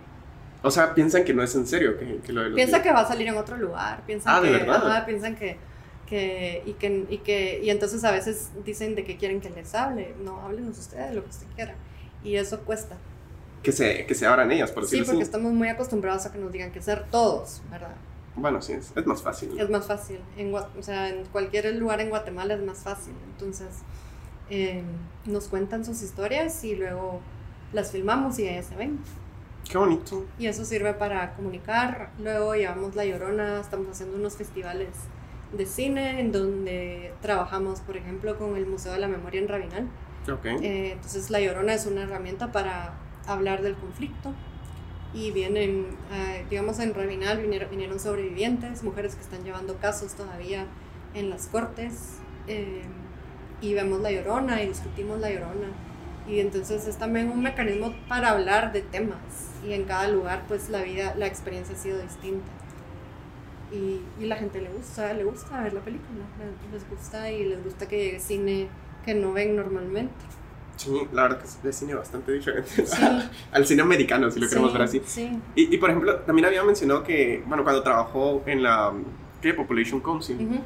O 0.63 0.69
sea, 0.69 0.93
piensan 0.93 1.23
que 1.23 1.33
no 1.33 1.41
es 1.41 1.55
en 1.55 1.65
serio, 1.65 1.97
que, 1.97 2.17
que 2.17 2.33
lo 2.33 2.43
de 2.43 2.51
Piensa 2.51 2.83
que 2.83 2.91
va 2.91 2.99
a 2.99 3.07
salir 3.07 3.27
en 3.27 3.37
otro 3.37 3.57
lugar, 3.57 4.03
piensan 4.05 4.35
ah, 4.35 4.41
que, 4.41 4.51
¿de 4.51 4.57
verdad? 4.59 5.05
piensan 5.05 5.35
que, 5.35 5.57
que, 6.05 6.61
y 6.67 6.73
que, 6.73 7.05
y 7.09 7.17
que, 7.19 7.61
y 7.63 7.69
entonces 7.71 8.03
a 8.03 8.11
veces 8.11 8.51
dicen 8.63 8.93
de 8.93 9.03
que 9.03 9.17
quieren 9.17 9.41
que 9.41 9.49
les 9.49 9.73
hable, 9.73 10.13
no, 10.23 10.41
háblenos 10.41 10.77
ustedes 10.77 11.15
lo 11.15 11.23
que 11.23 11.29
usted 11.29 11.47
quiera, 11.55 11.73
y 12.23 12.35
eso 12.35 12.59
cuesta 12.61 12.97
que 13.63 13.71
se, 13.71 14.05
que 14.05 14.15
se 14.15 14.25
abran 14.25 14.51
ellas, 14.51 14.71
por 14.71 14.83
decirlo 14.83 15.05
Sí, 15.05 15.11
porque 15.11 15.23
estamos 15.23 15.53
muy 15.53 15.69
acostumbrados 15.69 16.25
a 16.25 16.31
que 16.31 16.39
nos 16.39 16.51
digan 16.51 16.71
que 16.71 16.81
ser 16.81 17.05
todos, 17.11 17.61
¿verdad? 17.69 17.95
Bueno, 18.35 18.61
sí, 18.61 18.73
es, 18.73 18.91
es 18.95 19.05
más 19.05 19.21
fácil. 19.21 19.59
Es 19.59 19.69
más 19.69 19.85
fácil. 19.85 20.19
En, 20.37 20.53
o 20.53 20.81
sea, 20.81 21.09
en 21.09 21.25
cualquier 21.25 21.73
lugar 21.75 22.01
en 22.01 22.09
Guatemala 22.09 22.53
es 22.53 22.63
más 22.63 22.79
fácil. 22.79 23.13
Entonces, 23.33 23.67
eh, 24.49 24.83
nos 25.25 25.47
cuentan 25.47 25.85
sus 25.85 26.01
historias 26.01 26.63
y 26.63 26.75
luego 26.75 27.21
las 27.73 27.91
filmamos 27.91 28.39
y 28.39 28.47
ellas 28.47 28.65
se 28.65 28.75
ven. 28.75 28.99
Qué 29.69 29.77
bonito. 29.77 30.25
Y 30.39 30.47
eso 30.47 30.65
sirve 30.65 30.93
para 30.93 31.35
comunicar. 31.35 32.11
Luego 32.19 32.55
llevamos 32.55 32.95
La 32.95 33.05
Llorona, 33.05 33.59
estamos 33.59 33.89
haciendo 33.89 34.17
unos 34.17 34.37
festivales 34.37 34.89
de 35.55 35.65
cine 35.65 36.19
en 36.19 36.31
donde 36.31 37.13
trabajamos, 37.21 37.81
por 37.81 37.97
ejemplo, 37.97 38.37
con 38.39 38.55
el 38.55 38.65
Museo 38.65 38.93
de 38.93 38.99
la 38.99 39.07
Memoria 39.07 39.41
en 39.41 39.47
Rabinal. 39.47 39.87
Okay. 40.29 40.55
Eh, 40.61 40.91
entonces, 40.93 41.29
La 41.29 41.39
Llorona 41.39 41.73
es 41.73 41.85
una 41.85 42.03
herramienta 42.03 42.51
para 42.51 42.93
hablar 43.27 43.61
del 43.61 43.75
conflicto 43.75 44.33
y 45.13 45.31
vienen, 45.31 45.87
eh, 46.11 46.45
digamos, 46.49 46.79
en 46.79 46.93
Rabinal 46.93 47.39
vinieron, 47.39 47.69
vinieron, 47.69 47.99
sobrevivientes, 47.99 48.83
mujeres 48.83 49.15
que 49.15 49.21
están 49.21 49.43
llevando 49.43 49.77
casos 49.77 50.13
todavía 50.13 50.65
en 51.13 51.29
las 51.29 51.47
cortes 51.47 52.17
eh, 52.47 52.83
y 53.61 53.73
vemos 53.73 53.99
la 54.01 54.11
llorona 54.11 54.61
y 54.61 54.67
discutimos 54.67 55.19
la 55.19 55.31
llorona. 55.31 55.67
Y 56.27 56.39
entonces 56.39 56.87
es 56.87 56.97
también 56.97 57.29
un 57.29 57.41
mecanismo 57.41 57.93
para 58.07 58.29
hablar 58.29 58.71
de 58.71 58.81
temas 58.81 59.17
y 59.65 59.73
en 59.73 59.85
cada 59.85 60.07
lugar 60.07 60.43
pues 60.47 60.69
la 60.69 60.81
vida, 60.83 61.15
la 61.17 61.25
experiencia 61.25 61.75
ha 61.75 61.79
sido 61.79 61.99
distinta. 61.99 62.51
Y, 63.71 64.01
y 64.19 64.27
la 64.27 64.35
gente 64.35 64.61
le 64.61 64.69
gusta, 64.69 65.13
le 65.13 65.23
gusta 65.23 65.61
ver 65.63 65.73
la 65.73 65.79
película, 65.79 66.25
les 66.71 66.89
gusta 66.89 67.31
y 67.31 67.45
les 67.45 67.63
gusta 67.63 67.87
que 67.87 67.97
llegue 67.97 68.19
cine 68.19 68.67
que 69.05 69.13
no 69.13 69.33
ven 69.33 69.55
normalmente. 69.55 70.13
Sí, 70.77 71.07
la 71.11 71.23
verdad 71.23 71.39
que 71.39 71.45
es 71.45 71.61
de 71.61 71.73
cine 71.73 71.93
bastante 71.93 72.31
diferente 72.31 72.69
al 73.51 73.65
cine 73.67 73.83
americano, 73.83 74.31
si 74.31 74.39
lo 74.39 74.49
queremos 74.49 74.73
ver 74.73 74.81
así. 74.81 75.01
Y, 75.55 75.75
y, 75.75 75.77
por 75.77 75.91
ejemplo, 75.91 76.15
también 76.21 76.45
había 76.45 76.63
mencionado 76.63 77.03
que, 77.03 77.43
bueno, 77.45 77.63
cuando 77.63 77.83
trabajó 77.83 78.41
en 78.47 78.63
la 78.63 78.91
¿qué? 79.41 79.53
Population 79.53 79.99
Council, 79.99 80.61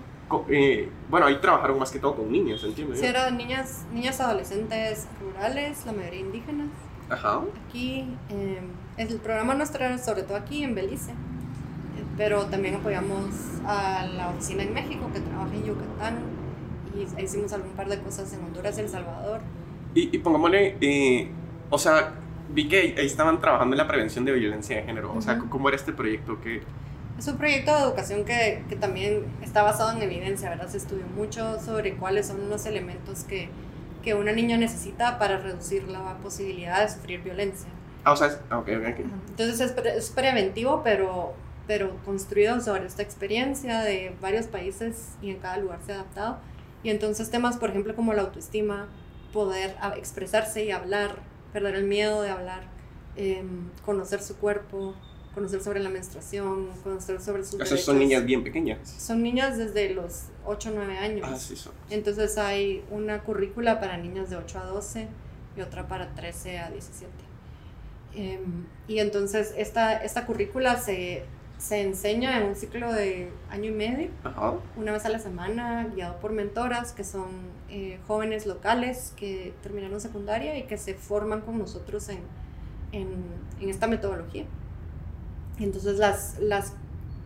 eh, 0.50 0.90
bueno, 1.10 1.26
ahí 1.26 1.38
trabajaron 1.40 1.78
más 1.78 1.92
que 1.92 2.00
todo 2.00 2.16
con 2.16 2.32
niñas, 2.32 2.64
¿entiendes? 2.64 3.00
Sí, 3.00 3.06
eran 3.06 3.38
niñas, 3.38 3.86
niñas 3.94 4.20
adolescentes 4.22 5.08
rurales, 5.22 5.86
la 5.86 5.92
mayoría 5.92 6.22
indígenas. 6.22 6.70
Ajá. 7.10 7.42
Aquí, 7.68 8.08
eh, 8.30 8.62
el 8.98 9.18
programa 9.18 9.54
nuestro 9.54 9.84
era 9.84 9.98
sobre 9.98 10.24
todo 10.24 10.38
aquí 10.38 10.64
en 10.64 10.76
Belice, 10.76 11.12
eh, 11.12 11.16
pero 12.18 12.46
también 12.46 12.76
apoyamos 12.76 13.28
a 13.66 14.06
la 14.06 14.30
oficina 14.30 14.64
en 14.64 14.74
México 14.74 15.10
que 15.14 15.20
trabaja 15.20 15.54
en 15.54 15.66
Yucatán 15.66 16.45
y 16.96 17.22
hicimos 17.22 17.52
algún 17.54 17.72
par 17.72 17.88
de 17.90 18.00
cosas 18.00 18.32
en 18.34 18.44
Honduras 18.44 18.78
El 18.78 18.90
Salvador. 18.90 19.42
Y, 19.94 20.16
y 20.16 20.20
pongámosle, 20.20 20.78
eh, 20.82 21.30
o 21.70 21.78
sea, 21.78 22.14
vi 22.50 22.68
que 22.68 22.96
ahí 22.98 23.06
estaban 23.06 23.40
trabajando 23.40 23.74
en 23.74 23.78
la 23.78 23.88
prevención 23.88 24.26
de 24.26 24.34
violencia 24.34 24.78
de 24.78 24.84
género. 24.84 25.14
O 25.16 25.22
sea, 25.22 25.40
¿cómo 25.40 25.70
era 25.70 25.76
este 25.76 25.94
proyecto? 25.94 26.40
que 26.42 26.62
Es 27.18 27.28
un 27.28 27.38
proyecto 27.38 27.76
de 27.76 27.84
educación 27.84 28.26
que, 28.26 28.64
que, 28.70 28.76
también 28.76 29.26
está 29.42 29.64
basado 29.64 29.92
en 29.92 30.02
evidencia, 30.02 30.50
¿verdad? 30.50 30.68
Se 30.68 30.78
estudió 30.78 31.06
mucho 31.16 31.60
sobre 31.60 31.96
cuáles 31.96 32.28
son 32.28 32.50
los 32.50 32.66
elementos 32.66 33.24
que, 33.24 33.50
que 34.04 34.14
una 34.14 34.32
niña 34.32 34.58
necesita 34.58 35.18
para 35.18 35.38
reducir 35.38 35.88
la 35.88 36.18
posibilidad 36.18 36.82
de 36.82 36.90
sufrir 36.90 37.22
violencia. 37.22 37.70
Ah, 38.04 38.12
o 38.12 38.16
sea, 38.16 38.28
es, 38.28 38.40
ah, 38.50 38.60
okay, 38.60 38.76
okay. 38.76 39.06
Entonces 39.30 39.60
es, 39.60 39.86
es, 39.86 40.10
preventivo, 40.12 40.82
pero, 40.84 41.34
pero 41.66 41.98
construido 42.06 42.62
sobre 42.62 42.86
esta 42.86 43.02
experiencia 43.02 43.82
de 43.82 44.16
varios 44.22 44.46
países 44.46 45.16
y 45.24 45.32
en 45.32 45.40
cada 45.40 45.58
lugar 45.58 45.80
se 45.84 45.94
ha 45.94 45.96
adaptado. 45.96 46.38
Y 46.86 46.92
entonces 46.92 47.32
temas, 47.32 47.58
por 47.58 47.72
ejemplo, 47.72 47.96
como 47.96 48.14
la 48.14 48.22
autoestima, 48.22 48.88
poder 49.34 49.76
expresarse 49.98 50.66
y 50.66 50.70
hablar, 50.70 51.18
perder 51.52 51.74
el 51.74 51.86
miedo 51.86 52.22
de 52.22 52.30
hablar, 52.30 52.62
em, 53.16 53.72
conocer 53.84 54.22
su 54.22 54.38
cuerpo, 54.38 54.94
conocer 55.34 55.64
sobre 55.64 55.80
la 55.80 55.90
menstruación, 55.90 56.68
conocer 56.84 57.20
sobre 57.22 57.44
sus 57.44 57.60
Esas 57.60 57.82
son 57.82 57.98
niñas 57.98 58.24
bien 58.24 58.44
pequeñas. 58.44 58.88
Son 58.88 59.24
niñas 59.24 59.58
desde 59.58 59.96
los 59.96 60.26
8 60.46 60.70
o 60.70 60.74
9 60.76 61.00
años. 61.00 61.28
Ah, 61.28 61.40
sí 61.40 61.56
son. 61.56 61.74
Entonces 61.90 62.38
hay 62.38 62.86
una 62.92 63.24
currícula 63.24 63.80
para 63.80 63.98
niñas 63.98 64.30
de 64.30 64.36
8 64.36 64.60
a 64.60 64.66
12 64.66 65.08
y 65.58 65.62
otra 65.62 65.88
para 65.88 66.14
13 66.14 66.60
a 66.60 66.70
17. 66.70 67.12
Eh, 68.14 68.40
y 68.88 69.00
entonces 69.00 69.56
esta, 69.58 70.04
esta 70.04 70.28
currícula 70.28 70.78
se, 70.78 71.26
se 71.58 71.82
enseña 71.82 72.40
en 72.40 72.48
un 72.48 72.56
ciclo 72.56 72.92
de 72.92 73.32
año 73.50 73.66
y 73.66 73.74
medio, 73.74 74.10
Ajá. 74.24 74.56
una 74.76 74.92
vez 74.92 75.06
a 75.06 75.10
la 75.10 75.20
semana, 75.20 75.88
guiado 75.94 76.20
por 76.20 76.32
mentoras 76.32 76.92
que 76.92 77.04
son 77.04 77.28
eh, 77.70 78.00
jóvenes 78.08 78.46
locales 78.46 79.14
que 79.16 79.54
terminaron 79.64 80.00
secundaria 80.02 80.58
y 80.58 80.64
que 80.64 80.78
se 80.78 80.94
forman 80.96 81.42
con 81.42 81.58
nosotros 81.58 82.10
en, 82.10 82.20
en, 82.92 83.08
en 83.62 83.70
esta 83.70 83.88
metodología. 83.88 84.46
Entonces 85.60 85.98
las, 85.98 86.38
las, 86.40 86.74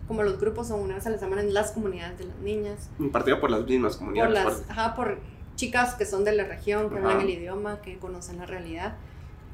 como 0.08 0.24
los 0.24 0.40
grupos 0.40 0.68
son 0.68 0.82
una 0.82 0.96
vez 0.96 1.08
a 1.08 1.10
la 1.10 1.18
semana 1.18 1.42
en 1.42 1.54
las 1.54 1.72
comunidades 1.72 2.20
de 2.20 2.26
las 2.26 2.38
niñas. 2.38 2.90
Impartido 3.00 3.40
por 3.42 3.50
las 3.50 3.66
mismas 3.66 3.98
comunidades. 3.98 4.44
Por, 4.44 4.54
las, 4.54 4.70
ajá, 4.70 4.96
por 4.96 5.20
chicas 5.56 5.96
que 5.96 6.06
son 6.06 6.24
de 6.24 6.34
la 6.34 6.44
región, 6.44 6.90
que 6.90 7.00
ajá. 7.00 7.10
hablan 7.10 7.22
el 7.22 7.32
idioma, 7.32 7.82
que 7.82 7.98
conocen 7.98 8.38
la 8.38 8.46
realidad. 8.46 8.94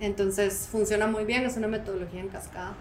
Entonces 0.02 0.68
funciona 0.70 1.08
muy 1.08 1.24
bien, 1.24 1.46
es 1.46 1.56
una 1.56 1.68
metodología 1.68 2.20
en 2.20 2.28
cascada 2.28 2.74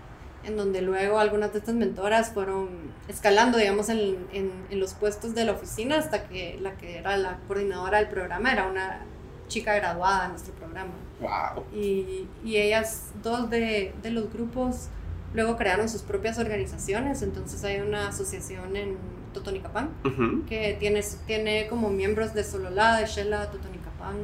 en 0.47 0.57
donde 0.57 0.83
luego 0.83 1.19
algunas 1.19 1.53
de 1.53 1.59
estas 1.59 1.75
mentoras 1.75 2.33
fueron 2.33 2.69
escalando, 3.09 3.59
digamos, 3.59 3.89
en, 3.89 4.27
en, 4.33 4.51
en, 4.71 4.81
los 4.81 4.95
puestos 4.95 5.35
de 5.35 5.45
la 5.45 5.53
oficina 5.53 5.99
hasta 5.99 6.29
que 6.29 6.59
la 6.61 6.77
que 6.77 6.99
era 6.99 7.17
la 7.17 7.39
coordinadora 7.47 7.99
del 7.99 8.09
programa 8.09 8.53
era 8.53 8.67
una 8.67 9.01
chica 9.49 9.75
graduada 9.75 10.27
en 10.27 10.31
nuestro 10.33 10.55
programa. 10.55 10.93
Wow. 11.21 11.65
Y, 11.73 12.27
y 12.45 12.57
ellas, 12.57 13.11
dos 13.23 13.51
de, 13.51 13.95
de, 14.03 14.11
los 14.11 14.33
grupos, 14.33 14.89
luego 15.33 15.57
crearon 15.57 15.89
sus 15.89 16.03
propias 16.03 16.39
organizaciones, 16.39 17.23
entonces 17.23 17.63
hay 17.65 17.81
una 17.81 18.09
asociación 18.09 18.77
en 18.77 18.97
Totonicapán 19.33 19.91
uh 20.05 20.09
-huh. 20.09 20.45
que 20.47 20.77
tiene, 20.79 21.03
tiene 21.27 21.67
como 21.69 21.91
miembros 21.91 22.35
de 22.35 22.45
Sololá, 22.45 22.99
de 22.99 23.07
Shela, 23.07 23.51
Totonicapán, 23.51 24.17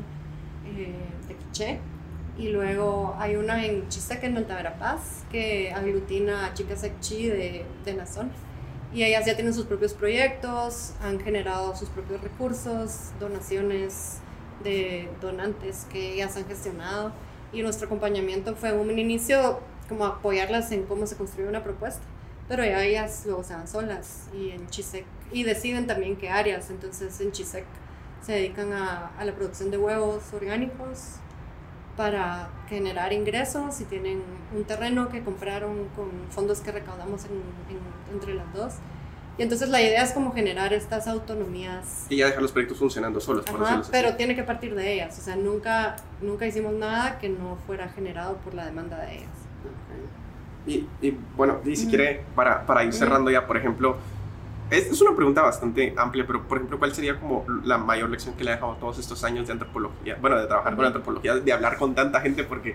eh, 0.77 0.95
de 1.29 1.35
Quiché 1.37 1.81
y 2.41 2.49
luego 2.49 3.15
hay 3.19 3.37
una 3.37 3.67
en 3.67 3.87
Chisaque, 3.91 4.27
en 4.27 4.39
Alta 4.39 4.57
Verapaz, 4.57 5.25
que 5.31 5.73
aglutina 5.73 6.47
a 6.47 6.55
chicas 6.55 6.83
Ekchi 6.83 7.27
de, 7.27 7.67
de 7.85 7.93
la 7.93 8.07
zona. 8.07 8.31
Y 8.95 9.05
ellas 9.05 9.27
ya 9.27 9.35
tienen 9.35 9.53
sus 9.53 9.67
propios 9.67 9.93
proyectos, 9.93 10.95
han 11.03 11.21
generado 11.21 11.77
sus 11.77 11.91
propios 11.91 12.23
recursos, 12.23 13.11
donaciones 13.21 14.21
de 14.65 15.11
donantes 15.21 15.87
que 15.93 16.15
ellas 16.15 16.35
han 16.39 16.47
gestionado. 16.47 17.13
Y 17.53 17.61
nuestro 17.61 17.87
acompañamiento 17.87 18.57
fue 18.57 18.73
un 18.73 18.99
inicio 18.99 19.61
como 19.91 20.07
apoyarlas 20.07 20.73
en 20.73 20.85
cómo 20.85 21.07
se 21.07 21.17
construye 21.17 21.47
una 21.47 21.63
propuesta. 21.63 22.03
Pero 22.49 22.65
ya 22.65 22.83
ellas 22.83 23.25
luego 23.27 23.45
se 23.45 23.53
van 23.53 23.69
solas 23.69 24.29
y 24.35 24.51
en 24.51 24.67
Chisec, 24.69 25.05
y 25.31 25.43
deciden 25.43 25.87
también 25.87 26.17
qué 26.17 26.31
áreas. 26.31 26.71
Entonces 26.71 27.21
en 27.21 27.33
Chisec 27.33 27.67
se 28.23 28.33
dedican 28.33 28.73
a 28.73 29.13
la 29.23 29.35
producción 29.35 29.71
de 29.71 29.77
huevos 29.77 30.33
orgánicos 30.33 31.21
para 32.01 32.49
generar 32.71 33.13
ingresos 33.13 33.79
y 33.83 33.85
tienen 33.85 34.23
un 34.57 34.65
terreno 34.65 35.11
que 35.11 35.23
compraron 35.23 35.85
con 35.95 36.09
fondos 36.31 36.61
que 36.61 36.73
recaudamos 36.73 37.27
entre 38.11 38.33
las 38.33 38.51
dos. 38.55 38.73
Y 39.37 39.43
entonces 39.43 39.69
la 39.69 39.83
idea 39.83 40.03
es 40.03 40.13
como 40.13 40.33
generar 40.33 40.73
estas 40.73 41.07
autonomías. 41.07 42.07
Y 42.09 42.17
ya 42.17 42.29
dejar 42.29 42.41
los 42.41 42.53
proyectos 42.53 42.79
funcionando 42.79 43.21
solos. 43.21 43.45
pero 43.91 44.17
tiene 44.17 44.35
que 44.35 44.43
partir 44.43 44.75
de 44.75 44.95
ellas. 44.95 45.19
O 45.19 45.21
sea, 45.21 45.37
nunca, 45.37 45.97
nunca 46.23 46.47
hicimos 46.47 46.73
nada 46.73 47.19
que 47.19 47.29
no 47.29 47.59
fuera 47.67 47.91
generado 47.91 48.39
por 48.39 48.55
la 48.55 48.65
demanda 48.65 48.99
de 49.01 49.17
ellas. 49.19 49.29
Y, 50.67 50.87
y, 51.03 51.19
bueno, 51.37 51.61
y 51.67 51.77
si 51.77 51.87
quiere, 51.87 52.23
para, 52.35 52.65
para 52.65 52.83
ir 52.83 52.95
cerrando 52.95 53.31
ya, 53.31 53.47
por 53.47 53.59
ejemplo, 53.59 53.99
es, 54.71 55.01
una 55.01 55.15
pregunta 55.15 55.43
bastante 55.43 55.95
amplia, 55.97 56.25
pero 56.27 56.43
por 56.47 56.59
ejemplo, 56.59 56.79
¿cuál 56.79 56.95
sería 56.95 57.19
como 57.19 57.45
la 57.65 57.79
mayor 57.79 58.11
lección 58.11 58.35
que 58.35 58.45
le 58.45 58.53
ha 58.53 58.55
dejado 58.55 58.75
todos 58.77 58.99
estos 58.99 59.23
años 59.25 59.47
de 59.47 59.55
antropología? 59.55 60.17
Bueno, 60.21 60.39
de 60.39 60.47
trabajar 60.47 60.77
con 60.77 60.85
antropología, 60.85 61.35
de 61.37 61.53
hablar 61.53 61.77
con 61.77 61.95
tanta 61.95 62.21
gente, 62.21 62.45
porque 62.45 62.75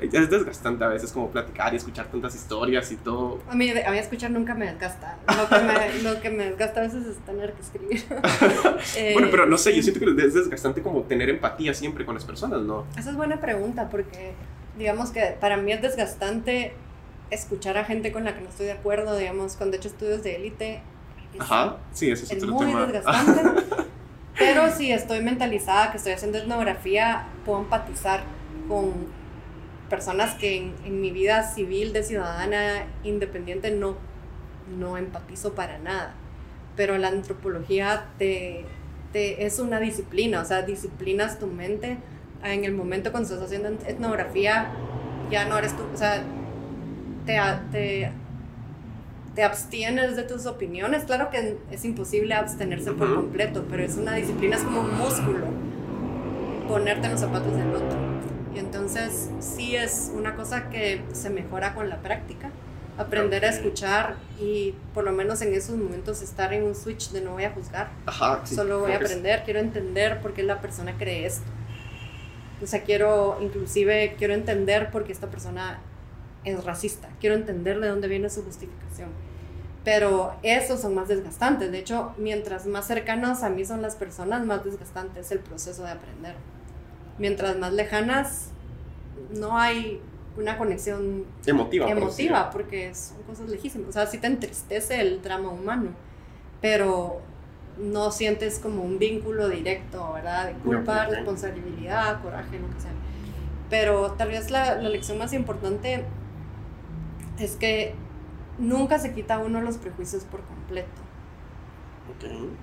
es 0.00 0.30
desgastante 0.30 0.84
a 0.84 0.88
veces 0.88 1.12
como 1.12 1.30
platicar 1.30 1.72
y 1.72 1.76
escuchar 1.76 2.06
tantas 2.06 2.34
historias 2.34 2.90
y 2.90 2.96
todo. 2.96 3.40
A 3.48 3.54
mí, 3.54 3.70
a 3.70 3.90
mí 3.90 3.98
escuchar 3.98 4.30
nunca 4.30 4.54
me 4.54 4.66
desgasta. 4.66 5.18
Lo 5.26 5.48
que 5.48 5.64
me, 5.64 6.02
lo 6.02 6.20
que 6.20 6.30
me 6.30 6.44
desgasta 6.50 6.80
a 6.80 6.82
veces 6.84 7.06
es 7.06 7.18
tener 7.18 7.52
que 7.52 7.62
escribir. 7.62 8.04
bueno, 9.12 9.28
pero 9.30 9.46
no 9.46 9.58
sé, 9.58 9.74
yo 9.74 9.82
siento 9.82 10.00
que 10.00 10.10
es 10.22 10.34
desgastante 10.34 10.82
como 10.82 11.02
tener 11.02 11.28
empatía 11.28 11.74
siempre 11.74 12.04
con 12.04 12.14
las 12.14 12.24
personas, 12.24 12.62
¿no? 12.62 12.86
Esa 12.96 13.10
es 13.10 13.16
buena 13.16 13.40
pregunta, 13.40 13.88
porque 13.88 14.32
digamos 14.78 15.10
que 15.10 15.36
para 15.38 15.56
mí 15.56 15.72
es 15.72 15.82
desgastante 15.82 16.72
escuchar 17.30 17.76
a 17.76 17.84
gente 17.84 18.10
con 18.10 18.24
la 18.24 18.34
que 18.34 18.40
no 18.40 18.48
estoy 18.48 18.66
de 18.66 18.72
acuerdo, 18.72 19.16
digamos, 19.16 19.56
cuando 19.56 19.76
he 19.76 19.78
hecho 19.78 19.88
estudios 19.88 20.22
de 20.22 20.36
élite, 20.36 20.82
Ajá, 21.38 21.76
sí, 21.92 22.10
ese 22.10 22.24
es, 22.24 22.42
es 22.42 22.46
muy 22.46 22.66
desgastante. 22.66 23.62
pero 24.38 24.70
si 24.70 24.90
estoy 24.90 25.22
mentalizada 25.22 25.90
que 25.90 25.98
estoy 25.98 26.12
haciendo 26.12 26.38
etnografía, 26.38 27.26
puedo 27.44 27.60
empatizar 27.60 28.22
con 28.68 28.92
personas 29.88 30.34
que 30.34 30.72
en, 30.84 31.00
mi 31.00 31.10
vida 31.10 31.42
civil 31.42 31.92
de 31.92 32.02
ciudadana 32.02 32.86
independiente 33.04 33.70
no, 33.70 33.96
no 34.78 34.96
empatizo 34.96 35.54
para 35.54 35.78
nada. 35.78 36.14
Pero 36.76 36.96
la 36.96 37.08
antropología 37.08 38.06
te, 38.16 38.64
te, 39.12 39.44
es 39.44 39.58
una 39.58 39.80
disciplina, 39.80 40.40
o 40.40 40.44
sea, 40.44 40.62
disciplinas 40.62 41.38
tu 41.38 41.46
mente. 41.46 41.98
En 42.42 42.64
el 42.64 42.72
momento 42.72 43.10
cuando 43.10 43.28
estás 43.28 43.44
haciendo 43.44 43.68
etnografía, 43.86 44.70
ya 45.30 45.44
no 45.44 45.58
eres 45.58 45.76
tú, 45.76 45.82
o 45.92 45.96
sea, 45.96 46.22
te, 47.26 47.38
te 47.70 48.12
te 49.40 49.44
abstienes 49.44 50.16
de 50.16 50.24
tus 50.24 50.44
opiniones. 50.44 51.04
Claro 51.04 51.30
que 51.30 51.56
es 51.70 51.84
imposible 51.86 52.34
abstenerse 52.34 52.92
por 52.92 53.14
completo, 53.14 53.64
pero 53.70 53.82
es 53.82 53.96
una 53.96 54.14
disciplina, 54.14 54.56
es 54.56 54.62
como 54.62 54.82
un 54.82 54.98
músculo, 54.98 55.46
ponerte 56.68 57.06
en 57.06 57.12
los 57.12 57.22
zapatos 57.22 57.56
del 57.56 57.74
otro. 57.74 57.98
Y 58.54 58.58
entonces 58.58 59.30
sí 59.38 59.76
es 59.76 60.12
una 60.14 60.36
cosa 60.36 60.68
que 60.68 61.00
se 61.12 61.30
mejora 61.30 61.74
con 61.74 61.88
la 61.88 62.02
práctica. 62.02 62.50
Aprender 62.98 63.46
a 63.46 63.48
escuchar 63.48 64.16
y 64.38 64.74
por 64.92 65.04
lo 65.04 65.12
menos 65.12 65.40
en 65.40 65.54
esos 65.54 65.74
momentos 65.74 66.20
estar 66.20 66.52
en 66.52 66.64
un 66.64 66.74
switch 66.74 67.10
de 67.12 67.22
no 67.22 67.32
voy 67.32 67.44
a 67.44 67.52
juzgar. 67.52 67.88
Solo 68.44 68.80
voy 68.80 68.92
a 68.92 68.96
aprender, 68.96 69.40
quiero 69.46 69.60
entender 69.60 70.20
por 70.20 70.34
qué 70.34 70.42
la 70.42 70.60
persona 70.60 70.98
cree 70.98 71.24
esto. 71.24 71.50
O 72.62 72.66
sea, 72.66 72.82
quiero, 72.82 73.38
inclusive, 73.40 74.16
quiero 74.18 74.34
entender 74.34 74.90
por 74.90 75.04
qué 75.04 75.12
esta 75.12 75.28
persona 75.28 75.78
es 76.44 76.62
racista. 76.62 77.08
Quiero 77.20 77.36
entender 77.36 77.80
de 77.80 77.88
dónde 77.88 78.06
viene 78.06 78.28
su 78.28 78.44
justificación. 78.44 79.29
Pero 79.84 80.34
esos 80.42 80.80
son 80.80 80.94
más 80.94 81.08
desgastantes. 81.08 81.72
De 81.72 81.78
hecho, 81.78 82.12
mientras 82.18 82.66
más 82.66 82.86
cercanos 82.86 83.42
a 83.42 83.48
mí 83.48 83.64
son 83.64 83.80
las 83.80 83.96
personas, 83.96 84.44
más 84.44 84.64
desgastante 84.64 85.20
es 85.20 85.30
el 85.30 85.38
proceso 85.38 85.84
de 85.84 85.90
aprender. 85.90 86.34
Mientras 87.18 87.56
más 87.58 87.72
lejanas, 87.72 88.50
no 89.30 89.58
hay 89.58 90.00
una 90.36 90.56
conexión 90.58 91.24
emotiva, 91.46 91.90
emotiva 91.90 92.50
porque 92.50 92.94
son 92.94 93.22
cosas 93.22 93.48
lejísimas. 93.48 93.88
O 93.88 93.92
sea, 93.92 94.06
sí 94.06 94.18
te 94.18 94.26
entristece 94.26 95.00
el 95.00 95.22
drama 95.22 95.50
humano, 95.50 95.90
pero 96.60 97.20
no 97.78 98.10
sientes 98.10 98.58
como 98.58 98.82
un 98.82 98.98
vínculo 98.98 99.48
directo, 99.48 100.12
¿verdad? 100.12 100.48
De 100.48 100.52
culpa, 100.54 101.06
responsabilidad, 101.06 102.22
coraje, 102.22 102.58
lo 102.58 102.68
que 102.68 102.80
sea. 102.80 102.92
Pero 103.70 104.12
tal 104.12 104.28
vez 104.28 104.50
la, 104.50 104.76
la 104.76 104.88
lección 104.88 105.18
más 105.18 105.32
importante 105.32 106.04
es 107.38 107.56
que 107.56 107.94
nunca 108.60 108.98
se 108.98 109.12
quita 109.12 109.38
uno 109.38 109.60
los 109.60 109.78
prejuicios 109.78 110.24
por 110.24 110.42
completo. 110.42 111.02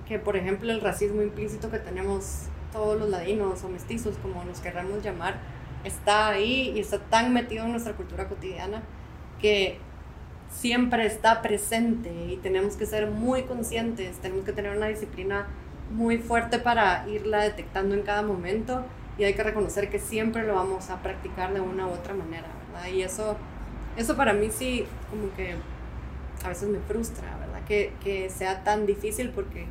Que 0.06 0.18
por 0.18 0.36
ejemplo 0.36 0.70
el 0.70 0.80
racismo 0.80 1.22
implícito 1.22 1.70
que 1.70 1.78
tenemos 1.78 2.44
todos 2.72 2.98
los 2.98 3.08
ladinos 3.08 3.64
o 3.64 3.68
mestizos, 3.68 4.16
como 4.18 4.44
nos 4.44 4.60
querramos 4.60 5.02
llamar, 5.02 5.38
está 5.84 6.28
ahí 6.28 6.72
y 6.74 6.80
está 6.80 6.98
tan 6.98 7.32
metido 7.32 7.64
en 7.64 7.72
nuestra 7.72 7.94
cultura 7.94 8.28
cotidiana 8.28 8.82
que 9.40 9.78
siempre 10.50 11.06
está 11.06 11.42
presente 11.42 12.10
y 12.30 12.36
tenemos 12.36 12.76
que 12.76 12.86
ser 12.86 13.10
muy 13.10 13.42
conscientes, 13.42 14.18
tenemos 14.18 14.44
que 14.44 14.52
tener 14.52 14.76
una 14.76 14.86
disciplina 14.86 15.46
muy 15.90 16.18
fuerte 16.18 16.58
para 16.58 17.08
irla 17.08 17.42
detectando 17.42 17.94
en 17.94 18.02
cada 18.02 18.22
momento 18.22 18.84
y 19.16 19.24
hay 19.24 19.34
que 19.34 19.42
reconocer 19.42 19.88
que 19.88 19.98
siempre 19.98 20.46
lo 20.46 20.54
vamos 20.54 20.90
a 20.90 21.02
practicar 21.02 21.54
de 21.54 21.60
una 21.60 21.86
u 21.86 21.90
otra 21.90 22.14
manera, 22.14 22.48
¿verdad? 22.72 22.88
Y 22.88 23.02
eso 23.02 23.36
eso 23.98 24.16
para 24.16 24.32
mí 24.32 24.48
sí, 24.50 24.86
como 25.10 25.34
que 25.34 25.56
a 26.44 26.48
veces 26.48 26.68
me 26.68 26.78
frustra, 26.80 27.36
¿verdad? 27.38 27.64
Que, 27.66 27.92
que 28.02 28.30
sea 28.30 28.64
tan 28.64 28.86
difícil 28.86 29.30
porque 29.30 29.66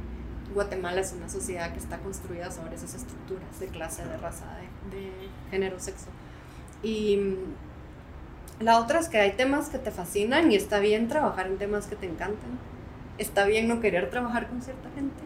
Guatemala 0.53 1.01
es 1.01 1.13
una 1.13 1.29
sociedad 1.29 1.71
que 1.73 1.79
está 1.79 1.97
construida 1.99 2.51
sobre 2.51 2.75
esas 2.75 2.93
estructuras 2.93 3.59
de 3.59 3.67
clase, 3.67 4.05
de 4.05 4.17
raza, 4.17 4.45
de, 4.91 4.97
de 4.97 5.11
género, 5.51 5.79
sexo. 5.79 6.07
Y 6.83 7.17
mm, 7.17 8.63
la 8.63 8.79
otra 8.79 8.99
es 8.99 9.09
que 9.09 9.17
hay 9.17 9.33
temas 9.33 9.69
que 9.69 9.77
te 9.77 9.91
fascinan 9.91 10.51
y 10.51 10.55
está 10.55 10.79
bien 10.79 11.07
trabajar 11.07 11.47
en 11.47 11.57
temas 11.57 11.87
que 11.87 11.95
te 11.95 12.05
encantan. 12.05 12.59
Está 13.17 13.45
bien 13.45 13.67
no 13.67 13.79
querer 13.79 14.09
trabajar 14.09 14.47
con 14.47 14.61
cierta 14.61 14.89
gente. 14.91 15.23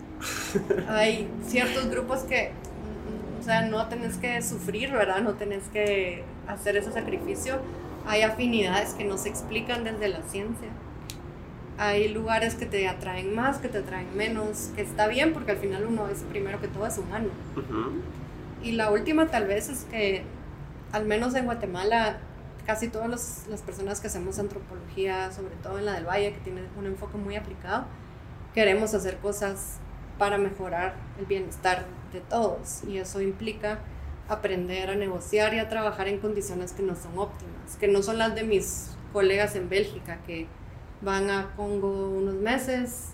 Hay 0.88 1.28
ciertos 1.46 1.90
grupos 1.90 2.20
que, 2.20 2.52
mm, 2.52 3.42
o 3.42 3.44
sea, 3.44 3.64
no 3.64 3.88
tenés 3.88 4.18
que 4.18 4.42
sufrir, 4.42 4.92
¿verdad? 4.92 5.22
No 5.22 5.34
tenés 5.34 5.64
que 5.70 6.24
hacer 6.48 6.78
ese 6.78 6.92
sacrificio 6.92 7.60
hay 8.06 8.24
afinidades 8.24 8.94
que 8.94 9.04
no 9.04 9.18
se 9.18 9.30
explican 9.30 9.84
desde 9.84 10.10
la 10.10 10.22
ciencia. 10.24 10.70
Hay 11.82 12.10
lugares 12.10 12.54
que 12.54 12.68
te 12.68 12.88
atraen 12.88 13.34
más, 13.34 13.58
que 13.58 13.68
te 13.68 13.80
atraen 13.80 14.16
menos, 14.16 14.70
que 14.76 14.84
está 14.84 15.08
bien 15.08 15.34
porque 15.34 15.54
al 15.54 15.58
final 15.58 15.88
uno 15.88 16.10
es 16.10 16.20
primero 16.20 16.62
que 16.62 16.68
todo 16.68 16.86
es 16.86 16.96
humano. 17.00 17.30
Y 18.62 18.74
la 18.74 18.92
última 18.92 19.32
tal 19.32 19.48
vez 19.48 19.68
es 19.68 19.86
que, 19.86 20.22
al 20.92 21.08
menos 21.08 21.34
en 21.34 21.46
Guatemala, 21.46 22.20
casi 22.68 22.88
todas 22.88 23.48
las 23.50 23.62
personas 23.64 24.00
que 24.00 24.06
hacemos 24.06 24.38
antropología, 24.38 25.32
sobre 25.32 25.56
todo 25.56 25.80
en 25.80 25.86
la 25.86 25.94
del 25.94 26.06
Valle, 26.06 26.34
que 26.34 26.40
tiene 26.42 26.62
un 26.78 26.86
enfoque 26.86 27.18
muy 27.18 27.36
aplicado, 27.36 27.86
queremos 28.54 28.94
hacer 28.94 29.18
cosas 29.18 29.78
para 30.20 30.38
mejorar 30.38 30.94
el 31.18 31.26
bienestar 31.26 31.88
de 32.14 32.22
todos. 32.22 32.84
Y 32.88 33.00
eso 33.00 33.22
implica 33.22 33.80
aprender 34.30 34.92
a 34.92 34.96
negociar 34.96 35.56
y 35.56 35.58
a 35.58 35.68
trabajar 35.68 36.08
en 36.10 36.20
condiciones 36.20 36.74
que 36.74 36.84
no 36.84 36.96
son 36.96 37.18
óptimas, 37.18 37.76
que 37.80 37.88
no 37.88 38.04
son 38.04 38.20
las 38.20 38.36
de 38.36 38.44
mis 38.44 38.92
colegas 39.14 39.56
en 39.56 39.68
Bélgica, 39.68 40.20
que 40.28 40.46
van 41.02 41.30
a 41.30 41.52
Congo 41.56 42.10
unos 42.10 42.36
meses, 42.36 43.10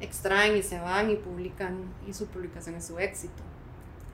extraen 0.00 0.56
y 0.56 0.62
se 0.62 0.78
van 0.78 1.10
y 1.10 1.16
publican, 1.16 1.76
y 2.06 2.12
su 2.12 2.26
publicación 2.26 2.76
es 2.76 2.86
su 2.86 2.98
éxito. 2.98 3.42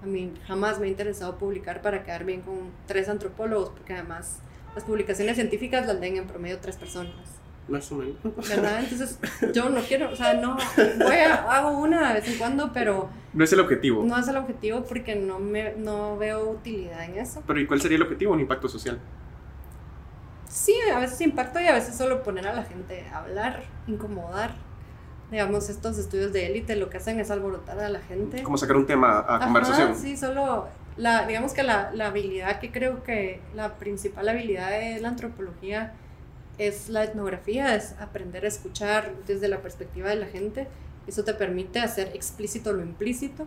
A 0.03 0.07
mí 0.07 0.33
jamás 0.47 0.81
me 0.81 0.87
ha 0.87 0.89
interesado 0.89 1.37
publicar 1.37 1.81
para 1.83 2.03
quedar 2.05 2.25
bien 2.25 2.41
con 2.41 2.71
tres 2.87 3.09
antropólogos, 3.09 3.71
porque 3.71 3.95
además 3.95 4.39
las 4.75 4.85
publicaciones 4.85 5.37
científicas 5.37 5.87
las 5.87 6.01
leen 6.01 6.17
en 6.17 6.27
promedio 6.27 6.59
tres 6.59 6.77
personas. 6.77 7.15
Más 7.69 7.93
o 7.93 7.97
menos. 7.97 8.17
¿Verdad? 8.49 8.81
Entonces, 8.83 9.19
yo 9.55 9.69
no 9.71 9.81
quiero, 9.83 10.11
o 10.11 10.17
sea, 10.17 10.35
no, 10.35 10.57
voy 10.99 11.17
a, 11.17 11.35
hago 11.35 11.79
una 11.79 12.09
de 12.09 12.21
vez 12.21 12.29
en 12.29 12.39
cuando, 12.39 12.73
pero... 12.73 13.09
No 13.33 13.45
es 13.45 13.53
el 13.53 13.61
objetivo. 13.61 14.03
No 14.05 14.19
es 14.19 14.27
el 14.27 14.37
objetivo 14.37 14.85
porque 14.85 15.15
no, 15.15 15.39
me, 15.39 15.75
no 15.77 16.19
veo 16.19 16.51
utilidad 16.51 17.05
en 17.05 17.19
eso. 17.19 17.43
Pero 17.47 17.61
¿y 17.61 17.67
cuál 17.67 17.81
sería 17.81 17.97
el 17.97 18.03
objetivo? 18.03 18.33
¿Un 18.33 18.41
impacto 18.41 18.69
social? 18.69 18.99
Sí, 20.53 20.75
a 20.95 20.99
veces 20.99 21.19
impacto 21.23 21.61
y 21.61 21.67
a 21.67 21.73
veces 21.73 21.97
solo 21.97 22.23
poner 22.23 22.47
a 22.47 22.53
la 22.53 22.63
gente 22.63 23.07
a 23.11 23.21
hablar, 23.21 23.63
incomodar. 23.87 24.55
Digamos, 25.31 25.71
estos 25.71 25.97
estudios 25.97 26.35
de 26.35 26.47
élite 26.47 26.77
lo 26.77 26.91
que 26.91 26.99
hacen 26.99 27.19
es 27.19 27.31
alborotar 27.31 27.81
a 27.81 27.89
la 27.89 28.01
gente. 28.01 28.43
Como 28.43 28.59
sacar 28.59 28.77
un 28.77 28.85
tema 28.85 29.25
a 29.27 29.41
conversación. 29.41 29.97
Sí, 29.97 30.15
solo, 30.15 30.69
la, 30.99 31.27
digamos 31.27 31.55
que 31.55 31.63
la, 31.63 31.91
la 31.95 32.09
habilidad 32.09 32.61
que 32.61 32.71
creo 32.71 33.03
que 33.03 33.41
la 33.55 33.77
principal 33.77 34.29
habilidad 34.29 34.71
de 34.71 35.01
la 35.01 35.09
antropología 35.09 35.95
es 36.59 36.91
la 36.91 37.05
etnografía, 37.05 37.75
es 37.75 37.95
aprender 37.99 38.45
a 38.45 38.49
escuchar 38.49 39.11
desde 39.27 39.49
la 39.49 39.63
perspectiva 39.63 40.11
de 40.11 40.17
la 40.17 40.27
gente. 40.27 40.69
Eso 41.07 41.25
te 41.25 41.33
permite 41.33 41.81
hacer 41.81 42.09
explícito 42.15 42.75
lo 42.75 42.83
implícito. 42.83 43.47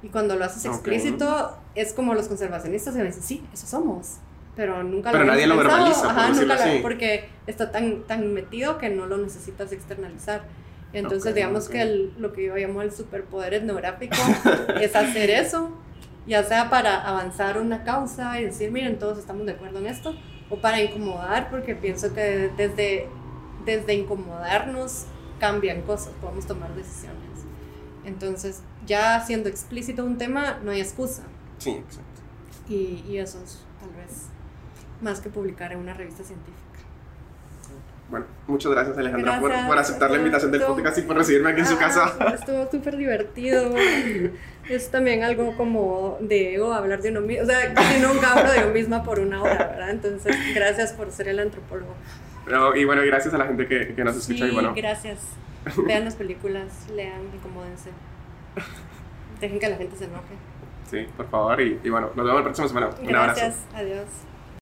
Y 0.00 0.10
cuando 0.10 0.36
lo 0.36 0.44
haces 0.44 0.64
explícito, 0.64 1.58
es 1.74 1.92
como 1.92 2.14
los 2.14 2.28
conservacionistas 2.28 2.94
que 2.94 3.02
dicen, 3.02 3.22
sí, 3.24 3.44
eso 3.52 3.66
somos. 3.66 4.18
Pero 4.56 4.82
nunca 4.82 5.12
Pero 5.12 5.24
lo 5.24 5.30
nadie 5.32 5.44
habíamos 5.44 5.64
lo 5.64 5.70
pensado. 5.70 5.84
verbaliza, 5.84 6.14
por 6.14 6.22
Ajá, 6.22 6.28
nunca 6.32 6.54
lo- 6.66 6.70
así. 6.72 6.78
porque 6.82 7.28
está 7.46 7.70
tan, 7.70 8.02
tan 8.04 8.32
metido 8.32 8.78
que 8.78 8.88
no 8.90 9.06
lo 9.06 9.18
necesitas 9.18 9.70
externalizar. 9.72 10.44
Entonces, 10.92 11.30
Ok, 11.32 11.36
digamos 11.36 11.66
ok. 11.66 11.72
que 11.72 11.82
el- 11.82 12.14
lo 12.18 12.32
que 12.32 12.44
yo 12.46 12.56
llamo 12.56 12.80
el 12.82 12.90
superpoder 12.90 13.52
etnográfico 13.54 14.16
es 14.80 14.96
hacer 14.96 15.28
eso, 15.30 15.70
ya 16.26 16.42
sea 16.42 16.70
para 16.70 17.06
avanzar 17.06 17.58
una 17.60 17.84
causa 17.84 18.40
y 18.40 18.44
decir, 18.46 18.70
miren, 18.72 18.98
todos 18.98 19.18
estamos 19.18 19.44
de 19.46 19.52
acuerdo 19.52 19.78
en 19.80 19.86
esto, 19.88 20.14
o 20.48 20.56
para 20.56 20.80
incomodar, 20.80 21.50
porque 21.50 21.74
pienso 21.74 22.14
que 22.14 22.50
desde, 22.56 23.08
desde 23.66 23.94
incomodarnos 23.94 25.04
cambian 25.38 25.82
cosas, 25.82 26.12
podemos 26.20 26.46
tomar 26.46 26.74
decisiones. 26.74 27.20
Entonces, 28.04 28.62
ya 28.86 29.20
siendo 29.20 29.48
explícito 29.48 30.04
un 30.04 30.16
tema, 30.16 30.60
no 30.64 30.70
hay 30.70 30.80
excusa. 30.80 31.24
Sí, 31.58 31.70
exacto. 31.70 32.20
Y, 32.68 33.04
y 33.08 33.18
eso 33.18 33.38
es 33.44 33.64
tal 33.80 33.90
vez 33.90 34.28
más 35.00 35.20
que 35.20 35.28
publicar 35.28 35.72
en 35.72 35.78
una 35.78 35.94
revista 35.94 36.24
científica. 36.24 36.62
Bueno, 38.08 38.26
muchas 38.46 38.70
gracias 38.70 38.96
Alejandra 38.96 39.40
por, 39.40 39.48
Gracias, 39.50 39.68
por 39.68 39.78
aceptar 39.78 40.10
la 40.12 40.18
invitación 40.18 40.52
del 40.52 40.62
podcast 40.62 40.98
y 40.98 41.02
por 41.02 41.16
recibirme 41.16 41.50
aquí 41.50 41.60
en 41.60 41.66
su 41.66 41.74
Ah, 41.74 41.78
casa. 41.78 42.16
Estuvo 42.34 42.70
súper 42.70 42.96
divertido. 42.96 43.74
Es 44.68 44.90
también 44.92 45.24
algo 45.24 45.56
como 45.56 46.16
de 46.20 46.54
ego 46.54 46.72
hablar 46.72 47.02
de 47.02 47.10
uno 47.10 47.20
mismo. 47.22 47.42
O 47.42 47.46
sea, 47.46 47.74
casi 47.74 48.00
nunca 48.00 48.32
hablo 48.32 48.52
de 48.52 48.60
yo 48.60 48.68
misma 48.70 49.02
por 49.02 49.18
una 49.18 49.42
hora, 49.42 49.66
¿verdad? 49.66 49.90
Entonces, 49.90 50.36
gracias 50.54 50.92
por 50.92 51.10
ser 51.10 51.28
el 51.28 51.40
antropólogo. 51.40 51.94
Pero, 52.44 52.76
y 52.76 52.84
bueno, 52.84 53.02
gracias 53.04 53.34
a 53.34 53.38
la 53.38 53.46
gente 53.46 53.66
que, 53.66 53.94
que 53.96 54.04
nos 54.04 54.16
escucha 54.16 54.44
Sí, 54.44 54.50
y 54.52 54.54
bueno, 54.54 54.72
gracias. 54.76 55.18
Vean 55.86 56.04
las 56.04 56.14
películas, 56.14 56.86
lean, 56.94 57.22
incomódense. 57.34 57.90
Dejen 59.40 59.58
que 59.58 59.68
la 59.68 59.76
gente 59.78 59.96
se 59.96 60.04
enoje. 60.04 60.34
sí, 60.88 61.08
por 61.16 61.28
favor 61.28 61.60
y, 61.60 61.80
y 61.82 61.88
bueno, 61.90 62.10
nos 62.14 62.24
vemos 62.24 62.36
la 62.36 62.44
próxima 62.44 62.68
semana. 62.68 62.90
Un 63.02 63.16
abrazo. 63.16 63.40
Gracias, 63.40 63.64
adiós. 63.74 64.06